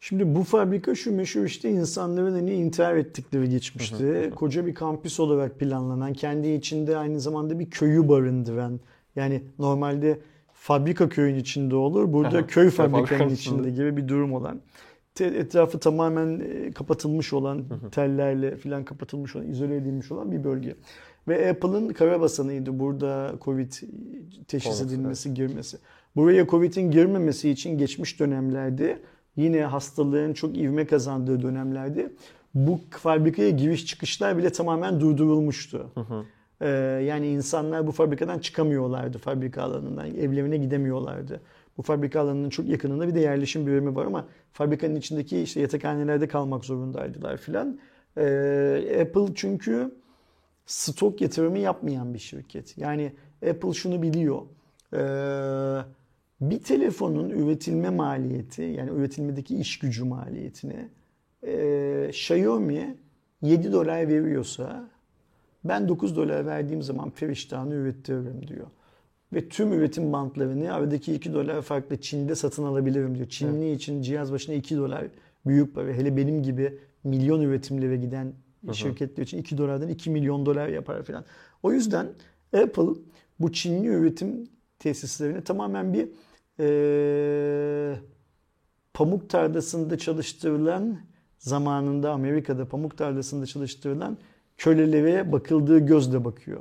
Şimdi 0.00 0.34
bu 0.34 0.42
fabrika 0.42 0.94
şu 0.94 1.16
meşhur 1.16 1.44
işte 1.44 1.70
insanların 1.70 2.32
hani 2.32 2.52
intihar 2.52 2.96
ettikleri 2.96 3.48
geçmişti. 3.48 4.32
Koca 4.36 4.66
bir 4.66 4.74
kampüs 4.74 5.20
olarak 5.20 5.58
planlanan, 5.58 6.12
kendi 6.12 6.48
içinde 6.48 6.96
aynı 6.96 7.20
zamanda 7.20 7.58
bir 7.58 7.70
köyü 7.70 8.08
barındıran. 8.08 8.80
Yani 9.16 9.42
normalde 9.58 10.18
fabrika 10.66 11.08
köyün 11.08 11.36
içinde 11.36 11.76
olur. 11.76 12.12
Burada 12.12 12.38
Aha, 12.38 12.46
köy 12.46 12.70
fabrikanın 12.70 13.30
içinde 13.30 13.70
gibi 13.70 13.96
bir 13.96 14.08
durum 14.08 14.32
olan. 14.32 14.60
Etrafı 15.20 15.78
tamamen 15.78 16.40
e, 16.40 16.70
kapatılmış 16.72 17.32
olan, 17.32 17.64
tellerle 17.90 18.56
falan 18.56 18.84
kapatılmış 18.84 19.36
olan, 19.36 19.48
izole 19.48 19.76
edilmiş 19.76 20.12
olan 20.12 20.32
bir 20.32 20.44
bölge. 20.44 20.76
Ve 21.28 21.50
Apple'ın 21.50 21.88
karabasanıydı 21.88 22.78
burada 22.78 23.34
Covid 23.42 23.72
teşhis 24.48 24.78
Covid, 24.78 24.90
edilmesi, 24.90 25.34
girmesi. 25.34 25.78
Buraya 26.16 26.46
Covid'in 26.46 26.90
girmemesi 26.90 27.50
için 27.50 27.78
geçmiş 27.78 28.20
dönemlerde 28.20 28.98
yine 29.36 29.62
hastalığın 29.62 30.32
çok 30.32 30.58
ivme 30.58 30.86
kazandığı 30.86 31.42
dönemlerde 31.42 32.12
bu 32.54 32.80
fabrikaya 32.90 33.50
giriş 33.50 33.86
çıkışlar 33.86 34.38
bile 34.38 34.52
tamamen 34.52 35.00
durdurulmuştu. 35.00 35.90
Ee, 36.60 36.68
yani 37.06 37.28
insanlar 37.28 37.86
bu 37.86 37.92
fabrikadan 37.92 38.38
çıkamıyorlardı 38.38 39.18
fabrika 39.18 39.62
alanından, 39.62 40.06
evlerine 40.06 40.56
gidemiyorlardı. 40.56 41.40
Bu 41.78 41.82
fabrika 41.82 42.20
alanının 42.20 42.50
çok 42.50 42.66
yakınında 42.66 43.08
bir 43.08 43.14
de 43.14 43.20
yerleşim 43.20 43.66
birimi 43.66 43.94
var 43.94 44.06
ama 44.06 44.26
fabrikanın 44.52 44.96
içindeki 44.96 45.40
işte 45.40 45.60
yatakhanelerde 45.60 46.28
kalmak 46.28 46.64
zorundaydılar 46.64 47.36
filan. 47.36 47.78
Ee, 48.16 48.98
Apple 49.02 49.34
çünkü 49.34 49.94
stok 50.66 51.20
yatırımı 51.20 51.58
yapmayan 51.58 52.14
bir 52.14 52.18
şirket. 52.18 52.78
Yani 52.78 53.12
Apple 53.50 53.72
şunu 53.72 54.02
biliyor. 54.02 54.42
Ee, 54.92 54.98
bir 56.40 56.62
telefonun 56.62 57.30
üretilme 57.30 57.90
maliyeti 57.90 58.62
yani 58.62 58.90
üretilmedeki 58.90 59.56
iş 59.56 59.78
gücü 59.78 60.04
maliyetini 60.04 60.88
e, 61.46 62.06
Xiaomi 62.08 62.96
7 63.42 63.72
dolar 63.72 64.08
veriyorsa 64.08 64.90
ben 65.68 65.88
9 65.88 66.16
dolar 66.16 66.46
verdiğim 66.46 66.82
zaman 66.82 67.10
periştahını 67.10 67.74
ürettiririm 67.74 68.48
diyor. 68.48 68.66
Ve 69.32 69.48
tüm 69.48 69.72
üretim 69.72 70.12
bantlarını 70.12 70.72
aradaki 70.72 71.14
2 71.14 71.34
dolar 71.34 71.62
farklı 71.62 72.00
Çin'de 72.00 72.34
satın 72.34 72.64
alabilirim 72.64 73.14
diyor. 73.14 73.28
Çinli 73.28 73.72
için 73.72 74.02
cihaz 74.02 74.32
başına 74.32 74.54
2 74.54 74.76
dolar 74.76 75.04
büyük 75.46 75.74
para. 75.74 75.88
Hele 75.92 76.16
benim 76.16 76.42
gibi 76.42 76.78
milyon 77.04 77.40
üretimlere 77.40 77.96
giden 77.96 78.32
şirketler 78.72 79.22
için 79.22 79.38
2 79.38 79.58
dolardan 79.58 79.88
2 79.88 80.10
milyon 80.10 80.46
dolar 80.46 80.68
yapar 80.68 81.02
falan. 81.02 81.24
O 81.62 81.72
yüzden 81.72 82.06
Apple 82.62 83.00
bu 83.40 83.52
Çinli 83.52 83.86
üretim 83.88 84.48
tesislerini 84.78 85.44
tamamen 85.44 85.94
bir 85.94 86.08
eee, 86.58 88.00
pamuk 88.94 89.30
tarlasında 89.30 89.98
çalıştırılan 89.98 90.98
zamanında 91.38 92.12
Amerika'da 92.12 92.68
pamuk 92.68 92.98
tarlasında 92.98 93.46
çalıştırılan 93.46 94.18
kölelere 94.56 95.32
bakıldığı 95.32 95.78
gözle 95.78 96.24
bakıyor. 96.24 96.60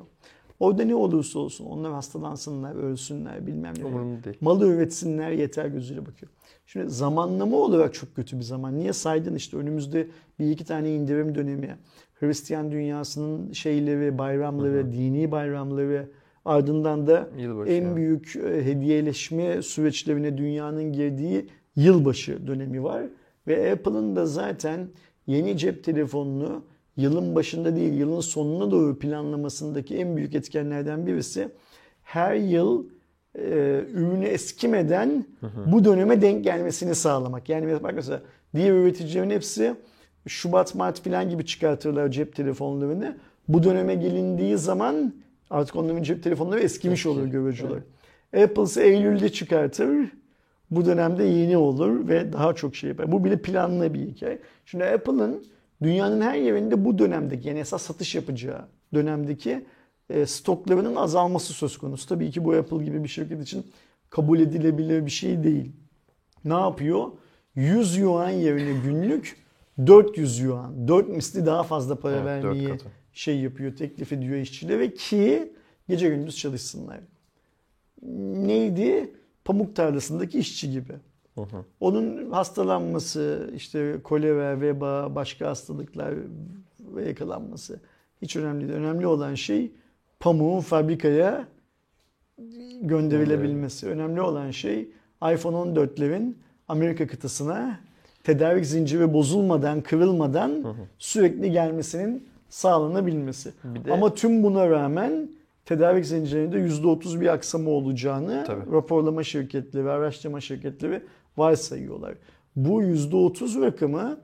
Orada 0.59 0.83
ne 0.83 0.95
olursa 0.95 1.39
olsun 1.39 1.65
onlar 1.65 1.91
hastalansınlar, 1.91 2.75
ölsünler 2.75 3.47
bilmem 3.47 3.73
ne. 3.79 3.85
Umurumda 3.85 4.23
değil. 4.23 4.37
Malı 4.41 4.67
üretsinler 4.67 5.31
yeter 5.31 5.65
gözüyle 5.65 6.05
bakıyor. 6.05 6.31
Şimdi 6.65 6.89
zamanlama 6.89 7.57
olarak 7.57 7.93
çok 7.93 8.15
kötü 8.15 8.37
bir 8.37 8.43
zaman. 8.43 8.79
Niye 8.79 8.93
saydın 8.93 9.35
işte 9.35 9.57
önümüzde 9.57 10.07
bir 10.39 10.51
iki 10.51 10.65
tane 10.65 10.95
indirim 10.95 11.35
dönemi. 11.35 11.77
Hristiyan 12.19 12.71
dünyasının 12.71 13.51
şeyleri, 13.51 14.17
bayramları, 14.17 14.91
dini 14.91 15.31
bayramları 15.31 16.11
ardından 16.45 17.07
da 17.07 17.29
Yılbaşı. 17.37 17.71
en 17.71 17.95
büyük 17.95 18.35
e, 18.35 18.65
hediyeleşme 18.65 19.61
süreçlerine 19.61 20.37
dünyanın 20.37 20.93
girdiği 20.93 21.49
yılbaşı 21.75 22.47
dönemi 22.47 22.83
var. 22.83 23.03
Ve 23.47 23.71
Apple'ın 23.71 24.15
da 24.15 24.25
zaten 24.25 24.87
yeni 25.27 25.57
cep 25.57 25.83
telefonunu 25.83 26.63
yılın 26.97 27.35
başında 27.35 27.75
değil 27.75 27.93
yılın 27.93 28.19
sonuna 28.19 28.71
doğru 28.71 28.99
planlamasındaki 28.99 29.97
en 29.97 30.17
büyük 30.17 30.35
etkenlerden 30.35 31.07
birisi 31.07 31.49
her 32.03 32.35
yıl 32.35 32.85
e, 33.35 33.81
ürünü 33.93 34.25
eskimeden 34.25 35.25
bu 35.65 35.85
döneme 35.85 36.21
denk 36.21 36.43
gelmesini 36.43 36.95
sağlamak. 36.95 37.49
Yani 37.49 37.83
bak 37.83 37.93
mesela 37.95 38.21
diğer 38.55 38.73
üreticilerin 38.73 39.29
hepsi 39.29 39.75
Şubat, 40.27 40.75
Mart 40.75 41.03
falan 41.03 41.29
gibi 41.29 41.45
çıkartırlar 41.45 42.11
cep 42.11 42.35
telefonlarını. 42.35 43.17
Bu 43.47 43.63
döneme 43.63 43.95
gelindiği 43.95 44.57
zaman 44.57 45.13
artık 45.49 45.75
onların 45.75 46.03
cep 46.03 46.23
telefonları 46.23 46.59
eskimiş 46.59 47.05
olur 47.05 47.25
görücü 47.25 47.67
olarak. 47.67 47.83
Apple 48.43 48.63
ise 48.63 48.83
Eylül'de 48.83 49.29
çıkartır. 49.31 50.11
Bu 50.71 50.85
dönemde 50.85 51.23
yeni 51.23 51.57
olur 51.57 52.07
ve 52.07 52.33
daha 52.33 52.53
çok 52.53 52.75
şey 52.75 52.89
yapar. 52.89 53.11
Bu 53.11 53.23
bile 53.23 53.41
planlı 53.41 53.93
bir 53.93 53.99
hikaye. 53.99 54.39
Şimdi 54.65 54.85
Apple'ın 54.85 55.45
dünyanın 55.83 56.21
her 56.21 56.35
yerinde 56.35 56.85
bu 56.85 56.97
dönemdeki 56.97 57.47
yani 57.47 57.59
esas 57.59 57.81
satış 57.81 58.15
yapacağı 58.15 58.65
dönemdeki 58.93 59.65
e, 60.09 60.25
stoklarının 60.25 60.95
azalması 60.95 61.53
söz 61.53 61.77
konusu. 61.77 62.09
Tabii 62.09 62.31
ki 62.31 62.45
bu 62.45 62.53
Apple 62.53 62.83
gibi 62.83 63.03
bir 63.03 63.09
şirket 63.09 63.41
için 63.41 63.65
kabul 64.09 64.39
edilebilir 64.39 65.05
bir 65.05 65.11
şey 65.11 65.43
değil. 65.43 65.71
Ne 66.45 66.53
yapıyor? 66.53 67.11
100 67.55 67.97
yuan 67.97 68.29
yerine 68.29 68.79
günlük 68.83 69.45
400 69.87 70.39
yuan, 70.39 70.87
4 70.87 71.09
misli 71.09 71.45
daha 71.45 71.63
fazla 71.63 71.99
para 71.99 72.15
Evet, 72.15 72.25
vermeyi 72.25 72.69
şey 73.13 73.39
yapıyor, 73.39 73.75
teklif 73.75 74.13
ediyor 74.13 74.37
işçilere 74.37 74.93
ki 74.93 75.53
gece 75.89 76.09
gündüz 76.09 76.37
çalışsınlar. 76.37 76.99
Neydi? 78.01 79.13
Pamuk 79.45 79.75
tarlasındaki 79.75 80.39
işçi 80.39 80.71
gibi. 80.71 80.93
Onun 81.79 82.31
hastalanması, 82.31 83.51
işte 83.55 83.95
kolera, 84.03 84.61
veba, 84.61 85.15
başka 85.15 85.47
hastalıklar 85.49 86.13
ve 86.79 87.07
yakalanması 87.07 87.79
hiç 88.21 88.35
önemli 88.35 88.67
değil. 88.67 88.79
Önemli 88.79 89.07
olan 89.07 89.35
şey 89.35 89.71
pamuğun 90.19 90.59
fabrikaya 90.59 91.47
gönderilebilmesi. 92.81 93.87
Önemli 93.87 94.21
olan 94.21 94.51
şey 94.51 94.89
iPhone 95.33 95.55
14'lerin 95.79 96.33
Amerika 96.67 97.07
kıtasına 97.07 97.79
tedarik 98.23 98.65
zinciri 98.65 99.13
bozulmadan, 99.13 99.81
kırılmadan 99.81 100.63
sürekli 100.99 101.51
gelmesinin 101.51 102.27
sağlanabilmesi. 102.49 103.53
Bir 103.63 103.85
de- 103.85 103.93
Ama 103.93 104.13
tüm 104.13 104.43
buna 104.43 104.69
rağmen 104.69 105.29
tedarik 105.65 106.05
zincirinde 106.05 106.57
%30 106.59 107.21
bir 107.21 107.27
aksama 107.27 107.69
olacağını 107.71 108.43
Tabii. 108.47 108.71
raporlama 108.71 109.23
şirketleri, 109.23 109.89
araştırma 109.89 110.41
şirketleri 110.41 111.01
varsayıyorlar. 111.37 112.15
Bu 112.55 112.83
%30 112.83 113.61
rakamı 113.61 114.17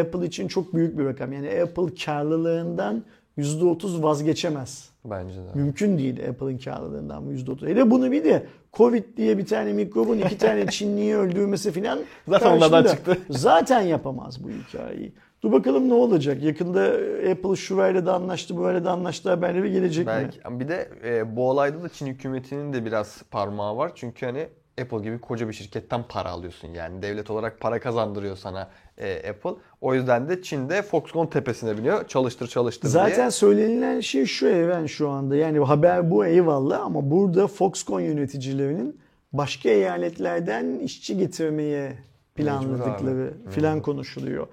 Apple 0.00 0.26
için 0.26 0.48
çok 0.48 0.74
büyük 0.74 0.98
bir 0.98 1.04
rakam. 1.04 1.32
Yani 1.32 1.62
Apple 1.62 1.94
karlılığından 2.04 3.04
%30 3.38 4.02
vazgeçemez. 4.02 4.90
Bence 5.04 5.36
de. 5.36 5.48
Mümkün 5.54 5.98
değil 5.98 6.28
Apple'ın 6.28 6.58
karlılığından 6.58 7.26
bu 7.26 7.32
%30. 7.32 7.68
Hele 7.68 7.90
bunu 7.90 8.12
bir 8.12 8.24
de 8.24 8.46
Covid 8.72 9.16
diye 9.16 9.38
bir 9.38 9.46
tane 9.46 9.72
mikrobun 9.72 10.18
iki 10.18 10.38
tane 10.38 10.66
Çinliyi 10.70 11.16
öldürmesi 11.16 11.72
filan 11.72 11.98
Zaten 12.28 12.56
onlardan 12.56 12.82
karşında 12.82 13.14
çıktı. 13.14 13.18
Zaten 13.30 13.80
yapamaz 13.80 14.44
bu 14.44 14.48
hikayeyi. 14.50 15.12
Dur 15.42 15.52
bakalım 15.52 15.88
ne 15.88 15.94
olacak. 15.94 16.42
Yakında 16.42 16.82
Apple 17.30 17.56
şurayla 17.56 18.06
da 18.06 18.14
anlaştı, 18.14 18.56
burayla 18.56 18.84
da 18.84 18.90
anlaştı 18.90 19.30
haberleri 19.30 19.72
gelecek 19.72 20.06
mi? 20.06 20.12
Belki. 20.12 20.60
Bir 20.60 20.68
de 20.68 20.88
e, 21.04 21.36
bu 21.36 21.50
olayda 21.50 21.82
da 21.82 21.88
Çin 21.88 22.06
hükümetinin 22.06 22.72
de 22.72 22.84
biraz 22.84 23.22
parmağı 23.30 23.76
var. 23.76 23.92
Çünkü 23.94 24.26
hani 24.26 24.48
Apple 24.80 24.98
gibi 24.98 25.18
koca 25.18 25.48
bir 25.48 25.52
şirketten 25.52 26.02
para 26.08 26.30
alıyorsun 26.30 26.68
yani. 26.68 27.02
Devlet 27.02 27.30
olarak 27.30 27.60
para 27.60 27.80
kazandırıyor 27.80 28.36
sana 28.36 28.70
e, 28.98 29.30
Apple. 29.30 29.60
O 29.80 29.94
yüzden 29.94 30.28
de 30.28 30.42
Çin'de 30.42 30.82
Foxconn 30.82 31.26
tepesine 31.26 31.78
biniyor. 31.78 32.08
Çalıştır 32.08 32.46
çalıştır 32.46 32.88
Zaten 32.88 33.16
diye. 33.16 33.30
söylenilen 33.30 34.00
şey 34.00 34.26
şu 34.26 34.46
Even 34.46 34.86
şu 34.86 35.08
anda. 35.08 35.36
Yani 35.36 35.58
haber 35.58 36.10
bu 36.10 36.26
eyvallah 36.26 36.80
ama 36.80 37.10
burada 37.10 37.46
Foxconn 37.46 38.00
yöneticilerinin 38.00 39.00
başka 39.32 39.68
eyaletlerden 39.68 40.78
işçi 40.78 41.18
getirmeye 41.18 41.98
planladıkları 42.34 43.34
filan 43.50 43.82
konuşuluyor. 43.82 44.46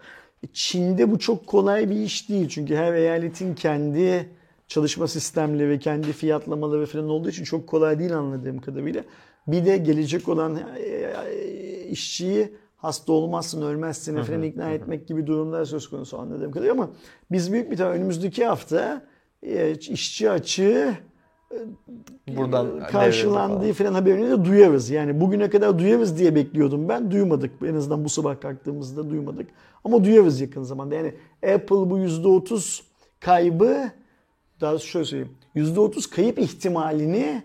Çin'de 0.54 1.12
bu 1.12 1.20
çok 1.20 1.48
kolay 1.48 1.90
bir 1.90 1.96
iş 1.96 2.30
değil. 2.30 2.50
Çünkü 2.50 2.76
her 2.76 2.94
eyaletin 2.94 3.56
kendi 3.56 4.30
çalışma 4.68 5.08
sistemleri, 5.08 5.80
kendi 5.80 6.14
fiyatlamaları 6.14 6.86
falan 6.86 7.10
olduğu 7.10 7.30
için 7.30 7.44
çok 7.44 7.68
kolay 7.68 8.00
değil 8.00 8.18
anladığım 8.18 8.60
kadarıyla. 8.60 9.04
Bir 9.48 9.66
de 9.66 9.78
gelecek 9.78 10.30
olan 10.30 10.60
e, 10.78 11.14
işçiyi 11.90 12.56
hasta 12.78 13.14
olmazsın, 13.14 13.62
ölmezsin 13.62 14.24
falan 14.24 14.44
ikna 14.44 14.70
etmek 14.70 15.08
gibi 15.08 15.28
durumlar 15.28 15.66
söz 15.66 15.90
konusu 15.90 16.20
anladığım 16.20 16.52
kadarıyla 16.52 16.74
ama 16.74 16.90
biz 17.32 17.52
büyük 17.52 17.72
bir 17.72 17.78
tane 17.78 17.90
önümüzdeki 17.90 18.46
hafta 18.46 19.06
e, 19.44 19.72
işçi 19.72 20.32
açığı 20.32 20.98
Buradan 22.38 22.88
karşılandığı 22.88 23.74
falan 23.74 23.94
haberini 23.94 24.30
de 24.30 24.46
duyarız. 24.46 24.90
Yani 24.90 25.22
bugüne 25.22 25.50
kadar 25.50 25.80
duyarız 25.80 26.20
diye 26.20 26.36
bekliyordum 26.36 26.90
ben. 26.90 27.12
Duymadık. 27.12 27.52
En 27.66 27.76
azından 27.76 28.06
bu 28.06 28.10
sabah 28.10 28.42
kalktığımızda 28.42 29.10
duymadık. 29.10 29.48
Ama 29.84 30.04
duyarız 30.04 30.42
yakın 30.42 30.64
zamanda. 30.64 30.96
Yani 30.96 31.14
Apple 31.54 31.90
bu 31.90 32.00
%30 32.00 32.82
kaybı 33.20 33.92
daha 34.62 34.78
şöyle 34.78 35.06
söyleyeyim. 35.06 35.38
%30 35.56 36.16
kayıp 36.16 36.40
ihtimalini 36.40 37.44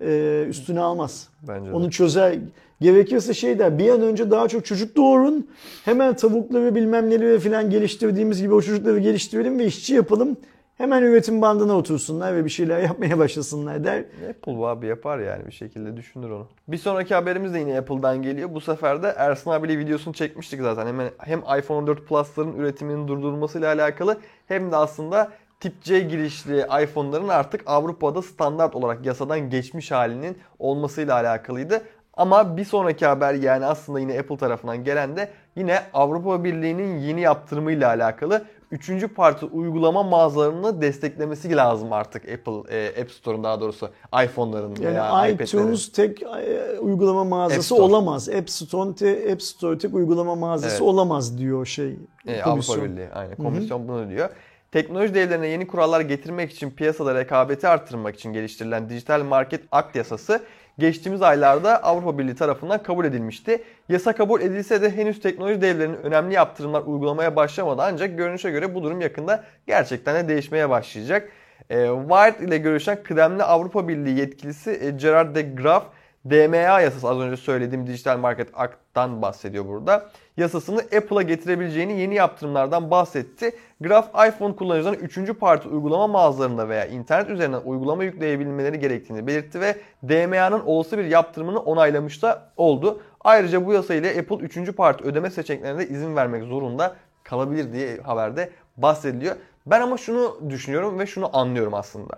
e, 0.00 0.44
üstüne 0.48 0.80
almaz. 0.80 1.28
Bence 1.48 1.70
de. 1.70 1.74
Onu 1.74 1.90
çözer. 1.90 2.38
Gerekirse 2.80 3.34
şey 3.34 3.58
der 3.58 3.78
bir 3.78 3.90
an 3.90 4.02
önce 4.02 4.30
daha 4.30 4.48
çok 4.48 4.64
çocuk 4.64 4.96
doğurun. 4.96 5.48
Hemen 5.84 6.16
tavukları 6.16 6.74
bilmem 6.74 7.10
neleri 7.10 7.38
falan 7.38 7.70
geliştirdiğimiz 7.70 8.42
gibi 8.42 8.54
o 8.54 8.62
çocukları 8.62 8.98
geliştirelim 8.98 9.58
ve 9.58 9.64
işçi 9.64 9.94
yapalım. 9.94 10.36
Hemen 10.80 11.02
üretim 11.02 11.42
bandına 11.42 11.76
otursunlar 11.76 12.36
ve 12.36 12.44
bir 12.44 12.50
şeyler 12.50 12.80
yapmaya 12.82 13.18
başlasınlar 13.18 13.84
der. 13.84 14.04
Apple 14.30 14.56
bu 14.56 14.68
abi 14.68 14.86
yapar 14.86 15.18
yani 15.18 15.46
bir 15.46 15.52
şekilde 15.52 15.96
düşünür 15.96 16.30
onu. 16.30 16.46
Bir 16.68 16.78
sonraki 16.78 17.14
haberimiz 17.14 17.54
de 17.54 17.58
yine 17.58 17.78
Apple'dan 17.78 18.22
geliyor. 18.22 18.54
Bu 18.54 18.60
sefer 18.60 19.02
de 19.02 19.14
Ersin 19.16 19.50
abiyle 19.50 19.78
videosunu 19.78 20.14
çekmiştik 20.14 20.60
zaten. 20.60 20.86
Hemen 20.86 21.10
hem 21.18 21.38
iPhone 21.38 21.78
14 21.78 22.08
Plus'ların 22.08 22.56
üretiminin 22.56 23.08
durdurulmasıyla 23.08 23.74
alakalı 23.74 24.18
hem 24.48 24.72
de 24.72 24.76
aslında 24.76 25.32
Tip 25.60 25.82
C 25.82 26.00
girişli 26.00 26.66
iPhone'ların 26.82 27.28
artık 27.28 27.62
Avrupa'da 27.66 28.22
standart 28.22 28.76
olarak 28.76 29.06
yasadan 29.06 29.50
geçmiş 29.50 29.90
halinin 29.90 30.38
olmasıyla 30.58 31.14
alakalıydı. 31.14 31.82
Ama 32.14 32.56
bir 32.56 32.64
sonraki 32.64 33.06
haber 33.06 33.34
yani 33.34 33.66
aslında 33.66 34.00
yine 34.00 34.18
Apple 34.18 34.36
tarafından 34.36 34.84
gelen 34.84 35.16
de 35.16 35.30
yine 35.56 35.80
Avrupa 35.94 36.44
Birliği'nin 36.44 36.98
yeni 36.98 37.20
yaptırımıyla 37.20 37.88
alakalı 37.88 38.44
üçüncü 38.70 39.08
parti 39.08 39.46
uygulama 39.46 40.02
mağazalarını 40.02 40.80
desteklemesi 40.82 41.56
lazım 41.56 41.92
artık 41.92 42.22
Apple 42.28 42.76
e, 42.76 43.02
App 43.02 43.10
Store'un 43.10 43.44
daha 43.44 43.60
doğrusu 43.60 43.90
iPhone'ların 44.24 44.76
Yani 44.76 44.84
veya 44.84 45.28
iTunes 45.28 45.92
tek 45.92 46.22
e, 46.22 46.78
uygulama 46.80 47.24
mağazası 47.24 47.74
App 47.74 47.82
olamaz. 47.82 48.28
App 48.28 48.50
Store, 48.50 48.94
te, 48.94 49.32
App 49.32 49.42
Store 49.42 49.78
tek 49.78 49.94
uygulama 49.94 50.34
mağazası 50.34 50.74
Evet. 50.74 50.82
olamaz 50.82 51.38
diyor 51.38 51.66
şey. 51.66 51.96
E, 52.26 52.40
komisyon. 52.40 52.74
Avrupa 52.74 52.92
Birliği 52.92 53.08
aynen 53.14 53.36
komisyon 53.36 53.88
bunu 53.88 54.08
diyor. 54.08 54.30
Teknoloji 54.72 55.14
devlerine 55.14 55.46
yeni 55.46 55.66
kurallar 55.66 56.00
getirmek 56.00 56.52
için 56.52 56.70
piyasada 56.70 57.14
rekabeti 57.14 57.68
arttırmak 57.68 58.16
için 58.16 58.32
geliştirilen 58.32 58.88
Dijital 58.88 59.22
Market 59.22 59.60
Act 59.72 59.96
yasası 59.96 60.42
geçtiğimiz 60.78 61.22
aylarda 61.22 61.82
Avrupa 61.82 62.18
Birliği 62.18 62.34
tarafından 62.34 62.82
kabul 62.82 63.04
edilmişti. 63.04 63.62
Yasa 63.88 64.12
kabul 64.12 64.40
edilse 64.40 64.82
de 64.82 64.90
henüz 64.96 65.20
teknoloji 65.20 65.60
devlerinin 65.62 65.96
önemli 65.96 66.34
yaptırımlar 66.34 66.82
uygulamaya 66.82 67.36
başlamadı 67.36 67.82
ancak 67.82 68.18
görünüşe 68.18 68.50
göre 68.50 68.74
bu 68.74 68.82
durum 68.82 69.00
yakında 69.00 69.44
gerçekten 69.66 70.16
de 70.16 70.28
değişmeye 70.28 70.70
başlayacak. 70.70 71.28
E, 71.70 71.86
Wired 72.08 72.48
ile 72.48 72.58
görüşen 72.58 73.02
kıdemli 73.02 73.42
Avrupa 73.42 73.88
Birliği 73.88 74.18
yetkilisi 74.18 74.70
e, 74.70 74.90
Gerard 74.90 75.34
de 75.34 75.42
Graaf 75.42 75.84
DMA 76.30 76.80
yasası 76.80 77.08
az 77.08 77.18
önce 77.18 77.36
söylediğim 77.36 77.86
Digital 77.86 78.18
Market 78.18 78.48
Act'tan 78.54 79.22
bahsediyor 79.22 79.66
burada. 79.66 80.10
Yasasını 80.36 80.80
Apple'a 80.80 81.22
getirebileceğini 81.22 82.00
yeni 82.00 82.14
yaptırımlardan 82.14 82.90
bahsetti. 82.90 83.52
Graf 83.80 84.08
iPhone 84.28 84.56
kullanıcılarının 84.56 85.00
3. 85.00 85.38
parti 85.38 85.68
uygulama 85.68 86.06
mağazalarında 86.06 86.68
veya 86.68 86.86
internet 86.86 87.30
üzerinden 87.30 87.60
uygulama 87.64 88.04
yükleyebilmeleri 88.04 88.78
gerektiğini 88.78 89.26
belirtti 89.26 89.60
ve 89.60 89.76
DMA'nın 90.08 90.60
olası 90.66 90.98
bir 90.98 91.04
yaptırımını 91.04 91.58
onaylamış 91.58 92.22
da 92.22 92.52
oldu. 92.56 93.00
Ayrıca 93.20 93.66
bu 93.66 93.72
yasa 93.72 93.94
ile 93.94 94.20
Apple 94.20 94.36
3. 94.36 94.76
parti 94.76 95.04
ödeme 95.04 95.30
seçeneklerine 95.30 95.78
de 95.78 95.88
izin 95.88 96.16
vermek 96.16 96.44
zorunda 96.44 96.96
kalabilir 97.24 97.72
diye 97.72 97.96
haberde 97.96 98.50
bahsediliyor. 98.76 99.36
Ben 99.66 99.80
ama 99.80 99.96
şunu 99.96 100.36
düşünüyorum 100.48 100.98
ve 100.98 101.06
şunu 101.06 101.36
anlıyorum 101.36 101.74
aslında. 101.74 102.14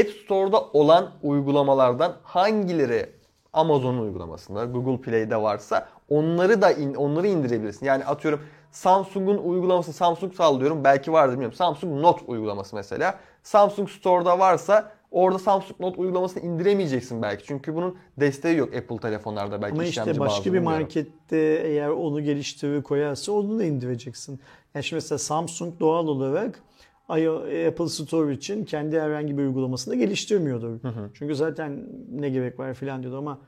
App 0.00 0.10
Store'da 0.24 0.60
olan 0.60 1.10
uygulamalardan 1.22 2.16
hangileri 2.22 3.06
Amazon'un 3.52 4.02
uygulamasında, 4.02 4.64
Google 4.64 5.02
Play'de 5.02 5.42
varsa 5.42 5.88
onları 6.08 6.62
da 6.62 6.70
in, 6.70 6.94
onları 6.94 7.26
indirebilirsin. 7.26 7.86
Yani 7.86 8.04
atıyorum 8.04 8.40
Samsung'un 8.76 9.38
uygulaması, 9.38 9.92
Samsung 9.92 10.34
sallıyorum 10.34 10.84
belki 10.84 11.12
vardır 11.12 11.32
bilmiyorum. 11.32 11.56
Samsung 11.56 12.00
Note 12.00 12.24
uygulaması 12.26 12.76
mesela. 12.76 13.18
Samsung 13.42 13.88
Store'da 13.90 14.38
varsa 14.38 14.92
orada 15.10 15.38
Samsung 15.38 15.80
Note 15.80 16.00
uygulamasını 16.00 16.42
indiremeyeceksin 16.42 17.22
belki. 17.22 17.44
Çünkü 17.44 17.74
bunun 17.74 17.96
desteği 18.20 18.56
yok 18.56 18.76
Apple 18.76 18.96
telefonlarda 18.96 19.62
belki 19.62 19.74
Ama 19.74 19.84
işte 19.84 20.18
başka 20.18 20.40
bir 20.40 20.44
bilmiyorum. 20.44 20.80
markette 20.80 21.62
eğer 21.64 21.88
onu 21.88 22.20
geliştirir 22.20 22.82
koyarsa 22.82 23.32
onu 23.32 23.58
da 23.58 23.64
indireceksin. 23.64 24.40
Yani 24.74 24.84
şimdi 24.84 24.96
mesela 24.96 25.18
Samsung 25.18 25.80
doğal 25.80 26.06
olarak 26.08 26.62
Apple 27.68 27.88
Store 27.88 28.32
için 28.32 28.64
kendi 28.64 29.00
herhangi 29.00 29.38
bir 29.38 29.42
uygulamasını 29.42 29.94
da 29.94 29.98
geliştirmiyordur. 29.98 30.80
Çünkü 31.14 31.34
zaten 31.34 31.88
ne 32.10 32.28
gerek 32.28 32.58
var 32.58 32.74
filan 32.74 33.02
diyordu 33.02 33.18
ama 33.18 33.38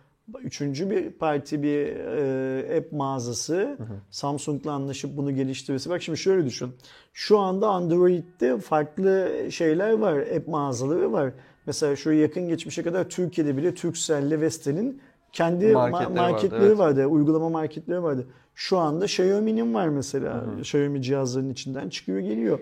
üçüncü 0.42 0.90
bir 0.90 1.10
parti 1.10 1.62
bir 1.62 1.86
e, 1.96 2.78
app 2.78 2.92
mağazası 2.92 3.76
Samsung'la 4.10 4.72
anlaşıp 4.72 5.16
bunu 5.16 5.34
geliştirirse. 5.34 5.90
Bak 5.90 6.02
şimdi 6.02 6.18
şöyle 6.18 6.44
düşün. 6.46 6.70
Şu 7.12 7.38
anda 7.38 7.68
Android'de 7.68 8.59
farklı 8.59 9.30
şeyler 9.50 9.92
var. 9.92 10.18
App 10.18 10.48
mağazaları 10.48 11.12
var. 11.12 11.32
Mesela 11.66 11.96
şu 11.96 12.12
yakın 12.12 12.48
geçmişe 12.48 12.82
kadar 12.82 13.09
Türkiye'de 13.09 13.56
bile 13.56 13.74
Turkcell'le 13.74 14.40
Vestel'in 14.40 15.00
kendi 15.32 15.64
ma- 15.64 15.72
Marketleri 15.72 16.18
vardı, 16.18 16.32
marketleri 16.32 16.64
evet. 16.64 16.78
vardı, 16.78 17.06
uygulama 17.06 17.48
marketleri 17.48 18.02
vardı. 18.02 18.26
Şu 18.55 18.78
anda 18.78 19.05
Xiaomi'nin 19.05 19.74
var 19.74 19.88
mesela. 19.88 20.44
Xiaomi 20.60 21.02
cihazlarının 21.02 21.50
içinden 21.50 21.88
çıkıyor 21.88 22.18
geliyor. 22.18 22.59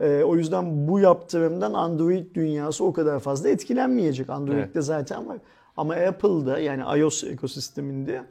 Ee, 0.00 0.22
o 0.22 0.36
yüzden 0.36 0.88
bu 0.88 1.00
yaptırımdan 1.00 1.72
Android 1.72 2.34
dünyası 2.34 2.84
o 2.84 2.92
kadar 2.92 3.20
fazla 3.20 3.48
etkilenmeyecek. 3.48 4.30
Android'de 4.30 4.70
Evet. 4.74 4.84
zaten 4.84 5.28
var. 5.28 5.38
Ama 5.76 5.94
Apple'da 5.94 6.58
yani 6.58 7.00
iOS 7.00 7.24
ekosisteminde 7.24 8.22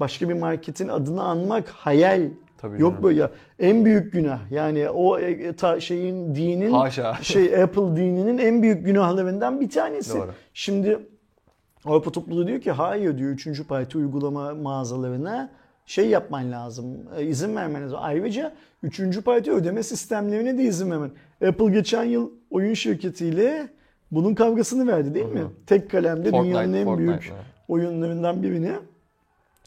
başka 0.00 0.28
bir 0.28 0.34
marketin 0.34 0.88
adını 0.88 1.22
anmak 1.22 1.68
hayal. 1.68 2.30
Tabii 2.58 2.82
Yok 2.82 2.92
canım. 2.92 3.02
böyle 3.02 3.20
ya. 3.20 3.30
En 3.58 3.84
büyük 3.84 4.12
günah. 4.12 4.50
Yani 4.50 4.90
o 4.90 5.18
e, 5.18 5.56
ta, 5.56 5.80
şeyin 5.80 6.34
dinin 6.34 6.72
Haşa. 6.72 7.14
şey 7.22 7.62
Apple 7.62 7.96
dininin 7.96 8.38
en 8.38 8.62
büyük 8.62 8.84
günahlarından 8.84 9.60
bir 9.60 9.70
tanesi. 9.70 10.18
Doğru. 10.18 10.30
Şimdi 10.54 10.98
Avrupa 11.84 12.10
topluluğu 12.12 12.46
diyor 12.46 12.60
ki 12.60 12.70
hayır 12.72 13.18
diyor 13.18 13.30
üçüncü 13.30 13.66
parti 13.66 13.98
uygulama 13.98 14.54
mağazalarına 14.54 15.50
şey 15.86 16.08
yapman 16.08 16.52
lazım, 16.52 16.96
e, 17.16 17.24
izin 17.24 17.56
vermen 17.56 17.82
lazım. 17.82 17.98
Ayrıca 18.00 18.52
üçüncü 18.82 19.22
parti 19.22 19.52
ödeme 19.52 19.82
sistemlerine 19.82 20.58
de 20.58 20.62
izin 20.62 20.90
vermen. 20.90 21.10
Apple 21.48 21.70
geçen 21.70 22.04
yıl 22.04 22.30
oyun 22.50 22.74
şirketiyle 22.74 23.68
bunun 24.10 24.34
kavgasını 24.34 24.86
verdi 24.86 25.14
değil 25.14 25.26
mi? 25.26 25.44
Tek 25.66 25.90
kalemde 25.90 26.30
Fortnite, 26.30 26.48
dünyanın 26.48 26.72
en 26.72 26.84
Fortnite, 26.84 27.08
büyük 27.08 27.32
evet. 27.34 27.44
oyunlarından 27.68 28.42
birini 28.42 28.72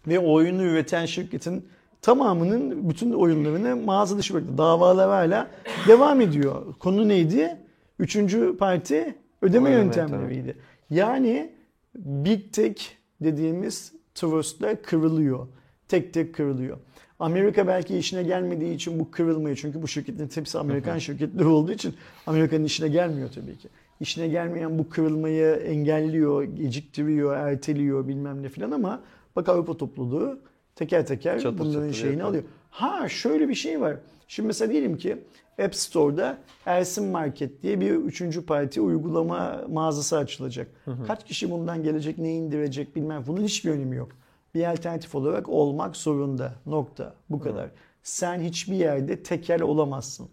ve 0.08 0.20
o 0.20 0.34
oyunu 0.34 0.64
üreten 0.64 1.06
şirketin 1.06 1.68
tamamının 2.02 2.90
bütün 2.90 3.12
oyunlarını 3.12 3.76
mağaza 3.76 4.18
dışı 4.18 4.34
bıraktı. 4.34 4.58
Davalar 4.58 5.10
hala 5.10 5.48
devam 5.88 6.22
ediyor. 6.22 6.74
Konu 6.80 7.08
neydi? 7.08 7.58
Üçüncü 8.00 8.58
parti 8.58 9.16
ödeme 9.42 9.70
Ödeme 9.70 9.70
yöntemleriydi. 9.70 10.56
Yani 10.90 11.52
Big 11.96 12.54
Tech 12.54 12.82
dediğimiz 13.22 13.94
trustler 14.16 14.82
kırılıyor. 14.82 15.48
Tek 15.88 16.14
tek 16.14 16.36
kırılıyor. 16.36 16.78
Amerika 17.20 17.68
belki 17.68 17.98
işine 17.98 18.24
gelmediği 18.24 18.76
için 18.76 19.00
bu 19.00 19.12
kırılmayı 19.12 19.56
çünkü 19.56 19.82
bu 19.82 19.88
şirketlerin 19.88 20.30
hepsi 20.36 20.60
Amerikan 20.60 20.98
şirketleri 20.98 21.48
olduğu 21.48 21.72
için 21.72 21.94
Amerika'nın 22.28 22.64
işine 22.64 22.88
gelmiyor 22.88 23.30
tabii 23.36 23.58
ki. 23.58 23.70
İşine 24.00 24.28
gelmeyen 24.28 24.80
bu 24.80 24.90
kırılmayı 24.90 25.46
engelliyor, 25.56 26.44
geciktiriyor, 26.44 27.36
erteliyor 27.36 28.08
bilmem 28.08 28.44
ne 28.44 28.50
filan 28.50 28.72
ama 28.72 29.02
bak 29.36 29.50
Avrupa 29.50 29.78
topluluğu 29.78 30.40
teker 30.76 31.06
teker 31.06 31.40
Çatır 31.40 31.60
bunların 31.60 31.82
çatır 31.88 31.94
şeyini 31.94 32.12
yapıyor. 32.12 32.30
alıyor. 32.30 32.44
Ha 32.70 33.10
şöyle 33.10 33.50
bir 33.50 33.56
şey 33.56 33.82
var. 33.82 33.98
Şimdi 34.28 34.48
mesela 34.48 34.72
diyelim 34.72 34.98
ki 34.98 35.18
App 35.64 35.76
Store'da 35.76 36.38
Ersin 36.66 37.08
Market 37.08 37.64
diye 37.64 37.82
bir 37.82 37.92
üçüncü 37.92 38.46
parti 38.46 38.82
uygulama 38.82 39.62
mağazası 39.70 40.18
açılacak. 40.18 40.68
Kaç 41.08 41.26
kişi 41.26 41.52
bundan 41.52 41.84
gelecek, 41.84 42.18
ne 42.18 42.34
indirecek 42.36 42.96
bilmem. 42.96 43.24
Bunun 43.28 43.44
hiçbir 43.44 43.72
önemi 43.72 43.96
yok. 43.96 44.10
Bir 44.56 44.72
alternatif 44.72 45.16
olarak 45.16 45.50
olmak 45.50 45.96
zorunda. 45.96 46.56
Nokta. 46.66 47.14
Bu 47.30 47.40
kadar. 47.40 47.70
Sen 48.04 48.40
hiçbir 48.40 48.76
yerde 48.76 49.24
tekel 49.24 49.62
olamazsın. 49.62 50.30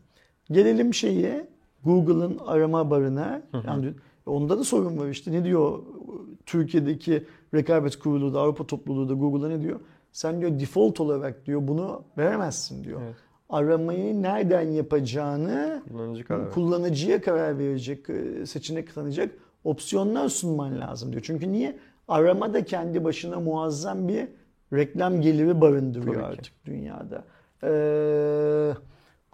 Gelelim 0.50 0.94
şeye 0.94 1.48
Google'ın 1.86 2.38
arama 2.46 2.90
barına. 2.90 3.42
Yani 3.66 3.92
onda 4.26 4.58
da 4.58 4.64
sorun 4.64 4.98
var 4.98 5.08
işte. 5.08 5.32
Ne 5.32 5.44
diyor 5.44 5.78
Türkiye'deki 6.46 7.24
rekabet 7.54 7.98
kurulu 7.98 8.34
da 8.34 8.40
Avrupa 8.40 8.66
topluluğu 8.66 9.08
da 9.08 9.14
Google'a 9.14 9.48
ne 9.48 9.62
diyor? 9.62 9.80
Sen 10.12 10.40
diyor 10.40 10.60
default 10.60 11.00
olarak 11.00 11.46
diyor 11.46 11.60
bunu 11.68 12.02
veremezsin 12.18 12.84
diyor. 12.84 13.00
Evet. 13.04 13.14
Aramayı 13.50 14.22
nereden 14.22 14.62
yapacağını 14.70 15.82
Kullanıcı 15.88 16.24
karar. 16.24 16.50
kullanıcıya 16.52 17.20
karar 17.20 17.58
verecek, 17.58 18.10
e, 18.10 18.46
seçenek 18.46 18.94
tanıyacak 18.94 19.30
opsiyonlar 19.64 20.28
sunman 20.28 20.80
lazım 20.80 21.12
diyor. 21.12 21.22
Çünkü 21.26 21.52
niye? 21.52 21.78
Arama 22.08 22.54
da 22.54 22.64
kendi 22.64 23.04
başına 23.04 23.40
muazzam 23.40 24.08
bir 24.08 24.28
reklam 24.72 25.20
geliri 25.20 25.60
barındırıyor 25.60 26.14
Tabii 26.14 26.22
ki. 26.34 26.40
artık 26.40 26.52
dünyada. 26.66 27.24
Ee, 27.62 28.72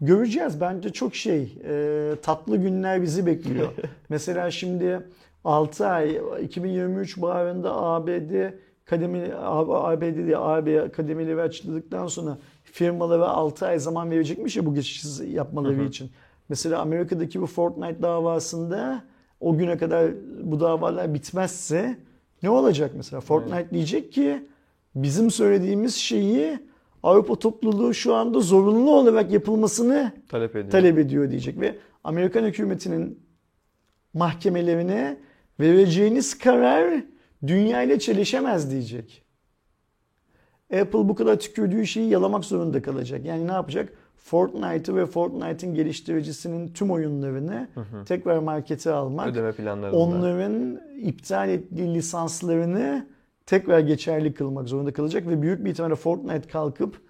göreceğiz. 0.02 0.60
Bence 0.60 0.90
çok 0.90 1.14
şey 1.14 1.58
e, 1.64 2.14
tatlı 2.22 2.56
günler 2.56 3.02
bizi 3.02 3.26
bekliyor. 3.26 3.68
Mesela 4.08 4.50
şimdi 4.50 5.00
6 5.44 5.86
ay 5.86 6.20
2023 6.42 7.22
baharında 7.22 7.76
ABD 7.76 8.52
kademeli 8.84 9.34
ABD 9.36 10.00
değil 10.00 10.34
AB 10.38 10.92
kademeleri 10.92 11.40
açıldıktan 11.40 12.06
sonra 12.06 12.38
firmalara 12.64 13.28
6 13.28 13.66
ay 13.66 13.78
zaman 13.78 14.10
verecekmiş 14.10 14.56
ya 14.56 14.66
bu 14.66 14.74
geçiş 14.74 15.04
yapmaları 15.26 15.84
için. 15.84 16.10
Mesela 16.48 16.80
Amerika'daki 16.80 17.40
bu 17.40 17.46
Fortnite 17.46 18.02
davasında 18.02 19.04
o 19.40 19.56
güne 19.58 19.76
kadar 19.76 20.10
bu 20.42 20.60
davalar 20.60 21.14
bitmezse 21.14 21.96
Ne 22.42 22.50
olacak 22.50 22.90
mesela? 22.96 23.20
Fortnite 23.20 23.70
diyecek 23.70 24.12
ki 24.12 24.48
bizim 24.94 25.30
söylediğimiz 25.30 25.94
şeyi 25.94 26.58
Avrupa 27.02 27.34
topluluğu 27.36 27.94
şu 27.94 28.14
anda 28.14 28.40
zorunlu 28.40 28.90
olarak 28.94 29.32
yapılmasını 29.32 30.12
Talep 30.28 30.56
ediyor. 30.56 30.70
talep 30.70 30.98
ediyor 30.98 31.30
diyecek 31.30 31.60
ve 31.60 31.76
Amerikan 32.04 32.44
hükümetinin 32.44 33.20
mahkemelerine 34.14 35.16
vereceğiniz 35.60 36.38
karar 36.38 37.04
dünya 37.46 37.82
ile 37.82 37.98
çelişemez 37.98 38.70
diyecek. 38.70 39.22
Apple 40.80 41.08
bu 41.08 41.14
kadar 41.14 41.38
tükürdüğü 41.38 41.86
şeyi 41.86 42.08
yalamak 42.10 42.44
zorunda 42.44 42.82
kalacak. 42.82 43.24
Yani 43.24 43.46
ne 43.48 43.52
yapacak? 43.52 43.92
Fortnite'ı 44.16 44.96
ve 44.96 45.06
Fortnite'ın 45.06 45.74
geliştiricisinin 45.74 46.68
tüm 46.72 46.90
oyunlarını 46.90 47.68
tekrar 48.06 48.38
markete 48.38 48.90
almak, 48.92 49.28
Ödeme 49.28 49.52
planlarında. 49.52 49.96
onların 49.98 50.80
iptal 51.00 51.48
ettiği 51.48 51.94
lisanslarını 51.94 53.06
tekrar 53.46 53.80
geçerli 53.80 54.34
kılmak 54.34 54.68
zorunda 54.68 54.92
kalacak 54.92 55.26
ve 55.26 55.42
büyük 55.42 55.64
bir 55.64 55.70
ihtimalle 55.70 55.94
Fortnite 55.94 56.48
kalkıp 56.48 57.00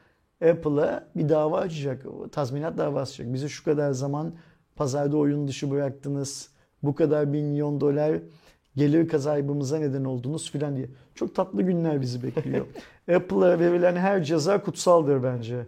Apple'a 0.51 1.09
bir 1.17 1.29
dava 1.29 1.59
açacak. 1.59 2.07
Tazminat 2.33 2.79
davası 2.79 3.13
açacak. 3.13 3.35
Bizi 3.35 3.49
şu 3.49 3.65
kadar 3.65 3.93
zaman 3.93 4.35
pazarda 4.77 5.17
oyun 5.17 5.49
dışı 5.49 5.71
bıraktınız. 5.71 6.51
Bu 6.83 6.95
kadar 6.95 7.25
milyon 7.25 7.81
dolar 7.81 8.21
gelir 8.77 9.09
kazaybımıza 9.09 9.79
neden 9.79 10.05
oldunuz 10.05 10.51
filan 10.51 10.77
diye. 10.77 10.89
Çok 11.15 11.35
tatlı 11.35 11.63
günler 11.63 12.01
bizi 12.01 12.23
bekliyor. 12.23 12.67
Apple'a 13.15 13.59
verilen 13.59 13.97
her 13.97 14.25
ceza 14.25 14.63
kutsaldır 14.63 15.23
bence. 15.23 15.67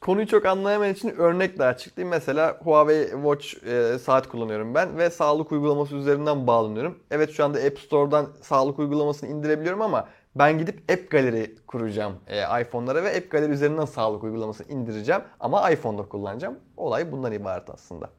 Konuyu 0.00 0.26
çok 0.26 0.46
anlayamayan 0.46 0.94
için 0.94 1.08
örnekle 1.08 1.64
açıklayayım. 1.64 2.10
Mesela 2.10 2.58
Huawei 2.64 3.10
Watch 3.10 3.66
e, 3.66 3.98
saat 3.98 4.28
kullanıyorum 4.28 4.74
ben 4.74 4.98
ve 4.98 5.10
sağlık 5.10 5.52
uygulaması 5.52 5.96
üzerinden 5.96 6.46
bağlanıyorum. 6.46 6.98
Evet 7.10 7.30
şu 7.30 7.44
anda 7.44 7.58
App 7.58 7.78
Store'dan 7.78 8.28
sağlık 8.42 8.78
uygulamasını 8.78 9.30
indirebiliyorum 9.30 9.82
ama 9.82 10.08
ben 10.34 10.58
gidip 10.58 10.92
App 10.92 11.10
Gallery 11.10 11.56
kuracağım 11.66 12.14
e, 12.26 12.62
iPhone'lara 12.62 13.02
ve 13.02 13.16
App 13.16 13.30
Gallery 13.30 13.52
üzerinden 13.52 13.84
sağlık 13.84 14.24
uygulamasını 14.24 14.66
indireceğim 14.66 15.22
ama 15.40 15.70
iPhone'da 15.70 16.02
kullanacağım. 16.02 16.58
Olay 16.76 17.12
bundan 17.12 17.32
ibaret 17.32 17.70
aslında. 17.70 18.10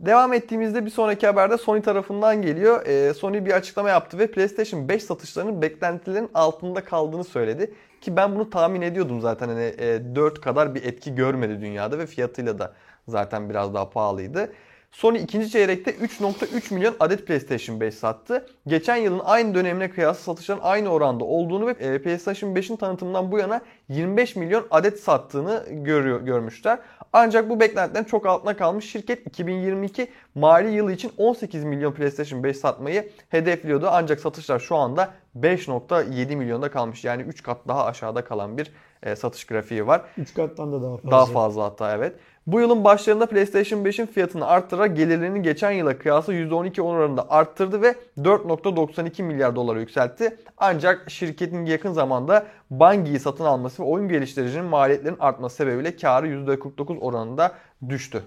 Devam 0.00 0.32
ettiğimizde 0.32 0.84
bir 0.84 0.90
sonraki 0.90 1.26
haberde 1.26 1.58
Sony 1.58 1.82
tarafından 1.82 2.42
geliyor. 2.42 2.86
Ee, 2.86 3.14
Sony 3.14 3.44
bir 3.44 3.52
açıklama 3.52 3.88
yaptı 3.88 4.18
ve 4.18 4.26
PlayStation 4.26 4.88
5 4.88 5.04
satışlarının 5.04 5.62
beklentilerin 5.62 6.30
altında 6.34 6.84
kaldığını 6.84 7.24
söyledi. 7.24 7.74
Ki 8.02 8.16
ben 8.16 8.34
bunu 8.36 8.50
tahmin 8.50 8.82
ediyordum 8.82 9.20
zaten 9.20 9.48
hani 9.48 9.74
e, 9.78 10.14
4 10.16 10.40
kadar 10.40 10.74
bir 10.74 10.84
etki 10.84 11.14
görmedi 11.14 11.60
dünyada 11.60 11.98
ve 11.98 12.06
fiyatıyla 12.06 12.58
da 12.58 12.74
zaten 13.08 13.50
biraz 13.50 13.74
daha 13.74 13.90
pahalıydı. 13.90 14.52
Sony 14.92 15.18
ikinci 15.18 15.50
çeyrekte 15.50 15.90
3.3 15.90 16.74
milyon 16.74 16.94
adet 17.00 17.26
PlayStation 17.26 17.80
5 17.80 17.94
sattı. 17.94 18.46
Geçen 18.66 18.96
yılın 18.96 19.20
aynı 19.24 19.54
dönemine 19.54 19.90
kıyasla 19.90 20.22
satışların 20.22 20.60
aynı 20.62 20.88
oranda 20.88 21.24
olduğunu 21.24 21.66
ve 21.66 21.70
e, 21.70 22.02
PlayStation 22.02 22.54
5'in 22.54 22.76
tanıtımından 22.76 23.32
bu 23.32 23.38
yana 23.38 23.60
25 23.88 24.36
milyon 24.36 24.66
adet 24.70 25.00
sattığını 25.00 25.64
görüyor, 25.70 26.20
görmüşler. 26.20 26.78
Ancak 27.12 27.50
bu 27.50 27.60
beklentilerin 27.60 28.04
çok 28.04 28.26
altına 28.26 28.56
kalmış. 28.56 28.90
Şirket 28.90 29.26
2022 29.26 30.08
mali 30.34 30.74
yılı 30.74 30.92
için 30.92 31.12
18 31.16 31.64
milyon 31.64 31.92
PlayStation 31.92 32.42
5 32.42 32.56
satmayı 32.56 33.10
hedefliyordu. 33.28 33.88
Ancak 33.90 34.20
satışlar 34.20 34.58
şu 34.58 34.76
anda 34.76 35.14
5.7 35.40 36.36
milyonda 36.36 36.70
kalmış. 36.70 37.04
Yani 37.04 37.22
3 37.22 37.42
kat 37.42 37.58
daha 37.68 37.84
aşağıda 37.84 38.24
kalan 38.24 38.58
bir 38.58 38.72
e, 39.02 39.16
satış 39.16 39.44
grafiği 39.44 39.86
var. 39.86 40.02
3 40.18 40.34
kattan 40.34 40.72
da 40.72 40.82
daha 40.82 40.96
fazla. 40.96 41.10
Daha 41.10 41.26
fazla 41.26 41.64
hatta 41.64 41.96
evet. 41.96 42.16
Bu 42.46 42.60
yılın 42.60 42.84
başlarında 42.84 43.26
PlayStation 43.26 43.84
5'in 43.84 44.06
fiyatını 44.06 44.46
arttırarak 44.46 44.96
gelirlerini 44.96 45.42
geçen 45.42 45.70
yıla 45.70 45.98
kıyasla 45.98 46.34
%12 46.34 46.80
oranında 46.80 47.30
arttırdı 47.30 47.82
ve 47.82 47.94
4.92 48.18 49.22
milyar 49.22 49.56
dolara 49.56 49.80
yükseltti. 49.80 50.36
Ancak 50.58 51.10
şirketin 51.10 51.64
yakın 51.64 51.92
zamanda 51.92 52.46
Bungie 52.70 53.18
satın 53.18 53.44
alması 53.44 53.82
ve 53.82 53.86
oyun 53.86 54.08
geliştiricinin 54.08 54.64
maliyetlerin 54.64 55.16
artması 55.20 55.56
sebebiyle 55.56 55.96
karı 55.96 56.28
%49 56.28 56.98
oranında 56.98 57.52
düştü. 57.88 58.22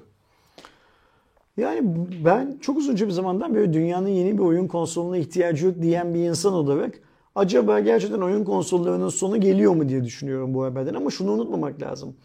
Yani 1.57 1.81
ben 2.25 2.57
çok 2.61 2.77
uzunca 2.77 3.05
bir 3.05 3.11
zamandan 3.11 3.55
beri 3.55 3.73
dünyanın 3.73 4.07
yeni 4.07 4.37
bir 4.37 4.43
oyun 4.43 4.67
konsoluna 4.67 5.17
ihtiyacı 5.17 5.65
yok 5.65 5.75
diyen 5.81 6.13
bir 6.13 6.19
insan 6.19 6.53
olarak 6.53 6.99
acaba 7.35 7.79
gerçekten 7.79 8.21
oyun 8.21 8.43
konsollarının 8.43 9.09
sonu 9.09 9.41
geliyor 9.41 9.75
mu 9.75 9.89
diye 9.89 10.03
düşünüyorum 10.03 10.53
bu 10.53 10.63
haberden 10.63 10.93
ama 10.93 11.09
şunu 11.09 11.31
unutmamak 11.31 11.81
lazım. 11.81 12.15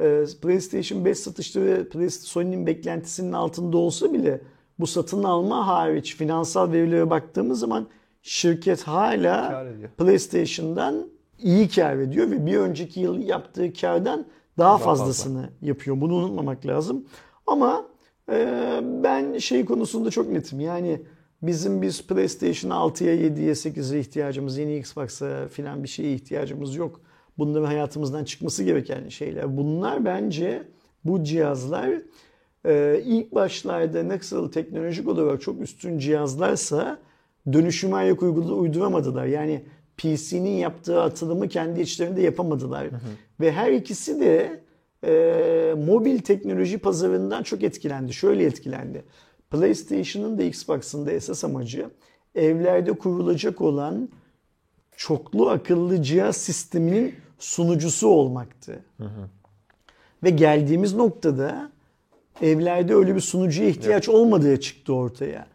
Ee, 0.00 0.24
PlayStation 0.42 1.04
5 1.04 1.18
satışları 1.18 2.10
Sony'nin 2.10 2.66
beklentisinin 2.66 3.32
altında 3.32 3.76
olsa 3.76 4.12
bile 4.12 4.40
bu 4.78 4.86
satın 4.86 5.22
alma 5.22 5.66
hariç 5.66 6.16
finansal 6.16 6.72
verilere 6.72 7.10
baktığımız 7.10 7.60
zaman 7.60 7.86
şirket 8.22 8.82
hala 8.82 9.64
PlayStation'dan 9.98 11.06
iyi 11.38 11.68
kar 11.68 11.96
ediyor 11.96 12.30
ve 12.30 12.46
bir 12.46 12.56
önceki 12.56 13.00
yıl 13.00 13.18
yaptığı 13.18 13.72
kardan 13.72 14.26
daha, 14.58 14.78
fazlasını 14.78 15.42
fazla. 15.42 15.52
yapıyor. 15.62 16.00
Bunu 16.00 16.14
unutmamak 16.14 16.66
lazım. 16.66 17.04
Ama 17.46 17.86
e, 18.32 18.80
ben 18.82 19.38
şey 19.38 19.64
konusunda 19.64 20.10
çok 20.10 20.28
netim. 20.28 20.60
Yani 20.60 21.02
bizim 21.42 21.82
biz 21.82 22.06
PlayStation 22.06 22.70
6'ya, 22.70 23.14
7'ye, 23.14 23.52
8'e 23.52 24.00
ihtiyacımız, 24.00 24.58
yeni 24.58 24.76
Xbox'a 24.76 25.48
filan 25.48 25.82
bir 25.82 25.88
şeye 25.88 26.14
ihtiyacımız 26.14 26.76
yok. 26.76 27.00
Bunların 27.40 27.66
hayatımızdan 27.66 28.24
çıkması 28.24 28.64
gereken 28.64 29.08
şeyler. 29.08 29.56
Bunlar 29.56 30.04
bence 30.04 30.62
bu 31.04 31.24
cihazlar 31.24 31.90
e, 32.66 33.02
ilk 33.04 33.34
başlarda 33.34 34.08
nasıl 34.08 34.52
teknolojik 34.52 35.08
olarak 35.08 35.42
çok 35.42 35.60
üstün 35.60 35.98
cihazlarsa 35.98 36.98
dönüşüme 37.52 37.96
ayak 37.96 38.22
uyduramadılar. 38.22 39.26
Yani 39.26 39.64
PC'nin 39.96 40.56
yaptığı 40.56 41.02
atılımı 41.02 41.48
kendi 41.48 41.80
içlerinde 41.80 42.22
yapamadılar. 42.22 42.84
Hı 42.84 42.96
hı. 42.96 43.00
Ve 43.40 43.52
her 43.52 43.72
ikisi 43.72 44.20
de 44.20 44.62
e, 45.06 45.74
mobil 45.86 46.18
teknoloji 46.18 46.78
pazarından 46.78 47.42
çok 47.42 47.62
etkilendi. 47.62 48.12
Şöyle 48.12 48.44
etkilendi. 48.44 49.04
PlayStation'ın 49.50 50.38
da 50.38 50.42
Xbox'ın 50.42 51.06
da 51.06 51.12
esas 51.12 51.44
amacı 51.44 51.90
evlerde 52.34 52.92
kurulacak 52.92 53.60
olan 53.60 54.08
çoklu 54.96 55.50
akıllı 55.50 56.02
cihaz 56.02 56.36
sisteminin 56.36 57.14
sunucusu 57.40 58.08
olmaktı. 58.08 58.84
Hı 58.96 59.04
hı. 59.04 59.28
Ve 60.22 60.30
geldiğimiz 60.30 60.94
noktada 60.94 61.70
evlerde 62.42 62.94
öyle 62.94 63.14
bir 63.14 63.20
sunucuya 63.20 63.68
ihtiyaç 63.68 64.08
Yok. 64.08 64.16
olmadığı 64.16 64.60
çıktı 64.60 64.94
ortaya. 64.94 65.46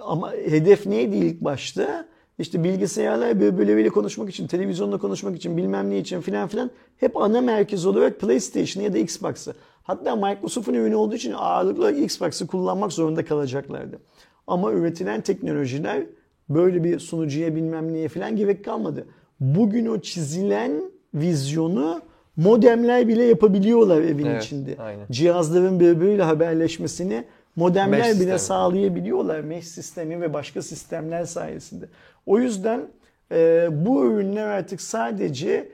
Ama 0.00 0.32
hedef 0.32 0.86
neydi 0.86 1.16
ilk 1.16 1.40
başta? 1.40 2.06
İşte 2.38 2.64
bilgisayarlar 2.64 3.40
birbirleriyle 3.40 3.88
konuşmak 3.88 4.30
için, 4.30 4.46
televizyonla 4.46 4.98
konuşmak 4.98 5.36
için, 5.36 5.56
bilmem 5.56 5.90
ne 5.90 5.98
için 5.98 6.20
filan 6.20 6.48
filan 6.48 6.70
hep 6.96 7.16
ana 7.16 7.40
merkez 7.40 7.86
olarak 7.86 8.20
PlayStation 8.20 8.84
ya 8.84 8.92
da 8.92 8.98
Xbox'ı. 8.98 9.54
Hatta 9.82 10.16
Microsoft'un 10.16 10.74
ürünü 10.74 10.94
olduğu 10.94 11.14
için 11.14 11.32
ağırlıklı 11.32 11.92
Xbox'ı 11.92 12.46
kullanmak 12.46 12.92
zorunda 12.92 13.24
kalacaklardı. 13.24 13.98
Ama 14.46 14.72
üretilen 14.72 15.20
teknolojiler 15.20 16.06
böyle 16.48 16.84
bir 16.84 16.98
sunucuya 16.98 17.56
bilmem 17.56 17.92
neye 17.92 18.08
filan 18.08 18.36
gerek 18.36 18.64
kalmadı. 18.64 19.06
Bugün 19.40 19.86
o 19.86 20.00
çizilen 20.00 20.91
vizyonu 21.14 22.02
modemler 22.36 23.08
bile 23.08 23.24
yapabiliyorlar 23.24 24.00
evin 24.02 24.26
evet, 24.26 24.44
içinde. 24.44 24.76
Aynen. 24.78 25.06
Cihazların 25.10 25.80
birbiriyle 25.80 26.22
haberleşmesini 26.22 27.24
modemler 27.56 27.98
Mesh 27.98 28.06
bile 28.06 28.14
sistemi. 28.14 28.38
sağlayabiliyorlar. 28.38 29.40
Mesh 29.40 29.66
sistemi 29.66 30.20
ve 30.20 30.32
başka 30.32 30.62
sistemler 30.62 31.24
sayesinde. 31.24 31.88
O 32.26 32.38
yüzden 32.38 32.86
e, 33.32 33.68
bu 33.72 34.04
ürünler 34.04 34.46
artık 34.46 34.80
sadece 34.80 35.68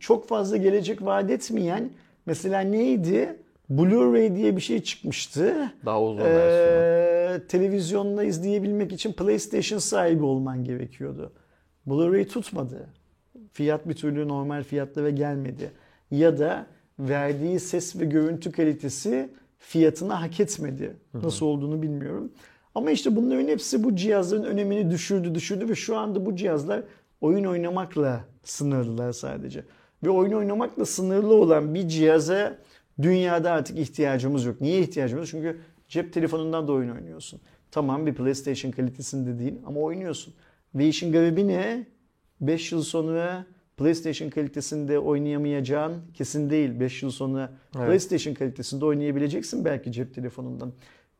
çok 0.00 0.28
fazla 0.28 0.56
gelecek 0.56 1.04
vaat 1.04 1.30
etmeyen 1.30 1.90
mesela 2.26 2.60
neydi? 2.60 3.36
Blu-ray 3.70 4.36
diye 4.36 4.56
bir 4.56 4.60
şey 4.60 4.82
çıkmıştı. 4.82 5.72
Daha 5.86 6.02
uzun 6.02 6.20
ee, 6.20 6.24
versiyonu. 6.24 7.46
Televizyonla 7.48 8.24
izleyebilmek 8.24 8.92
için 8.92 9.12
PlayStation 9.12 9.78
sahibi 9.78 10.24
olman 10.24 10.64
gerekiyordu. 10.64 11.32
Blu-ray 11.86 12.26
tutmadı. 12.28 12.86
Fiyat 13.52 13.88
bir 13.88 13.94
türlü 13.94 14.28
normal 14.28 14.62
fiyatlara 14.62 15.10
gelmedi. 15.10 15.70
Ya 16.10 16.38
da 16.38 16.66
verdiği 16.98 17.60
ses 17.60 17.96
ve 17.96 18.04
görüntü 18.04 18.52
kalitesi 18.52 19.28
fiyatına 19.58 20.22
hak 20.22 20.40
etmedi. 20.40 20.96
Nasıl 21.14 21.46
olduğunu 21.46 21.82
bilmiyorum. 21.82 22.32
Ama 22.74 22.90
işte 22.90 23.16
bunların 23.16 23.48
hepsi 23.48 23.84
bu 23.84 23.96
cihazların 23.96 24.44
önemini 24.44 24.90
düşürdü 24.90 25.34
düşürdü 25.34 25.68
ve 25.68 25.74
şu 25.74 25.96
anda 25.96 26.26
bu 26.26 26.36
cihazlar 26.36 26.82
oyun 27.20 27.44
oynamakla 27.44 28.24
sınırlılar 28.44 29.12
sadece. 29.12 29.64
Ve 30.04 30.10
oyun 30.10 30.32
oynamakla 30.32 30.84
sınırlı 30.84 31.34
olan 31.34 31.74
bir 31.74 31.88
cihaza 31.88 32.58
dünyada 33.02 33.52
artık 33.52 33.78
ihtiyacımız 33.78 34.44
yok. 34.44 34.60
Niye 34.60 34.80
ihtiyacımız 34.80 35.32
yok? 35.32 35.42
Çünkü 35.42 35.60
cep 35.88 36.12
telefonundan 36.12 36.68
da 36.68 36.72
oyun 36.72 36.90
oynuyorsun. 36.90 37.40
Tamam 37.70 38.06
bir 38.06 38.14
PlayStation 38.14 38.70
kalitesinde 38.70 39.38
değil 39.38 39.54
ama 39.66 39.80
oynuyorsun. 39.80 40.34
Ve 40.74 40.88
işin 40.88 41.12
garibi 41.12 41.48
ne? 41.48 41.86
5 42.40 42.72
yıl 42.72 42.82
sonra 42.82 43.46
PlayStation 43.76 44.30
kalitesinde 44.30 44.98
oynayamayacağın 44.98 45.94
kesin 46.14 46.50
değil. 46.50 46.80
5 46.80 47.02
yıl 47.02 47.10
sonra 47.10 47.52
evet. 47.76 47.86
PlayStation 47.86 48.34
kalitesinde 48.34 48.84
oynayabileceksin 48.84 49.64
belki 49.64 49.92
cep 49.92 50.14
telefonundan. 50.14 50.72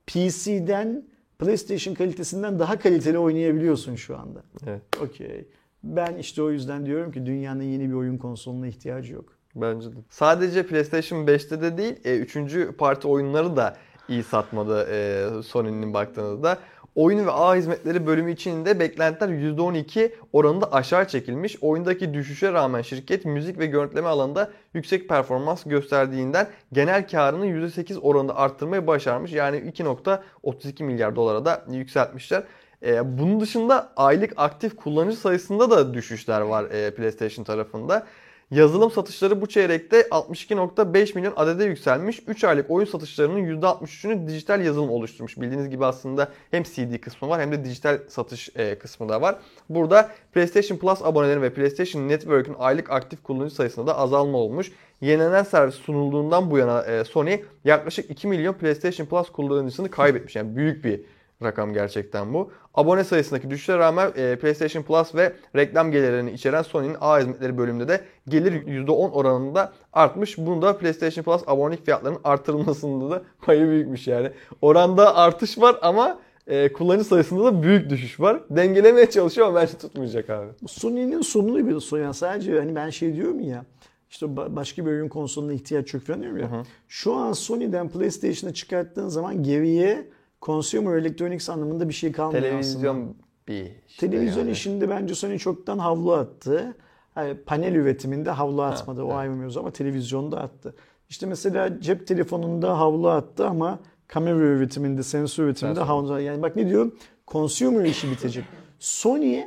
PC'den 0.07 1.05
PlayStation 1.39 1.95
kalitesinden 1.95 2.59
daha 2.59 2.79
kaliteli 2.79 3.19
oynayabiliyorsun 3.19 3.95
şu 3.95 4.19
anda. 4.19 4.43
Evet. 4.67 4.83
Okey. 5.03 5.49
Ben 5.85 6.17
işte 6.17 6.43
o 6.43 6.51
yüzden 6.51 6.87
diyorum 6.87 7.13
ki 7.13 7.27
dünyanın 7.27 7.63
yeni 7.63 7.89
bir 7.89 7.95
oyun 7.95 8.19
konsoluna 8.19 8.67
ihtiyacı 8.67 9.13
yok. 9.13 9.39
Bence 9.55 9.93
de. 9.93 9.97
Sadece 10.11 10.67
PlayStation 10.67 11.27
5'te 11.27 11.63
de 11.63 11.79
değil, 11.79 11.97
e, 12.05 12.19
üçüncü 12.19 12.73
parti 12.73 13.09
oyunları 13.09 13.57
da 13.57 13.77
iyi 14.09 14.23
satmadı 14.23 14.89
e, 14.91 15.29
Sony'nin 15.43 15.95
baktığınızda. 15.95 16.59
Oyun 16.99 17.27
ve 17.27 17.31
ağ 17.31 17.55
hizmetleri 17.55 18.07
bölümü 18.07 18.33
içinde 18.33 18.81
beklentiler 18.81 19.29
%12 19.29 20.13
oranında 20.33 20.73
aşağı 20.73 21.09
çekilmiş. 21.09 21.57
Oyundaki 21.61 22.15
düşüşe 22.15 22.53
rağmen 22.53 22.83
şirket 22.83 23.25
müzik 23.25 23.59
ve 23.59 23.67
görüntüleme 23.67 24.09
alanında 24.09 24.51
yüksek 24.75 25.09
performans 25.09 25.65
gösterdiğinden 25.65 26.49
genel 26.73 27.09
karını 27.09 27.47
%8 27.47 27.99
oranında 27.99 28.37
arttırmayı 28.37 28.87
başarmış. 28.87 29.33
Yani 29.33 29.57
2.32 29.57 30.83
milyar 30.83 31.17
dolara 31.17 31.45
da 31.45 31.65
yükseltmişler. 31.71 32.43
E, 32.87 33.19
bunun 33.19 33.41
dışında 33.41 33.93
aylık 33.97 34.33
aktif 34.37 34.77
kullanıcı 34.77 35.17
sayısında 35.17 35.71
da 35.71 35.95
düşüşler 35.95 36.41
var 36.41 36.65
e, 36.65 36.95
PlayStation 36.95 37.45
tarafında. 37.45 38.07
Yazılım 38.51 38.91
satışları 38.91 39.41
bu 39.41 39.47
çeyrekte 39.47 40.01
62.5 40.01 41.15
milyon 41.15 41.33
adede 41.37 41.65
yükselmiş. 41.65 42.23
3 42.27 42.45
aylık 42.45 42.71
oyun 42.71 42.87
satışlarının 42.87 43.61
%63'ünü 43.61 44.29
dijital 44.29 44.65
yazılım 44.65 44.91
oluşturmuş. 44.91 45.41
Bildiğiniz 45.41 45.71
gibi 45.71 45.85
aslında 45.85 46.29
hem 46.51 46.63
CD 46.63 47.01
kısmı 47.01 47.29
var 47.29 47.41
hem 47.41 47.53
de 47.53 47.65
dijital 47.65 47.99
satış 48.09 48.49
e, 48.57 48.79
kısmı 48.79 49.09
da 49.09 49.23
var. 49.23 49.39
Burada 49.69 50.11
PlayStation 50.33 50.79
Plus 50.79 51.03
aboneleri 51.03 51.43
ve 51.43 51.55
PlayStation 51.55 52.09
Network'ün 52.09 52.57
aylık 52.59 52.91
aktif 52.91 53.23
kullanıcı 53.23 53.55
sayısında 53.55 53.87
da 53.87 53.99
azalma 53.99 54.39
olmuş. 54.39 54.73
Yenilenen 55.01 55.43
servis 55.43 55.75
sunulduğundan 55.75 56.51
bu 56.51 56.59
yana 56.59 56.83
e, 56.83 57.05
Sony 57.05 57.41
yaklaşık 57.65 58.11
2 58.11 58.29
milyon 58.29 58.55
PlayStation 58.55 59.07
Plus 59.07 59.31
kullanıcısını 59.31 59.91
kaybetmiş. 59.91 60.37
Yani 60.37 60.57
büyük 60.57 60.85
bir 60.85 61.01
rakam 61.43 61.73
gerçekten 61.73 62.35
bu. 62.35 62.51
Abone 62.75 63.05
sayısındaki 63.05 63.51
düşüşe 63.51 63.79
rağmen 63.79 64.13
e, 64.17 64.37
PlayStation 64.37 64.83
Plus 64.83 65.15
ve 65.15 65.33
reklam 65.57 65.91
gelirlerini 65.91 66.31
içeren 66.31 66.63
Sony'nin 66.63 66.97
ağ 67.01 67.19
hizmetleri 67.19 67.59
bölümünde 67.59 67.89
de 67.89 68.01
gelir 68.29 68.53
%10 68.67 69.11
oranında 69.11 69.73
artmış. 69.93 70.39
Bunu 70.39 70.63
da 70.63 70.79
PlayStation 70.79 71.25
Plus 71.25 71.43
abonelik 71.47 71.85
fiyatlarının 71.85 72.21
artırılmasında 72.25 73.11
da 73.11 73.23
payı 73.43 73.69
büyükmüş 73.69 74.07
yani. 74.07 74.31
Oranda 74.63 75.17
artış 75.17 75.59
var 75.59 75.77
ama 75.83 76.19
e, 76.47 76.73
kullanıcı 76.73 77.05
sayısında 77.05 77.45
da 77.45 77.63
büyük 77.63 77.91
düşüş 77.91 78.21
var. 78.21 78.41
Dengelemeye 78.51 79.11
çalışıyor 79.11 79.47
ama 79.47 79.61
bence 79.61 79.79
tutmayacak 79.79 80.31
abi. 80.31 80.51
Sony'nin 80.67 81.21
sonunu 81.21 81.69
bir 81.69 81.81
Sony. 81.81 82.03
Yani 82.03 82.15
sadece 82.15 82.59
hani 82.59 82.75
ben 82.75 82.91
şey 82.91 83.15
diyorum 83.15 83.41
ya 83.41 83.65
işte 84.11 84.37
başka 84.37 84.87
bir 84.87 84.91
oyun 84.91 85.09
konsoluna 85.09 85.53
ihtiyaç 85.53 85.95
yok 85.95 86.03
falan 86.03 86.23
diyorum 86.23 86.39
ya. 86.39 86.53
Hı 86.53 86.57
hı. 86.57 86.63
Şu 86.89 87.15
an 87.15 87.33
Sony'den 87.33 87.89
PlayStation'a 87.89 88.55
çıkarttığın 88.55 89.09
zaman 89.09 89.43
geriye 89.43 90.09
consumer 90.43 90.97
electronics 90.97 91.51
anlamında 91.51 91.89
bir 91.89 91.95
şey 91.95 92.13
kalmıyor 92.13 92.43
Televizyon 92.43 92.95
aslında. 92.95 93.15
bir 93.49 93.67
işte 93.89 94.11
Televizyon 94.11 94.43
yani. 94.43 94.53
işinde 94.53 94.91
bence 94.91 95.15
Sony 95.15 95.39
çoktan 95.39 95.79
havlu 95.79 96.13
attı. 96.13 96.77
Yani 97.17 97.35
panel 97.35 97.75
üretiminde 97.75 98.31
havlu 98.31 98.63
atmadı. 98.63 99.01
Ha, 99.01 99.07
o 99.07 99.09
evet. 99.09 99.19
ayrı 99.19 99.33
mevzu 99.33 99.61
ama 99.61 99.71
televizyonda 99.71 100.41
attı. 100.41 100.75
İşte 101.09 101.27
mesela 101.27 101.81
cep 101.81 102.07
telefonunda 102.07 102.79
havlu 102.79 103.09
attı 103.09 103.47
ama 103.49 103.79
kamera 104.07 104.37
üretiminde, 104.37 105.03
sensör 105.03 105.45
üretiminde 105.45 105.81
havlu 105.81 106.21
Yani 106.21 106.43
bak 106.43 106.57
ne 106.57 106.69
diyorum? 106.69 106.95
Consumer 107.29 107.85
işi 107.85 108.11
bitecek. 108.11 108.45
Sony 108.79 109.45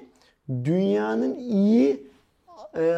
dünyanın 0.49 1.35
iyi 1.35 2.11
e, 2.77 2.97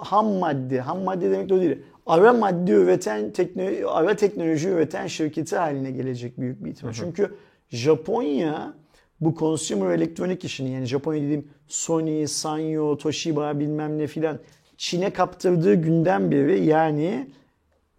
ham 0.00 0.26
madde, 0.26 0.80
ham 0.80 1.00
madde 1.00 1.30
demek 1.30 1.48
de 1.48 1.54
o 1.54 1.60
değil. 1.60 1.78
Ara 2.06 2.32
madde 2.32 2.72
üreten, 2.72 3.32
teknoloji, 3.32 3.86
ara 3.86 4.16
teknoloji 4.16 4.68
üreten 4.68 5.06
şirketi 5.06 5.56
haline 5.56 5.90
gelecek 5.90 6.40
büyük 6.40 6.64
bir 6.64 6.70
ihtimal. 6.70 6.92
Çünkü 6.92 7.34
Japonya 7.68 8.74
bu 9.20 9.34
consumer 9.38 9.94
elektronik 9.94 10.44
işini 10.44 10.70
yani 10.70 10.84
Japonya 10.86 11.22
dediğim 11.22 11.48
Sony, 11.68 12.26
Sanyo, 12.26 12.96
Toshiba 12.96 13.58
bilmem 13.60 13.98
ne 13.98 14.06
filan 14.06 14.38
Çin'e 14.76 15.10
kaptırdığı 15.10 15.74
günden 15.74 16.30
beri 16.30 16.64
yani 16.64 17.30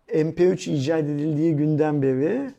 MP3 0.09 0.71
icat 0.71 1.03
edildiği 1.03 1.55
günden 1.55 2.01
beri 2.01 2.51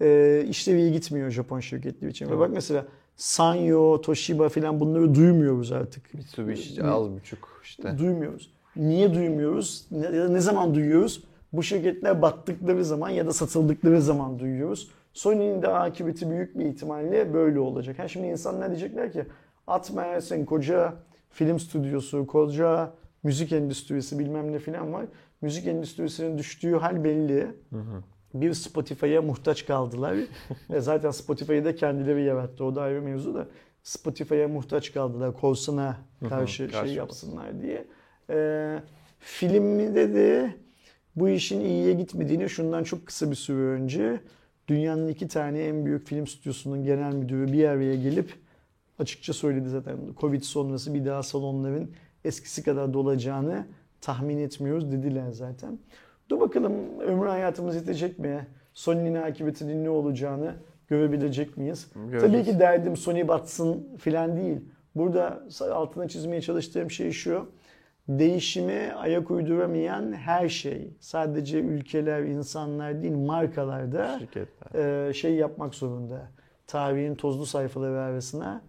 e, 0.00 0.44
işleri 0.48 0.80
iyi 0.80 0.92
gitmiyor 0.92 1.30
Japon 1.30 1.60
şirketleri 1.60 2.10
için. 2.10 2.30
Ve 2.30 2.38
bak 2.38 2.50
mesela 2.52 2.86
Sanyo, 3.16 4.00
Toshiba 4.00 4.48
filan 4.48 4.80
bunları 4.80 5.14
duymuyoruz 5.14 5.72
artık. 5.72 6.14
Mitsubishi 6.14 6.84
az 6.84 7.10
buçuk 7.10 7.60
işte. 7.64 7.98
Duymuyoruz. 7.98 8.55
Niye 8.76 9.14
duymuyoruz? 9.14 9.86
Ne, 9.90 10.06
ya 10.06 10.24
da 10.24 10.28
ne 10.28 10.40
zaman 10.40 10.74
duyuyoruz? 10.74 11.24
Bu 11.52 11.62
şirketler 11.62 12.22
battıkları 12.22 12.84
zaman 12.84 13.10
ya 13.10 13.26
da 13.26 13.32
satıldıkları 13.32 14.02
zaman 14.02 14.38
duyuyoruz. 14.38 14.90
Sony'nin 15.12 15.62
de 15.62 15.68
akıbeti 15.68 16.30
büyük 16.30 16.58
bir 16.58 16.64
ihtimalle 16.64 17.34
böyle 17.34 17.60
olacak. 17.60 17.98
Ha 17.98 18.08
şimdi 18.08 18.26
insanlar 18.26 18.68
diyecekler 18.68 19.12
ki 19.12 19.24
atma 19.66 20.02
Ersen 20.02 20.44
koca 20.44 20.94
film 21.30 21.60
stüdyosu, 21.60 22.26
koca 22.26 22.92
müzik 23.22 23.52
endüstrisi 23.52 24.18
bilmem 24.18 24.52
ne 24.52 24.58
filan 24.58 24.92
var. 24.92 25.06
Müzik 25.40 25.66
endüstrisinin 25.66 26.38
düştüğü 26.38 26.76
hal 26.76 27.04
belli. 27.04 27.42
Hı 27.70 27.76
hı. 27.76 28.02
Bir 28.34 28.52
Spotify'a 28.52 29.22
muhtaç 29.22 29.66
kaldılar. 29.66 30.16
Ve 30.70 30.80
zaten 30.80 31.10
Spotify'ı 31.10 31.64
da 31.64 31.76
kendileri 31.76 32.24
yarattı. 32.24 32.64
O 32.64 32.74
da 32.74 32.82
ayrı 32.82 33.02
mevzu 33.02 33.34
da. 33.34 33.46
Spotify'a 33.82 34.48
muhtaç 34.48 34.92
kaldılar. 34.92 35.34
Corson'a 35.40 35.96
karşı 36.28 36.68
şey 36.68 36.94
yapsınlar 36.94 37.62
diye. 37.62 37.86
Ee, 38.30 38.78
filmde 39.18 40.14
de 40.14 40.54
bu 41.16 41.28
işin 41.28 41.60
iyiye 41.60 41.92
gitmediğini 41.92 42.48
şundan 42.48 42.84
çok 42.84 43.06
kısa 43.06 43.30
bir 43.30 43.36
süre 43.36 43.62
önce 43.62 44.20
dünyanın 44.68 45.08
iki 45.08 45.28
tane 45.28 45.64
en 45.64 45.84
büyük 45.86 46.06
film 46.06 46.26
stüdyosunun 46.26 46.84
genel 46.84 47.14
müdürü 47.14 47.52
bir 47.52 47.68
araya 47.68 47.96
gelip 47.96 48.34
açıkça 48.98 49.32
söyledi 49.32 49.68
zaten. 49.68 49.96
Covid 50.20 50.42
sonrası 50.42 50.94
bir 50.94 51.04
daha 51.04 51.22
salonların 51.22 51.90
eskisi 52.24 52.62
kadar 52.62 52.94
dolacağını 52.94 53.66
tahmin 54.00 54.38
etmiyoruz 54.38 54.92
dediler 54.92 55.30
zaten. 55.30 55.78
Dur 56.28 56.40
bakalım 56.40 57.00
ömrü 57.00 57.28
hayatımız 57.28 57.74
yetecek 57.74 58.18
mi? 58.18 58.46
Sony'nin 58.74 59.14
akıbetinin 59.14 59.84
ne 59.84 59.90
olacağını 59.90 60.54
görebilecek 60.88 61.56
miyiz? 61.56 61.86
Göreceğiz. 61.94 62.22
Tabii 62.22 62.52
ki 62.52 62.60
derdim 62.60 62.96
Sony 62.96 63.28
batsın 63.28 63.96
filan 63.98 64.36
değil. 64.36 64.60
Burada 64.94 65.42
altına 65.60 66.08
çizmeye 66.08 66.40
çalıştığım 66.40 66.90
şey 66.90 67.12
şu. 67.12 67.48
Değişime 68.08 68.92
ayak 68.92 69.30
uyduramayan 69.30 70.12
her 70.12 70.48
şey, 70.48 70.90
sadece 71.00 71.58
ülkeler, 71.58 72.22
insanlar 72.22 73.02
değil 73.02 73.14
markalarda 73.14 74.20
e, 74.74 75.12
şey 75.14 75.34
yapmak 75.34 75.74
zorunda. 75.74 76.32
Tarihin 76.66 77.14
tozlu 77.14 77.46
sayfaları 77.46 78.00
arasına 78.00 78.62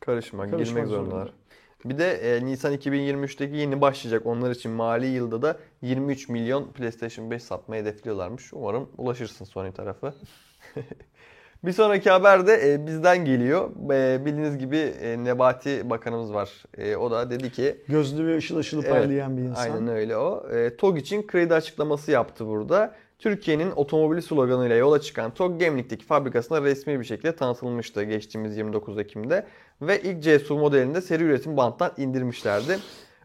karışmak, 0.00 0.50
karışmak 0.50 0.76
girmek 0.76 0.88
zorundalar. 0.88 1.26
Zorunda. 1.26 1.42
Bir 1.84 1.98
de 1.98 2.36
e, 2.36 2.44
Nisan 2.44 2.74
2023'teki 2.74 3.56
yeni 3.56 3.80
başlayacak 3.80 4.26
onlar 4.26 4.50
için 4.50 4.70
mali 4.70 5.06
yılda 5.06 5.42
da 5.42 5.58
23 5.82 6.28
milyon 6.28 6.72
PlayStation 6.72 7.30
5 7.30 7.42
satmayı 7.42 7.82
hedefliyorlarmış. 7.82 8.52
Umarım 8.52 8.88
ulaşırsın 8.98 9.44
Sony 9.44 9.72
tarafı. 9.72 10.14
bir 11.64 11.72
sonraki 11.72 12.10
haber 12.10 12.46
de 12.46 12.72
e, 12.72 12.86
bizden 12.86 13.24
geliyor. 13.24 13.70
E, 13.92 14.24
bildiğiniz 14.24 14.58
gibi 14.58 14.76
e, 14.76 15.24
Nebati 15.24 15.90
Bakanımız 15.90 16.34
var. 16.34 16.50
E, 16.78 16.96
o 16.96 17.10
da 17.10 17.30
dedi 17.30 17.52
ki... 17.52 17.76
Gözlü 17.88 18.26
ve 18.26 18.36
ışıl 18.36 18.56
ışıl 18.56 18.82
parlayan 18.82 19.32
evet, 19.32 19.42
bir 19.42 19.48
insan. 19.48 19.62
Aynen 19.62 19.88
öyle 19.88 20.16
o. 20.16 20.48
E, 20.50 20.76
TOG 20.76 20.98
için 20.98 21.26
kredi 21.26 21.54
açıklaması 21.54 22.10
yaptı 22.10 22.46
burada. 22.46 22.94
Türkiye'nin 23.18 23.70
otomobili 23.70 24.22
sloganıyla 24.22 24.76
yola 24.76 25.00
çıkan 25.00 25.34
TOG 25.34 25.60
Gemlik'teki 25.60 26.04
fabrikasına 26.04 26.62
resmi 26.62 27.00
bir 27.00 27.04
şekilde 27.04 27.36
tanıtılmıştı 27.36 28.02
geçtiğimiz 28.02 28.56
29 28.56 28.98
Ekim'de. 28.98 29.46
Ve 29.82 30.02
ilk 30.02 30.22
C-SUV 30.22 30.58
modelinde 30.58 31.00
seri 31.00 31.24
üretim 31.24 31.56
banttan 31.56 31.92
indirmişlerdi. 31.96 32.78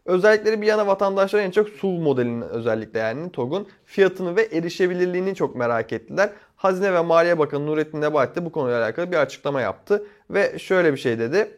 Özellikleri 0.05 0.61
bir 0.61 0.67
yana 0.67 0.87
vatandaşlar 0.87 1.39
en 1.39 1.51
çok 1.51 1.69
SUV 1.69 1.99
modelinin 1.99 2.41
özellikle 2.41 2.99
yani 2.99 3.31
TOG'un 3.31 3.67
fiyatını 3.85 4.35
ve 4.35 4.41
erişebilirliğini 4.41 5.35
çok 5.35 5.55
merak 5.55 5.93
ettiler. 5.93 6.29
Hazine 6.57 6.93
ve 6.93 7.01
Maliye 7.01 7.39
Bakanı 7.39 7.65
Nurettin 7.65 8.01
Nebati 8.01 8.35
de 8.35 8.45
bu 8.45 8.51
konuyla 8.51 8.83
alakalı 8.83 9.11
bir 9.11 9.17
açıklama 9.17 9.61
yaptı. 9.61 10.05
Ve 10.29 10.59
şöyle 10.59 10.93
bir 10.93 10.97
şey 10.97 11.19
dedi. 11.19 11.51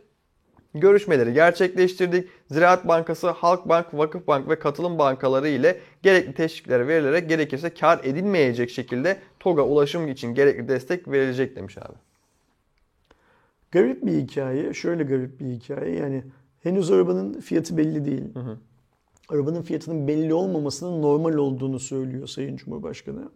Görüşmeleri 0.73 1.33
gerçekleştirdik. 1.33 2.29
Ziraat 2.51 2.87
Bankası, 2.87 3.29
Halkbank, 3.29 3.93
Vakıfbank 3.93 4.49
ve 4.49 4.59
katılım 4.59 4.99
bankaları 4.99 5.47
ile 5.47 5.79
gerekli 6.03 6.33
teşvikler 6.33 6.87
verilerek 6.87 7.29
gerekirse 7.29 7.73
kar 7.73 7.99
edilmeyecek 8.03 8.69
şekilde 8.69 9.19
TOG'a 9.39 9.61
ulaşım 9.61 10.07
için 10.07 10.33
gerekli 10.33 10.67
destek 10.67 11.07
verilecek 11.07 11.55
demiş 11.55 11.77
abi. 11.77 11.97
Garip 13.71 14.05
bir 14.05 14.11
hikaye. 14.11 14.73
Şöyle 14.73 15.03
garip 15.03 15.39
bir 15.39 15.45
hikaye. 15.45 15.95
Yani 15.95 16.23
henüz 16.63 16.91
arabanın 16.91 17.41
fiyatı 17.41 17.77
belli 17.77 18.05
değil. 18.05 18.33
Hı 18.33 18.39
hı. 18.39 18.57
Arabanın 19.29 19.61
fiyatının 19.61 20.07
belli 20.07 20.33
olmamasının 20.33 21.01
normal 21.01 21.33
olduğunu 21.33 21.79
söylüyor 21.79 22.27
Sayın 22.27 22.57
Cumhurbaşkanı. 22.57 23.29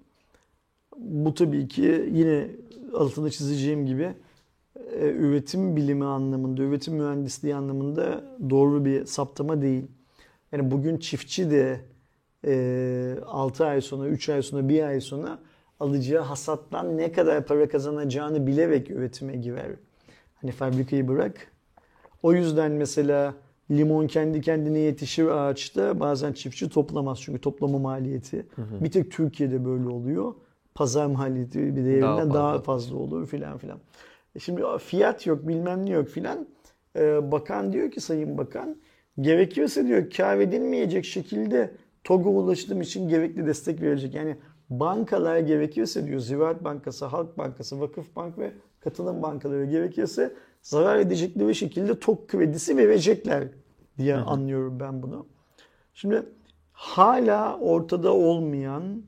Bu 0.98 1.34
tabii 1.34 1.68
ki 1.68 2.10
yine 2.12 2.48
altını 2.94 3.32
çizeceğim 3.32 3.86
gibi 3.86 4.14
e, 5.00 5.10
üretim 5.10 5.76
bilimi 5.76 6.06
anlamında, 6.06 6.62
üretim 6.64 6.94
mühendisliği 6.94 7.56
anlamında 7.56 8.24
doğru 8.50 8.86
bir 8.86 9.06
saptama 9.06 9.62
değil. 9.62 9.84
Yani 10.52 10.72
bugün 10.72 10.98
çiftçi 10.98 11.52
de 11.52 11.80
e, 12.48 13.16
6 13.26 13.66
ay 13.66 13.82
sonra, 13.82 14.08
3 14.08 14.30
ay 14.30 14.42
sonra, 14.42 14.70
1 14.70 14.84
ay 14.84 15.02
sonra 15.02 15.40
alacağı 15.80 16.22
hasattan 16.24 16.98
ne 16.98 17.12
kadar 17.12 17.46
para 17.46 17.70
kazanacağını 17.70 18.48
bilerek 18.48 18.92
üretime 18.92 19.36
girer. 19.36 19.72
Hani 20.36 20.52
fabrikayı 20.52 21.08
bırak. 21.08 21.52
O 22.24 22.34
yüzden 22.34 22.72
mesela 22.72 23.34
limon 23.72 24.08
kendi 24.08 24.42
kendine 24.42 24.80
yetişir 24.80 25.26
ağaçta 25.26 26.00
bazen 26.00 26.34
çiftçi 26.34 26.70
toplamaz 26.70 27.20
çünkü 27.22 27.42
toplama 27.42 27.80
maliyeti. 27.80 28.46
Bir 28.84 28.92
tek 28.92 29.12
Türkiye'de 29.12 29.66
böyle 29.66 29.88
oluyor. 29.90 30.34
Pazar 30.76 31.06
maliyeti 31.06 31.76
bir 31.76 31.86
değerinden 31.86 32.02
Daha 32.02 32.34
daha 32.34 32.52
fazla. 32.52 32.64
fazla, 32.64 32.98
olur 32.98 33.28
filan 33.28 33.58
filan. 33.58 33.80
Şimdi 34.40 34.62
fiyat 34.80 35.28
yok 35.28 35.48
bilmem 35.48 35.86
ne 35.86 35.90
yok 35.90 36.08
filan. 36.08 36.48
Ee, 36.96 37.32
bakan 37.32 37.74
diyor 37.74 37.92
ki 37.92 38.02
Sayın 38.02 38.38
Bakan 38.38 38.78
gerekirse 39.22 39.88
diyor 39.88 40.10
kar 40.10 40.38
edilmeyecek 40.38 41.06
şekilde 41.06 41.72
TOG'a 42.04 42.30
ulaştığım 42.30 42.82
için 42.82 43.10
gerekli 43.10 43.48
destek 43.48 43.82
verecek. 43.82 44.14
Yani 44.14 44.38
bankalar 44.70 45.40
gerekirse 45.40 46.08
diyor 46.08 46.20
Ziraat 46.20 46.64
Bankası, 46.64 47.06
Halk 47.06 47.38
Bankası, 47.38 47.82
Vakıf 47.82 48.16
Bank 48.16 48.38
ve 48.38 48.52
katılım 48.80 49.22
bankaları 49.22 49.66
gerekirse 49.66 50.34
zarar 50.62 51.00
edecekleri 51.00 51.56
şekilde 51.56 52.00
TOG 52.00 52.28
kredisi 52.28 52.78
verecekler 52.78 53.48
diye 53.98 54.16
anlıyorum 54.16 54.80
ben 54.80 55.04
bunu. 55.04 55.28
Şimdi 55.94 56.24
hala 56.72 57.58
ortada 57.58 58.14
olmayan, 58.14 59.04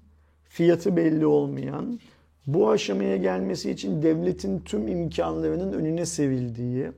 fiyatı 0.56 0.96
belli 0.96 1.26
olmayan, 1.26 2.00
bu 2.48 2.70
aşamaya 2.70 3.18
gelmesi 3.18 3.72
için 3.72 4.04
devletin 4.04 4.60
tüm 4.60 4.88
imkanlarının 4.88 5.74
önüne 5.74 6.06
sevildiği, 6.06 6.92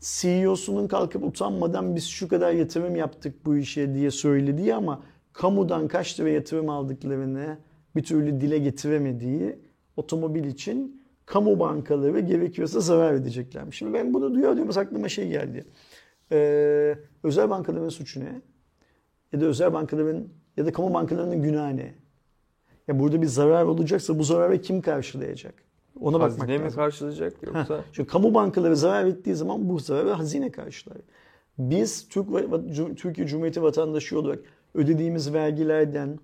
CEO'sunun 0.00 0.88
kalkıp 0.88 1.24
utanmadan 1.24 1.96
biz 1.96 2.06
şu 2.06 2.28
kadar 2.28 2.52
yatırım 2.52 2.96
yaptık 2.96 3.46
bu 3.46 3.56
işe 3.56 3.94
diye 3.94 4.10
söylediği 4.10 4.74
ama 4.74 5.02
kamudan 5.32 5.88
kaç 5.88 6.20
lira 6.20 6.28
yatırım 6.28 6.68
aldıklarını 6.68 7.58
bir 7.96 8.02
türlü 8.02 8.40
dile 8.40 8.58
getiremediği 8.58 9.58
otomobil 9.96 10.44
için 10.44 11.02
kamu 11.26 11.60
bankaları 11.60 12.20
gerekiyorsa 12.20 12.80
zarar 12.80 13.14
edeceklermiş. 13.14 13.76
Şimdi 13.76 13.94
ben 13.94 14.14
bunu 14.14 14.34
duyuyor 14.34 14.56
diyoruz 14.56 14.78
aklıma 14.78 15.08
şey 15.08 15.28
geldi. 15.28 15.64
Ee, 16.32 16.98
özel 17.22 17.50
bankaların 17.50 17.88
suçu 17.88 18.20
ne? 18.20 18.40
Ya 19.32 19.40
da 19.40 19.46
özel 19.46 19.72
bankaların 19.72 20.28
ya 20.56 20.66
da 20.66 20.72
kamu 20.72 20.94
bankalarının 20.94 21.42
günahı 21.42 21.76
ne? 21.76 22.05
Ya 22.88 22.98
burada 22.98 23.22
bir 23.22 23.26
zarar 23.26 23.64
olacaksa 23.64 24.18
bu 24.18 24.24
zararı 24.24 24.60
kim 24.60 24.80
karşılayacak? 24.80 25.54
Ona 26.00 26.20
bakmak 26.20 26.40
Hazine 26.40 26.58
mi 26.58 26.64
lazım. 26.64 26.76
karşılayacak 26.76 27.42
yoksa? 27.42 27.84
Çünkü 27.92 28.10
kamu 28.10 28.34
bankaları 28.34 28.76
zarar 28.76 29.04
ettiği 29.04 29.34
zaman 29.34 29.68
bu 29.68 29.78
zararı 29.78 30.10
hazine 30.10 30.50
karşılar. 30.50 30.98
Biz 31.58 32.08
Türk 32.08 32.26
Türkiye 32.98 33.26
Cumhuriyeti 33.26 33.62
vatandaşı 33.62 34.18
olarak 34.18 34.38
ödediğimiz 34.74 35.32
vergilerden, 35.34 36.18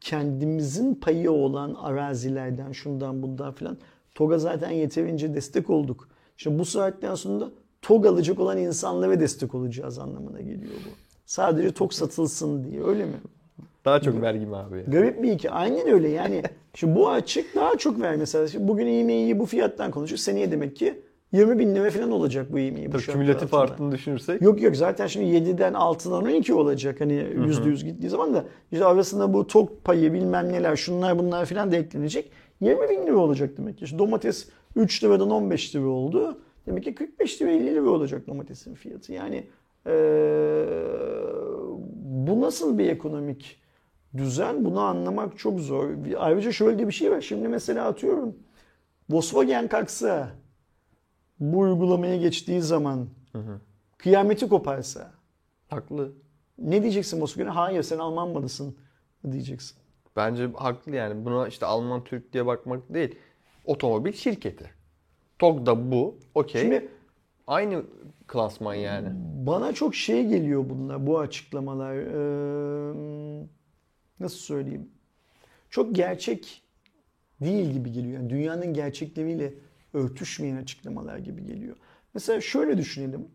kendimizin 0.00 0.94
payı 0.94 1.30
olan 1.30 1.74
arazilerden, 1.74 2.72
şundan 2.72 3.22
bundan 3.22 3.52
filan 3.52 3.78
TOG'a 4.14 4.38
zaten 4.38 4.70
yeterince 4.70 5.34
destek 5.34 5.70
olduk. 5.70 6.08
Şimdi 6.36 6.58
bu 6.58 6.64
saatten 6.64 7.14
sonra 7.14 7.50
TOG 7.82 8.06
alacak 8.06 8.40
olan 8.40 8.58
insanlara 8.58 9.20
destek 9.20 9.54
olacağız 9.54 9.98
anlamına 9.98 10.40
geliyor 10.40 10.72
bu. 10.86 10.88
Sadece 11.26 11.72
TOG 11.72 11.92
satılsın 11.92 12.64
diye 12.64 12.84
öyle 12.84 13.04
mi? 13.04 13.16
Daha 13.88 14.00
çok 14.00 14.22
vergi 14.22 14.46
mi 14.46 14.56
abi? 14.56 14.76
ya? 14.76 14.82
Garip 14.88 15.22
bir 15.22 15.32
hikaye. 15.32 15.54
Aynen 15.54 15.88
öyle 15.88 16.08
yani. 16.08 16.42
Şimdi 16.74 16.94
bu 16.96 17.10
açık 17.10 17.56
daha 17.56 17.76
çok 17.76 18.00
ver 18.00 18.16
mesela. 18.16 18.48
Şimdi 18.48 18.68
bugün 18.68 18.86
yemeği 18.86 19.38
bu 19.38 19.46
fiyattan 19.46 19.90
konuşuyoruz. 19.90 20.24
Seneye 20.24 20.50
demek 20.50 20.76
ki 20.76 20.94
20 21.32 21.58
bin 21.58 21.74
lira 21.74 21.90
falan 21.90 22.10
olacak 22.10 22.52
bu 22.52 22.58
yemeği. 22.58 22.86
Bu 22.86 22.92
Tabii 22.92 23.02
kümülatif 23.02 23.54
altında. 23.54 23.72
artını 23.72 23.92
düşünürsek. 23.92 24.42
Yok 24.42 24.62
yok 24.62 24.76
zaten 24.76 25.06
şimdi 25.06 25.26
7'den 25.26 25.72
6'dan 25.72 26.22
12 26.24 26.54
olacak 26.54 27.00
hani 27.00 27.26
yüzde 27.46 27.68
yüz 27.68 27.84
gittiği 27.84 28.08
zaman 28.08 28.34
da 28.34 28.44
işte 28.72 28.84
arasında 28.84 29.32
bu 29.34 29.46
tok 29.46 29.84
payı 29.84 30.12
bilmem 30.12 30.52
neler 30.52 30.76
şunlar 30.76 31.18
bunlar 31.18 31.46
filan 31.46 31.72
da 31.72 31.76
eklenecek. 31.76 32.30
20 32.60 32.88
bin 32.90 33.06
lira 33.06 33.16
olacak 33.16 33.50
demek 33.58 33.78
ki. 33.78 33.84
İşte 33.84 33.98
domates 33.98 34.48
3 34.76 35.04
liradan 35.04 35.30
15 35.30 35.76
lira 35.76 35.86
oldu. 35.86 36.38
Demek 36.66 36.84
ki 36.84 36.94
45 36.94 37.42
lira 37.42 37.50
50 37.50 37.66
lira 37.66 37.90
olacak 37.90 38.26
domatesin 38.26 38.74
fiyatı. 38.74 39.12
Yani 39.12 39.44
eee, 39.86 39.92
bu 42.26 42.40
nasıl 42.40 42.78
bir 42.78 42.86
ekonomik 42.88 43.56
düzen 44.18 44.64
bunu 44.64 44.80
anlamak 44.80 45.38
çok 45.38 45.60
zor. 45.60 45.90
Ayrıca 46.18 46.52
şöyle 46.52 46.86
bir 46.86 46.92
şey 46.92 47.10
var. 47.10 47.20
Şimdi 47.20 47.48
mesela 47.48 47.86
atıyorum 47.88 48.36
Volkswagen 49.10 49.68
kalksa 49.68 50.30
bu 51.40 51.58
uygulamaya 51.58 52.16
geçtiği 52.16 52.62
zaman 52.62 53.08
kıyameti 53.98 54.48
koparsa 54.48 55.10
Haklı. 55.68 56.12
ne 56.58 56.82
diyeceksin 56.82 57.20
Volkswagen'e? 57.20 57.50
Hayır 57.50 57.82
sen 57.82 57.98
Alman 57.98 58.28
malısın 58.28 58.76
diyeceksin. 59.32 59.78
Bence 60.16 60.50
haklı 60.54 60.96
yani. 60.96 61.24
Buna 61.24 61.48
işte 61.48 61.66
Alman 61.66 62.04
Türk 62.04 62.32
diye 62.32 62.46
bakmak 62.46 62.94
değil. 62.94 63.14
Otomobil 63.64 64.12
şirketi. 64.12 64.70
TOG 65.38 65.66
da 65.66 65.92
bu. 65.92 66.18
Okey. 66.34 66.62
Şimdi 66.62 66.88
Aynı 67.46 67.82
klasman 68.26 68.74
yani. 68.74 69.08
bana 69.46 69.72
çok 69.72 69.94
şey 69.94 70.26
geliyor 70.26 70.64
bunlar 70.70 71.06
bu 71.06 71.18
açıklamalar. 71.18 71.94
Ee, 71.94 73.46
nasıl 74.20 74.36
söyleyeyim? 74.38 74.88
Çok 75.70 75.94
gerçek 75.94 76.62
değil 77.40 77.70
gibi 77.70 77.92
geliyor. 77.92 78.14
Yani 78.20 78.30
dünyanın 78.30 78.74
gerçekleriyle 78.74 79.54
örtüşmeyen 79.94 80.56
açıklamalar 80.56 81.18
gibi 81.18 81.44
geliyor. 81.44 81.76
Mesela 82.14 82.40
şöyle 82.40 82.78
düşünelim. 82.78 83.28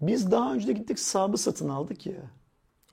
Biz 0.00 0.30
daha 0.30 0.54
önce 0.54 0.66
de 0.66 0.72
gittik 0.72 0.98
Saab'ı 0.98 1.38
satın 1.38 1.68
aldık 1.68 2.06
ya. 2.06 2.30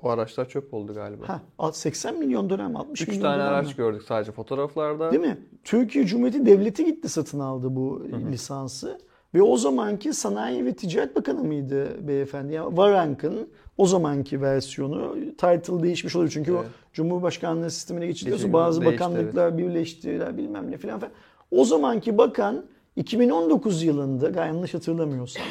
O 0.02 0.10
araçlar 0.10 0.50
çöp 0.50 0.74
oldu 0.74 0.94
galiba. 0.94 1.30
Ha, 1.58 1.72
80 1.72 2.20
milyon 2.20 2.50
mı 2.68 2.80
60 2.80 3.02
Üç 3.02 3.08
milyon 3.08 3.22
tane 3.22 3.44
mı? 3.44 3.50
araç 3.50 3.76
gördük 3.76 4.04
sadece 4.04 4.32
fotoğraflarda. 4.32 5.12
Değil 5.12 5.22
mi? 5.22 5.38
Türkiye 5.64 6.06
Cumhuriyeti 6.06 6.46
Devleti 6.46 6.86
gitti 6.86 7.10
satın 7.10 7.40
aldı 7.40 7.76
bu 7.76 8.08
lisansı. 8.32 9.00
Ve 9.34 9.42
o 9.42 9.58
zamanki 9.58 10.14
Sanayi 10.14 10.66
ve 10.66 10.74
Ticaret 10.74 11.16
Bakanı 11.16 11.44
mıydı 11.44 12.08
beyefendi? 12.08 12.54
Yani 12.54 12.78
Varank'ın 12.78 13.50
o 13.78 13.86
zamanki 13.86 14.42
versiyonu 14.42 15.16
title 15.32 15.84
değişmiş 15.84 16.16
oluyor. 16.16 16.32
Çünkü 16.32 16.52
o 16.52 16.56
Evet. 16.56 16.70
Cumhurbaşkanlığı 16.94 17.72
sistemine 17.72 18.08
geçiliyorsa 18.08 18.54
bazı 18.54 18.82
değişti, 18.82 18.94
bakanlıklar 18.94 19.58
birleştiler 19.58 20.38
bilmem 20.38 20.72
ne 20.72 20.78
filan 20.78 21.00
falan. 21.00 21.14
O 21.52 21.66
zamanki 21.66 22.18
bakan 22.18 22.66
2019 22.96 23.84
yılında 23.84 24.46
yanlış 24.46 24.74
hatırlamıyorsam 24.74 25.44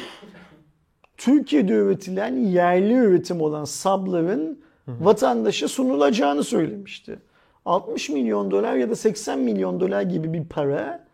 Türkiye'de 1.17 1.73
üretilen 1.73 2.35
yerli 2.35 2.93
üretim 2.93 3.41
olan 3.41 3.65
sabların 3.65 4.59
vatandaşa 4.87 5.67
sunulacağını 5.67 6.43
söylemişti. 6.43 7.19
60 7.65 8.09
milyon 8.09 8.51
dolar 8.51 8.75
ya 8.75 8.89
da 8.89 8.95
80 8.95 9.39
milyon 9.39 9.79
dolar 9.79 10.01
gibi 10.01 10.33
bir 10.33 10.45
para 10.45 11.05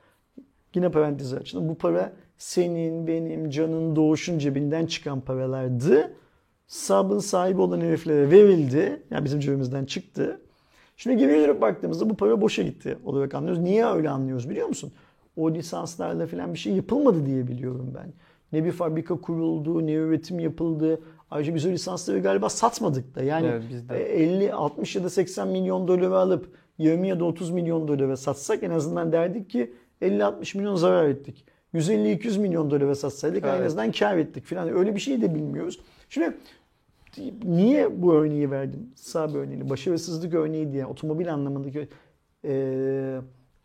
yine 0.76 0.92
parantez 0.92 1.34
açalım. 1.34 1.70
Bu 1.70 1.76
para 1.76 2.12
senin, 2.38 3.08
benim, 3.08 3.50
canın, 3.50 3.96
doğuşun 3.96 4.38
cebinden 4.40 4.86
çıkan 4.86 5.22
paralardı. 5.22 6.14
Sabın 6.68 7.20
sahibi 7.20 7.62
olan 7.62 7.82
heriflere 7.82 8.32
verildi. 8.32 9.04
Yani 9.12 9.26
bizim 9.26 9.40
cebimizden 9.40 9.86
çıktı. 9.86 10.42
Şimdi 10.98 11.18
geriye 11.18 11.48
dönüp 11.48 11.62
baktığımızda 11.62 12.10
bu 12.10 12.16
para 12.16 12.42
boşa 12.42 12.64
gitti 12.64 12.98
olarak 13.06 13.34
anlıyoruz. 13.34 13.62
Niye 13.64 13.86
öyle 13.86 14.10
anlıyoruz 14.10 14.50
biliyor 14.50 14.68
musun? 14.68 14.92
O 15.36 15.52
lisanslarla 15.54 16.28
falan 16.28 16.54
bir 16.54 16.60
şey 16.60 16.74
yapılmadı 16.74 17.26
diye 17.26 17.48
biliyorum 17.48 17.94
ben. 17.96 18.14
Ne 18.52 18.66
bir 18.66 18.72
fabrika 18.72 19.22
kuruldu, 19.22 19.88
ne 19.88 19.94
üretim 19.94 20.40
yapıldı. 20.40 21.02
Ayrıca 21.32 21.56
biz 21.56 21.66
o 21.66 21.70
lisansları 21.70 22.20
galiba 22.20 22.50
satmadık 22.50 23.16
da. 23.16 23.24
Yani 23.24 23.48
Evet, 23.48 23.64
biz 23.70 23.90
de. 23.90 23.98
e, 24.14 24.24
50, 24.24 24.54
60 24.54 24.96
ya 24.96 25.04
da 25.04 25.10
80 25.10 25.48
milyon 25.48 25.88
dolar 25.88 26.12
alıp 26.12 26.50
20 26.78 27.08
ya 27.08 27.20
da 27.20 27.26
30 27.26 27.50
milyon 27.50 27.88
dolara 27.88 28.18
satsak 28.18 28.64
en 28.64 28.70
azından 28.70 29.12
derdik 29.12 29.50
ki 29.50 29.74
50-60 30.02 30.58
milyon 30.58 30.76
zarar 30.76 31.10
ettik. 31.10 31.46
150-200 31.76 32.40
milyon 32.40 32.72
dolara 32.72 32.96
satsaydık 32.96 33.44
en 33.44 33.50
Evet. 33.50 33.66
azından 33.68 33.92
kar 33.92 34.18
ettik 34.18 34.46
falan. 34.46 34.70
Öyle 34.78 34.96
bir 34.96 35.00
şey 35.00 35.22
de 35.22 35.36
bilmiyoruz. 35.36 35.80
Şimdi 36.10 36.38
niye 37.44 38.02
bu 38.02 38.14
örneği 38.14 38.52
verdim? 38.52 38.90
Sağ 38.96 39.34
örneğini. 39.34 39.70
Başarısızlık 39.70 40.34
örneği 40.34 40.72
diye 40.72 40.86
otomobil 40.86 41.34
anlamındaki 41.34 41.88
e, 42.46 43.18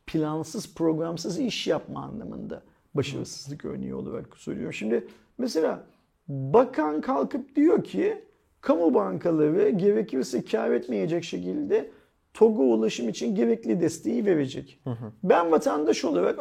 plansız, 0.07 0.75
programsız 0.75 1.39
iş 1.39 1.67
yapma 1.67 2.03
anlamında 2.03 2.63
başarısızlık 2.95 3.65
örneği 3.65 3.95
olarak 3.95 4.37
söylüyorum. 4.37 4.73
Şimdi 4.73 5.07
mesela 5.39 5.85
bakan 6.29 7.01
kalkıp 7.01 7.57
diyor 7.57 7.85
ki 7.85 8.25
kamu 8.61 8.95
bankaları 8.95 9.69
gerekirse 9.71 10.45
kar 10.45 10.71
etmeyecek 10.71 11.25
şekilde 11.25 11.91
TOG'a 12.35 12.63
ulaşım 12.63 13.09
için 13.09 13.35
gerekli 13.35 13.81
desteği 13.81 14.27
verecek. 14.27 14.81
Ben 15.25 15.51
vatandaş 15.51 16.05
olarak 16.05 16.39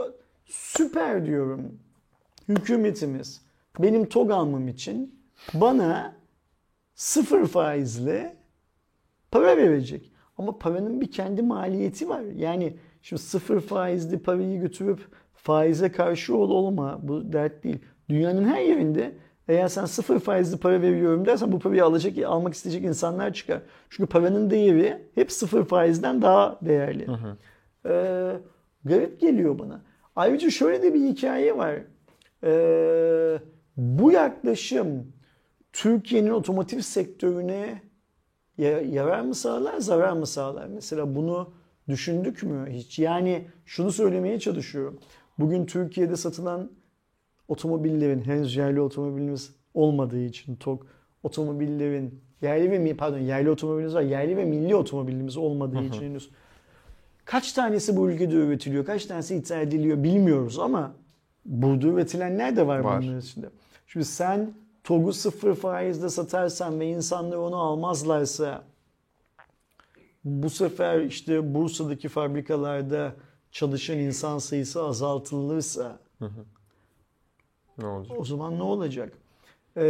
süper 0.50 1.26
diyorum. 1.26 1.80
Hükümetimiz 2.48 3.42
benim 3.80 4.10
TOG 4.10 4.32
almam 4.32 4.68
için 4.68 5.20
bana 5.54 6.16
sıfır 6.96 7.48
faizle 7.48 8.38
para 9.32 9.58
verecek. 9.58 10.12
Ama 10.38 10.60
paranın 10.60 11.02
bir 11.02 11.12
kendi 11.12 11.42
maliyeti 11.42 12.10
var. 12.10 12.22
Yani 12.22 12.78
şimdi 13.02 13.22
sıfır 13.22 13.62
faizli 13.62 14.20
parayı 14.20 14.62
götürüp 14.62 15.00
faize 15.34 15.92
karşı 15.92 16.36
ol 16.36 16.50
olma 16.50 17.00
bu 17.04 17.34
dert 17.34 17.64
değil. 17.64 17.80
Dünyanın 18.10 18.44
her 18.44 18.62
yerinde 18.62 19.16
eğer 19.48 19.68
sen 19.68 19.86
sıfır 19.86 20.20
faizli 20.20 20.58
para 20.58 20.82
veriyorum 20.82 21.26
dersen 21.26 21.52
bu 21.52 21.60
parayı 21.60 21.86
alacak, 21.86 22.18
almak 22.18 22.54
isteyecek 22.54 22.84
insanlar 22.84 23.34
çıkar. 23.34 23.62
Çünkü 23.90 24.10
paranın 24.10 24.50
değeri 24.50 25.10
hep 25.16 25.32
sıfır 25.32 25.66
faizden 25.66 26.22
daha 26.22 26.60
değerli. 26.62 27.08
Ee, 27.86 28.32
Garip 28.84 29.20
geliyor 29.22 29.60
bana. 29.60 29.82
Ayrıca 30.20 30.50
şöyle 30.50 30.84
de 30.84 30.94
bir 30.94 31.00
hikaye 31.00 31.58
var. 31.58 31.76
Ee, 32.44 33.40
bu 33.78 34.12
yaklaşım 34.12 35.14
Türkiye'nin 35.74 36.30
otomotiv 36.30 36.80
sektörüne 36.80 37.82
yarar 38.58 39.22
mı 39.22 39.36
sağlar, 39.36 39.78
zarar 39.80 40.14
mı 40.14 40.28
sağlar? 40.28 40.68
Mesela 40.68 41.16
bunu 41.16 41.54
düşündük 41.88 42.44
mü 42.44 42.70
hiç? 42.70 43.00
Yani 43.00 43.48
şunu 43.66 43.91
söylemeye 43.91 44.40
çalışıyorum. 44.40 45.00
Bugün 45.40 45.66
Türkiye'de 45.66 46.16
satılan 46.16 46.72
otomobillerin 47.48 48.22
henüz 48.22 48.56
yerli 48.56 48.82
otomobilimiz 48.82 49.56
olmadığı 49.74 50.24
için 50.24 50.56
TOG 50.56 50.86
otomobillerin 51.24 52.22
yerli 52.41 52.72
ve 52.72 52.96
pardon 52.96 53.20
yerli 53.20 53.50
otomobilimiz 53.50 53.96
var. 53.96 54.02
Yerli 54.02 54.38
ve 54.38 54.46
milli 54.46 54.76
otomobilimiz 54.76 55.38
olmadığı 55.38 55.84
için 55.84 56.02
henüz 56.02 56.30
kaç 57.30 57.53
tanesi 57.53 57.97
bu 57.97 58.10
ülkede 58.10 58.35
üretiliyor, 58.35 58.85
kaç 58.85 59.06
tanesi 59.06 59.35
ithal 59.35 59.61
ediliyor 59.61 60.03
bilmiyoruz 60.03 60.60
ama 60.60 60.91
burada 61.45 61.88
üretilenler 61.88 62.56
de 62.56 62.68
var, 62.68 62.80
var. 62.80 63.01
bunların 63.01 63.19
içinde. 63.19 63.49
Şimdi 63.88 64.06
sen 64.06 64.53
TOG'u 64.84 65.14
sıfır 65.14 65.56
faizde 65.56 66.10
satarsan 66.10 66.80
ve 66.80 66.88
insanlar 66.88 67.38
onu 67.38 67.56
almazlarsa 67.56 68.64
bu 70.23 70.49
sefer 70.49 71.01
işte 71.01 71.53
Bursa'daki 71.53 72.10
fabrikalarda 72.10 73.14
çalışan 73.51 73.97
insan 73.97 74.38
sayısı 74.38 74.84
azaltılırsa 74.84 75.99
hı 76.19 76.26
hı. 76.26 76.45
Ne 77.77 77.85
olacak? 77.85 78.19
o 78.19 78.26
zaman 78.26 78.57
ne 78.57 78.64
olacak? 78.64 79.14
Ee, 79.77 79.81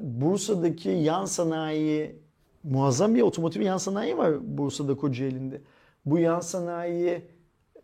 Bursa'daki 0.00 0.88
yan 0.88 1.24
sanayi 1.24 2.16
muazzam 2.64 3.14
bir 3.14 3.22
otomotiv 3.22 3.60
yan 3.60 3.78
sanayi 3.78 4.18
var 4.18 4.58
Bursa'da 4.58 4.96
Kocaeli'nde. 4.96 5.60
Bu 6.06 6.18
yan 6.18 6.40
sanayi 6.40 7.22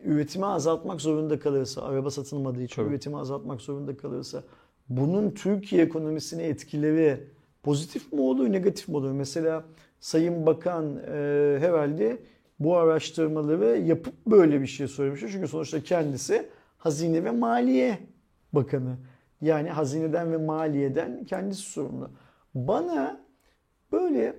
üretimi 0.01 0.47
azaltmak 0.47 1.01
zorunda 1.01 1.39
kalırsa, 1.39 1.83
araba 1.83 2.11
satılmadığı 2.11 2.63
için 2.63 2.77
Tabii. 2.77 2.89
üretimi 2.89 3.17
azaltmak 3.17 3.61
zorunda 3.61 3.97
kalırsa 3.97 4.43
bunun 4.89 5.31
Türkiye 5.31 5.83
ekonomisine 5.83 6.43
etkileri 6.43 7.25
pozitif 7.63 8.13
mi 8.13 8.21
olur, 8.21 8.53
negatif 8.53 8.89
mi 8.89 8.97
olur? 8.97 9.13
Mesela 9.13 9.65
Sayın 10.01 10.47
Bakan 10.47 10.97
e, 10.97 11.57
herhalde 11.61 12.19
bu 12.59 12.77
araştırmaları 12.77 13.79
yapıp 13.79 14.15
böyle 14.27 14.61
bir 14.61 14.67
şey 14.67 14.89
söylemiştir. 14.89 15.29
Çünkü 15.33 15.49
sonuçta 15.49 15.83
kendisi 15.83 16.49
Hazine 16.79 17.25
ve 17.25 17.31
Maliye 17.31 17.99
Bakanı. 18.53 18.97
Yani 19.41 19.71
hazineden 19.71 20.33
ve 20.33 20.37
maliyeden 20.37 21.25
kendisi 21.25 21.63
sorumlu. 21.63 22.11
Bana 22.55 23.21
böyle 23.93 24.37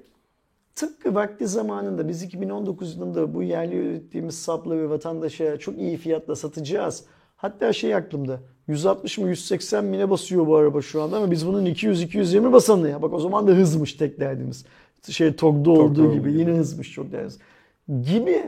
tıpkı 0.80 1.16
vakti 1.16 1.48
zamanında 1.48 2.08
biz 2.08 2.24
2019 2.24 2.96
yılında 2.96 3.34
bu 3.34 3.44
yerli 3.44 3.76
ürettiğimiz 3.76 4.40
sapları 4.40 4.90
vatandaşa 4.90 5.58
çok 5.58 5.78
iyi 5.78 5.98
fiyatla 5.98 6.36
satacağız. 6.36 7.06
Hatta 7.36 7.74
şey 7.74 7.96
aklımda 7.96 8.40
160 8.68 9.18
mı 9.18 9.30
180 9.30 9.86
mine 9.86 10.10
basıyor 10.10 10.48
bu 10.48 10.56
araba 10.56 10.82
şu 10.82 11.02
anda 11.02 11.18
ama 11.18 11.32
biz 11.32 11.48
bunun 11.48 11.66
200-220 11.66 12.52
basanı 12.52 12.90
ya. 12.90 13.02
Bak 13.02 13.14
o 13.14 13.20
zaman 13.20 13.48
da 13.48 13.52
hızmış 13.52 13.94
tek 13.94 14.20
derdimiz. 14.20 14.66
Şey 15.10 15.36
TOG'da 15.36 15.72
olduğu 15.72 16.14
gibi, 16.14 16.20
gibi 16.20 16.40
yine 16.40 16.52
hızmış 16.52 16.94
çok 16.94 17.12
derdimiz. 17.12 17.40
Gibi 17.88 18.44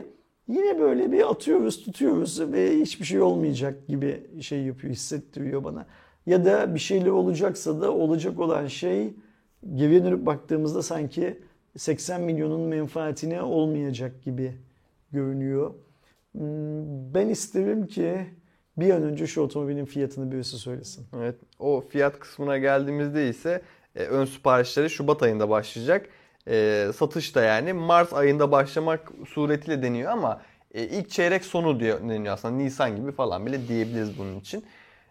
yine 0.48 0.80
böyle 0.80 1.12
bir 1.12 1.30
atıyoruz 1.30 1.84
tutuyoruz 1.84 2.52
ve 2.52 2.80
hiçbir 2.80 3.04
şey 3.04 3.20
olmayacak 3.20 3.88
gibi 3.88 4.26
şey 4.40 4.62
yapıyor 4.62 4.92
hissettiriyor 4.92 5.64
bana. 5.64 5.86
Ya 6.26 6.44
da 6.44 6.74
bir 6.74 6.80
şeyler 6.80 7.10
olacaksa 7.10 7.80
da 7.80 7.92
olacak 7.92 8.40
olan 8.40 8.66
şey 8.66 9.14
geriye 9.74 10.04
dönüp 10.04 10.26
baktığımızda 10.26 10.82
sanki 10.82 11.38
80 11.76 12.20
milyonun 12.20 12.60
menfaatine 12.60 13.42
olmayacak 13.42 14.22
gibi 14.22 14.52
görünüyor. 15.12 15.74
Hmm, 16.32 17.14
ben 17.14 17.28
isterim 17.28 17.86
ki 17.86 18.26
bir 18.76 18.90
an 18.90 19.02
önce 19.02 19.26
şu 19.26 19.40
otomobilin 19.40 19.84
fiyatını 19.84 20.32
birisi 20.32 20.58
söylesin. 20.58 21.06
Evet. 21.16 21.34
O 21.58 21.84
fiyat 21.88 22.18
kısmına 22.18 22.58
geldiğimizde 22.58 23.28
ise 23.28 23.62
e, 23.96 24.04
ön 24.04 24.24
siparişleri 24.24 24.90
Şubat 24.90 25.22
ayında 25.22 25.50
başlayacak. 25.50 26.08
E, 26.48 26.86
satış 26.96 27.34
da 27.34 27.42
yani 27.42 27.72
Mart 27.72 28.12
ayında 28.12 28.52
başlamak 28.52 29.12
suretiyle 29.28 29.82
deniyor 29.82 30.12
ama 30.12 30.42
e, 30.74 30.82
ilk 30.82 31.10
çeyrek 31.10 31.44
sonu 31.44 31.80
diyor 31.80 32.00
deniyor 32.00 32.34
aslında. 32.34 32.54
Nisan 32.54 32.96
gibi 32.96 33.12
falan 33.12 33.46
bile 33.46 33.68
diyebiliriz 33.68 34.18
bunun 34.18 34.40
için. 34.40 34.64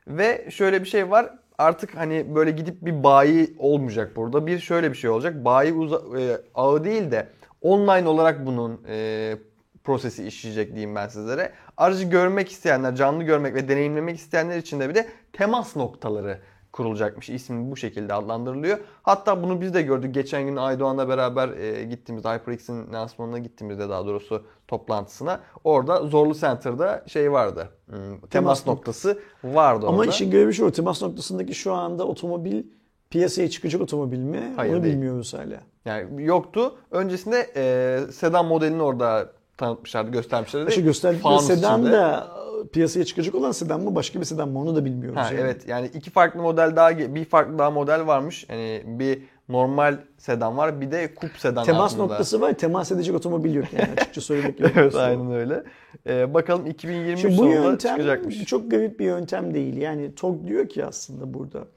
Ve 0.07 0.47
şöyle 0.51 0.81
bir 0.81 0.89
şey 0.89 1.11
var. 1.11 1.33
Artık 1.61 1.97
hani 1.97 2.35
böyle 2.35 2.51
gidip 2.51 2.85
bir 2.85 3.03
bayi 3.03 3.55
olmayacak 3.59 4.15
burada. 4.15 4.47
Bir 4.47 4.59
şöyle 4.59 4.91
bir 4.91 4.97
şey 4.97 5.09
olacak. 5.09 5.45
Bayi 5.45 5.73
uza, 5.73 5.95
e, 6.19 6.37
ağı 6.55 6.83
değil 6.83 7.11
de 7.11 7.27
online 7.61 8.07
olarak 8.07 8.45
bunun 8.45 8.81
e, 8.87 9.35
prosesi 9.83 10.27
işleyecek 10.27 10.71
diyeyim 10.71 10.95
ben 10.95 11.07
sizlere. 11.07 11.51
Aracı 11.77 12.03
görmek 12.03 12.51
isteyenler, 12.51 12.95
canlı 12.95 13.23
görmek 13.23 13.55
ve 13.55 13.67
deneyimlemek 13.67 14.17
isteyenler 14.17 14.57
için 14.57 14.79
de 14.79 14.89
bir 14.89 14.95
de 14.95 15.07
temas 15.33 15.75
noktaları 15.75 16.39
kurulacakmış. 16.73 17.29
İsmi 17.29 17.71
bu 17.71 17.77
şekilde 17.77 18.13
adlandırılıyor. 18.13 18.77
Hatta 19.03 19.43
bunu 19.43 19.61
biz 19.61 19.73
de 19.73 19.81
gördük. 19.81 20.13
Geçen 20.13 20.43
gün 20.43 20.55
Aydoğan'la 20.55 21.09
beraber 21.09 21.49
e, 21.49 21.83
gittiğimizde 21.83 22.29
HyperX'in 22.29 22.93
lansmanına 22.93 23.39
gittiğimizde 23.39 23.89
daha 23.89 24.05
doğrusu 24.05 24.43
toplantısına. 24.67 25.39
Orada 25.63 26.07
Zorlu 26.07 26.35
Center'da 26.35 27.03
şey 27.07 27.31
vardı. 27.31 27.69
Hmm, 27.85 27.95
temas, 27.97 28.29
temas 28.29 28.67
noktası 28.67 29.19
vardı 29.43 29.85
orada. 29.85 29.95
Ama 29.95 30.05
işin 30.05 30.31
görevi 30.31 30.53
şu. 30.53 30.71
Temas 30.71 31.01
noktasındaki 31.01 31.53
şu 31.53 31.73
anda 31.73 32.07
otomobil 32.07 32.63
piyasaya 33.09 33.49
çıkacak 33.49 33.81
otomobil 33.81 34.19
mi? 34.19 34.53
Hayır, 34.55 34.73
Onu 34.73 34.83
değil. 34.83 34.93
bilmiyoruz 34.93 35.33
hala. 35.33 35.61
Yani 35.85 36.23
yoktu. 36.25 36.75
Öncesinde 36.91 37.51
e, 37.55 37.99
sedan 38.11 38.45
modelini 38.45 38.83
orada 38.83 39.31
tanıtmışlardı, 39.57 40.11
göstermişlerdi. 40.11 40.69
İşte 40.69 40.81
gösterdikleri 40.81 41.39
sedan 41.39 41.81
içinde. 41.81 41.91
da 41.97 42.40
piyasaya 42.67 43.05
çıkacak 43.05 43.35
olan 43.35 43.51
sedan 43.51 43.81
mı 43.81 43.95
başka 43.95 44.19
bir 44.19 44.25
sedan 44.25 44.49
mı 44.49 44.59
onu 44.59 44.75
da 44.75 44.85
bilmiyoruz. 44.85 45.19
Ha, 45.19 45.25
yani. 45.25 45.39
Evet 45.41 45.67
yani 45.67 45.89
iki 45.93 46.09
farklı 46.09 46.41
model 46.41 46.75
daha 46.75 46.97
bir 46.97 47.25
farklı 47.25 47.59
daha 47.59 47.71
model 47.71 48.07
varmış. 48.07 48.45
Yani 48.49 48.83
bir 48.85 49.23
normal 49.49 49.97
sedan 50.17 50.57
var 50.57 50.81
bir 50.81 50.91
de 50.91 51.13
kup 51.15 51.31
sedan 51.37 51.63
Temas 51.65 51.85
aslında. 51.93 52.03
noktası 52.03 52.41
var 52.41 52.53
temas 52.53 52.91
edecek 52.91 53.15
otomobil 53.15 53.53
yok 53.55 53.65
yani 53.73 53.89
açıkça 53.97 54.21
söylemek 54.21 54.57
gerekirse. 54.57 54.81
evet 54.81 54.95
aynen 54.95 55.31
öyle. 55.31 55.63
Ee, 56.07 56.33
bakalım 56.33 56.65
2023 56.67 57.21
Şimdi 57.21 57.33
bu 57.33 57.37
sonunda 57.37 57.53
yöntem 57.55 57.97
çıkacakmış. 57.97 58.43
çok 58.45 58.71
garip 58.71 58.99
bir 58.99 59.05
yöntem 59.05 59.53
değil. 59.53 59.77
Yani 59.77 60.15
TOG 60.15 60.47
diyor 60.47 60.69
ki 60.69 60.85
aslında 60.85 61.33
burada 61.33 61.67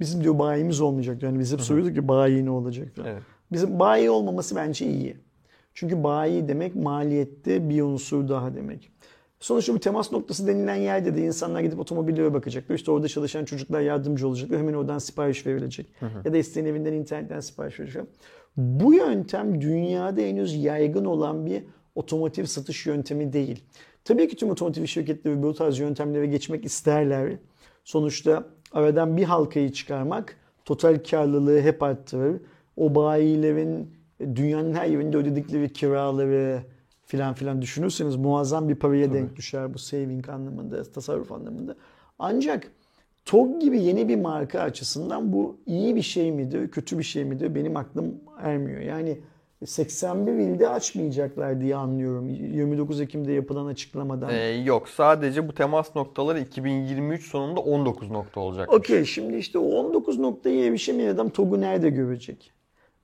bizim 0.00 0.24
diyor 0.24 0.38
bayimiz 0.38 0.80
olmayacak. 0.80 1.22
Yani 1.22 1.38
biz 1.38 1.52
hep 1.52 1.60
soruyorduk 1.60 1.94
ki 1.94 2.08
bayi 2.08 2.44
ne 2.44 2.50
olacak 2.50 2.88
Evet. 3.04 3.22
Bizim 3.52 3.78
bayi 3.78 4.10
olmaması 4.10 4.56
bence 4.56 4.86
iyi. 4.86 5.16
Çünkü 5.74 6.04
bayi 6.04 6.48
demek 6.48 6.76
maliyette 6.76 7.68
bir 7.70 7.82
unsur 7.82 8.28
daha 8.28 8.54
demek. 8.54 8.91
Sonuçta 9.42 9.74
bu 9.74 9.78
temas 9.78 10.12
noktası 10.12 10.46
denilen 10.46 10.74
yerde 10.74 11.14
de 11.14 11.20
insanlar 11.22 11.60
gidip 11.60 11.78
otomobillere 11.78 12.34
bakacak. 12.34 12.64
İşte 12.70 12.90
orada 12.90 13.08
çalışan 13.08 13.44
çocuklar 13.44 13.80
yardımcı 13.80 14.28
olacak 14.28 14.50
ve 14.50 14.58
hemen 14.58 14.74
oradan 14.74 14.98
sipariş 14.98 15.46
verilecek. 15.46 15.86
Hı 16.00 16.06
hı. 16.06 16.10
Ya 16.24 16.32
da 16.32 16.36
isteyen 16.36 16.64
evinden 16.64 16.92
internetten 16.92 17.40
sipariş 17.40 17.80
verecek. 17.80 18.02
Bu 18.56 18.94
yöntem 18.94 19.60
dünyada 19.60 20.20
henüz 20.20 20.64
yaygın 20.64 21.04
olan 21.04 21.46
bir 21.46 21.62
otomotiv 21.94 22.44
satış 22.44 22.86
yöntemi 22.86 23.32
değil. 23.32 23.64
Tabii 24.04 24.28
ki 24.28 24.36
tüm 24.36 24.50
otomotiv 24.50 24.86
şirketleri 24.86 25.42
bu 25.42 25.54
tarz 25.54 25.78
yöntemlere 25.78 26.26
geçmek 26.26 26.64
isterler. 26.64 27.32
Sonuçta 27.84 28.46
aradan 28.72 29.16
bir 29.16 29.24
halkayı 29.24 29.72
çıkarmak 29.72 30.36
total 30.64 30.98
karlılığı 31.10 31.60
hep 31.60 31.82
arttırır. 31.82 32.40
O 32.76 32.94
bayilerin 32.94 33.90
dünyanın 34.20 34.74
her 34.74 34.86
yerinde 34.86 35.16
ödedikleri 35.16 35.72
kiraları 35.72 36.62
filan 37.12 37.34
filan 37.34 37.62
düşünürseniz 37.62 38.16
muazzam 38.16 38.68
bir 38.68 38.74
paraya 38.74 39.06
Tabii. 39.06 39.18
denk 39.18 39.36
düşer 39.36 39.74
bu 39.74 39.78
saving 39.78 40.28
anlamında, 40.28 40.84
tasarruf 40.84 41.32
anlamında. 41.32 41.76
Ancak 42.18 42.72
TOG 43.24 43.60
gibi 43.60 43.82
yeni 43.82 44.08
bir 44.08 44.16
marka 44.16 44.60
açısından 44.60 45.32
bu 45.32 45.56
iyi 45.66 45.96
bir 45.96 46.02
şey 46.02 46.32
midir, 46.32 46.70
kötü 46.70 46.98
bir 46.98 47.02
şey 47.04 47.24
midir 47.24 47.54
benim 47.54 47.76
aklım 47.76 48.14
ermiyor. 48.40 48.80
Yani 48.80 49.18
81 49.66 50.32
ilde 50.32 50.68
açmayacaklar 50.68 51.60
diye 51.60 51.76
anlıyorum 51.76 52.28
29 52.28 53.00
Ekim'de 53.00 53.32
yapılan 53.32 53.66
açıklamadan. 53.66 54.30
Ee, 54.30 54.62
yok 54.64 54.88
sadece 54.88 55.48
bu 55.48 55.54
temas 55.54 55.96
noktaları 55.96 56.40
2023 56.40 57.26
sonunda 57.26 57.60
19 57.60 58.10
nokta 58.10 58.40
olacak. 58.40 58.72
Okey 58.72 59.04
şimdi 59.04 59.36
işte 59.36 59.58
o 59.58 59.64
19 59.64 60.18
noktaya 60.18 60.64
erişemeyen 60.64 61.14
adam 61.14 61.28
TOG'u 61.30 61.60
nerede 61.60 61.90
görecek? 61.90 62.52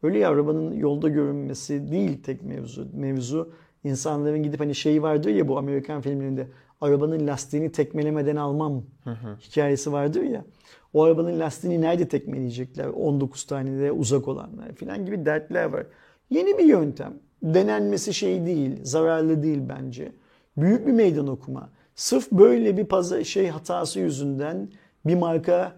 Öyle 0.02 0.18
ya 0.18 0.28
arabanın 0.30 0.72
yolda 0.72 1.08
görünmesi 1.08 1.92
değil 1.92 2.22
tek 2.22 2.42
mevzu. 2.42 2.88
Mevzu 2.94 3.52
insanların 3.84 4.42
gidip 4.42 4.60
hani 4.60 4.74
şey 4.74 5.02
vardır 5.02 5.30
ya 5.30 5.48
bu 5.48 5.58
Amerikan 5.58 6.00
filmlerinde 6.00 6.46
arabanın 6.80 7.26
lastiğini 7.26 7.72
tekmelemeden 7.72 8.36
almam 8.36 8.82
hı 9.04 9.10
hı. 9.10 9.36
hikayesi 9.40 9.92
vardır 9.92 10.22
ya. 10.22 10.44
O 10.92 11.02
arabanın 11.02 11.40
lastiğini 11.40 11.80
nerede 11.80 12.08
tekmeleyecekler? 12.08 12.86
19 12.86 13.44
tane 13.44 13.80
de 13.80 13.92
uzak 13.92 14.28
olanlar 14.28 14.72
falan 14.72 15.06
gibi 15.06 15.26
dertler 15.26 15.64
var. 15.64 15.86
Yeni 16.30 16.58
bir 16.58 16.64
yöntem. 16.64 17.14
Denenmesi 17.42 18.14
şey 18.14 18.46
değil, 18.46 18.80
zararlı 18.82 19.42
değil 19.42 19.60
bence. 19.68 20.12
Büyük 20.56 20.86
bir 20.86 20.92
meydan 20.92 21.26
okuma. 21.26 21.70
Sırf 21.94 22.32
böyle 22.32 22.76
bir 22.76 22.84
pazar 22.84 23.24
şey 23.24 23.48
hatası 23.48 24.00
yüzünden 24.00 24.68
bir 25.06 25.14
marka 25.14 25.72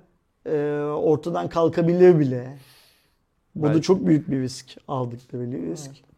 e, 0.47 0.73
ortadan 0.83 1.49
kalkabilir 1.49 2.19
bile. 2.19 2.59
Bu 3.55 3.63
Belki. 3.63 3.79
da 3.79 3.83
çok 3.83 4.07
büyük 4.07 4.31
bir 4.31 4.41
risk 4.41 4.77
aldıkları 4.89 5.53
risk. 5.53 5.91
Evet. 5.91 6.10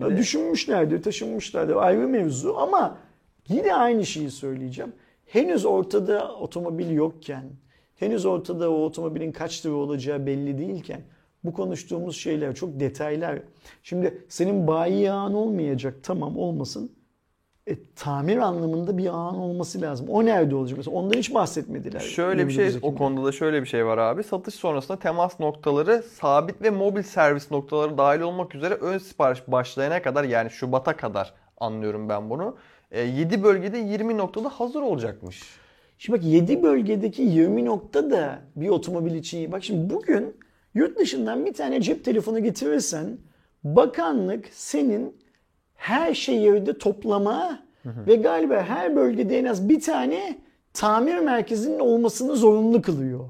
Düşünmüşlerdi, 0.00 1.00
taşınmışlardı 1.00 1.76
ayrı 1.76 2.08
mevzu 2.08 2.54
ama 2.58 2.98
Yine 3.48 3.74
aynı 3.74 4.06
şeyi 4.06 4.30
söyleyeceğim. 4.30 4.92
Henüz 5.26 5.64
ortada 5.64 6.34
otomobil 6.34 6.90
yokken, 6.90 7.44
henüz 7.96 8.26
ortada 8.26 8.70
o 8.70 8.84
otomobilin 8.84 9.32
kaç 9.32 9.66
lira 9.66 9.74
olacağı 9.74 10.26
belli 10.26 10.58
değilken 10.58 11.00
bu 11.44 11.52
konuştuğumuz 11.52 12.16
şeyler 12.16 12.54
çok 12.54 12.80
detaylar. 12.80 13.38
Şimdi 13.82 14.24
senin 14.28 14.66
bayi 14.66 15.12
ağın 15.12 15.34
olmayacak 15.34 15.94
tamam 16.02 16.38
olmasın. 16.38 16.92
E, 17.68 17.76
tamir 17.96 18.38
anlamında 18.38 18.98
bir 18.98 19.06
ağın 19.06 19.34
olması 19.34 19.80
lazım. 19.80 20.08
O 20.08 20.24
nerede 20.24 20.54
olacak? 20.54 20.78
Mesela 20.78 20.96
ondan 20.96 21.18
hiç 21.18 21.34
bahsetmediler. 21.34 22.00
Şöyle 22.00 22.48
bir 22.48 22.52
şey 22.52 22.70
o 22.82 22.94
konuda 22.94 23.26
da 23.26 23.32
şöyle 23.32 23.62
bir 23.62 23.66
şey 23.66 23.86
var 23.86 23.98
abi. 23.98 24.24
Satış 24.24 24.54
sonrasında 24.54 24.98
temas 24.98 25.40
noktaları 25.40 26.02
sabit 26.02 26.62
ve 26.62 26.70
mobil 26.70 27.02
servis 27.02 27.50
noktaları 27.50 27.98
dahil 27.98 28.20
olmak 28.20 28.54
üzere 28.54 28.74
ön 28.74 28.98
sipariş 28.98 29.42
başlayana 29.48 30.02
kadar 30.02 30.24
yani 30.24 30.50
Şubat'a 30.50 30.96
kadar 30.96 31.34
anlıyorum 31.56 32.08
ben 32.08 32.30
bunu. 32.30 32.56
E, 32.90 33.00
7 33.00 33.42
bölgede 33.42 33.78
20 33.78 34.16
noktada 34.16 34.48
hazır 34.48 34.82
olacakmış. 34.82 35.42
Şimdi 35.98 36.18
bak 36.18 36.26
7 36.26 36.62
bölgedeki 36.62 37.22
20 37.22 37.64
nokta 37.64 38.10
da 38.10 38.38
bir 38.56 38.68
otomobil 38.68 39.14
için 39.14 39.38
iyi. 39.38 39.52
Bak 39.52 39.64
şimdi 39.64 39.94
bugün 39.94 40.36
yurt 40.74 40.98
dışından 40.98 41.46
bir 41.46 41.54
tane 41.54 41.80
cep 41.80 42.04
telefonu 42.04 42.42
getirirsen 42.42 43.18
bakanlık 43.64 44.48
senin 44.52 45.16
her 45.78 46.14
şehirde 46.14 46.78
toplama 46.78 47.58
ve 47.84 48.16
galiba 48.16 48.62
her 48.62 48.96
bölgede 48.96 49.38
en 49.38 49.44
az 49.44 49.68
bir 49.68 49.80
tane 49.80 50.38
tamir 50.72 51.18
merkezinin 51.18 51.78
olmasını 51.78 52.36
zorunlu 52.36 52.82
kılıyor. 52.82 53.28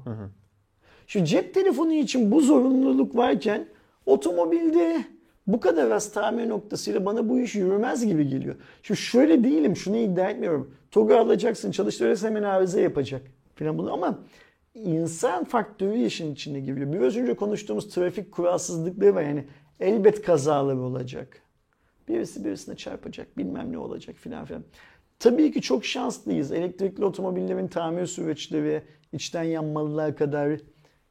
Şu 1.07 1.23
cep 1.23 1.53
telefonu 1.53 1.93
için 1.93 2.31
bu 2.31 2.41
zorunluluk 2.41 3.15
varken 3.15 3.65
otomobilde 4.05 5.03
bu 5.47 5.59
kadar 5.59 5.91
az 5.91 6.11
tamir 6.11 6.49
noktasıyla 6.49 7.05
bana 7.05 7.29
bu 7.29 7.39
iş 7.39 7.55
yürümez 7.55 8.05
gibi 8.05 8.27
geliyor. 8.27 8.55
Şu 8.83 8.95
şöyle 8.95 9.43
değilim, 9.43 9.75
şunu 9.75 9.97
iddia 9.97 10.29
etmiyorum. 10.29 10.75
TOG'u 10.91 11.15
alacaksın, 11.15 11.71
çalıştırırsa 11.71 12.27
hemen 12.27 12.43
arıza 12.43 12.79
yapacak 12.79 13.21
falan 13.55 13.77
bunu 13.77 13.93
ama 13.93 14.19
insan 14.75 15.43
faktörü 15.43 15.97
işin 15.97 16.33
içine 16.33 16.59
giriyor. 16.59 16.93
Biraz 16.93 17.17
önce 17.17 17.33
konuştuğumuz 17.33 17.89
trafik 17.89 18.31
kuralsızlıkları 18.31 19.15
var. 19.15 19.21
Yani 19.21 19.45
elbet 19.79 20.21
kazaları 20.21 20.79
olacak. 20.79 21.41
Birisi 22.09 22.45
birisine 22.45 22.75
çarpacak, 22.75 23.37
bilmem 23.37 23.71
ne 23.71 23.77
olacak 23.77 24.15
filan 24.15 24.45
filan. 24.45 24.63
Tabii 25.19 25.51
ki 25.51 25.61
çok 25.61 25.85
şanslıyız. 25.85 26.51
Elektrikli 26.51 27.05
otomobillerin 27.05 27.67
tamir 27.67 28.05
süreçleri 28.05 28.81
içten 29.13 29.43
yanmalılar 29.43 30.15
kadar 30.15 30.59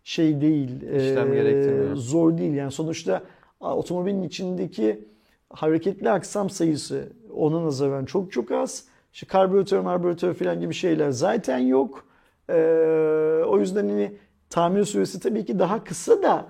şey 0.04 0.40
değil. 0.40 0.82
İşlem 0.82 1.32
gerektirmiyor. 1.32 1.96
Zor 1.96 2.38
değil. 2.38 2.54
Yani 2.54 2.72
sonuçta 2.72 3.22
otomobilin 3.60 4.22
içindeki 4.22 5.04
hareketli 5.50 6.10
aksam 6.10 6.50
sayısı 6.50 7.08
ona 7.34 7.64
nazaran 7.64 8.04
çok 8.04 8.32
çok 8.32 8.50
az. 8.50 8.84
İşte 9.12 9.26
karbüratör, 9.26 9.80
marbüratör 9.80 10.34
falan 10.34 10.60
gibi 10.60 10.74
şeyler 10.74 11.10
zaten 11.10 11.58
yok. 11.58 12.04
Ee, 12.50 13.42
o 13.46 13.58
yüzden 13.58 13.88
hani 13.88 14.12
tamir 14.50 14.84
süresi 14.84 15.20
tabii 15.20 15.44
ki 15.44 15.58
daha 15.58 15.84
kısa 15.84 16.22
da 16.22 16.46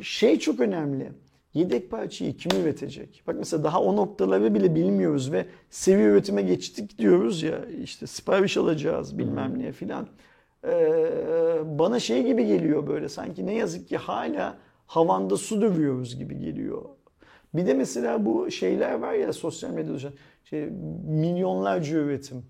şey 0.00 0.38
çok 0.38 0.60
önemli. 0.60 1.12
Yedek 1.54 1.90
parçayı 1.90 2.36
kim 2.36 2.62
üretecek? 2.62 3.22
Bak 3.26 3.36
mesela 3.38 3.64
daha 3.64 3.82
o 3.82 3.96
noktaları 3.96 4.54
bile 4.54 4.74
bilmiyoruz 4.74 5.32
ve 5.32 5.46
seviye 5.70 6.08
üretime 6.08 6.42
geçtik 6.42 6.98
diyoruz 6.98 7.42
ya 7.42 7.66
işte 7.66 8.06
sipariş 8.06 8.56
alacağız 8.56 9.18
bilmem 9.18 9.58
ne 9.58 9.72
filan. 9.72 10.08
Ee, 10.64 11.60
bana 11.64 12.00
şey 12.00 12.26
gibi 12.26 12.46
geliyor 12.46 12.86
böyle 12.86 13.08
sanki 13.08 13.46
ne 13.46 13.54
yazık 13.54 13.88
ki 13.88 13.96
hala 13.96 14.58
havanda 14.86 15.36
su 15.36 15.60
dövüyoruz 15.60 16.16
gibi 16.16 16.38
geliyor. 16.38 16.82
Bir 17.54 17.66
de 17.66 17.74
mesela 17.74 18.26
bu 18.26 18.50
şeyler 18.50 18.94
var 18.94 19.12
ya 19.12 19.32
sosyal 19.32 19.70
medyada 19.70 20.12
şey, 20.44 20.66
milyonlarca 21.06 21.96
üretim. 21.98 22.44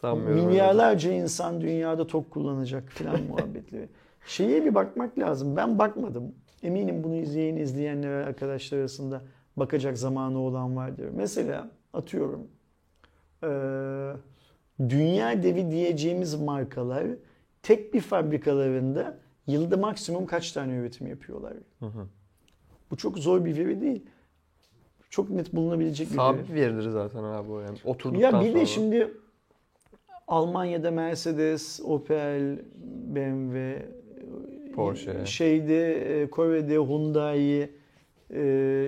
Sanmıyorum 0.00 0.46
Milyarlarca 0.46 1.12
insan 1.12 1.60
dünyada 1.60 2.06
tok 2.06 2.30
kullanacak 2.30 2.88
filan 2.88 3.22
muhabbetleri. 3.28 3.88
Şeye 4.28 4.64
bir 4.64 4.74
bakmak 4.74 5.18
lazım. 5.18 5.56
Ben 5.56 5.78
bakmadım. 5.78 6.34
Eminim 6.62 7.04
bunu 7.04 7.14
izleyen 7.14 7.56
izleyenler 7.56 8.10
arkadaşlar 8.10 8.78
arasında 8.78 9.22
bakacak 9.56 9.98
zamanı 9.98 10.38
olan 10.38 10.76
vardır. 10.76 11.08
Mesela 11.14 11.70
atıyorum 11.92 12.48
dünya 14.80 15.42
devi 15.42 15.70
diyeceğimiz 15.70 16.34
markalar 16.34 17.06
tek 17.62 17.94
bir 17.94 18.00
fabrikalarında 18.00 19.18
yılda 19.46 19.76
maksimum 19.76 20.26
kaç 20.26 20.52
tane 20.52 20.76
üretim 20.76 21.06
yapıyorlar? 21.06 21.52
Hı 21.80 21.86
hı. 21.86 22.06
Bu 22.90 22.96
çok 22.96 23.18
zor 23.18 23.44
bir 23.44 23.56
veri 23.56 23.80
değil. 23.80 24.06
Çok 25.10 25.30
net 25.30 25.52
bulunabilecek 25.52 26.06
bir 26.12 26.18
veri. 26.18 26.26
Sabit 26.26 26.50
veridir 26.50 26.90
zaten 26.90 27.24
abi 27.24 27.52
o 27.52 27.60
yani. 27.60 27.78
Oturduktan 27.84 28.32
ya 28.32 28.40
bir 28.40 28.48
sonra. 28.48 28.60
de 28.60 28.66
şimdi 28.66 29.10
Almanya'da 30.28 30.90
Mercedes, 30.90 31.80
Opel, 31.84 32.58
BMW, 33.14 33.82
Porsche. 34.78 35.26
Şeyde 35.26 36.28
Kore'de 36.30 36.74
Hyundai, 36.74 37.70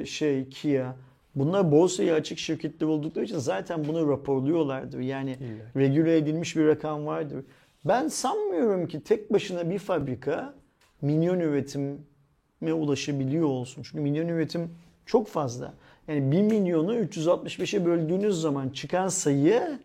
şey 0.07 0.49
Kia. 0.49 0.95
Bunlar 1.35 1.73
borsaya 1.73 2.15
açık 2.15 2.39
şirketler 2.39 2.87
oldukları 2.87 3.25
için 3.25 3.39
zaten 3.39 3.85
bunu 3.89 4.09
raporluyorlardır. 4.09 5.01
Yani 5.01 5.31
İlla. 5.31 5.83
regüle 5.83 6.17
edilmiş 6.17 6.57
bir 6.57 6.67
rakam 6.67 7.07
vardır. 7.07 7.45
Ben 7.85 8.09
sanmıyorum 8.09 8.89
ki 8.89 9.01
tek 9.01 9.33
başına 9.33 9.71
bir 9.71 9.79
fabrika 9.79 10.55
milyon 11.03 11.41
üretime 11.41 12.73
ulaşabiliyor 12.73 13.49
olsun. 13.49 13.83
Çünkü 13.83 14.01
milyon 14.01 14.29
üretim 14.29 14.71
çok 15.07 15.29
fazla. 15.29 15.75
Yani 16.09 16.33
1 16.33 16.43
milyonu 16.43 16.97
365'e 16.97 17.87
böldüğünüz 17.87 18.41
zaman 18.41 18.69
çıkan 18.69 19.09
sayı 19.09 19.79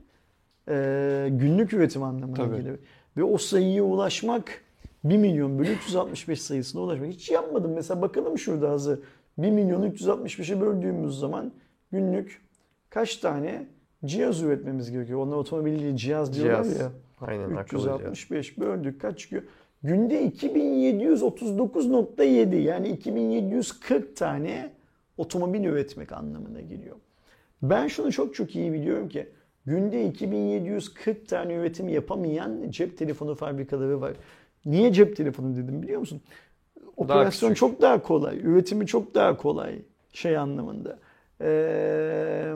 e, 0.70 1.28
günlük 1.32 1.74
üretim 1.74 2.04
anlamına 2.04 2.36
Tabii. 2.36 2.58
gelir. 2.58 2.80
Ve 3.18 3.24
o 3.24 3.38
sayıya 3.38 3.84
ulaşmak 3.84 4.62
1 5.06 5.18
milyon 5.18 5.60
bölü 5.60 5.72
365 5.72 6.42
sayısına 6.42 6.82
ulaşmak. 6.82 7.10
Hiç 7.10 7.32
yapmadım. 7.32 7.74
Mesela 7.74 8.02
bakalım 8.02 8.38
şurada 8.38 8.70
hazır. 8.70 9.00
1 9.38 9.52
milyonu 9.52 9.88
365'e 9.88 10.62
böldüğümüz 10.62 11.20
zaman 11.20 11.52
günlük 11.92 12.42
kaç 12.90 13.18
tane 13.18 13.66
cihaz 14.06 14.42
üretmemiz 14.42 14.92
gerekiyor? 14.92 15.20
Onlar 15.20 15.36
otomobil 15.36 15.96
cihaz 15.96 16.34
diyorlar 16.34 16.64
Cihaz. 16.64 16.80
ya. 16.80 16.92
Aynen, 17.22 17.58
365 17.64 18.60
böldük 18.60 19.02
kaç 19.02 19.20
çıkıyor? 19.20 19.44
Günde 19.84 20.28
2739.7 20.28 22.56
yani 22.56 22.90
2740 22.90 24.18
tane 24.18 24.72
otomobil 25.18 25.64
üretmek 25.64 26.12
anlamına 26.12 26.62
geliyor. 26.62 26.96
Ben 27.62 27.88
şunu 27.88 28.12
çok 28.12 28.36
çok 28.36 28.56
iyi 28.56 28.74
biliyorum 28.74 29.10
ki 29.10 29.30
günde 29.66 30.06
2740 30.06 31.30
tane 31.30 31.54
üretim 31.54 31.90
yapamayan 31.90 32.70
cep 32.70 32.98
telefonu 32.98 33.36
fabrikaları 33.36 34.02
var. 34.02 34.14
Niye 34.66 34.94
cep 34.94 35.18
telefonu 35.18 35.56
dedim 35.56 35.82
biliyor 35.82 36.00
musun? 36.00 36.22
Operasyon 36.98 37.50
daha 37.50 37.56
çok 37.56 37.82
daha 37.82 38.02
kolay, 38.02 38.38
üretimi 38.38 38.88
çok 38.88 39.16
daha 39.16 39.38
kolay 39.38 39.76
şey 40.14 40.38
anlamında. 40.38 41.00
Ee, 41.42 42.54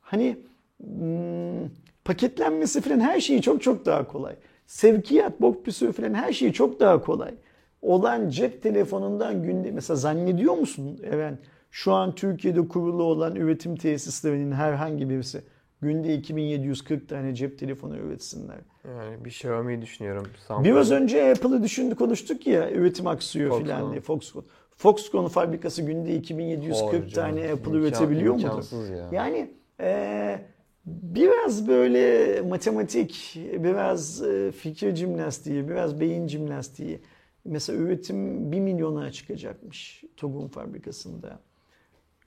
hani 0.00 0.36
hmm, 0.84 1.68
paketlenmesi 2.04 2.80
falan 2.80 3.00
her 3.00 3.20
şeyi 3.20 3.42
çok 3.42 3.62
çok 3.62 3.86
daha 3.86 4.06
kolay. 4.06 4.36
Sevkiyat, 4.66 5.40
bok 5.40 5.64
püsü 5.64 5.92
falan 5.92 6.14
her 6.14 6.32
şeyi 6.32 6.52
çok 6.52 6.80
daha 6.80 7.00
kolay. 7.00 7.34
Olan 7.82 8.28
cep 8.28 8.62
telefonundan 8.62 9.42
günde 9.42 9.70
mesela 9.70 9.96
zannediyor 9.96 10.54
musun 10.54 11.00
Eren 11.04 11.38
şu 11.70 11.92
an 11.92 12.14
Türkiye'de 12.14 12.68
kurulu 12.68 13.02
olan 13.02 13.36
üretim 13.36 13.76
tesislerinin 13.76 14.52
herhangi 14.52 15.10
birisi 15.10 15.42
günde 15.84 16.14
2740 16.14 17.08
tane 17.08 17.34
cep 17.34 17.58
telefonu 17.58 17.96
üretsinler. 17.96 18.58
Yani 18.84 19.24
bir 19.24 19.30
Xiaomi 19.30 19.82
düşünüyorum. 19.82 20.26
Samsung. 20.48 20.66
Biraz 20.66 20.90
önce 20.90 21.30
Apple'ı 21.30 21.62
düşündük 21.62 21.98
konuştuk 21.98 22.46
ya 22.46 22.70
üretim 22.70 23.06
aksıyor 23.06 23.62
filan 23.62 23.90
diye 23.90 24.00
Foxconn. 24.00 24.44
Foxconn 24.76 25.28
fabrikası 25.28 25.82
günde 25.82 26.16
2740 26.16 26.92
Doğru 26.92 27.10
tane. 27.10 27.40
Apple 27.40 27.54
İmkan, 27.54 27.72
üretebiliyor 27.74 28.34
mudur? 28.34 28.90
Ya. 28.96 29.08
Yani 29.12 29.50
e, 29.80 30.40
biraz 30.86 31.68
böyle 31.68 32.40
matematik, 32.40 33.40
biraz 33.58 34.22
e, 34.22 34.52
fikir 34.52 34.96
jimnastiği, 34.96 35.68
biraz 35.68 36.00
beyin 36.00 36.28
jimnastiği. 36.28 37.00
Mesela 37.44 37.78
üretim 37.78 38.52
1 38.52 38.60
milyona 38.60 39.12
çıkacakmış 39.12 40.04
TOG'un 40.16 40.48
fabrikasında. 40.48 41.40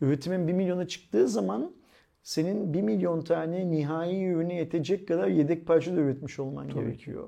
Üretimin 0.01 0.47
1 0.47 0.53
milyona 0.53 0.87
çıktığı 0.87 1.27
zaman 1.27 1.71
senin 2.27 2.73
1 2.73 2.81
milyon 2.81 3.21
tane 3.21 3.71
nihai 3.71 4.25
ürüne 4.25 4.55
yetecek 4.55 5.07
kadar 5.07 5.27
yedek 5.27 5.65
parça 5.65 5.95
da 5.95 5.99
üretmiş 5.99 6.39
olman 6.39 6.69
Tabii 6.69 6.79
gerekiyor. 6.85 7.27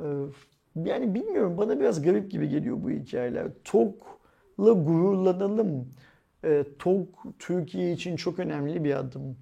Ee, 0.00 0.04
yani 0.84 1.14
bilmiyorum 1.14 1.58
bana 1.58 1.80
biraz 1.80 2.02
garip 2.02 2.30
gibi 2.30 2.48
geliyor 2.48 2.82
bu 2.82 2.90
hikayeler. 2.90 3.46
TOG'la 3.64 4.72
gururlanalım. 4.72 5.88
Ee, 6.44 6.64
TOG 6.78 7.06
Türkiye 7.38 7.92
için 7.92 8.16
çok 8.16 8.38
önemli 8.38 8.84
bir 8.84 8.94
adım. 8.94 9.36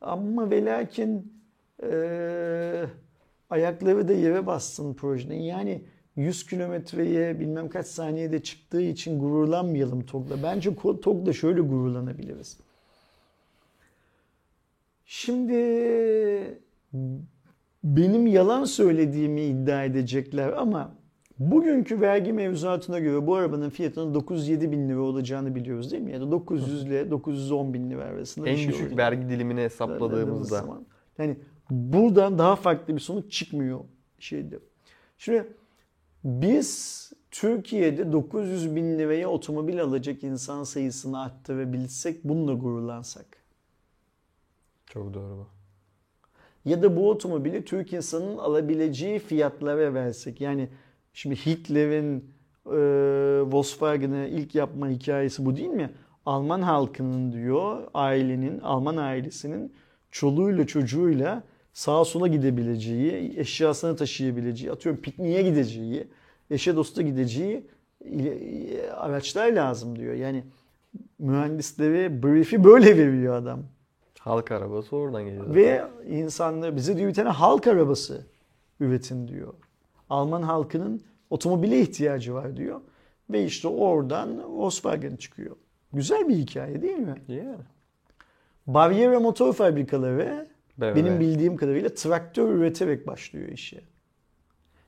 Ama 0.00 0.50
ve 0.50 0.64
lakin 0.64 1.32
e, 1.82 2.84
ayakları 3.50 4.08
da 4.08 4.12
yere 4.12 4.46
bassın 4.46 4.94
projenin. 4.94 5.40
Yani 5.40 5.84
100 6.16 6.46
kilometreye 6.46 7.40
bilmem 7.40 7.68
kaç 7.68 7.86
saniyede 7.86 8.42
çıktığı 8.42 8.82
için 8.82 9.20
gururlanmayalım 9.20 10.06
TOG'la. 10.06 10.42
Bence 10.42 10.74
TOG'la 11.02 11.32
şöyle 11.32 11.60
gururlanabiliriz. 11.60 12.58
Şimdi 15.14 15.54
benim 17.84 18.26
yalan 18.26 18.64
söylediğimi 18.64 19.42
iddia 19.42 19.84
edecekler 19.84 20.52
ama 20.52 20.94
bugünkü 21.38 22.00
vergi 22.00 22.32
mevzuatına 22.32 22.98
göre 22.98 23.26
bu 23.26 23.34
arabanın 23.34 23.70
fiyatının 23.70 24.14
907 24.14 24.72
bin 24.72 24.88
lira 24.88 25.00
olacağını 25.00 25.54
biliyoruz 25.54 25.92
değil 25.92 26.02
mi? 26.02 26.12
Ya 26.12 26.20
da 26.20 26.30
900 26.30 26.84
ile 26.84 27.10
910 27.10 27.74
bin 27.74 27.90
lira 27.90 28.04
arasında 28.04 28.46
bir 28.46 28.50
En 28.50 28.56
şey 28.56 28.68
düşük 28.68 28.82
olacak. 28.82 28.98
vergi 28.98 29.28
dilimini 29.28 29.60
hesapladığımızda. 29.60 30.56
zaman. 30.56 30.86
Yani 31.18 31.36
buradan 31.70 32.38
daha 32.38 32.56
farklı 32.56 32.94
bir 32.94 33.00
sonuç 33.00 33.32
çıkmıyor 33.32 33.80
şeyde. 34.18 34.58
Şimdi 35.18 35.46
biz 36.24 37.12
Türkiye'de 37.30 38.12
900 38.12 38.76
bin 38.76 38.98
liraya 38.98 39.28
otomobil 39.28 39.82
alacak 39.82 40.24
insan 40.24 40.64
sayısını 40.64 41.22
arttırabilsek 41.22 42.24
bununla 42.24 42.52
gururlansak. 42.52 43.41
Çok 44.92 45.14
doğru 45.14 45.36
bu. 45.36 45.46
Ya 46.64 46.82
da 46.82 46.96
bu 46.96 47.10
otomobili 47.10 47.64
Türk 47.64 47.92
insanının 47.92 48.38
alabileceği 48.38 49.18
fiyatlara 49.18 49.94
versek. 49.94 50.40
Yani 50.40 50.68
şimdi 51.12 51.36
Hitler'in 51.36 52.30
e, 52.66 52.78
Volkswagen'ı 53.52 54.28
ilk 54.28 54.54
yapma 54.54 54.88
hikayesi 54.88 55.44
bu 55.44 55.56
değil 55.56 55.68
mi? 55.68 55.90
Alman 56.26 56.62
halkının 56.62 57.32
diyor 57.32 57.82
ailenin, 57.94 58.60
Alman 58.60 58.96
ailesinin 58.96 59.72
çoluğuyla 60.10 60.66
çocuğuyla 60.66 61.42
sağa 61.72 62.04
sola 62.04 62.28
gidebileceği, 62.28 63.38
eşyasını 63.38 63.96
taşıyabileceği, 63.96 64.72
atıyorum 64.72 65.02
pikniğe 65.02 65.42
gideceği, 65.42 66.08
eşe 66.50 66.76
dosta 66.76 67.02
gideceği 67.02 67.66
e, 68.04 68.90
araçlar 68.90 69.52
lazım 69.52 69.98
diyor. 69.98 70.14
Yani 70.14 70.44
mühendislere 71.18 72.22
brief'i 72.22 72.64
böyle 72.64 72.96
veriyor 72.96 73.34
adam. 73.34 73.62
Halk 74.24 74.52
arabası 74.52 74.96
oradan 74.96 75.24
geliyor. 75.24 75.54
Ve 75.54 75.84
insanlar 76.08 76.76
bize 76.76 76.96
diyor 76.96 77.08
bir 77.08 77.14
tane 77.14 77.28
halk 77.28 77.66
arabası 77.66 78.26
üretin 78.80 79.28
diyor. 79.28 79.54
Alman 80.10 80.42
halkının 80.42 81.02
otomobile 81.30 81.80
ihtiyacı 81.80 82.34
var 82.34 82.56
diyor. 82.56 82.80
Ve 83.30 83.44
işte 83.44 83.68
oradan 83.68 84.58
Volkswagen 84.58 85.16
çıkıyor. 85.16 85.56
Güzel 85.92 86.28
bir 86.28 86.34
hikaye 86.34 86.82
değil 86.82 86.98
mi? 86.98 87.22
Yani. 87.28 87.56
Bavyera 88.66 89.20
motor 89.20 89.52
fabrikaları 89.52 90.48
BMW. 90.78 90.96
benim 90.96 91.20
bildiğim 91.20 91.56
kadarıyla 91.56 91.94
traktör 91.94 92.48
üreterek 92.48 93.06
başlıyor 93.06 93.48
işe. 93.48 93.80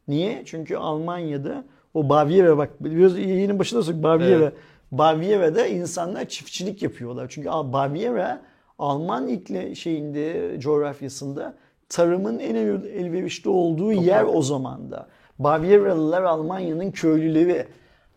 Niye? 0.08 0.42
Çünkü 0.46 0.76
Almanya'da 0.76 1.64
o 1.94 2.08
Bavyera 2.08 2.58
bak 2.58 2.70
biraz 2.80 3.18
yayının 3.18 3.58
başında 3.58 3.82
söyledik 3.82 4.04
Bavyera. 4.04 4.44
Evet. 4.44 4.54
Bavyera'da 4.92 5.66
insanlar 5.66 6.28
çiftçilik 6.28 6.82
yapıyorlar. 6.82 7.26
Çünkü 7.28 7.48
Bavyera 7.48 8.42
Alman 8.78 9.28
ikli 9.28 9.76
şeyinde 9.76 10.56
coğrafyasında 10.60 11.54
tarımın 11.88 12.38
en 12.38 12.54
el- 12.54 12.84
elverişli 12.84 13.50
olduğu 13.50 13.92
yer 13.92 14.24
o 14.24 14.42
zamanda. 14.42 15.08
Bavyeralılar 15.38 16.22
Almanya'nın 16.22 16.90
köylüleri. 16.90 17.66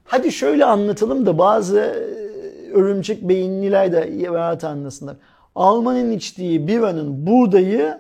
Hadi 0.04 0.32
şöyle 0.32 0.66
anlatalım 0.66 1.26
da 1.26 1.38
bazı 1.38 1.80
e, 1.80 2.72
örümcek 2.72 3.30
beyinliler 3.30 3.92
de 3.92 4.30
rahat 4.34 4.64
anlasınlar. 4.64 5.18
Almanın 5.56 6.12
içtiği 6.12 6.68
biranın 6.68 7.28
buğdayı 7.28 7.98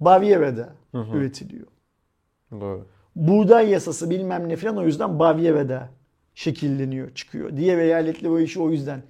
Bavyera'da 0.00 0.68
üretiliyor. 1.14 1.66
Doğru. 2.50 2.86
Buğday 3.16 3.68
yasası 3.70 4.10
bilmem 4.10 4.48
ne 4.48 4.56
falan 4.56 4.76
o 4.76 4.84
yüzden 4.84 5.18
Bavyera'da 5.18 5.88
şekilleniyor, 6.34 7.14
çıkıyor. 7.14 7.56
Diğer 7.56 7.78
eyaletler 7.78 8.30
o 8.30 8.38
işi 8.38 8.60
o 8.60 8.70
yüzden 8.70 9.02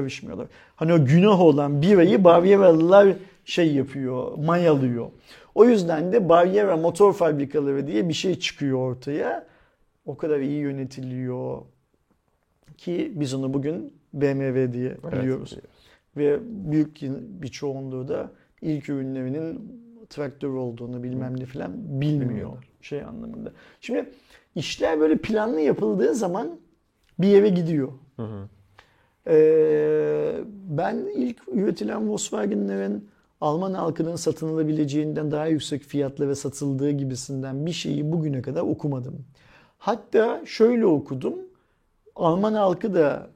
karışmıyorlar. 0.00 0.46
Hani 0.76 0.92
o 0.92 1.04
günah 1.04 1.40
olan 1.40 1.82
birayı 1.82 2.24
Bavyeralılar 2.24 3.16
şey 3.44 3.74
yapıyor, 3.74 4.38
mayalıyor. 4.38 5.06
O 5.54 5.64
yüzden 5.64 6.12
de 6.12 6.28
Bavyera 6.28 6.76
motor 6.76 7.12
fabrikaları 7.12 7.86
diye 7.86 8.08
bir 8.08 8.14
şey 8.14 8.38
çıkıyor 8.38 8.78
ortaya. 8.78 9.46
O 10.06 10.16
kadar 10.16 10.40
iyi 10.40 10.60
yönetiliyor 10.60 11.62
ki 12.76 13.12
biz 13.14 13.34
onu 13.34 13.54
bugün 13.54 13.92
BMW 14.12 14.72
diye 14.72 14.96
Evet, 15.04 15.12
biliyoruz. 15.12 15.58
Ve 16.16 16.38
büyük 16.42 16.98
bir 17.42 17.48
çoğunluğu 17.48 18.08
da 18.08 18.30
ilk 18.62 18.88
ürünlerinin 18.88 19.72
traktör 20.10 20.48
olduğunu 20.48 21.02
bilmem 21.02 21.40
ne 21.40 21.46
falan 21.46 21.72
bilmiyor 21.76 22.30
Bilmiyorlar. 22.30 22.68
şey 22.80 23.02
anlamında. 23.02 23.52
Şimdi 23.80 24.10
işler 24.54 25.00
böyle 25.00 25.16
planlı 25.16 25.60
yapıldığı 25.60 26.14
zaman 26.14 26.58
bir 27.18 27.28
yere 27.28 27.48
gidiyor. 27.48 27.92
Hı 28.16 28.22
hı. 28.22 28.48
Ee, 29.28 30.32
ben 30.68 30.96
ilk 31.16 31.36
üretilen 31.48 32.08
Volkswagen'lerin 32.08 33.08
Alman 33.40 33.74
halkının 33.74 34.16
satın 34.16 34.48
alabileceğinden 34.48 35.30
daha 35.30 35.46
yüksek 35.46 35.82
fiyatlara 35.82 36.34
satıldığı 36.34 36.90
gibisinden 36.90 37.66
bir 37.66 37.72
şeyi 37.72 38.12
bugüne 38.12 38.42
kadar 38.42 38.60
okumadım. 38.60 39.24
Hatta 39.78 40.42
şöyle 40.46 40.86
okudum. 40.86 41.34
Alman 42.16 42.54
halkı 42.54 42.94
da 42.94 43.30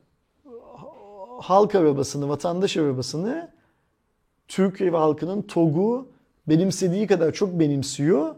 halk 1.41 1.75
arabasını, 1.75 2.29
vatandaş 2.29 2.77
arabasını 2.77 3.51
Türkiye 4.49 4.91
halkının 4.91 5.43
TOG'u 5.43 6.09
benimsediği 6.49 7.07
kadar 7.07 7.33
çok 7.33 7.61
benimsiyor 7.61 8.35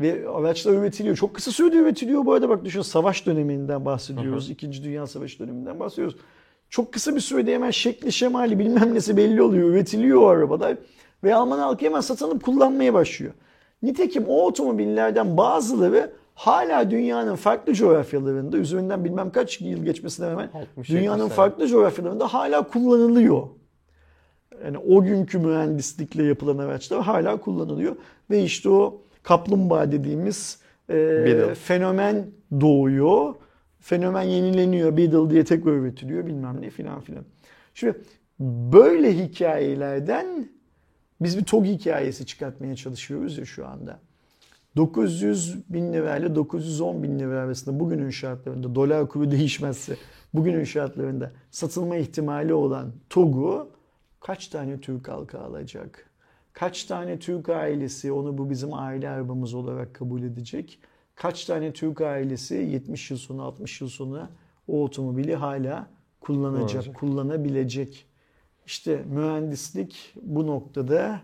ve 0.00 0.28
araçlar 0.28 0.72
üretiliyor. 0.72 1.16
Çok 1.16 1.34
kısa 1.34 1.50
sürede 1.50 1.76
üretiliyor 1.76 2.26
bu 2.26 2.32
arada 2.32 2.48
bak 2.48 2.64
düşün 2.64 2.82
savaş 2.82 3.26
döneminden 3.26 3.84
bahsediyoruz. 3.84 4.50
İkinci 4.50 4.84
Dünya 4.84 5.06
Savaşı 5.06 5.38
döneminden 5.38 5.80
bahsediyoruz. 5.80 6.16
Çok 6.74 6.92
kısa 6.92 7.14
bir 7.14 7.20
sürede 7.20 7.54
hemen 7.54 7.70
şekli 7.70 8.12
şemali 8.12 8.58
bilmem 8.58 8.94
nesi 8.94 9.16
belli 9.16 9.42
oluyor. 9.42 9.68
Üretiliyor 9.68 10.22
o 10.22 10.26
arabalar. 10.26 10.76
Ve 11.24 11.34
Alman 11.34 11.58
halkı 11.58 11.84
hemen 11.84 12.00
satın 12.00 12.26
alıp 12.26 12.44
kullanmaya 12.44 12.94
başlıyor. 12.94 13.32
Nitekim 13.82 14.24
o 14.28 14.46
otomobillerden 14.46 15.36
bazıları 15.36 16.12
hala 16.34 16.90
dünyanın 16.90 17.36
farklı 17.36 17.74
coğrafyalarında 17.74 18.56
üzerinden 18.56 19.04
bilmem 19.04 19.30
kaç 19.30 19.60
yıl 19.60 19.84
geçmesine 19.84 20.30
rağmen 20.30 20.50
60-70 20.78 20.88
dünyanın 20.88 21.28
farklı 21.28 21.66
coğrafyalarında 21.66 22.34
hala 22.34 22.62
kullanılıyor. 22.62 23.42
Yani 24.64 24.78
o 24.78 25.02
günkü 25.02 25.38
mühendislikle 25.38 26.22
yapılan 26.24 26.58
araçlar 26.58 27.02
hala 27.02 27.36
kullanılıyor. 27.36 27.96
Ve 28.30 28.42
işte 28.42 28.68
o 28.68 29.02
kaplumbağa 29.22 29.92
dediğimiz 29.92 30.58
e, 30.90 31.54
fenomen 31.54 32.26
doğuyor. 32.60 33.34
Fenomen 33.84 34.22
yenileniyor. 34.22 34.96
Beetle 34.96 35.30
diye 35.30 35.44
tekrar 35.44 35.72
üretiliyor 35.72 36.26
bilmem 36.26 36.62
ne 36.62 36.70
filan 36.70 37.00
filan. 37.00 37.24
Şimdi 37.74 38.00
böyle 38.38 39.24
hikayelerden 39.24 40.48
biz 41.20 41.38
bir 41.38 41.44
TOG 41.44 41.64
hikayesi 41.64 42.26
çıkartmaya 42.26 42.76
çalışıyoruz 42.76 43.38
ya 43.38 43.44
şu 43.44 43.66
anda. 43.66 44.00
900 44.76 45.72
bin 45.72 45.92
lira 45.92 46.16
ile 46.16 46.34
910 46.34 47.02
bin 47.02 47.18
lira 47.18 47.40
arasında 47.40 47.80
bugünün 47.80 48.10
şartlarında 48.10 48.74
dolar 48.74 49.08
kuru 49.08 49.30
değişmezse 49.30 49.96
bugünün 50.34 50.64
şartlarında 50.64 51.32
satılma 51.50 51.96
ihtimali 51.96 52.54
olan 52.54 52.92
TOG'u 53.10 53.70
kaç 54.20 54.48
tane 54.48 54.80
Türk 54.80 55.08
halkı 55.08 55.40
alacak? 55.40 56.10
Kaç 56.52 56.84
tane 56.84 57.18
Türk 57.18 57.48
ailesi 57.48 58.12
onu 58.12 58.38
bu 58.38 58.50
bizim 58.50 58.74
aile 58.74 59.08
arabamız 59.08 59.54
olarak 59.54 59.94
kabul 59.94 60.22
edecek? 60.22 60.78
Kaç 61.14 61.44
tane 61.44 61.72
Türk 61.72 62.00
ailesi 62.00 62.54
70 62.54 63.10
yıl 63.10 63.18
sonra 63.18 63.42
60 63.42 63.80
yıl 63.80 63.88
sonra 63.88 64.28
o 64.68 64.82
otomobili 64.84 65.34
hala 65.34 65.86
kullanacak, 66.20 66.68
Kullanacak. 66.70 66.94
kullanabilecek? 66.96 68.06
İşte 68.66 69.02
mühendislik 69.06 70.14
bu 70.22 70.46
noktada 70.46 71.20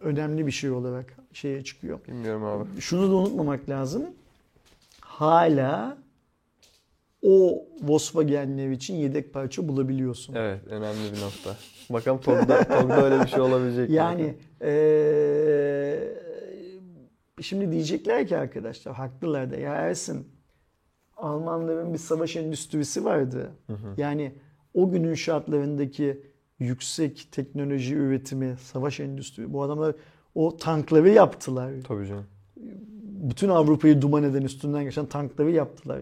önemli 0.00 0.46
bir 0.46 0.52
şey 0.52 0.70
olarak 0.70 1.16
şeye 1.32 1.64
çıkıyor. 1.64 2.00
Bilmiyorum 2.08 2.44
abi. 2.44 2.80
Şunu 2.80 3.10
da 3.10 3.14
unutmamak 3.14 3.68
lazım. 3.68 4.02
Hala 5.00 5.98
o 7.22 7.64
Volkswagen'ler 7.82 8.70
için 8.70 8.94
yedek 8.94 9.32
parça 9.34 9.68
bulabiliyorsun. 9.68 10.34
Evet 10.34 10.66
önemli 10.66 11.12
bir 11.16 11.20
nokta. 11.20 11.56
Bakalım 11.90 12.20
TOG'da, 12.20 12.64
TOG'da 12.64 13.04
öyle 13.04 13.22
bir 13.24 13.28
şey 13.28 13.40
olabilecek? 13.40 13.90
Yani 13.90 14.34
eee, 14.62 14.68
şimdi 17.40 17.72
diyecekler 17.72 18.26
ki 18.26 18.36
arkadaşlar 18.36 18.94
haklılar 18.94 19.50
da 19.50 19.56
ya 19.56 19.74
Ersin 19.74 20.28
Almanların 21.16 21.92
bir 21.92 21.98
savaş 21.98 22.36
endüstrisi 22.36 23.04
vardı. 23.04 23.50
Yani 23.96 24.34
o 24.74 24.90
günün 24.90 25.14
şartlarındaki 25.14 26.22
yüksek 26.58 27.28
teknoloji 27.32 27.94
üretimi, 27.94 28.56
savaş 28.62 29.00
endüstrisi 29.00 29.52
bu 29.52 29.62
adamlar 29.62 29.94
o 30.34 30.56
tankları 30.56 31.08
yaptılar. 31.08 31.72
Tabii 31.88 32.06
canım. 32.06 32.26
bütün 33.20 33.48
Avrupa'yı 33.48 34.02
duman 34.02 34.22
eden 34.22 34.42
üstünden 34.42 34.84
geçen 34.84 35.06
tankları 35.06 35.50
yaptılar. 35.50 36.00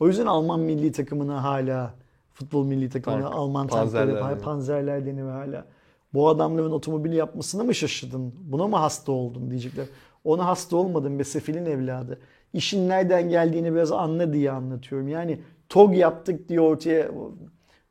O 0.00 0.08
yüzden 0.08 0.26
Alman 0.26 0.60
milli 0.60 0.92
takımına 0.92 1.42
hala 1.42 1.94
futbol 2.32 2.64
milli 2.66 2.90
takımına 2.90 3.22
Tank, 3.22 3.34
Alman 3.34 3.66
panzerler 3.66 4.06
tankları, 4.06 4.24
deniyor. 4.24 4.44
panzerler 4.44 5.06
deniyor 5.06 5.30
hala. 5.30 5.66
Bu 6.14 6.28
adamların 6.28 6.72
otomobili 6.72 7.16
yapmasına 7.16 7.64
mı 7.64 7.74
şaşırdın? 7.74 8.34
Buna 8.38 8.66
mı 8.66 8.76
hasta 8.76 9.12
oldun 9.12 9.50
diyecekler. 9.50 9.86
Ona 10.24 10.46
hasta 10.46 10.76
olmadım 10.76 11.18
be 11.18 11.24
sefilin 11.24 11.66
evladı. 11.66 12.18
İşin 12.52 12.88
nereden 12.88 13.28
geldiğini 13.28 13.74
biraz 13.74 13.92
anla 13.92 14.32
diye 14.32 14.50
anlatıyorum. 14.50 15.08
Yani 15.08 15.40
TOG 15.68 15.96
yaptık 15.96 16.48
diye 16.48 16.60
ortaya 16.60 17.10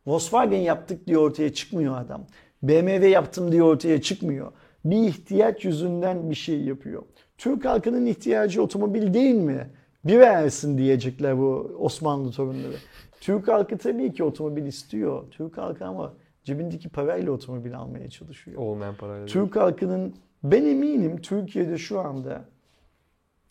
Volkswagen 0.08 0.60
yaptık 0.60 1.08
diye 1.08 1.18
ortaya 1.18 1.54
çıkmıyor 1.54 1.98
adam. 1.98 2.26
BMW 2.64 3.08
yaptım 3.08 3.52
diye 3.52 3.64
ortaya 3.64 4.02
çıkmıyor. 4.02 4.52
bir 4.86 5.08
ihtiyaç 5.08 5.66
yüzünden 5.66 6.30
bir 6.30 6.36
şey 6.36 6.62
yapıyor. 6.62 7.04
Türk 7.38 7.66
halkının 7.66 8.06
ihtiyacı 8.06 8.64
otomobil 8.64 9.14
değil 9.14 9.36
mi? 9.36 9.70
Bir 10.06 10.20
versin 10.20 10.78
diyecekler 10.78 11.38
bu 11.38 11.76
Osmanlı 11.80 12.32
torunları. 12.32 12.76
Türk 13.22 13.48
halkı 13.48 13.78
tabii 13.78 14.14
ki 14.14 14.24
otomobil 14.24 14.66
istiyor. 14.66 15.24
Türk 15.32 15.58
halkı 15.58 15.86
ama 15.86 16.14
cebindeki 16.44 16.90
parayla 16.90 17.32
otomobil 17.32 17.78
almaya 17.78 18.10
çalışıyor. 18.10 18.58
Olmayan 18.58 18.96
parayla. 18.96 19.26
Türk 19.26 19.56
halkının 19.56 20.14
ben 20.44 20.66
eminim 20.66 21.22
Türkiye'de 21.22 21.78
şu 21.78 22.00
anda 22.00 22.46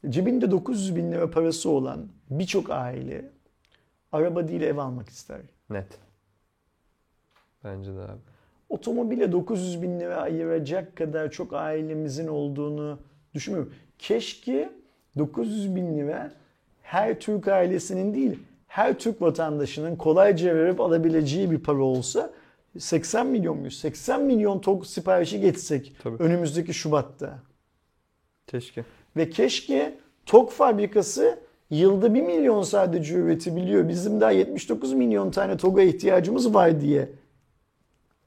cebinde 0.09 0.51
900 0.51 0.97
bin 0.97 1.13
lira 1.13 1.31
parası 1.31 1.71
olan 1.71 2.09
birçok 2.31 2.71
aile 2.71 3.31
araba 4.13 4.49
değil 4.49 4.61
ev 4.63 4.77
almak 4.77 5.09
ister. 5.09 5.41
Net. 5.71 5.99
Bence 7.65 7.95
de 7.95 8.01
abi. 8.01 8.21
Otomobile 8.69 9.33
900 9.33 9.83
bin 9.83 10.01
lira 10.01 10.17
ayıracak 10.17 10.97
kadar 10.97 11.31
çok 11.31 11.53
ailemizin 11.53 12.29
olduğunu 12.29 12.99
düşünmüyorum. 13.35 13.73
Keşke 13.99 14.73
900 15.19 15.77
bin 15.77 15.99
lira 15.99 16.33
her 16.83 17.21
Türk 17.21 17.49
ailesinin 17.49 18.15
değil 18.15 18.39
her 18.67 18.99
Türk 18.99 19.23
vatandaşının 19.23 19.97
kolayca 19.97 20.55
verip 20.55 20.81
alabileceği 20.81 21.51
bir 21.51 21.59
para 21.59 21.83
olsa 21.83 22.31
80 22.79 23.27
milyon 23.27 23.57
muyuz? 23.59 23.79
80 23.79 24.23
milyon 24.23 24.59
TOG 24.59 24.87
siparişi 24.87 25.41
geçsek 25.41 25.97
Tabii. 26.03 26.23
önümüzdeki 26.23 26.75
Şubat'ta. 26.75 27.39
Keşke. 28.47 28.85
Ve 29.17 29.31
keşke 29.31 29.99
TOG 30.27 30.51
fabrikası 30.51 31.39
yılda 31.71 32.15
1 32.15 32.23
milyon 32.23 32.63
sadece 32.63 33.15
üretebiliyor. 33.15 33.89
Bizim 33.89 34.21
daha 34.21 34.31
79 34.31 34.93
milyon 34.93 35.31
tane 35.31 35.57
TOG'a 35.57 35.83
ihtiyacımız 35.83 36.55
var 36.55 36.81
diye 36.81 37.09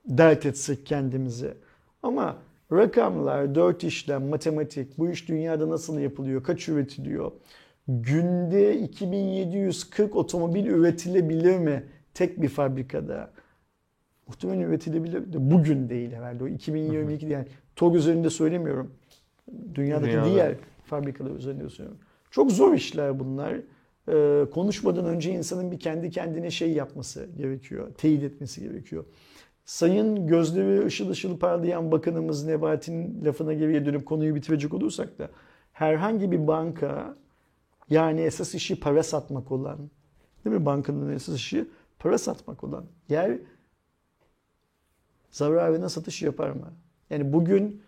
dert 0.05 0.45
etsek 0.45 0.85
kendimize. 0.85 1.57
Ama 2.03 2.37
rakamlar, 2.71 3.55
dört 3.55 3.83
işlem, 3.83 4.27
matematik, 4.27 4.97
bu 4.97 5.09
iş 5.09 5.29
dünyada 5.29 5.69
nasıl 5.69 5.99
yapılıyor, 5.99 6.43
kaç 6.43 6.69
üretiliyor? 6.69 7.31
Günde 7.87 8.79
2740 8.79 10.15
otomobil 10.15 10.65
üretilebilir 10.65 11.57
mi 11.57 11.83
tek 12.13 12.41
bir 12.41 12.49
fabrikada? 12.49 13.31
Muhtemelen 14.27 14.61
üretilebilir 14.61 15.33
de 15.33 15.51
bugün 15.51 15.89
değil 15.89 16.11
herhalde. 16.11 16.43
O 16.43 16.47
2022 16.47 17.25
yani 17.25 17.45
TOG 17.75 17.95
üzerinde 17.95 18.29
söylemiyorum. 18.29 18.93
Dünyadaki 19.75 20.11
Dünyada. 20.11 20.29
diğer 20.29 20.55
fabrikalar 20.85 21.31
üzerinde 21.31 21.69
söylüyorum. 21.69 22.01
Çok 22.31 22.51
zor 22.51 22.73
işler 22.73 23.19
bunlar. 23.19 23.55
Ee, 24.09 24.45
konuşmadan 24.51 25.05
önce 25.05 25.31
insanın 25.31 25.71
bir 25.71 25.79
kendi 25.79 26.09
kendine 26.09 26.51
şey 26.51 26.73
yapması 26.73 27.29
gerekiyor. 27.37 27.93
Teyit 27.97 28.23
etmesi 28.23 28.61
gerekiyor. 28.61 29.05
Sayın 29.65 30.27
gözleri 30.27 30.85
ışıl 30.85 31.09
ışıl 31.09 31.39
parlayan 31.39 31.91
bakanımız 31.91 32.45
Nebati'nin 32.45 33.25
lafına 33.25 33.53
geriye 33.53 33.85
dönüp 33.85 34.05
konuyu 34.05 34.35
bitirecek 34.35 34.73
olursak 34.73 35.19
da 35.19 35.29
herhangi 35.73 36.31
bir 36.31 36.47
banka 36.47 37.15
yani 37.89 38.21
esas 38.21 38.55
işi 38.55 38.79
para 38.79 39.03
satmak 39.03 39.51
olan 39.51 39.77
değil 40.45 40.55
mi 40.55 40.65
bankanın 40.65 41.13
esas 41.13 41.35
işi 41.35 41.67
para 41.99 42.17
satmak 42.17 42.63
olan 42.63 42.85
yer 43.09 43.37
zararına 45.35 45.89
satış 45.89 46.21
yapar 46.21 46.49
mı? 46.49 46.73
Yani 47.09 47.33
bugün 47.33 47.81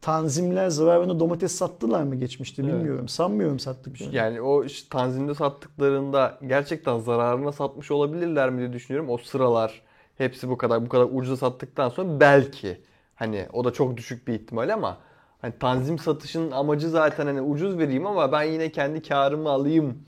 tanzimler 0.00 0.68
zararına 0.68 1.20
domates 1.20 1.52
sattılar 1.52 2.02
mı 2.02 2.16
geçmişte 2.16 2.62
Evet. 2.62 2.74
bilmiyorum. 2.74 3.08
Sanmıyorum 3.08 3.58
sattıklarını. 3.58 4.14
Yani 4.14 4.40
o 4.40 4.64
işte 4.64 4.88
tanzimde 4.90 5.34
sattıklarında 5.34 6.38
gerçekten 6.46 6.98
zararına 6.98 7.52
satmış 7.52 7.90
olabilirler 7.90 8.50
mi 8.50 8.58
diye 8.58 8.72
düşünüyorum. 8.72 9.10
O 9.10 9.18
sıralar 9.18 9.82
hepsi 10.18 10.48
bu 10.48 10.58
kadar 10.58 10.84
bu 10.84 10.88
kadar 10.88 11.08
ucuza 11.12 11.36
sattıktan 11.36 11.88
sonra 11.88 12.20
belki 12.20 12.80
hani 13.14 13.46
o 13.52 13.64
da 13.64 13.72
çok 13.72 13.96
düşük 13.96 14.28
bir 14.28 14.34
ihtimal 14.34 14.68
ama 14.74 14.98
hani 15.38 15.52
tanzim 15.60 15.98
satışının 15.98 16.50
amacı 16.50 16.90
zaten 16.90 17.26
hani 17.26 17.40
ucuz 17.40 17.78
vereyim 17.78 18.06
ama 18.06 18.32
ben 18.32 18.42
yine 18.42 18.72
kendi 18.72 19.02
karımı 19.02 19.50
alayım 19.50 19.98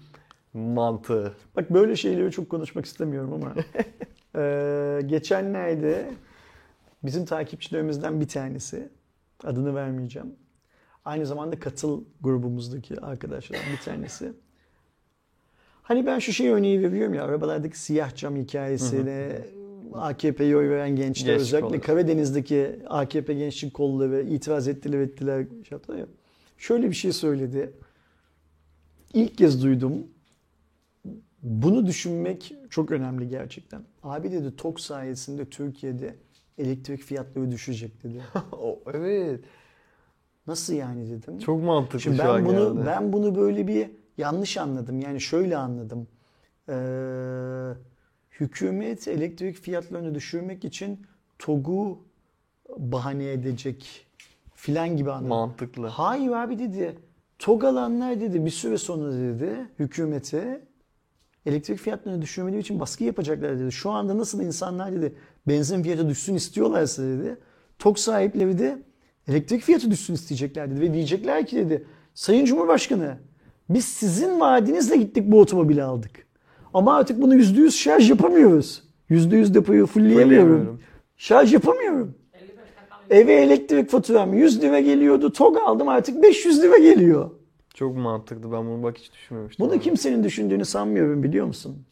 mantığı. 0.54 1.34
Bak 1.56 1.70
böyle 1.70 1.96
şeyleri 1.96 2.30
çok 2.30 2.50
konuşmak 2.50 2.84
istemiyorum 2.86 3.32
ama 3.32 3.54
eee, 4.34 5.00
geçenlerde 5.00 6.10
bizim 7.02 7.24
takipçilerimizden 7.24 8.20
bir 8.20 8.28
tanesi 8.28 8.88
adını 9.44 9.74
vermeyeceğim. 9.74 10.34
Aynı 11.04 11.26
zamanda 11.26 11.58
katıl 11.58 12.04
grubumuzdaki 12.20 13.00
arkadaşlardan 13.00 13.72
bir 13.72 13.84
tanesi. 13.84 14.32
Hani 15.82 16.06
ben 16.06 16.18
şu 16.18 16.32
şey 16.32 16.48
örneği 16.48 16.82
veriyorum 16.82 17.14
ya 17.14 17.24
arabalardaki 17.24 17.78
siyah 17.78 18.16
cam 18.16 18.36
hikayesiyle 18.36 19.44
AKP'ye 19.92 20.56
oy 20.56 20.70
veren 20.70 20.96
gençler 20.96 21.26
Gençlik 21.26 21.40
özellikle 21.40 21.68
kolları. 21.68 21.80
Karadeniz'deki 21.80 22.78
AKP 22.86 23.34
gençlik 23.34 23.74
kolları 23.74 24.22
itiraz 24.22 24.68
ettiler 24.68 25.00
ettiler 25.00 25.44
şey 25.44 25.76
yaptılar 25.76 25.98
ya. 25.98 26.06
Şöyle 26.58 26.88
bir 26.88 26.94
şey 26.94 27.12
söyledi. 27.12 27.72
İlk 29.14 29.38
kez 29.38 29.62
duydum. 29.62 30.06
Bunu 31.42 31.86
düşünmek 31.86 32.54
çok 32.70 32.90
önemli 32.90 33.28
gerçekten. 33.28 33.82
Abi 34.02 34.32
dedi 34.32 34.56
TOK 34.56 34.80
sayesinde 34.80 35.44
Türkiye'de 35.44 36.14
elektrik 36.58 37.02
fiyatları 37.02 37.50
düşecek 37.50 38.02
dedi. 38.04 38.22
Evet. 38.94 39.40
Nasıl 40.46 40.74
yani 40.74 41.10
dedim. 41.10 41.38
Çok 41.38 41.62
mantıklı 41.62 42.00
Şimdi 42.00 42.16
şu 42.16 42.22
ben 42.22 42.28
an 42.28 42.44
bunu 42.44 42.74
geldi. 42.74 42.86
ben 42.86 43.12
bunu 43.12 43.34
böyle 43.34 43.66
bir 43.66 43.90
yanlış 44.18 44.56
anladım. 44.56 45.00
Yani 45.00 45.20
şöyle 45.20 45.56
anladım. 45.56 46.08
Ee, 46.68 46.74
hükümet 48.40 49.08
elektrik 49.08 49.56
fiyatlarını 49.56 50.14
düşürmek 50.14 50.64
için 50.64 51.06
TOG'u 51.38 51.98
bahane 52.78 53.32
edecek 53.32 54.06
filan 54.54 54.96
gibi 54.96 55.10
anladım. 55.10 55.28
Mantıklı. 55.28 55.86
Hayır 55.86 56.32
abi 56.32 56.58
dedi. 56.58 56.98
TOG 57.38 57.64
alanlar 57.64 58.20
dedi 58.20 58.44
bir 58.44 58.50
süre 58.50 58.78
sonra 58.78 59.12
dedi 59.12 59.56
hükümete 59.78 60.67
elektrik 61.46 61.78
fiyatlarını 61.78 62.22
düşürmeleri 62.22 62.60
için 62.60 62.80
baskı 62.80 63.04
yapacaklar 63.04 63.58
dedi. 63.58 63.72
Şu 63.72 63.90
anda 63.90 64.18
nasıl 64.18 64.42
insanlar 64.42 64.92
dedi 64.92 65.14
benzin 65.48 65.82
fiyatı 65.82 66.08
düşsün 66.08 66.34
istiyorlarsa 66.34 67.02
dedi. 67.02 67.36
TOG 67.78 67.98
sahipleri 67.98 68.58
de 68.58 68.78
elektrik 69.28 69.62
fiyatı 69.62 69.90
düşsün 69.90 70.14
isteyecekler 70.14 70.70
dedi. 70.70 70.80
Ve 70.80 70.94
diyecekler 70.94 71.46
ki 71.46 71.56
dedi 71.56 71.86
Sayın 72.14 72.44
Cumhurbaşkanı 72.44 73.18
biz 73.68 73.84
sizin 73.84 74.40
vaadinizle 74.40 74.96
gittik 74.96 75.24
bu 75.26 75.40
otomobili 75.40 75.82
aldık. 75.82 76.26
Ama 76.74 76.96
artık 76.96 77.22
bunu 77.22 77.34
%100 77.34 77.70
şarj 77.70 78.10
yapamıyoruz. 78.10 78.82
%100 79.10 79.54
depoyu 79.54 79.86
fullleyemiyorum. 79.86 80.80
Şarj 81.16 81.52
yapamıyorum. 81.52 82.14
Eve 83.10 83.32
elektrik 83.32 83.90
faturam 83.90 84.34
100 84.34 84.62
lira 84.62 84.80
geliyordu. 84.80 85.32
TOG 85.32 85.56
aldım 85.56 85.88
artık 85.88 86.22
500 86.22 86.62
lira 86.62 86.78
geliyor. 86.78 87.30
Çok 87.78 87.96
mantıklı. 87.96 88.52
Ben 88.52 88.66
bunu 88.66 88.82
bak 88.82 88.98
hiç 88.98 89.12
düşünmemiştim. 89.12 89.66
Bunu 89.66 89.74
abi. 89.74 89.80
kimsenin 89.80 90.24
düşündüğünü 90.24 90.64
sanmıyorum 90.64 91.22
biliyor 91.22 91.46
musun? 91.46 91.84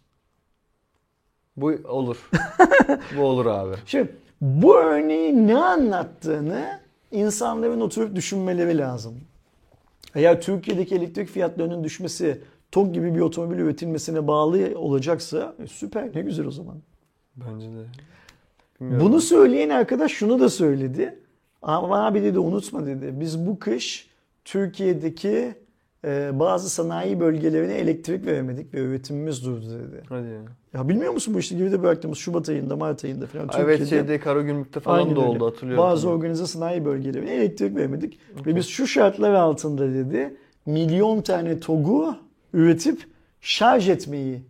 Bu 1.56 1.66
olur. 1.84 2.30
bu 3.16 3.22
olur 3.22 3.46
abi. 3.46 3.74
Şimdi 3.86 4.12
bu 4.40 4.76
örneği 4.76 5.46
ne 5.46 5.56
anlattığını 5.56 6.80
insanların 7.12 7.80
oturup 7.80 8.16
düşünmeleri 8.16 8.78
lazım. 8.78 9.20
Eğer 10.14 10.40
Türkiye'deki 10.40 10.94
elektrik 10.94 11.28
fiyatlarının 11.28 11.84
düşmesi 11.84 12.40
TOG 12.72 12.94
gibi 12.94 13.14
bir 13.14 13.20
otomobil 13.20 13.58
üretilmesine 13.58 14.26
bağlı 14.26 14.78
olacaksa 14.78 15.54
e, 15.62 15.66
süper 15.66 16.16
ne 16.16 16.22
güzel 16.22 16.46
o 16.46 16.50
zaman. 16.50 16.76
Bence 17.36 17.66
de. 17.66 17.84
Bilmiyorum. 18.80 19.06
Bunu 19.06 19.20
söyleyen 19.20 19.68
arkadaş 19.68 20.12
şunu 20.12 20.40
da 20.40 20.48
söyledi. 20.48 21.18
Ama 21.62 22.06
abi 22.06 22.22
dedi 22.22 22.38
unutma 22.38 22.86
dedi. 22.86 23.20
Biz 23.20 23.46
bu 23.46 23.58
kış 23.58 24.10
Türkiye'deki 24.44 25.65
bazı 26.32 26.70
sanayi 26.70 27.20
bölgelerine 27.20 27.74
elektrik 27.74 28.26
veremedik 28.26 28.74
ve 28.74 28.78
üretimimiz 28.80 29.44
durdu 29.44 29.66
dedi. 29.70 30.02
Hadi 30.08 30.26
ya. 30.28 30.40
Ya 30.74 30.88
bilmiyor 30.88 31.12
musun 31.12 31.34
bu 31.34 31.38
işte 31.38 31.56
geride 31.56 31.82
bıraktığımız 31.82 32.18
Şubat 32.18 32.48
ayında, 32.48 32.76
Mart 32.76 33.04
ayında 33.04 33.26
falan 33.26 33.48
Evet 33.58 33.88
şeyde 33.88 34.20
Karagümrük'te 34.20 34.80
falan 34.80 34.98
Aynen 34.98 35.16
da 35.16 35.20
öyle. 35.20 35.28
oldu 35.30 35.46
hatırlıyorum. 35.46 35.84
Bazı 35.84 36.08
organize 36.08 36.46
sanayi 36.46 36.84
bölgelerine 36.84 37.34
elektrik 37.34 37.76
veremedik. 37.76 38.18
Ve 38.46 38.56
biz 38.56 38.66
şu 38.66 38.86
şartlar 38.86 39.34
altında 39.34 39.94
dedi 39.94 40.36
milyon 40.66 41.20
tane 41.20 41.60
TOG'u 41.60 42.16
üretip 42.52 43.02
şarj 43.40 43.88
etmeyi 43.88 44.42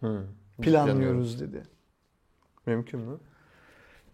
Hı. 0.00 0.22
planlıyoruz 0.62 1.40
dedi. 1.40 1.62
Mümkün 2.66 3.00
mü? 3.00 3.16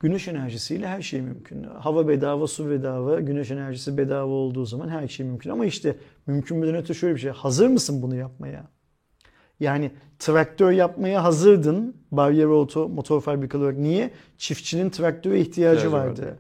Güneş 0.01 0.29
enerjisiyle 0.29 0.89
her 0.89 1.03
şey 1.03 1.21
mümkün. 1.23 1.63
Hava 1.63 2.09
bedava, 2.09 2.47
su 2.47 2.71
bedava, 2.71 3.21
güneş 3.21 3.51
enerjisi 3.51 3.99
bedava 3.99 4.33
olduğu 4.33 4.65
zaman 4.65 4.89
her 4.89 5.09
şey 5.09 5.27
mümkün. 5.27 5.51
Ama 5.51 5.67
işte 5.67 5.97
mümkün 6.27 6.57
müden 6.57 6.75
öte 6.75 6.95
şöyle 6.95 7.15
bir 7.15 7.21
şey. 7.21 7.31
Hazır 7.31 7.69
mısın 7.69 8.03
bunu 8.03 8.15
yapmaya? 8.17 8.65
Yani 9.61 9.91
traktör 10.19 10.71
yapmaya 10.71 11.25
hazırdın 11.25 11.97
Barrier 12.11 12.47
Auto 12.47 12.89
motor 12.89 13.21
fabrikaları 13.21 13.65
olarak. 13.65 13.79
Niye? 13.79 14.11
Çiftçinin 14.39 14.91
traktöre 14.91 15.41
ihtiyacı 15.41 15.77
İhtiyacı 15.77 15.93
vardı. 15.93 16.23
vardı. 16.23 16.39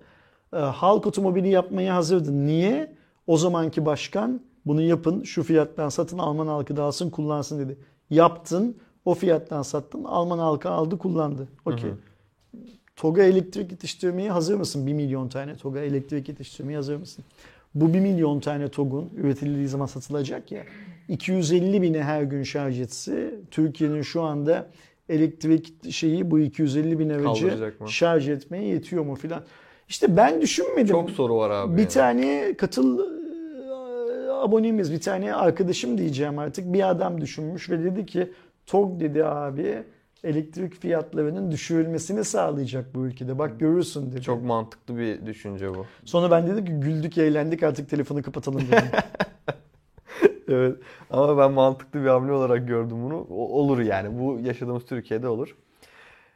Ee, 0.53 0.57
halk 0.57 1.07
otomobili 1.07 1.49
yapmaya 1.49 1.95
hazırdın. 1.95 2.47
Niye? 2.47 2.97
O 3.27 3.37
zamanki 3.37 3.87
başkan 3.87 4.41
bunu 4.67 4.83
yapın 4.83 5.23
şu 5.23 5.43
fiyattan 5.43 5.89
satın 5.89 6.19
Alman 6.19 6.47
halkı 6.47 6.77
da 6.77 6.83
alsın 6.83 7.11
kullansın 7.11 7.59
dedi. 7.59 7.79
Yaptın 8.11 8.77
o 9.05 9.15
fiyattan 9.15 9.63
sattın 9.63 10.05
Alman 10.05 10.39
halkı 10.39 10.71
aldı 10.71 10.99
kullandı. 10.99 11.49
Okey. 11.65 11.91
TOG'a 12.97 13.23
elektrik 13.23 13.71
yetiştirmeye 13.71 14.31
hazır 14.31 14.55
mısın? 14.55 14.87
1 14.87 14.93
milyon 14.93 15.29
tane 15.29 15.57
TOG'a 15.57 15.81
elektrik 15.81 16.29
yetiştirmeye 16.29 16.77
hazır 16.77 16.97
mısın? 16.97 17.25
Bu 17.75 17.95
1 17.95 18.01
milyon 18.01 18.41
tane 18.41 18.69
TOG'un 18.69 19.11
üretildiği 19.17 19.69
zaman 19.69 19.87
satılacak 19.87 20.53
ya 20.53 20.65
250 21.09 21.83
bine 21.83 22.03
her 22.03 22.23
gün 22.23 22.43
şarj 22.43 22.81
etse 22.81 23.35
Türkiye'nin 23.51 24.03
şu 24.03 24.23
anda 24.23 24.67
elektrik 25.09 25.93
şeyi 25.93 26.31
bu 26.31 26.39
250 26.39 26.99
bin 26.99 27.11
aracı 27.11 27.73
şarj 27.87 28.29
etmeye 28.29 28.65
yetiyor 28.65 29.05
mu 29.05 29.15
filan. 29.15 29.43
İşte 29.89 30.17
ben 30.17 30.41
düşünmedim. 30.43 30.87
Çok 30.87 31.11
soru 31.11 31.37
var 31.37 31.51
abi. 31.51 31.77
Bir 31.77 31.79
yani. 31.79 31.89
tane 31.89 32.55
katıl 32.57 32.99
e, 32.99 34.31
abonemiz, 34.31 34.93
bir 34.93 35.01
tane 35.01 35.35
arkadaşım 35.35 35.99
diyeceğim 35.99 36.39
artık 36.39 36.73
bir 36.73 36.91
adam 36.91 37.21
düşünmüş 37.21 37.71
ve 37.71 37.85
dedi 37.85 38.07
ki 38.07 38.33
TOG 38.67 39.01
dedi 39.01 39.25
abi 39.25 39.83
elektrik 40.25 40.81
fiyatlarının 40.81 41.51
düşürülmesini 41.51 42.25
sağlayacak 42.25 42.95
bu 42.95 43.07
ülkede. 43.07 43.39
Bak 43.39 43.61
görürsün 43.61 44.13
dedi. 44.13 44.23
Çok 44.23 44.45
mantıklı 44.45 44.99
bir 44.99 45.27
düşünce 45.27 45.75
bu. 45.75 45.87
Sonra 46.05 46.31
ben 46.31 46.47
dedim 46.47 46.65
ki 46.65 46.73
güldük 46.73 47.19
eğlendik 47.19 47.63
artık 47.63 47.91
telefonu 47.91 48.23
kapatalım 48.23 48.61
dedim. 48.61 48.89
evet 50.49 50.77
ama 51.11 51.39
ben 51.39 51.53
mantıklı 51.53 52.03
bir 52.03 52.09
hamle 52.09 52.33
olarak 52.33 52.69
gördüm 52.69 52.97
bunu. 53.05 53.27
O- 53.31 53.59
olur 53.61 53.79
yani 53.79 54.19
bu 54.19 54.41
yaşadığımız 54.43 54.85
Türkiye'de 54.85 55.29
olur. 55.29 55.57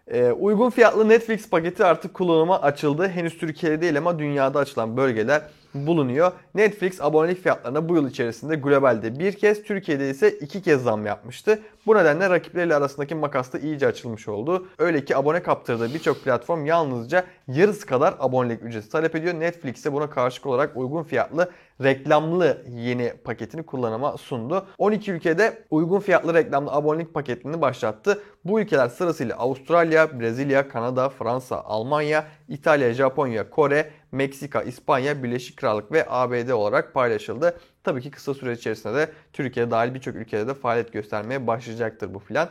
Ee, 0.07 0.31
uygun 0.33 0.71
fiyatlı 0.71 1.09
Netflix 1.09 1.51
paketi 1.51 1.85
artık 1.85 2.15
kullanıma 2.15 2.63
açıldı. 2.63 3.09
Henüz 3.09 3.39
Türkiye'de 3.39 3.81
değil 3.81 3.99
ama 3.99 4.19
dünyada 4.19 4.59
açılan 4.59 4.97
bölgeler 4.97 5.43
bulunuyor. 5.75 6.33
Netflix 6.55 7.01
abonelik 7.01 7.43
fiyatlarına 7.43 7.89
bu 7.89 7.95
yıl 7.95 8.11
içerisinde 8.11 8.57
globalde 8.57 9.19
bir 9.19 9.33
kez, 9.33 9.63
Türkiye'de 9.63 10.11
ise 10.11 10.31
iki 10.31 10.63
kez 10.63 10.83
zam 10.83 11.07
yapmıştı. 11.07 11.59
Bu 11.87 11.97
nedenle 11.97 12.31
rakipleriyle 12.31 12.75
arasındaki 12.75 13.15
makas 13.15 13.53
da 13.53 13.59
iyice 13.59 13.87
açılmış 13.87 14.29
oldu. 14.29 14.67
Öyle 14.79 15.05
ki 15.05 15.17
abone 15.17 15.43
kaptırdığı 15.43 15.95
birçok 15.95 16.25
platform 16.25 16.67
yalnızca 16.67 17.25
yarısı 17.49 17.87
kadar 17.87 18.15
abonelik 18.19 18.63
ücreti 18.63 18.89
talep 18.89 19.15
ediyor. 19.15 19.35
Netflix 19.35 19.77
ise 19.79 19.93
buna 19.93 20.11
karşılık 20.11 20.47
olarak 20.47 20.77
uygun 20.77 21.03
fiyatlı 21.03 21.51
reklamlı 21.83 22.63
yeni 22.69 23.13
paketini 23.25 23.63
kullanıma 23.67 24.17
sundu. 24.17 24.67
12 24.79 25.13
ülkede 25.13 25.63
uygun 25.71 26.01
fiyatlı 26.01 26.35
reklamlı 26.35 26.73
abonelik 26.73 27.15
paketini 27.15 27.61
başlattı. 27.61 28.23
Bu 28.45 28.61
ülkeler 28.61 28.89
sırasıyla 28.89 29.37
Avustralya, 29.37 30.21
Brezilya, 30.21 30.69
Kanada, 30.69 31.09
Fransa, 31.09 31.61
Almanya, 31.61 32.27
İtalya, 32.49 32.95
Japonya, 32.95 33.51
Kore, 33.51 33.91
Meksika, 34.13 34.63
İspanya, 34.63 35.23
Birleşik 35.23 35.57
Krallık 35.57 35.93
ve 35.93 36.07
ABD 36.09 36.51
olarak 36.51 36.95
paylaşıldı. 36.95 37.61
Tabii 37.85 38.01
ki 38.01 38.11
kısa 38.11 38.35
süre 38.35 38.53
içerisinde 38.53 38.95
de 38.95 39.13
Türkiye 39.33 39.71
dahil 39.71 39.95
birçok 39.95 40.15
ülkede 40.15 40.49
de 40.49 40.55
faaliyet 40.55 40.93
göstermeye 40.93 41.47
başlayacaktır 41.47 42.15
bu 42.15 42.21
plan. 42.21 42.49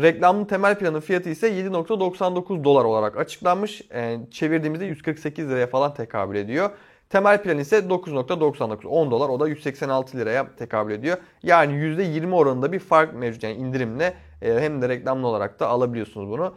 Reklamlı 0.00 0.46
temel 0.46 0.78
planın 0.78 1.00
fiyatı 1.00 1.30
ise 1.30 1.48
7.99 1.50 2.64
dolar 2.64 2.84
olarak 2.84 3.16
açıklanmış. 3.16 3.82
Ee, 3.94 4.18
çevirdiğimizde 4.30 4.84
148 4.84 5.50
liraya 5.50 5.66
falan 5.66 5.94
tekabül 5.94 6.36
ediyor. 6.36 6.70
Temel 7.12 7.42
plan 7.42 7.58
ise 7.58 7.78
9.99 7.78 8.86
10 8.86 9.10
dolar 9.10 9.28
o 9.28 9.40
da 9.40 9.48
186 9.48 10.18
liraya 10.18 10.56
tekabül 10.56 10.92
ediyor. 10.94 11.16
Yani 11.42 11.72
%20 11.72 12.34
oranında 12.34 12.72
bir 12.72 12.78
fark 12.78 13.14
mevcut 13.14 13.42
yani 13.42 13.54
indirimle 13.54 14.14
e, 14.42 14.60
hem 14.60 14.82
de 14.82 14.88
reklamlı 14.88 15.26
olarak 15.26 15.60
da 15.60 15.68
alabiliyorsunuz 15.68 16.30
bunu. 16.30 16.54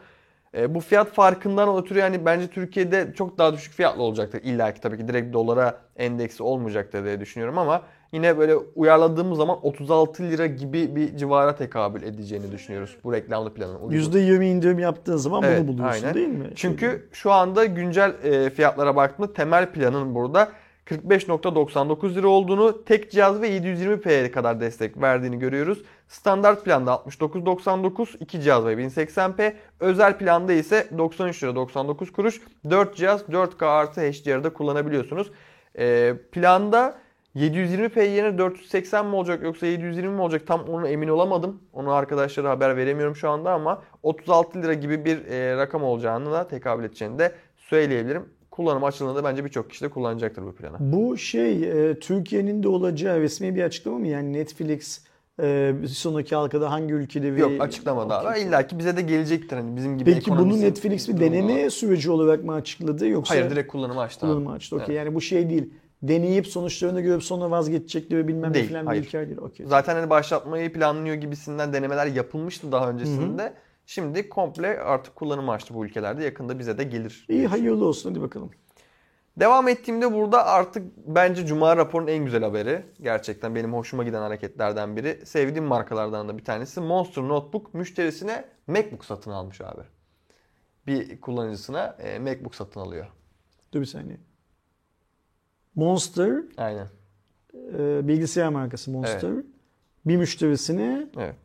E, 0.58 0.76
bu 0.76 0.80
fiyat 0.80 1.08
farkından 1.14 1.78
ötürü 1.78 2.00
yani 2.00 2.26
bence 2.26 2.48
Türkiye'de 2.48 3.14
çok 3.18 3.38
daha 3.38 3.54
düşük 3.54 3.74
fiyatlı 3.74 4.04
olacaktır. 4.04 4.42
İlla 4.44 4.74
ki 4.74 4.82
tabii 4.82 4.98
ki 4.98 5.08
direkt 5.08 5.34
dolara 5.34 5.82
endeksi 5.98 6.44
olmayacaktır 6.44 7.06
diye 7.06 7.20
düşünüyorum 7.20 7.58
ama 7.58 7.82
yine 8.16 8.38
böyle 8.38 8.56
uyarladığımız 8.56 9.38
zaman 9.38 9.58
36 9.66 10.24
lira 10.24 10.46
gibi 10.46 10.96
bir 10.96 11.18
civara 11.18 11.56
tekabül 11.56 12.04
edeceğini 12.04 12.52
düşünüyoruz 12.52 12.98
bu 13.04 13.14
reklamlı 13.14 13.54
planın. 13.54 13.76
uygun. 13.76 14.12
%20 14.12 14.46
indirim 14.46 14.80
yaptığın 14.80 15.18
zaman 15.18 15.44
Evet, 15.44 15.60
bunu 15.62 15.78
buluyorsun 15.78 16.04
aynen. 16.04 16.14
değil 16.14 16.28
mi? 16.28 16.50
Çünkü 16.56 17.10
şu 17.12 17.32
anda 17.32 17.66
güncel 17.66 18.14
e, 18.24 18.50
fiyatlara 18.50 18.96
baktığımda 18.96 19.34
temel 19.34 19.72
planın 19.72 20.16
burada 20.16 20.50
45.99 20.86 22.16
lira 22.16 22.28
olduğunu, 22.28 22.86
tek 22.86 23.12
cihaz 23.12 23.42
ve 23.42 23.50
720p'ye 23.50 24.32
kadar 24.32 24.60
destek 24.60 25.02
verdiğini 25.02 25.40
görüyoruz. 25.40 25.84
Standart 26.08 26.66
planda 26.66 26.92
69.99, 26.92 28.18
2 28.20 28.42
cihaz 28.42 28.66
ve 28.66 28.74
1080p. 28.74 29.54
Özel 29.80 30.18
planda 30.18 30.54
ise 30.54 30.88
93 30.98 31.44
lira 31.44 31.56
99 31.56 32.12
kuruş. 32.12 32.42
4 32.70 32.96
cihaz 32.96 33.22
4K 33.22 33.66
artı 33.66 34.02
HDR'da 34.02 34.54
kullanabiliyorsunuz. 34.54 35.32
E, 35.78 36.14
planda 36.32 36.96
720p 37.36 38.10
yerine 38.10 38.38
480 38.38 39.06
mi 39.06 39.16
olacak 39.16 39.44
yoksa 39.44 39.66
720 39.66 40.10
mi 40.10 40.22
olacak 40.22 40.48
tam 40.48 40.64
onu 40.64 40.88
emin 40.88 41.08
olamadım. 41.08 41.62
Onu 41.74 41.92
arkadaşlara 41.92 42.50
haber 42.50 42.78
veremiyorum 42.78 43.16
şu 43.16 43.30
anda 43.30 43.52
ama 43.52 43.82
36 44.04 44.62
lira 44.64 44.74
gibi 44.74 45.06
bir 45.06 45.26
e, 45.26 45.58
rakam 45.58 45.84
olacağını 45.84 46.32
da 46.32 46.48
tekabül 46.48 46.84
edeceğini 46.84 47.20
de 47.20 47.32
söyleyebilirim. 47.58 48.26
Kullanım 48.52 48.84
açıldığında 48.84 49.24
bence 49.24 49.46
birçok 49.46 49.70
kişi 49.70 49.86
de 49.86 49.90
kullanacaktır 49.90 50.44
bu 50.44 50.56
planı. 50.56 50.78
Bu 50.80 51.18
şey 51.18 51.64
e, 51.90 52.00
Türkiye'nin 52.00 52.64
de 52.64 52.68
olacağı 52.68 53.20
resmi 53.20 53.56
bir 53.56 53.64
açıklama 53.64 53.98
mı? 53.98 54.08
Yani 54.08 54.34
Netflix 54.34 55.04
e, 55.42 55.74
bir 55.82 55.88
sonraki 55.88 56.36
halkada 56.36 56.72
hangi 56.72 56.94
ülkede 56.94 57.36
ve... 57.36 57.40
Yok 57.40 57.52
açıklamadı 57.60 58.14
abi. 58.14 58.40
İlla 58.40 58.68
ki 58.68 58.80
bize 58.80 58.98
de 58.98 59.02
gelecektir 59.02 59.58
hani 59.58 59.76
bizim 59.76 59.98
gibi 59.98 60.14
Peki 60.14 60.32
bunu 60.32 60.62
Netflix 60.62 61.10
bir 61.10 61.20
deneme 61.20 61.66
var. 61.66 61.70
süreci 61.70 62.12
olarak 62.12 62.44
mı 62.44 62.54
açıkladı 62.54 63.08
yoksa 63.08 63.36
Hayır 63.36 63.50
direkt 63.50 63.72
kullanımı 63.72 64.02
açtı. 64.02 64.26
abi. 64.26 64.34
kullanımı 64.34 64.52
açtı? 64.54 64.76
Okey. 64.76 64.86
Evet. 64.88 65.06
Yani 65.06 65.16
bu 65.16 65.22
şey 65.22 65.50
değil. 65.50 65.74
Deneyip 66.04 66.48
sonuçlarını 66.48 67.02
görüp 67.02 67.24
sonra 67.24 67.52
vazgeçecekleri 67.52 68.20
ve 68.20 68.28
bilmem 68.28 68.54
ne 68.54 68.64
falan 68.64 68.92
bir 68.94 69.04
hikaye 69.04 69.28
değil. 69.28 69.38
Okey. 69.38 69.66
Zaten 69.66 69.96
hani 69.96 70.10
başlatmayı 70.10 70.74
planlıyor 70.74 71.16
gibisinden 71.16 71.74
denemeler 71.74 72.08
yapılmıştı 72.08 72.72
daha 72.72 72.90
öncesinde. 72.90 73.54
Şimdi 73.86 74.30
komple 74.30 74.80
artık 74.80 75.16
kullanımı 75.16 75.52
açtı 75.52 75.74
bu 75.74 75.86
ülkelerde. 75.86 76.24
Yakında 76.24 76.60
bize 76.60 76.78
de 76.78 76.84
gelir. 76.84 77.26
İyi 77.30 77.48
hayırlı 77.48 77.86
olsun 77.86 78.10
hadi 78.10 78.22
bakalım. 78.22 78.52
Devam 79.38 79.68
ettiğimde 79.68 80.14
burada 80.14 80.46
artık 80.46 80.98
bence 80.98 81.46
Cuma 81.46 81.78
raporunun 81.78 82.08
en 82.08 82.26
güzel 82.26 82.44
haberi. 82.44 82.86
Gerçekten 83.02 83.56
benim 83.56 83.74
hoşuma 83.74 84.04
giden 84.04 84.22
hareketlerden 84.22 84.96
biri. 84.96 85.26
Sevdiğim 85.26 85.66
markalardan 85.66 86.30
da 86.30 86.38
bir 86.38 86.44
tanesi. 86.44 86.82
Monster 86.82 87.24
Notebook 87.24 87.74
müşterisine 87.74 88.46
MacBook 88.68 89.06
satın 89.06 89.32
almış 89.32 89.62
abi. 89.62 89.82
Bir 90.88 91.22
kullanıcısına 91.22 91.98
e, 92.00 92.20
MacBook 92.20 92.56
satın 92.56 92.80
alıyor. 92.80 93.08
Dur 93.74 93.82
bir 93.82 93.86
saniye. 93.86 94.18
Monster 95.76 96.34
Aynen. 96.58 96.88
e, 97.80 98.08
bilgisayar 98.08 98.50
markası 98.50 98.92
Monster 98.92 99.32
bir 100.06 100.18
müşterisine 100.18 101.08
Evet. 101.18 101.36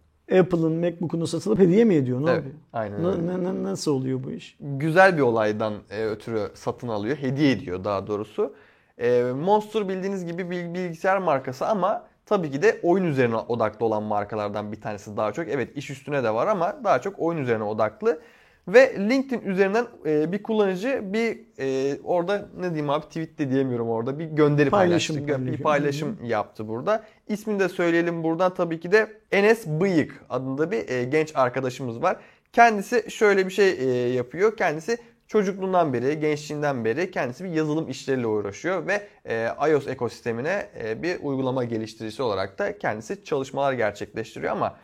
Apple'ın 0.40 0.72
MacBook'unu 0.72 1.26
satılıp 1.26 1.58
hediye 1.58 1.84
mi 1.84 1.94
ediyor? 1.94 2.26
Ne 2.26 2.30
Evet. 2.30 2.44
Aynen 2.72 3.02
Na- 3.02 3.26
na- 3.26 3.44
na- 3.44 3.62
nasıl 3.62 3.92
oluyor 3.92 4.24
bu 4.24 4.30
iş? 4.30 4.56
güzel 4.60 5.16
bir 5.16 5.22
olaydan 5.22 5.74
e, 5.90 6.04
ötürü 6.06 6.50
satın 6.54 6.88
alıyor. 6.88 7.16
Hediye 7.16 7.50
ediyor 7.52 7.84
daha 7.84 8.06
doğrusu. 8.06 8.54
E, 8.98 9.22
Monster 9.22 9.88
bildiğiniz 9.88 10.26
gibi 10.26 10.50
bilgisayar 10.50 11.18
markası 11.18 11.66
ama 11.66 12.04
tabii 12.26 12.50
ki 12.50 12.62
de 12.62 12.80
oyun 12.82 13.04
üzerine 13.04 13.36
odaklı 13.36 13.86
olan 13.86 14.02
markalardan 14.02 14.72
bir 14.72 14.80
tanesi 14.80 15.16
daha 15.16 15.32
çok. 15.32 15.48
Evet 15.48 15.76
iş 15.76 15.90
üstüne 15.90 16.24
de 16.24 16.34
var 16.34 16.46
ama 16.46 16.80
daha 16.84 17.00
çok 17.00 17.18
oyun 17.18 17.38
üzerine 17.38 17.64
odaklı. 17.64 18.20
Ve 18.72 19.08
LinkedIn 19.08 19.48
üzerinden 19.48 19.86
e, 20.06 20.32
bir 20.32 20.42
kullanıcı 20.42 21.00
bir 21.02 21.40
e, 21.58 21.98
orada 22.04 22.48
ne 22.58 22.68
diyeyim 22.68 22.90
abi 22.90 23.06
tweet 23.06 23.38
de 23.38 23.50
diyemiyorum 23.50 23.88
orada 23.88 24.18
bir 24.18 24.24
gönderi 24.24 24.70
Paylaşım, 24.70 25.16
paylaştı. 25.16 25.38
Paylaşım. 25.38 25.58
Bir 25.58 25.62
paylaşım 25.62 26.18
yaptı 26.24 26.68
burada. 26.68 27.04
İsmini 27.28 27.60
de 27.60 27.68
söyleyelim 27.68 28.24
buradan 28.24 28.54
tabii 28.54 28.80
ki 28.80 28.92
de 28.92 29.12
Enes 29.32 29.66
Bıyık 29.66 30.24
adında 30.28 30.70
bir 30.70 30.88
e, 30.88 31.04
genç 31.04 31.32
arkadaşımız 31.34 32.02
var. 32.02 32.16
Kendisi 32.52 33.10
şöyle 33.10 33.46
bir 33.46 33.52
şey 33.52 33.70
e, 33.70 34.12
yapıyor. 34.12 34.56
Kendisi 34.56 34.98
çocukluğundan 35.26 35.92
beri, 35.92 36.20
gençliğinden 36.20 36.84
beri 36.84 37.10
kendisi 37.10 37.44
bir 37.44 37.50
yazılım 37.50 37.88
işleriyle 37.88 38.26
uğraşıyor 38.26 38.86
ve 38.86 39.08
e, 39.28 39.48
iOS 39.70 39.88
ekosistemine 39.88 40.66
e, 40.84 41.02
bir 41.02 41.18
uygulama 41.22 41.64
geliştiricisi 41.64 42.22
olarak 42.22 42.58
da 42.58 42.78
kendisi 42.78 43.24
çalışmalar 43.24 43.72
gerçekleştiriyor 43.72 44.52
ama 44.52 44.76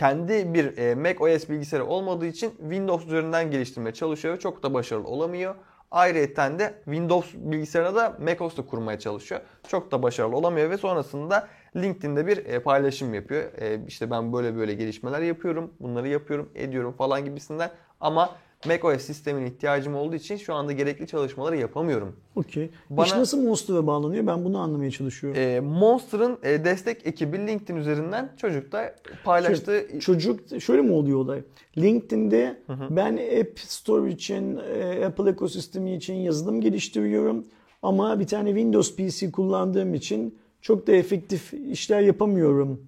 kendi 0.00 0.54
bir 0.54 0.78
e, 0.78 0.94
Mac 0.94 1.18
OS 1.18 1.48
bilgisayarı 1.48 1.86
olmadığı 1.86 2.26
için 2.26 2.50
Windows 2.50 3.06
üzerinden 3.06 3.50
geliştirmeye 3.50 3.94
çalışıyor 3.94 4.34
ve 4.34 4.38
çok 4.38 4.62
da 4.62 4.74
başarılı 4.74 5.08
olamıyor. 5.08 5.54
Ayrıca 5.90 6.58
de 6.58 6.74
Windows 6.84 7.34
bilgisayarına 7.34 7.94
da 7.94 8.16
macOS 8.24 8.56
da 8.56 8.66
kurmaya 8.66 8.98
çalışıyor. 8.98 9.40
Çok 9.68 9.92
da 9.92 10.02
başarılı 10.02 10.36
olamıyor 10.36 10.70
ve 10.70 10.76
sonrasında 10.76 11.48
LinkedIn'de 11.76 12.26
bir 12.26 12.46
e, 12.46 12.62
paylaşım 12.62 13.14
yapıyor. 13.14 13.52
E, 13.58 13.80
işte 13.86 14.10
ben 14.10 14.32
böyle 14.32 14.56
böyle 14.56 14.74
gelişmeler 14.74 15.20
yapıyorum, 15.20 15.74
bunları 15.80 16.08
yapıyorum, 16.08 16.48
ediyorum 16.54 16.92
falan 16.92 17.24
gibisinden 17.24 17.70
ama 18.00 18.30
macOS 18.66 19.02
sistemine 19.02 19.46
ihtiyacım 19.46 19.94
olduğu 19.94 20.14
için 20.16 20.36
şu 20.36 20.54
anda 20.54 20.72
gerekli 20.72 21.06
çalışmaları 21.06 21.56
yapamıyorum. 21.56 22.16
Okey. 22.36 22.70
Bana- 22.90 23.06
İş 23.06 23.12
nasıl 23.12 23.42
Monster'a 23.42 23.86
bağlanıyor? 23.86 24.26
Ben 24.26 24.44
bunu 24.44 24.58
anlamaya 24.58 24.90
çalışıyorum. 24.90 25.40
E, 25.40 25.60
Monster'ın 25.60 26.38
e, 26.42 26.64
destek 26.64 27.06
ekibi 27.06 27.38
LinkedIn 27.38 27.76
üzerinden 27.76 28.32
çocukta 28.36 28.94
paylaştığı 29.24 29.86
Çocuk 30.00 30.60
şöyle 30.60 30.82
mi 30.82 30.92
oluyor 30.92 31.18
olay? 31.18 31.42
LinkedIn'de 31.78 32.62
ben 32.90 33.12
App 33.40 33.58
Store 33.58 34.10
için, 34.10 34.56
e, 34.56 35.04
Apple 35.06 35.30
ekosistemi 35.30 35.94
için 35.94 36.14
yazılım 36.14 36.60
geliştiriyorum. 36.60 37.44
Ama 37.82 38.20
bir 38.20 38.26
tane 38.26 38.48
Windows 38.48 38.96
PC 38.96 39.30
kullandığım 39.32 39.94
için 39.94 40.38
çok 40.62 40.86
da 40.86 40.92
efektif 40.92 41.54
işler 41.54 42.00
yapamıyorum 42.00 42.80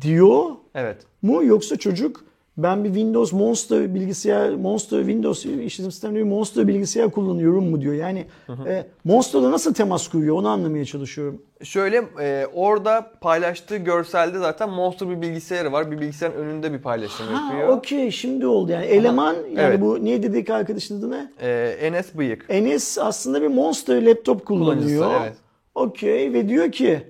diyor 0.00 0.44
evet 0.74 0.96
mu? 1.22 1.44
Yoksa 1.44 1.76
çocuk 1.76 2.24
ben 2.58 2.84
bir 2.84 2.88
Windows 2.88 3.32
Monster 3.32 3.94
bilgisayar, 3.94 4.50
Monster 4.50 4.98
Windows 4.98 5.44
işletim 5.46 5.90
sistemli 5.92 6.16
bir 6.18 6.22
Monster 6.22 6.68
bilgisayar 6.68 7.10
kullanıyorum 7.10 7.70
mu 7.70 7.80
diyor. 7.80 7.94
Yani 7.94 8.24
e, 8.66 8.86
Monster'la 9.04 9.50
nasıl 9.50 9.74
temas 9.74 10.08
kuruyor 10.08 10.36
onu 10.36 10.48
anlamaya 10.48 10.84
çalışıyorum. 10.84 11.42
Şöyle 11.62 12.04
e, 12.20 12.46
orada 12.54 13.10
paylaştığı 13.20 13.76
görselde 13.76 14.38
zaten 14.38 14.70
Monster 14.70 15.08
bir 15.10 15.22
bilgisayarı 15.22 15.72
var. 15.72 15.90
Bir 15.90 16.00
bilgisayarın 16.00 16.36
önünde 16.38 16.72
bir 16.72 16.78
paylaşım 16.78 17.26
Ha 17.26 17.54
yapıyor. 17.54 17.68
okey 17.78 18.10
şimdi 18.10 18.46
oldu 18.46 18.72
yani. 18.72 18.84
Eleman 18.84 19.34
yani 19.34 19.44
Evet. 19.56 19.80
bu 19.80 20.04
ne 20.04 20.22
dedik 20.22 20.50
arkadaşın 20.50 20.98
adı 20.98 21.10
ne? 21.10 21.32
E, 21.40 21.76
Enes 21.80 22.14
Bıyık. 22.14 22.44
Enes 22.48 22.98
aslında 22.98 23.42
bir 23.42 23.48
Monster 23.48 24.06
laptop 24.06 24.46
kullanıyor. 24.46 25.10
Evet. 25.22 25.36
Okey 25.74 26.32
ve 26.32 26.48
diyor 26.48 26.72
ki 26.72 27.02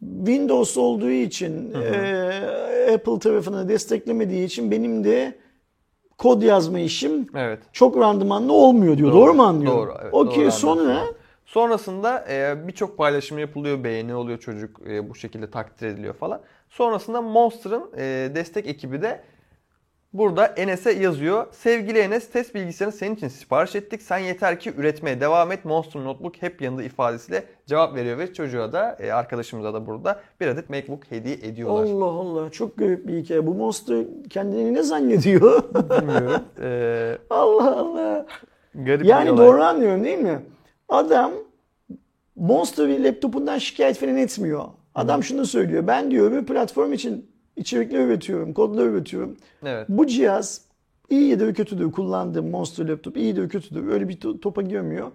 Windows 0.00 0.76
olduğu 0.76 1.10
için 1.10 1.74
e, 1.74 2.92
Apple 2.94 3.18
tarafını 3.18 3.68
desteklemediği 3.68 4.44
için 4.44 4.70
benim 4.70 5.04
de 5.04 5.38
kod 6.18 6.42
yazma 6.42 6.78
işim 6.78 7.26
Evet. 7.36 7.58
çok 7.72 7.96
randımanlı 7.96 8.52
olmuyor 8.52 8.98
diyor. 8.98 9.12
Doğru, 9.12 9.34
mu 9.34 9.42
anlıyorum? 9.42 9.78
Doğru. 9.78 9.94
Evet, 10.02 10.14
Okey 10.14 10.42
doğru 10.42 10.52
sonra. 10.52 11.04
Sonrasında 11.46 12.24
e, 12.30 12.68
birçok 12.68 12.98
paylaşım 12.98 13.38
yapılıyor, 13.38 13.84
beğeni 13.84 14.14
oluyor 14.14 14.38
çocuk 14.38 14.80
e, 14.88 15.10
bu 15.10 15.14
şekilde 15.14 15.50
takdir 15.50 15.86
ediliyor 15.86 16.14
falan. 16.14 16.40
Sonrasında 16.68 17.22
Monster'ın 17.22 17.90
e, 17.96 18.30
destek 18.34 18.66
ekibi 18.66 19.02
de 19.02 19.20
burada 20.12 20.46
Enes'e 20.46 20.92
yazıyor. 20.92 21.46
Sevgili 21.52 21.98
Enes 21.98 22.30
test 22.30 22.54
bilgisayarını 22.54 22.96
senin 22.96 23.14
için 23.14 23.28
sipariş 23.28 23.76
ettik. 23.76 24.02
Sen 24.02 24.18
yeter 24.18 24.60
ki 24.60 24.72
üretmeye 24.76 25.20
devam 25.20 25.52
et. 25.52 25.64
Monster 25.64 26.04
Notebook 26.04 26.42
hep 26.42 26.62
yanında 26.62 26.82
ifadesiyle 26.82 27.44
cevap 27.66 27.94
veriyor 27.94 28.18
ve 28.18 28.32
çocuğa 28.32 28.72
da 28.72 28.96
e, 29.00 29.12
arkadaşımıza 29.12 29.74
da 29.74 29.86
burada 29.86 30.20
bir 30.40 30.46
adet 30.46 30.70
MacBook 30.70 31.10
hediye 31.10 31.34
ediyorlar. 31.34 31.84
Allah 31.84 32.04
Allah 32.04 32.50
çok 32.50 32.76
garip 32.76 33.08
bir 33.08 33.16
hikaye. 33.16 33.46
Bu 33.46 33.54
Monster 33.54 34.04
kendini 34.30 34.74
ne 34.74 34.82
zannediyor? 34.82 35.62
Bilmiyorum. 35.74 36.42
E, 36.62 37.18
Allah 37.30 37.76
Allah. 37.76 38.26
garip 38.74 39.06
Yani 39.06 39.36
doğru 39.38 39.62
anlıyorum 39.62 40.04
değil 40.04 40.18
mi? 40.18 40.38
Adam 40.88 41.32
Monster 42.36 42.88
bir 42.88 43.04
laptopundan 43.04 43.58
şikayet 43.58 43.98
falan 43.98 44.16
etmiyor. 44.16 44.64
Adam 44.94 45.22
şunu 45.22 45.46
söylüyor. 45.46 45.86
Ben 45.86 46.10
diyor 46.10 46.32
bir 46.32 46.46
platform 46.46 46.92
için 46.92 47.29
içerikler 47.60 48.06
üretiyorum, 48.06 48.52
kodlar 48.52 48.86
üretiyorum. 48.86 49.36
Evet. 49.66 49.86
Bu 49.88 50.06
cihaz 50.06 50.60
iyidir 51.10 51.54
kötüdür. 51.54 51.92
Kullandığım 51.92 52.50
Monster 52.50 52.88
laptop 52.88 53.16
iyidir 53.16 53.48
kötüdür. 53.48 53.88
Öyle 53.88 54.08
bir 54.08 54.16
to- 54.16 54.40
topa 54.40 54.62
girmiyor. 54.62 55.10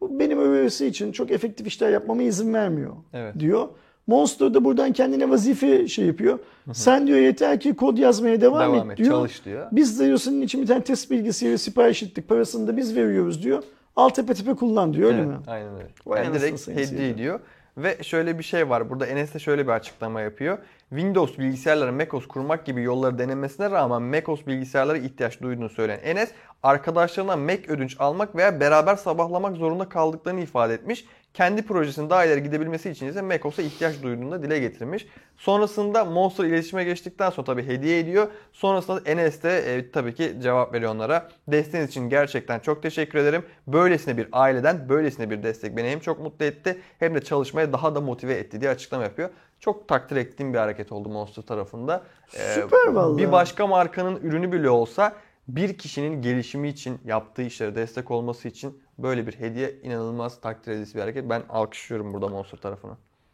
Bu 0.00 0.18
benim 0.18 0.38
öğrenisi 0.38 0.86
için 0.86 1.12
çok 1.12 1.30
efektif 1.30 1.66
işler 1.66 1.90
yapmama 1.90 2.22
izin 2.22 2.54
vermiyor 2.54 2.92
Evet. 3.12 3.34
diyor. 3.38 3.68
Monster 4.06 4.54
da 4.54 4.64
buradan 4.64 4.92
kendine 4.92 5.30
vazife 5.30 5.88
şey 5.88 6.06
yapıyor. 6.06 6.38
Sen 6.72 7.06
diyor 7.06 7.18
yeter 7.18 7.60
ki 7.60 7.74
kod 7.74 7.98
yazmaya 7.98 8.40
devam, 8.40 8.60
Devam 8.74 8.90
et 8.90 8.92
et, 8.92 9.04
diyor. 9.04 9.10
çalış 9.10 9.44
diyor. 9.44 9.66
Biz 9.72 10.00
de 10.00 10.06
diyor 10.06 10.18
senin 10.18 10.42
için 10.42 10.62
bir 10.62 10.66
tane 10.66 10.84
test 10.84 11.10
bilgisayarı 11.10 11.58
sipariş 11.58 12.02
ettik. 12.02 12.28
Parasını 12.28 12.68
da 12.68 12.76
biz 12.76 12.96
veriyoruz 12.96 13.42
diyor. 13.42 13.62
Al 13.96 14.08
tepe 14.08 14.34
tepe 14.34 14.54
kullan 14.54 14.94
diyor 14.94 15.08
öyle 15.08 15.18
Evet, 15.18 15.28
mi? 15.28 15.36
Aynen 15.46 15.74
öyle. 15.74 15.88
Yani 16.24 16.34
direkt 16.40 16.68
hediye 16.68 16.86
seni. 16.86 17.38
Ve 17.78 18.02
şöyle 18.02 18.38
bir 18.38 18.44
şey 18.44 18.70
var. 18.70 18.90
Burada 18.90 19.06
Enes 19.06 19.34
de 19.34 19.38
şöyle 19.38 19.66
bir 19.66 19.72
açıklama 19.72 20.20
yapıyor. 20.20 20.58
Windows 20.88 21.38
bilgisayarlara 21.38 21.92
macOS 21.92 22.28
kurmak 22.28 22.66
gibi 22.66 22.82
yolları 22.82 23.18
denemesine 23.18 23.70
rağmen 23.70 24.02
macOS 24.02 24.46
bilgisayarlara 24.46 24.98
ihtiyaç 24.98 25.40
duyduğunu 25.42 25.68
söyleyen 25.68 26.00
Enes, 26.02 26.30
arkadaşlarına 26.62 27.36
Mac 27.36 27.62
ödünç 27.68 27.96
almak 27.98 28.36
veya 28.36 28.60
beraber 28.60 28.96
sabahlamak 28.96 29.56
zorunda 29.56 29.88
kaldıklarını 29.88 30.40
ifade 30.40 30.74
etmiş. 30.74 31.04
Kendi 31.38 31.62
projesinin 31.62 32.10
daha 32.10 32.24
ileri 32.24 32.42
gidebilmesi 32.42 32.90
için 32.90 33.06
ise 33.06 33.22
macOS'a 33.22 33.62
ihtiyaç 33.62 34.02
duyduğunu 34.02 34.30
da 34.30 34.42
dile 34.42 34.58
getirmiş. 34.58 35.06
Sonrasında 35.36 36.04
Monster 36.04 36.44
iletişime 36.44 36.84
geçtikten 36.84 37.30
sonra 37.30 37.46
tabii 37.46 37.66
hediye 37.66 37.98
ediyor. 37.98 38.26
Sonrasında 38.52 39.00
Enes 39.10 39.42
de 39.42 39.76
e, 39.76 39.90
tabii 39.90 40.14
ki 40.14 40.36
cevap 40.42 40.74
veriyor 40.74 40.94
onlara. 40.94 41.28
Desteğiniz 41.48 41.90
için 41.90 42.08
gerçekten 42.08 42.58
çok 42.58 42.82
teşekkür 42.82 43.18
ederim. 43.18 43.42
Böylesine 43.66 44.16
bir 44.16 44.28
aileden 44.32 44.88
böylesine 44.88 45.30
bir 45.30 45.42
destek 45.42 45.76
beni 45.76 45.88
hem 45.88 46.00
çok 46.00 46.20
mutlu 46.20 46.44
etti 46.44 46.78
hem 46.98 47.14
de 47.14 47.20
çalışmaya 47.20 47.72
daha 47.72 47.94
da 47.94 48.00
motive 48.00 48.34
etti 48.34 48.60
diye 48.60 48.70
açıklama 48.70 49.04
yapıyor. 49.04 49.30
Çok 49.60 49.88
takdir 49.88 50.16
ettiğim 50.16 50.52
bir 50.52 50.58
hareket 50.58 50.92
oldu 50.92 51.08
Monster 51.08 51.42
tarafında. 51.42 52.02
Ee, 52.34 52.54
Süper 52.54 52.88
vallahi. 52.88 53.18
Bir 53.18 53.32
başka 53.32 53.66
markanın 53.66 54.16
ürünü 54.16 54.52
bile 54.52 54.70
olsa 54.70 55.12
bir 55.48 55.78
kişinin 55.78 56.22
gelişimi 56.22 56.68
için 56.68 56.98
yaptığı 57.04 57.42
işlere 57.42 57.74
destek 57.74 58.10
olması 58.10 58.48
için 58.48 58.78
böyle 58.98 59.26
bir 59.26 59.32
hediye 59.32 59.74
inanılmaz 59.82 60.40
takdir 60.40 60.72
edilisi 60.72 60.94
bir 60.94 61.00
hareket. 61.00 61.30
Ben 61.30 61.42
alkışlıyorum 61.48 62.12
burada 62.12 62.28
Monster 62.28 62.58
tarafını. 62.58 62.92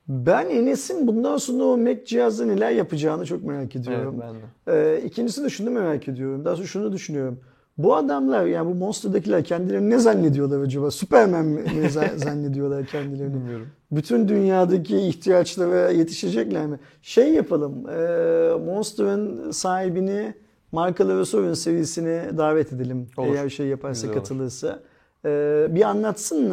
Ben 0.09 0.51
Enes'in 0.51 1.07
bundan 1.07 1.37
sonra 1.37 1.65
o 1.65 1.77
Mac 1.77 2.05
cihazda 2.05 2.45
neler 2.47 2.71
yapacağını 2.71 3.27
çok 3.27 3.45
merak 3.45 3.77
ediyorum. 3.77 4.23
Evet, 4.23 4.35
ben 4.67 4.75
de. 4.75 4.97
Ee, 4.97 5.03
ikincisi 5.07 5.45
de 5.45 5.51
şunu 5.51 5.71
merak 5.71 6.09
ediyorum. 6.09 6.45
Daha 6.45 6.57
sonra 6.57 6.67
şunu 6.67 6.93
düşünüyorum. 6.93 7.41
Bu 7.79 7.97
adamlar 7.97 8.47
yani 8.47 8.71
bu 8.71 8.75
Monster'dakiler 8.75 9.45
kendilerini 9.45 9.91
ne 9.91 9.99
zannediyorlar 9.99 10.61
acaba? 10.61 10.91
Superman 10.91 11.45
mi 11.45 11.61
mi 11.61 11.87
za- 11.87 12.17
zannediyorlar 12.25 12.87
kendilerini? 12.87 13.35
Bilmiyorum. 13.35 13.67
Bütün 13.93 14.29
dünyadaki 14.29 14.97
ihtiyaçlara 14.99 15.91
yetişecekler 15.91 16.67
mi? 16.67 16.79
Şey 17.03 17.33
yapalım. 17.35 17.89
E, 17.91 17.95
Monster'ın 18.67 19.51
sahibini 19.51 20.35
markalara 20.75 21.25
sorun 21.25 21.55
serisine 21.55 22.31
davet 22.39 22.73
edelim. 22.73 23.07
Olur. 23.17 23.35
Eğer 23.35 23.49
şey 23.49 23.67
yaparsa 23.67 24.07
Güzel 24.07 24.11
olur. 24.11 24.19
katılırsa. 24.19 24.83
E, 25.25 25.67
bir 25.71 25.83
anlatsın? 25.83 26.51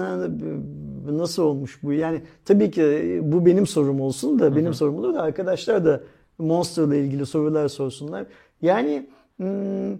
Nasıl 1.12 1.44
olmuş 1.44 1.80
bu? 1.84 1.94
Yani 1.94 2.22
tabii 2.46 2.72
ki 2.72 3.20
bu 3.24 3.46
benim 3.46 3.68
sorum 3.68 4.02
olsun 4.02 4.40
da 4.40 4.56
benim 4.56 4.74
sorum 4.74 4.96
olur 4.96 5.14
da 5.14 5.22
arkadaşlar 5.22 5.86
da 5.86 6.02
Monster'la 6.38 6.96
ilgili 6.96 7.26
sorular 7.26 7.68
sorsunlar. 7.68 8.26
Yani 8.62 9.10
hmm, 9.38 9.98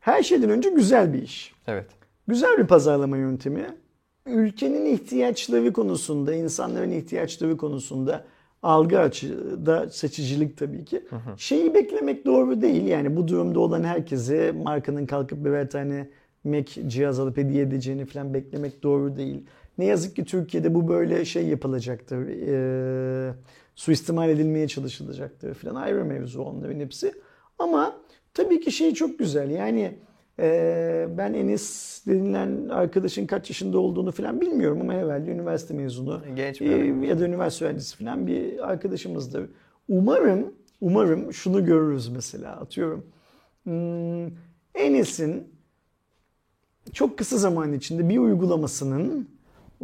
her 0.00 0.22
şeyden 0.22 0.50
önce 0.50 0.70
güzel 0.70 1.12
bir 1.12 1.22
iş. 1.22 1.52
Evet. 1.66 1.86
Güzel 2.28 2.58
bir 2.58 2.66
pazarlama 2.66 3.16
yöntemi. 3.16 3.66
Ülkenin 4.26 4.86
ihtiyaçları 4.86 5.72
konusunda, 5.72 6.34
insanların 6.34 6.90
ihtiyaçları 6.90 7.56
konusunda 7.56 8.24
algı 8.62 8.98
açıda 8.98 9.88
seçicilik 9.90 10.56
tabii 10.56 10.84
ki. 10.84 11.04
Şeyi 11.36 11.74
beklemek 11.74 12.26
doğru 12.26 12.60
değil. 12.60 12.86
Yani 12.86 13.16
bu 13.16 13.28
durumda 13.28 13.60
olan 13.60 13.84
herkese 13.84 14.52
markanın 14.52 15.06
kalkıp 15.06 15.44
birer 15.44 15.70
tane 15.70 16.08
Mac 16.44 16.88
cihaz 16.88 17.20
alıp 17.20 17.36
hediye 17.36 17.62
edeceğini 17.62 18.06
falan 18.06 18.34
beklemek 18.34 18.82
doğru 18.82 19.16
değil. 19.16 19.44
Ne 19.78 19.84
yazık 19.84 20.16
ki 20.16 20.24
Türkiye'de 20.24 20.74
bu 20.74 20.88
böyle 20.88 21.24
şey 21.24 21.46
yapılacaktır. 21.46 22.28
Ee, 22.28 23.34
suistimal 23.74 24.30
edilmeye 24.30 24.68
çalışılacaktır 24.68 25.54
falan. 25.54 25.74
Ayrı 25.74 26.04
mevzu 26.04 26.42
onların 26.42 26.80
hepsi. 26.80 27.12
Ama 27.58 27.96
tabii 28.34 28.60
ki 28.60 28.72
şey 28.72 28.94
çok 28.94 29.18
güzel. 29.18 29.50
Yani 29.50 29.98
ee, 30.40 31.08
ben 31.18 31.34
Enes 31.34 32.02
denilen 32.06 32.68
arkadaşın 32.68 33.26
kaç 33.26 33.50
yaşında 33.50 33.78
olduğunu 33.78 34.12
falan 34.12 34.40
bilmiyorum 34.40 34.80
ama 34.80 34.92
herhalde 34.92 35.30
üniversite 35.30 35.74
mezunu 35.74 36.22
Genç 36.36 36.60
bir 36.60 36.70
ee, 36.70 37.06
ya 37.06 37.20
da 37.20 37.24
üniversite 37.24 37.64
öğrencisi 37.64 37.96
falan 37.96 38.26
bir 38.26 38.70
arkadaşımızdır. 38.70 39.50
Umarım, 39.88 40.54
umarım 40.80 41.32
şunu 41.32 41.64
görürüz 41.64 42.08
mesela 42.08 42.52
atıyorum. 42.52 43.06
Hmm, 43.64 44.26
Enes'in 44.74 45.48
çok 46.92 47.18
kısa 47.18 47.38
zaman 47.38 47.72
içinde 47.72 48.08
bir 48.08 48.18
uygulamasının 48.18 49.28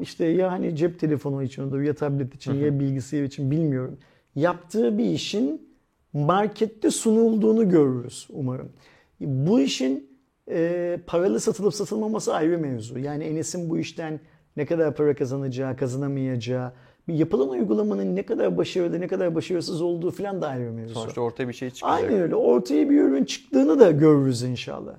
işte 0.00 0.24
ya 0.24 0.52
hani 0.52 0.76
cep 0.76 1.00
telefonu 1.00 1.42
için 1.42 1.62
olur 1.62 1.80
ya 1.80 1.94
tablet 1.94 2.34
için 2.34 2.54
ya 2.54 2.80
bilgisayar 2.80 3.22
için 3.22 3.50
bilmiyorum. 3.50 3.98
Yaptığı 4.34 4.98
bir 4.98 5.04
işin 5.04 5.68
markette 6.12 6.90
sunulduğunu 6.90 7.68
görürüz 7.68 8.28
umarım. 8.30 8.72
Bu 9.20 9.60
işin 9.60 10.13
e, 10.50 10.98
paralı 11.06 11.40
satılıp 11.40 11.74
satılmaması 11.74 12.34
ayrı 12.34 12.58
mevzu. 12.58 12.98
Yani 12.98 13.24
Enes'in 13.24 13.70
bu 13.70 13.78
işten 13.78 14.20
ne 14.56 14.66
kadar 14.66 14.94
para 14.94 15.14
kazanacağı, 15.14 15.76
kazanamayacağı, 15.76 16.72
bir 17.08 17.14
yapılan 17.14 17.48
uygulamanın 17.48 18.16
ne 18.16 18.22
kadar 18.22 18.56
başarılı, 18.56 19.00
ne 19.00 19.08
kadar 19.08 19.34
başarısız 19.34 19.82
olduğu 19.82 20.10
falan 20.10 20.42
da 20.42 20.48
ayrı 20.48 20.72
mevzu. 20.72 20.94
Sonuçta 20.94 21.20
ortaya 21.20 21.48
bir 21.48 21.52
şey 21.52 21.70
çıkacak. 21.70 21.98
Aynen 21.98 22.22
öyle. 22.22 22.34
Ortaya 22.34 22.90
bir 22.90 23.00
ürün 23.00 23.24
çıktığını 23.24 23.80
da 23.80 23.90
görürüz 23.90 24.42
inşallah. 24.42 24.92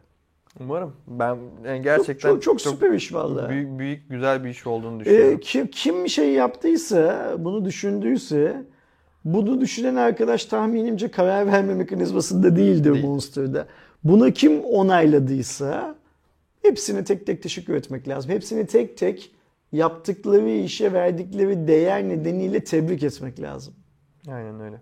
Umarım. 0.59 0.93
Ben 1.07 1.37
yani 1.65 1.75
Çok, 1.77 1.83
gerçekten 1.83 2.29
çok, 2.29 2.41
çok, 2.43 2.61
süper 2.61 2.91
iş 2.91 3.13
vallahi. 3.13 3.49
büyük, 3.49 3.79
büyük 3.79 4.09
güzel 4.09 4.43
bir 4.43 4.49
iş 4.49 4.67
olduğunu 4.67 4.95
Ee, 5.01 5.05
düşünüyorum. 5.05 5.39
kim, 5.43 5.67
kim 5.67 6.09
şey 6.09 6.31
yaptıysa, 6.31 7.35
bunu 7.39 7.65
düşündüyse, 7.65 8.63
bunu 9.25 9.61
düşünen 9.61 9.95
arkadaş 9.95 10.45
tahminimce 10.45 11.11
karar 11.11 11.47
verme 11.47 11.73
mekanizmasında 11.75 12.55
değildir 12.55 12.93
Değil. 12.93 13.05
Monster'da. 13.05 13.67
Bunu 14.05 14.31
kim 14.31 14.63
onayladıysa 14.63 15.95
hepsine 16.61 17.03
tek 17.03 17.25
tek 17.25 17.43
teşekkür 17.43 17.75
etmek 17.75 18.07
lazım. 18.07 18.31
Hepsini 18.31 18.67
tek 18.67 18.97
tek 18.97 19.31
yaptıkları 19.71 20.49
işe 20.49 20.93
verdikleri 20.93 21.67
değer 21.67 22.03
nedeniyle 22.03 22.63
tebrik 22.63 23.03
etmek 23.03 23.41
lazım. 23.41 23.73
Aynen 24.27 24.59
öyle. 24.59 24.75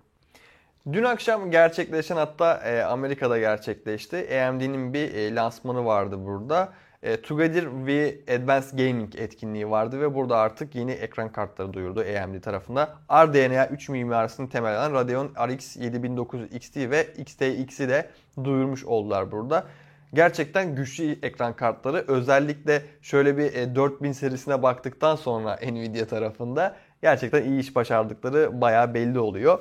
Dün 0.93 1.03
akşam 1.03 1.51
gerçekleşen 1.51 2.15
hatta 2.15 2.55
e, 2.55 2.81
Amerika'da 2.81 3.37
gerçekleşti. 3.39 4.17
AMD'nin 4.17 4.93
bir 4.93 5.13
e, 5.13 5.35
lansmanı 5.35 5.85
vardı 5.85 6.25
burada. 6.25 6.73
E, 7.03 7.21
Together 7.21 7.85
ve 7.85 8.15
Advanced 8.35 8.77
Gaming 8.77 9.15
etkinliği 9.15 9.69
vardı 9.69 10.01
ve 10.01 10.15
burada 10.15 10.37
artık 10.37 10.75
yeni 10.75 10.91
ekran 10.91 11.31
kartları 11.31 11.73
duyurdu 11.73 11.99
AMD 11.99 12.41
tarafında. 12.41 12.95
RDNA 13.11 13.67
3 13.67 13.89
mimarisini 13.89 14.49
temel 14.49 14.77
alan 14.79 14.93
Radeon 14.93 15.31
RX 15.47 15.77
7900 15.77 16.53
XT 16.53 16.77
ve 16.77 17.07
XTX'i 17.17 17.89
de 17.89 18.09
duyurmuş 18.43 18.85
oldular 18.85 19.31
burada. 19.31 19.65
Gerçekten 20.13 20.75
güçlü 20.75 21.19
ekran 21.21 21.55
kartları 21.55 22.05
özellikle 22.07 22.81
şöyle 23.01 23.37
bir 23.37 23.75
4000 23.75 24.09
e, 24.09 24.13
serisine 24.13 24.63
baktıktan 24.63 25.15
sonra 25.15 25.59
Nvidia 25.71 26.05
tarafında 26.05 26.75
gerçekten 27.01 27.43
iyi 27.43 27.59
iş 27.59 27.75
başardıkları 27.75 28.61
bayağı 28.61 28.93
belli 28.93 29.19
oluyor. 29.19 29.59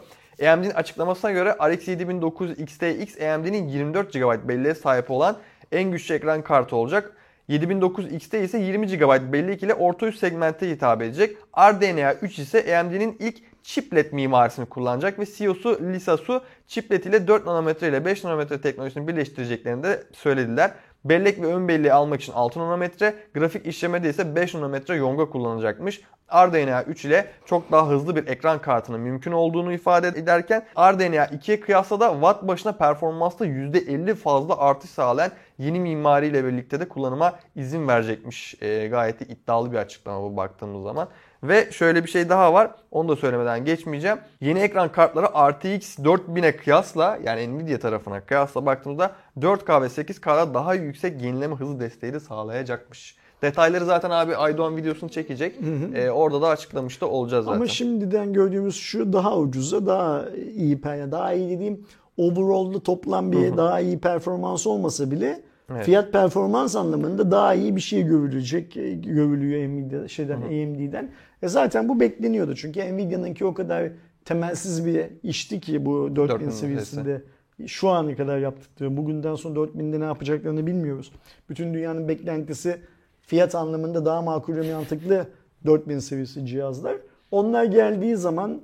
AMD'nin 0.49 0.71
açıklamasına 0.71 1.31
göre 1.31 1.57
RX 1.69 1.89
7900 1.89 2.59
XTX 2.61 3.21
AMD'nin 3.21 3.69
24 3.69 4.13
GB 4.13 4.49
belleğe 4.49 4.75
sahip 4.75 5.11
olan 5.11 5.37
en 5.73 5.91
güçlü 5.91 6.15
ekran 6.15 6.43
kartı 6.43 6.77
olacak. 6.77 7.17
7900 7.49 8.13
XT 8.13 8.35
ise 8.35 8.59
20 8.59 8.87
GB 8.87 9.33
bellek 9.33 9.63
ile 9.63 9.75
orta 9.75 10.07
üst 10.07 10.19
segmente 10.19 10.71
hitap 10.71 11.03
edecek. 11.03 11.37
RDNA 11.59 12.15
3 12.15 12.39
ise 12.39 12.79
AMD'nin 12.79 13.17
ilk 13.21 13.37
chiplet 13.63 14.13
mimarisini 14.13 14.67
kullanacak 14.67 15.19
ve 15.19 15.27
CEO'su 15.27 15.81
Lisa 15.93 16.17
Su 16.17 16.43
chiplet 16.67 17.07
ile 17.07 17.27
4 17.27 17.47
nanometre 17.47 17.89
ile 17.89 18.05
5 18.05 18.25
nanometre 18.25 18.61
teknolojisini 18.61 19.09
birleştireceklerini 19.09 19.83
de 19.83 20.03
söylediler. 20.13 20.71
Bellek 21.05 21.43
ve 21.43 21.47
ön 21.47 21.69
belleği 21.69 21.93
almak 21.93 22.21
için 22.21 22.33
6 22.33 22.61
nanometre, 22.61 23.15
grafik 23.35 23.67
işlemede 23.67 24.11
ise 24.11 24.37
5 24.37 24.55
nanometre 24.55 24.97
yonga 24.97 25.31
kullanılacakmış. 25.31 26.01
RDNA 26.33 26.83
3 26.83 27.05
ile 27.05 27.27
çok 27.45 27.73
daha 27.73 27.89
hızlı 27.89 28.17
bir 28.17 28.27
ekran 28.27 28.61
kartının 28.61 29.01
mümkün 29.01 29.33
olduğunu 29.33 29.73
ifade 29.73 30.09
ederken 30.09 30.67
RDNA 30.79 31.25
2'ye 31.25 31.61
kıyasla 31.61 32.01
da 32.01 32.13
watt 32.13 32.43
başına 32.43 32.73
performansta 32.73 33.47
%50 33.47 34.15
fazla 34.15 34.59
artış 34.59 34.91
sağlayan 34.91 35.33
yeni 35.59 35.81
mimariyle 35.81 36.45
birlikte 36.45 36.81
de 36.81 36.89
kullanıma 36.89 37.39
izin 37.57 37.89
verecekmiş. 37.89 38.55
E, 38.63 38.89
gayet 38.89 39.21
iddialı 39.21 39.73
bir 39.73 39.77
açıklama 39.77 40.23
bu 40.23 40.37
baktığımız 40.37 40.83
zaman. 40.83 41.09
Ve 41.43 41.69
şöyle 41.73 42.05
bir 42.05 42.09
şey 42.09 42.29
daha 42.29 42.53
var. 42.53 42.71
Onu 42.91 43.09
da 43.09 43.17
söylemeden 43.17 43.65
geçmeyeceğim. 43.65 44.19
Yeni 44.41 44.59
ekran 44.59 44.93
kartları 44.93 45.27
RTX 45.27 45.99
4000'e 45.99 46.57
kıyasla 46.57 47.19
yani 47.25 47.59
Nvidia 47.59 47.79
tarafına 47.79 48.21
kıyasla 48.21 48.67
baktığımızda 48.67 49.13
4K 49.41 49.83
ve 49.83 49.87
8K'da 49.87 50.55
daha 50.55 50.75
yüksek 50.75 51.23
yenileme 51.23 51.55
hızı 51.55 51.81
desteği 51.81 52.13
de 52.13 52.21
sağlayacakmış. 52.21 53.17
Detayları 53.43 53.85
zaten 53.85 54.11
abi 54.11 54.37
Aydoğan 54.37 54.77
videosunu 54.77 55.11
çekecek. 55.11 55.61
Hı 55.61 55.67
hı. 55.67 55.97
Ee, 55.97 56.11
orada 56.11 56.43
da 56.43 56.49
açıklamış 56.49 57.01
da 57.01 57.07
olacağız 57.07 57.45
zaten. 57.45 57.57
Ama 57.57 57.67
şimdiden 57.67 58.33
gördüğümüz 58.33 58.77
şu 58.77 59.13
daha 59.13 59.39
ucuza 59.39 59.87
daha 59.87 60.25
iyi 60.57 60.83
daha 60.83 61.33
iyi 61.33 61.51
dediğim 61.51 61.87
overall'da 62.17 62.81
toplam 62.81 63.33
bir 63.33 63.49
hı 63.49 63.53
hı. 63.53 63.57
daha 63.57 63.81
iyi 63.81 63.99
performans 63.99 64.67
olmasa 64.67 65.11
bile 65.11 65.43
Evet. 65.73 65.85
Fiyat 65.85 66.13
performans 66.13 66.77
anlamında 66.77 67.31
daha 67.31 67.55
iyi 67.55 67.77
bir 67.77 67.81
şey 67.81 68.03
görülecek, 68.03 68.75
görülüyor 69.05 69.69
Nvidia 69.69 70.09
şeyden 70.09 70.41
Hı. 70.41 70.45
AMD'den. 70.45 71.11
E 71.43 71.49
zaten 71.49 71.89
bu 71.89 72.01
bekleniyordu. 72.01 72.57
Çünkü 72.57 72.81
Nvidia'nınki 72.81 73.45
o 73.45 73.55
kadar 73.55 73.89
temelsiz 74.25 74.87
bir 74.87 75.07
işti 75.23 75.61
ki 75.61 75.87
bu 75.87 76.17
4000, 76.17 76.35
4000 76.35 76.51
seviyesinde. 76.51 77.23
Şu 77.67 77.89
ana 77.89 78.17
kadar 78.17 78.39
yaptıkları. 78.39 78.97
Bugünden 78.97 79.35
sonra 79.35 79.61
4000'de 79.61 80.01
ne 80.01 80.05
yapacaklarını 80.05 80.67
bilmiyoruz. 80.67 81.13
Bütün 81.49 81.75
dünyanın 81.75 82.09
beklentisi 82.09 82.81
fiyat 83.21 83.55
anlamında 83.55 84.05
daha 84.05 84.23
makul 84.23 84.57
ve 84.57 84.75
mantıklı 84.75 85.27
4000 85.67 85.99
seviyesi 85.99 86.47
cihazlar. 86.47 86.97
Onlar 87.31 87.65
geldiği 87.65 88.17
zaman 88.17 88.61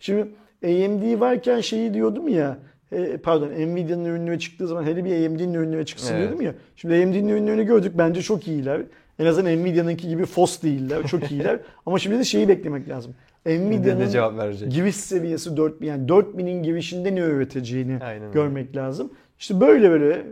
şimdi 0.00 0.22
AMD 0.64 1.20
varken 1.20 1.60
şeyi 1.60 1.94
diyordum 1.94 2.28
ya 2.28 2.58
e, 2.92 3.16
pardon 3.16 3.48
Nvidia'nın 3.48 4.04
ürünleri 4.04 4.38
çıktığı 4.40 4.68
zaman 4.68 4.84
hele 4.84 5.04
bir 5.04 5.26
AMD'nin 5.26 5.54
ürünleri 5.54 5.86
çıksın 5.86 6.14
evet. 6.14 6.22
diyordum 6.22 6.46
ya. 6.46 6.54
Şimdi 6.76 6.94
AMD'nin 6.94 7.28
ürünlerini 7.28 7.64
gördük 7.64 7.92
bence 7.98 8.22
çok 8.22 8.48
iyiler. 8.48 8.82
En 9.18 9.26
azından 9.26 9.52
Nvidia'nınki 9.62 10.08
gibi 10.08 10.24
FOS 10.26 10.62
değiller. 10.62 11.02
Çok 11.06 11.30
iyiler. 11.32 11.60
Ama 11.86 11.98
şimdi 11.98 12.18
de 12.18 12.24
şeyi 12.24 12.48
beklemek 12.48 12.88
lazım. 12.88 13.14
Nvidia'nın 13.46 14.08
cevap 14.08 14.38
verecek. 14.38 14.72
giriş 14.72 14.96
seviyesi 14.96 15.56
4000 15.56 15.86
yani 15.86 16.06
4000'in 16.06 16.62
girişinde 16.62 17.14
ne 17.14 17.20
üreteceğini 17.20 17.98
Aynen 18.04 18.32
görmek 18.32 18.68
öyle. 18.68 18.78
lazım. 18.78 19.12
İşte 19.38 19.60
böyle 19.60 19.90
böyle 19.90 20.22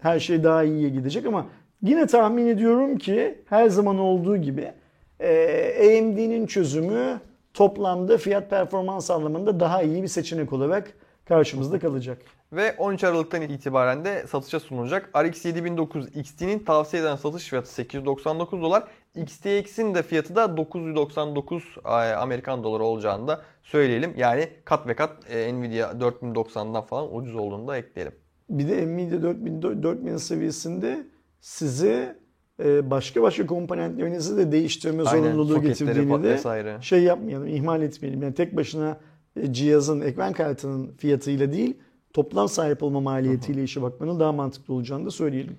her 0.00 0.20
şey 0.20 0.44
daha 0.44 0.64
iyiye 0.64 0.88
gidecek 0.88 1.26
ama 1.26 1.46
yine 1.82 2.06
tahmin 2.06 2.46
ediyorum 2.46 2.98
ki 2.98 3.38
her 3.46 3.68
zaman 3.68 3.98
olduğu 3.98 4.36
gibi 4.36 4.72
e, 5.20 5.98
AMD'nin 5.98 6.46
çözümü 6.46 7.20
toplamda 7.54 8.16
fiyat 8.18 8.50
performans 8.50 9.10
anlamında 9.10 9.60
daha 9.60 9.82
iyi 9.82 10.02
bir 10.02 10.08
seçenek 10.08 10.52
olarak 10.52 10.92
karşımızda 11.30 11.78
kalacak. 11.78 12.22
Ve 12.52 12.74
13 12.78 13.04
Aralık'tan 13.04 13.42
itibaren 13.42 14.04
de 14.04 14.26
satışa 14.26 14.60
sunulacak. 14.60 15.10
RX 15.16 15.44
7900 15.44 16.16
XT'nin 16.16 16.58
tavsiye 16.58 17.02
edilen 17.02 17.16
satış 17.16 17.48
fiyatı 17.48 17.72
899 17.72 18.62
dolar. 18.62 18.84
XTX'in 19.14 19.94
de 19.94 20.02
fiyatı 20.02 20.36
da 20.36 20.56
999 20.56 21.76
Amerikan 22.18 22.64
doları 22.64 22.82
olacağını 22.82 23.28
da 23.28 23.42
söyleyelim. 23.62 24.14
Yani 24.16 24.48
kat 24.64 24.86
ve 24.86 24.94
kat 24.94 25.30
e, 25.30 25.54
Nvidia 25.54 25.90
4090'dan 25.90 26.82
falan 26.82 27.16
ucuz 27.16 27.34
olduğunu 27.34 27.68
da 27.68 27.76
ekleyelim. 27.76 28.12
Bir 28.50 28.68
de 28.68 28.86
Nvidia 28.86 29.22
4000, 29.22 29.62
4000 29.62 30.16
seviyesinde 30.16 31.06
size 31.40 32.16
e, 32.64 32.90
başka 32.90 33.22
başka 33.22 33.46
komponentlerinizi 33.46 34.36
de 34.36 34.52
değiştirme 34.52 35.04
zorunluluğu 35.04 35.62
getirdiğini 35.62 36.22
de 36.22 36.78
şey 36.80 37.02
yapmayalım, 37.02 37.48
ihmal 37.48 37.82
etmeyelim. 37.82 38.22
Yani 38.22 38.34
tek 38.34 38.56
başına 38.56 38.90
e, 38.90 39.09
cihazın 39.50 40.00
ekran 40.00 40.32
kartının 40.32 40.92
fiyatıyla 40.98 41.52
değil 41.52 41.76
toplam 42.12 42.48
sahip 42.48 42.82
olma 42.82 43.00
maliyetiyle 43.00 43.62
işe 43.62 43.82
bakmanın 43.82 44.20
daha 44.20 44.32
mantıklı 44.32 44.74
olacağını 44.74 45.06
da 45.06 45.10
söyleyelim. 45.10 45.58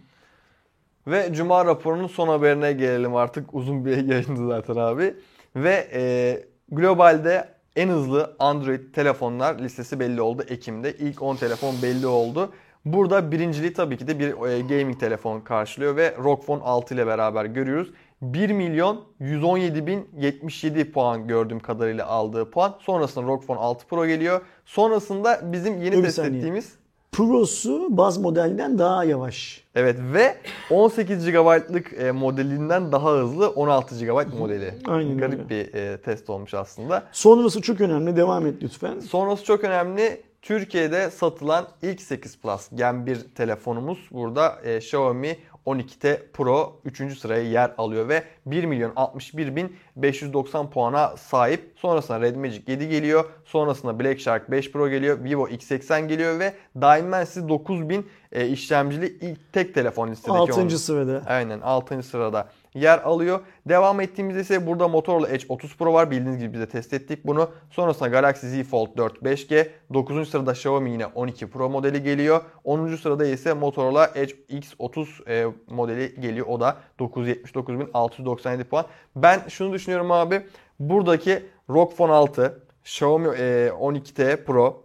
Ve 1.08 1.34
Cuma 1.34 1.66
raporunun 1.66 2.08
son 2.08 2.28
haberine 2.28 2.74
gelelim 2.74 3.16
artık. 3.16 3.54
Uzun 3.54 3.86
bir 3.86 3.98
yayındı 4.08 4.48
zaten 4.48 4.76
abi. 4.76 5.16
Ve 5.56 5.88
e, 5.94 6.44
globalde 6.72 7.50
en 7.76 7.90
hızlı 7.90 8.36
Android 8.40 8.94
telefonlar 8.94 9.60
listesi 9.60 10.00
belli 10.00 10.22
oldu 10.22 10.44
Ekim'de. 10.50 10.94
İlk 10.98 11.22
10 11.22 11.36
telefon 11.36 11.76
belli 11.84 12.08
oldu. 12.08 12.54
Burada 12.86 13.32
birinciliği 13.32 13.74
tabii 13.74 13.98
ki 13.98 14.08
de 14.08 14.20
bir 14.20 14.28
e, 14.28 14.62
gaming 14.62 15.00
telefon 15.00 15.42
karşılıyor 15.42 15.96
ve 15.96 16.16
ROG 16.24 16.46
Phone 16.46 16.64
6 16.64 16.94
ile 16.94 17.08
beraber 17.08 17.46
görüyoruz. 17.46 17.92
1 18.22 18.50
milyon 18.50 19.02
117 19.20 19.88
bin 19.88 20.10
77 20.18 20.92
puan 20.92 21.28
gördüğüm 21.28 21.60
kadarıyla 21.60 22.06
aldığı 22.08 22.52
puan. 22.52 22.76
Sonrasında 22.80 23.28
ROG 23.28 23.46
Phone 23.46 23.60
6 23.60 23.88
Pro 23.88 24.08
geliyor. 24.08 24.42
Sonrasında 24.66 25.40
bizim 25.44 25.82
yeni 25.82 26.02
test 26.02 26.20
ettiğimiz 26.20 26.74
Pro'su 27.12 27.98
baz 27.98 28.18
modelden 28.18 28.80
daha 28.80 29.04
yavaş. 29.04 29.64
Evet 29.76 30.00
ve 30.14 30.38
18 30.70 31.32
GB'lık 31.32 31.94
e, 32.00 32.12
modelinden 32.12 32.92
daha 32.92 33.12
hızlı 33.12 33.50
16 33.50 34.06
GB 34.06 34.34
modeli. 34.40 34.74
Aynen 34.88 35.18
Garip 35.18 35.40
öyle. 35.40 35.50
bir 35.50 35.74
e, 35.74 35.98
test 35.98 36.30
olmuş 36.30 36.54
aslında. 36.54 37.04
Sonrası 37.12 37.62
çok 37.62 37.82
önemli. 37.82 38.16
Devam 38.16 38.46
et 38.48 38.56
lütfen. 38.64 39.00
Sonrası 39.00 39.44
çok 39.44 39.64
önemli. 39.64 40.22
Türkiye'de 40.42 41.10
satılan 41.10 41.68
ilk 41.82 42.02
8 42.02 42.38
Plus 42.38 42.70
Gen 42.76 43.06
1 43.06 43.20
telefonumuz 43.36 44.10
burada 44.12 44.60
e, 44.64 44.78
Xiaomi 44.78 45.38
12T 45.66 46.32
Pro 46.34 46.80
3. 46.86 47.18
sıraya 47.18 47.44
yer 47.44 47.74
alıyor 47.78 48.10
ve 48.10 48.24
1 48.46 48.64
milyon 48.64 48.92
61 48.96 49.56
bin 49.56 49.76
590 49.96 50.70
puana 50.70 51.18
sahip. 51.18 51.74
Sonrasında 51.76 52.22
Red 52.22 52.36
Magic 52.36 52.62
7 52.68 52.90
geliyor. 52.90 53.26
Sonrasında 53.46 54.00
Black 54.00 54.20
Shark 54.20 54.52
5 54.52 54.72
Pro 54.72 54.90
geliyor. 54.90 55.24
Vivo 55.24 55.48
X80 55.48 56.08
geliyor 56.08 56.40
ve 56.40 56.54
Dimensity 56.76 57.48
9000 57.50 58.08
e, 58.32 58.48
işlemcili 58.48 59.18
ilk 59.22 59.54
tek 59.54 59.74
telefon 59.74 60.12
listedeki. 60.12 60.40
6. 60.40 60.80
sırada. 60.80 61.24
Aynen 61.28 61.62
6. 61.62 62.04
sırada 62.04 62.50
yer 62.74 63.00
alıyor. 63.00 63.40
Devam 63.70 64.02
ettiğimizde 64.02 64.42
ise 64.42 64.68
burada 64.68 64.88
Motorola 64.88 65.30
Edge 65.30 65.46
30 65.50 65.78
Pro 65.78 65.94
var. 65.94 66.12
Bildiğiniz 66.12 66.40
gibi 66.40 66.54
biz 66.54 66.62
de 66.62 66.70
test 66.70 66.94
ettik 66.94 67.20
bunu. 67.26 67.50
Sonrasında 67.70 68.10
Galaxy 68.10 68.48
Z 68.48 68.64
Fold 68.64 68.98
4 68.98 69.18
5G. 69.18 69.70
9. 69.94 70.30
sırada 70.30 70.52
Xiaomi 70.52 70.92
yine 70.92 71.06
12 71.06 71.50
Pro 71.50 71.70
modeli 71.70 72.04
geliyor. 72.04 72.42
10. 72.64 72.96
sırada 72.96 73.26
ise 73.26 73.54
Motorola 73.54 74.12
Edge 74.16 74.34
X30 74.50 75.30
e, 75.30 75.54
modeli 75.70 76.22
geliyor. 76.22 76.48
O 76.48 76.60
da 76.60 76.78
979.697 77.00 78.64
puan. 78.64 78.86
Ben 79.16 79.42
şunu 79.50 79.74
düşünüyorum 79.74 80.12
abi. 80.12 80.42
Buradaki 80.80 81.46
ROG 81.70 81.94
Phone 81.94 82.12
6, 82.12 82.64
Xiaomi 82.84 83.28
e, 83.28 83.72
12T 83.80 84.44
Pro, 84.44 84.84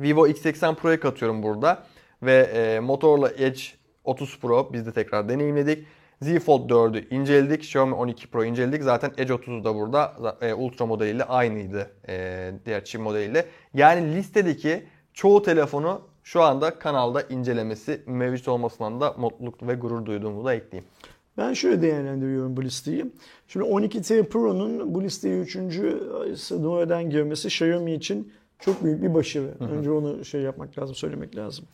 Vivo 0.00 0.28
X80 0.28 0.74
Pro'ya 0.74 1.00
katıyorum 1.00 1.42
burada. 1.42 1.84
Ve 2.22 2.36
e, 2.36 2.80
Motorola 2.80 3.30
Edge 3.30 3.60
30 4.04 4.38
Pro 4.40 4.72
biz 4.72 4.86
de 4.86 4.92
tekrar 4.92 5.28
deneyimledik. 5.28 5.86
Z 6.22 6.38
Fold 6.38 6.70
4'ü 6.70 7.14
inceledik. 7.14 7.62
Xiaomi 7.62 7.94
12 7.94 8.26
Pro 8.26 8.44
inceledik. 8.44 8.82
Zaten 8.82 9.12
Edge 9.18 9.32
30'u 9.32 9.64
da 9.64 9.74
burada 9.74 10.36
e, 10.40 10.54
Ultra 10.54 10.86
modeliyle 10.86 11.24
aynıydı 11.24 11.90
e, 12.08 12.52
diğer 12.66 12.84
çip 12.84 13.00
modeliyle. 13.00 13.46
Yani 13.74 14.16
listedeki 14.16 14.82
çoğu 15.14 15.42
telefonu 15.42 16.00
şu 16.24 16.42
anda 16.42 16.78
kanalda 16.78 17.22
incelemesi 17.22 18.02
mevcut 18.06 18.48
olmasından 18.48 19.00
da 19.00 19.14
mutluluk 19.18 19.66
ve 19.66 19.74
gurur 19.74 20.06
duyduğumu 20.06 20.44
da 20.44 20.54
ekleyeyim. 20.54 20.90
Ben 21.38 21.52
şöyle 21.52 21.82
değerlendiriyorum 21.82 22.56
bu 22.56 22.62
listeyi. 22.62 23.06
Şimdi 23.48 23.66
12T 23.66 24.28
Pro'nun 24.28 24.94
bu 24.94 25.02
listeye 25.02 25.40
3. 25.40 25.56
numaradan 26.50 27.10
girmesi 27.10 27.48
Xiaomi 27.48 27.94
için 27.94 28.32
çok 28.58 28.84
büyük 28.84 29.02
bir 29.02 29.14
başarı. 29.14 29.54
Önce 29.60 29.90
onu 29.90 30.24
şey 30.24 30.40
yapmak 30.40 30.78
lazım, 30.78 30.94
söylemek 30.94 31.36
lazım. 31.36 31.64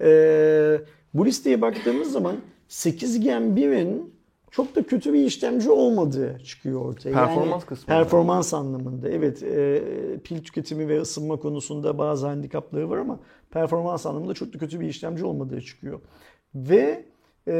Ee, 0.00 0.80
bu 1.14 1.26
listeye 1.26 1.60
baktığımız 1.60 2.12
zaman 2.12 2.36
8 2.74 3.20
Gen 3.20 3.42
1'in 3.42 4.14
çok 4.50 4.76
da 4.76 4.82
kötü 4.82 5.12
bir 5.12 5.24
işlemci 5.24 5.70
olmadığı 5.70 6.38
çıkıyor 6.44 6.84
ortaya. 6.84 7.12
Performans 7.12 7.50
yani, 7.50 7.64
kısmında. 7.66 7.98
Performans 7.98 8.54
anlamında. 8.54 9.08
Evet 9.08 9.42
e, 9.42 9.82
pil 10.24 10.44
tüketimi 10.44 10.88
ve 10.88 11.00
ısınma 11.00 11.36
konusunda 11.36 11.98
bazı 11.98 12.26
handikapları 12.26 12.90
var 12.90 12.98
ama 12.98 13.20
performans 13.50 14.06
anlamında 14.06 14.34
çok 14.34 14.54
da 14.54 14.58
kötü 14.58 14.80
bir 14.80 14.86
işlemci 14.86 15.24
olmadığı 15.24 15.60
çıkıyor. 15.60 16.00
Ve 16.54 17.04
e, 17.48 17.52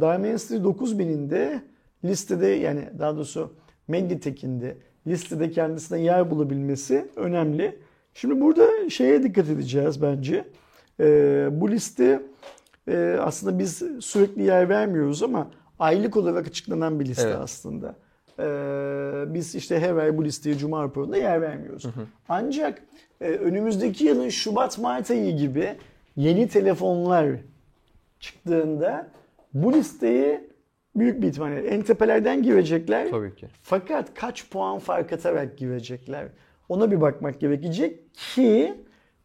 Dimensity 0.00 0.54
9000'in 0.54 1.30
de 1.30 1.62
listede 2.04 2.46
yani 2.46 2.88
daha 2.98 3.16
doğrusu 3.16 3.52
Mediatek'in 3.88 4.60
de 4.60 4.76
listede 5.06 5.50
kendisine 5.50 6.00
yer 6.00 6.30
bulabilmesi 6.30 7.08
önemli. 7.16 7.78
Şimdi 8.14 8.40
burada 8.40 8.90
şeye 8.90 9.22
dikkat 9.22 9.48
edeceğiz 9.48 10.02
bence. 10.02 10.44
E, 11.00 11.48
bu 11.52 11.70
liste 11.70 12.22
e, 12.88 13.16
aslında 13.20 13.58
biz 13.58 13.82
sürekli 14.00 14.42
yer 14.42 14.68
vermiyoruz 14.68 15.22
ama 15.22 15.50
aylık 15.78 16.16
olarak 16.16 16.46
açıklanan 16.46 17.00
bir 17.00 17.06
liste 17.06 17.22
Evet. 17.28 17.36
aslında. 17.40 17.94
E, 18.38 18.44
biz 19.34 19.54
işte 19.54 19.80
her 19.80 19.96
ay 19.96 20.18
bu 20.18 20.24
listeye 20.24 20.58
Cuma 20.58 20.82
raporunda 20.82 21.16
yer 21.16 21.40
vermiyoruz. 21.42 21.84
Ancak 22.28 22.82
e, 23.20 23.24
önümüzdeki 23.28 24.04
yılın 24.04 24.28
Şubat-Mart 24.28 25.10
ayı 25.10 25.36
gibi 25.36 25.76
yeni 26.16 26.48
telefonlar 26.48 27.28
çıktığında 28.20 29.08
bu 29.54 29.72
listeyi 29.72 30.40
büyük 30.96 31.22
bir 31.22 31.28
ihtimalle 31.28 31.68
en 31.68 31.82
tepelerden 31.82 32.42
girecekler. 32.42 33.10
Tabii 33.10 33.34
ki. 33.34 33.46
Fakat 33.62 34.14
kaç 34.14 34.50
puan 34.50 34.78
fark 34.78 35.12
atarak 35.12 35.58
girecekler? 35.58 36.28
Ona 36.68 36.90
bir 36.90 37.00
bakmak 37.00 37.40
gerekecek 37.40 38.14
ki 38.14 38.74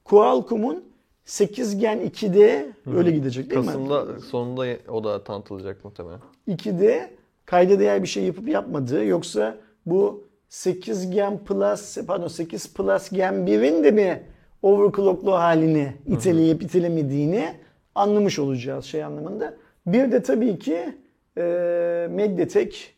Qualcomm'un 0.05 0.83
8 1.25 1.77
Gen 1.77 1.99
2'de 2.01 2.69
öyle 2.97 3.11
gidecek 3.11 3.49
değil 3.49 3.61
mi? 3.61 3.65
Kasım'da 3.65 4.19
sonunda 4.19 4.65
o 4.89 5.03
da 5.03 5.23
tanıtılacak 5.23 5.85
muhtemelen. 5.85 6.19
2'de 6.47 7.11
kayda 7.45 7.79
değer 7.79 8.03
bir 8.03 8.07
şey 8.07 8.23
yapıp 8.23 8.47
yapmadığı 8.47 9.05
yoksa 9.05 9.57
bu 9.85 10.27
8 10.49 11.11
Gen 11.11 11.43
Plus 11.43 11.97
pardon 12.07 12.27
8 12.27 12.73
Plus 12.73 13.09
Gen 13.09 13.33
1'in 13.33 13.83
de 13.83 13.91
mi 13.91 14.23
overclocklu 14.61 15.33
halini 15.33 15.93
iteleyip 16.07 16.63
itelemediğini 16.63 17.53
anlamış 17.95 18.39
olacağız 18.39 18.85
şey 18.85 19.03
anlamında. 19.03 19.53
Bir 19.87 20.11
de 20.11 20.23
tabii 20.23 20.59
ki 20.59 20.95
e, 21.37 22.07
Mediatek 22.11 22.95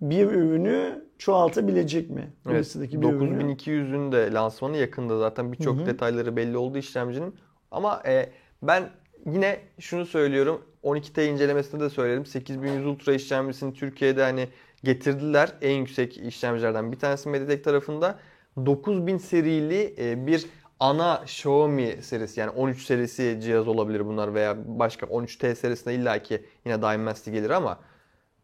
bir 0.00 0.26
ürünü 0.26 1.04
çoğaltabilecek 1.18 2.10
mi? 2.10 2.32
Bu 2.44 2.50
Evet, 2.50 2.60
listedeki 2.60 3.02
bir 3.02 3.06
ürünü. 3.08 3.42
9200'ün 3.42 4.12
de 4.12 4.32
lansmanı 4.32 4.76
yakında 4.76 5.18
zaten 5.18 5.52
birçok 5.52 5.86
detayları 5.86 6.36
belli 6.36 6.56
oldu 6.56 6.78
işlemcinin. 6.78 7.34
Ama 7.74 8.02
e, 8.06 8.30
ben 8.62 8.90
yine 9.26 9.60
şunu 9.80 10.06
söylüyorum. 10.06 10.62
12T 10.84 11.26
incelemesinde 11.26 11.84
de 11.84 11.90
söyledim. 11.90 12.26
8100 12.26 12.86
Ultra 12.86 13.12
işlemcisini 13.12 13.74
Türkiye'de 13.74 14.22
hani 14.22 14.48
getirdiler. 14.84 15.52
En 15.62 15.76
yüksek 15.76 16.18
işlemcilerden 16.18 16.92
bir 16.92 16.98
tanesi 16.98 17.28
Mediatek 17.28 17.64
tarafında. 17.64 18.18
9000 18.66 19.18
serili 19.18 19.94
e, 19.98 20.26
bir 20.26 20.46
ana 20.80 21.20
Xiaomi 21.24 21.98
serisi 22.02 22.40
yani 22.40 22.50
13 22.50 22.82
serisi 22.82 23.38
cihaz 23.42 23.68
olabilir 23.68 24.06
bunlar 24.06 24.34
veya 24.34 24.56
başka 24.66 25.06
13T 25.06 25.54
serisinde 25.54 25.94
illaki 25.94 26.44
yine 26.64 26.82
Dimensity 26.82 27.30
gelir 27.30 27.50
ama 27.50 27.78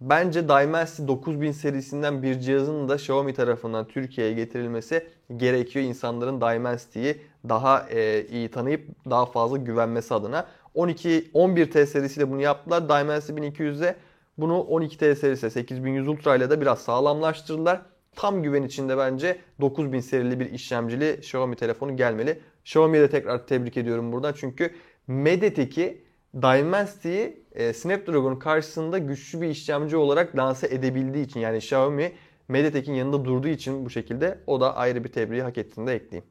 Bence 0.01 0.49
Dimensity 0.49 1.09
9000 1.09 1.53
serisinden 1.53 2.23
bir 2.23 2.41
cihazın 2.41 2.89
da 2.89 2.95
Xiaomi 2.95 3.35
tarafından 3.35 3.89
Türkiye'ye 3.89 4.33
getirilmesi 4.33 5.07
gerekiyor. 5.37 5.85
İnsanların 5.85 6.41
Dimensity'yi 6.41 7.21
daha 7.49 7.91
e, 7.91 8.27
iyi 8.27 8.51
tanıyıp 8.51 8.89
daha 9.11 9.27
fazla 9.27 9.57
güvenmesi 9.57 10.15
adına. 10.15 10.47
12 10.75 11.31
11T 11.35 11.87
serisiyle 11.87 12.31
bunu 12.31 12.41
yaptılar. 12.41 12.89
Dimensity 12.89 13.33
1200'de 13.33 13.97
bunu 14.39 14.67
12T 14.71 15.15
serisi 15.15 15.51
8100 15.51 16.09
Ultra 16.09 16.37
ile 16.37 16.51
de 16.51 16.61
biraz 16.61 16.79
sağlamlaştırdılar. 16.79 17.83
Tam 18.17 18.43
güven 18.43 18.63
içinde 18.63 18.99
bence 18.99 19.39
9000 19.61 20.01
serili 20.01 20.41
bir 20.41 20.53
işlemcili 20.53 21.13
Xiaomi 21.13 21.57
telefonu 21.57 21.97
gelmeli. 21.97 22.41
Xiaomi'ye 22.65 23.03
de 23.03 23.11
tekrar 23.11 23.47
tebrik 23.47 23.77
ediyorum 23.77 24.13
buradan. 24.13 24.35
Çünkü 24.37 24.75
Mediatek'i 25.07 26.05
Dimensity'yi 26.35 27.47
e, 27.53 27.73
Snapdragon 27.73 28.37
karşısında 28.37 28.99
güçlü 28.99 29.41
bir 29.41 29.49
işlemci 29.49 29.97
olarak 29.97 30.37
lanse 30.37 30.67
edebildiği 30.67 31.25
için 31.25 31.41
yani 31.41 31.57
Xiaomi 31.57 32.13
Mediatek'in 32.49 32.95
yanında 32.95 33.25
durduğu 33.25 33.49
için 33.49 33.87
bu 33.87 33.91
şekilde 33.91 34.39
o 34.47 34.61
da 34.61 34.77
ayrı 34.77 35.05
bir 35.05 35.13
tebriği 35.13 35.43
hak 35.43 35.59
ettiğini 35.59 35.87
de 35.87 35.95
ekleyeyim. 35.95 36.25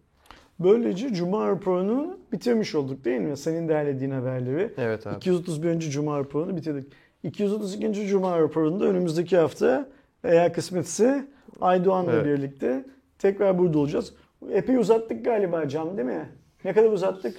Böylece 0.59 1.13
Cuma 1.13 1.47
raporunu 1.47 2.17
bitirmiş 2.31 2.75
olduk 2.75 3.05
değil 3.05 3.21
mi? 3.21 3.37
Senin 3.37 3.67
derlediğin 3.69 4.11
haberleri. 4.11 4.73
Evet 4.77 5.07
abi. 5.07 5.15
231. 5.15 5.79
Cuma 5.79 6.19
raporunu 6.19 6.55
bitirdik. 6.55 6.93
232. 7.23 8.07
Cuma 8.07 8.39
raporunda 8.39 8.85
önümüzdeki 8.85 9.37
hafta 9.37 9.87
eğer 10.23 10.53
kısmetse 10.53 11.27
Aydoğan'la 11.61 12.11
Evet. 12.13 12.25
birlikte 12.25 12.85
tekrar 13.19 13.57
burada 13.57 13.79
olacağız. 13.79 14.13
Epey 14.51 14.75
uzattık 14.77 15.25
galiba 15.25 15.67
Can 15.67 15.97
değil 15.97 16.07
mi? 16.07 16.29
Ne 16.65 16.73
kadar 16.73 16.91
uzattık? 16.91 17.37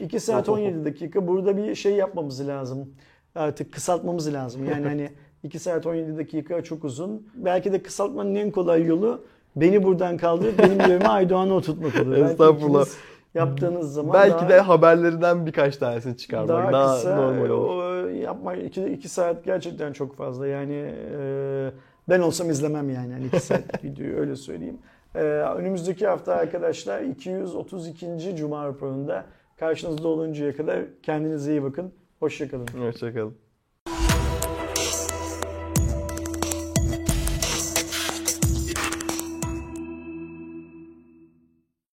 2 0.00 0.20
saat 0.20 0.48
17 0.48 0.84
dakika. 0.84 1.26
Burada 1.28 1.56
bir 1.56 1.74
şey 1.74 1.92
yapmamız 1.92 2.48
lazım. 2.48 2.94
Artık 3.34 3.72
kısaltmamız 3.72 4.32
lazım. 4.34 4.64
Yani 4.64 4.86
hani 4.86 5.08
2 5.42 5.58
saat 5.58 5.86
17 5.86 6.16
dakika 6.18 6.62
çok 6.64 6.84
uzun. 6.84 7.26
Belki 7.34 7.72
de 7.72 7.82
kısaltmanın 7.82 8.34
en 8.34 8.50
kolay 8.50 8.84
yolu 8.84 9.24
beni 9.56 9.82
buradan 9.82 10.16
kaldırıp 10.16 10.58
benim 10.58 10.80
yerime 10.80 11.06
Aydoğan'ı 11.08 11.54
oturtmak 11.54 12.06
olur. 12.06 12.16
Estağfurullah. 12.16 12.86
Yaptığınız 13.34 13.92
zaman 13.92 14.12
Belki 14.14 14.34
daha- 14.34 14.48
de 14.48 14.60
haberlerinden 14.60 15.46
birkaç 15.46 15.76
tanesini 15.76 16.16
çıkarmak 16.16 16.48
daha, 16.48 16.72
daha, 16.72 16.94
kısa 16.94 17.16
normal 17.16 17.50
olur. 17.50 17.68
o, 17.68 18.08
yapma 18.08 18.54
iki, 18.54 18.84
iki 18.84 19.08
saat 19.08 19.44
gerçekten 19.44 19.92
çok 19.92 20.16
fazla 20.16 20.46
yani 20.46 20.92
e, 21.18 21.70
ben 22.08 22.20
olsam 22.20 22.50
izlemem 22.50 22.90
yani 22.90 23.12
hani 23.12 23.26
iki 23.26 23.40
saat 23.40 23.84
videoyu 23.84 24.16
öyle 24.16 24.36
söyleyeyim. 24.36 24.78
E, 25.14 25.18
önümüzdeki 25.22 26.06
hafta 26.06 26.34
arkadaşlar 26.34 27.00
232. 27.02 28.36
Cuma 28.36 28.66
raporunda 28.66 29.24
karşınızda 29.56 30.08
oluncaya 30.08 30.56
kadar 30.56 30.78
kendinize 31.02 31.50
iyi 31.52 31.62
bakın. 31.62 31.92
Hoşçakalın. 32.20 32.66
Hoşçakalın. 32.86 33.47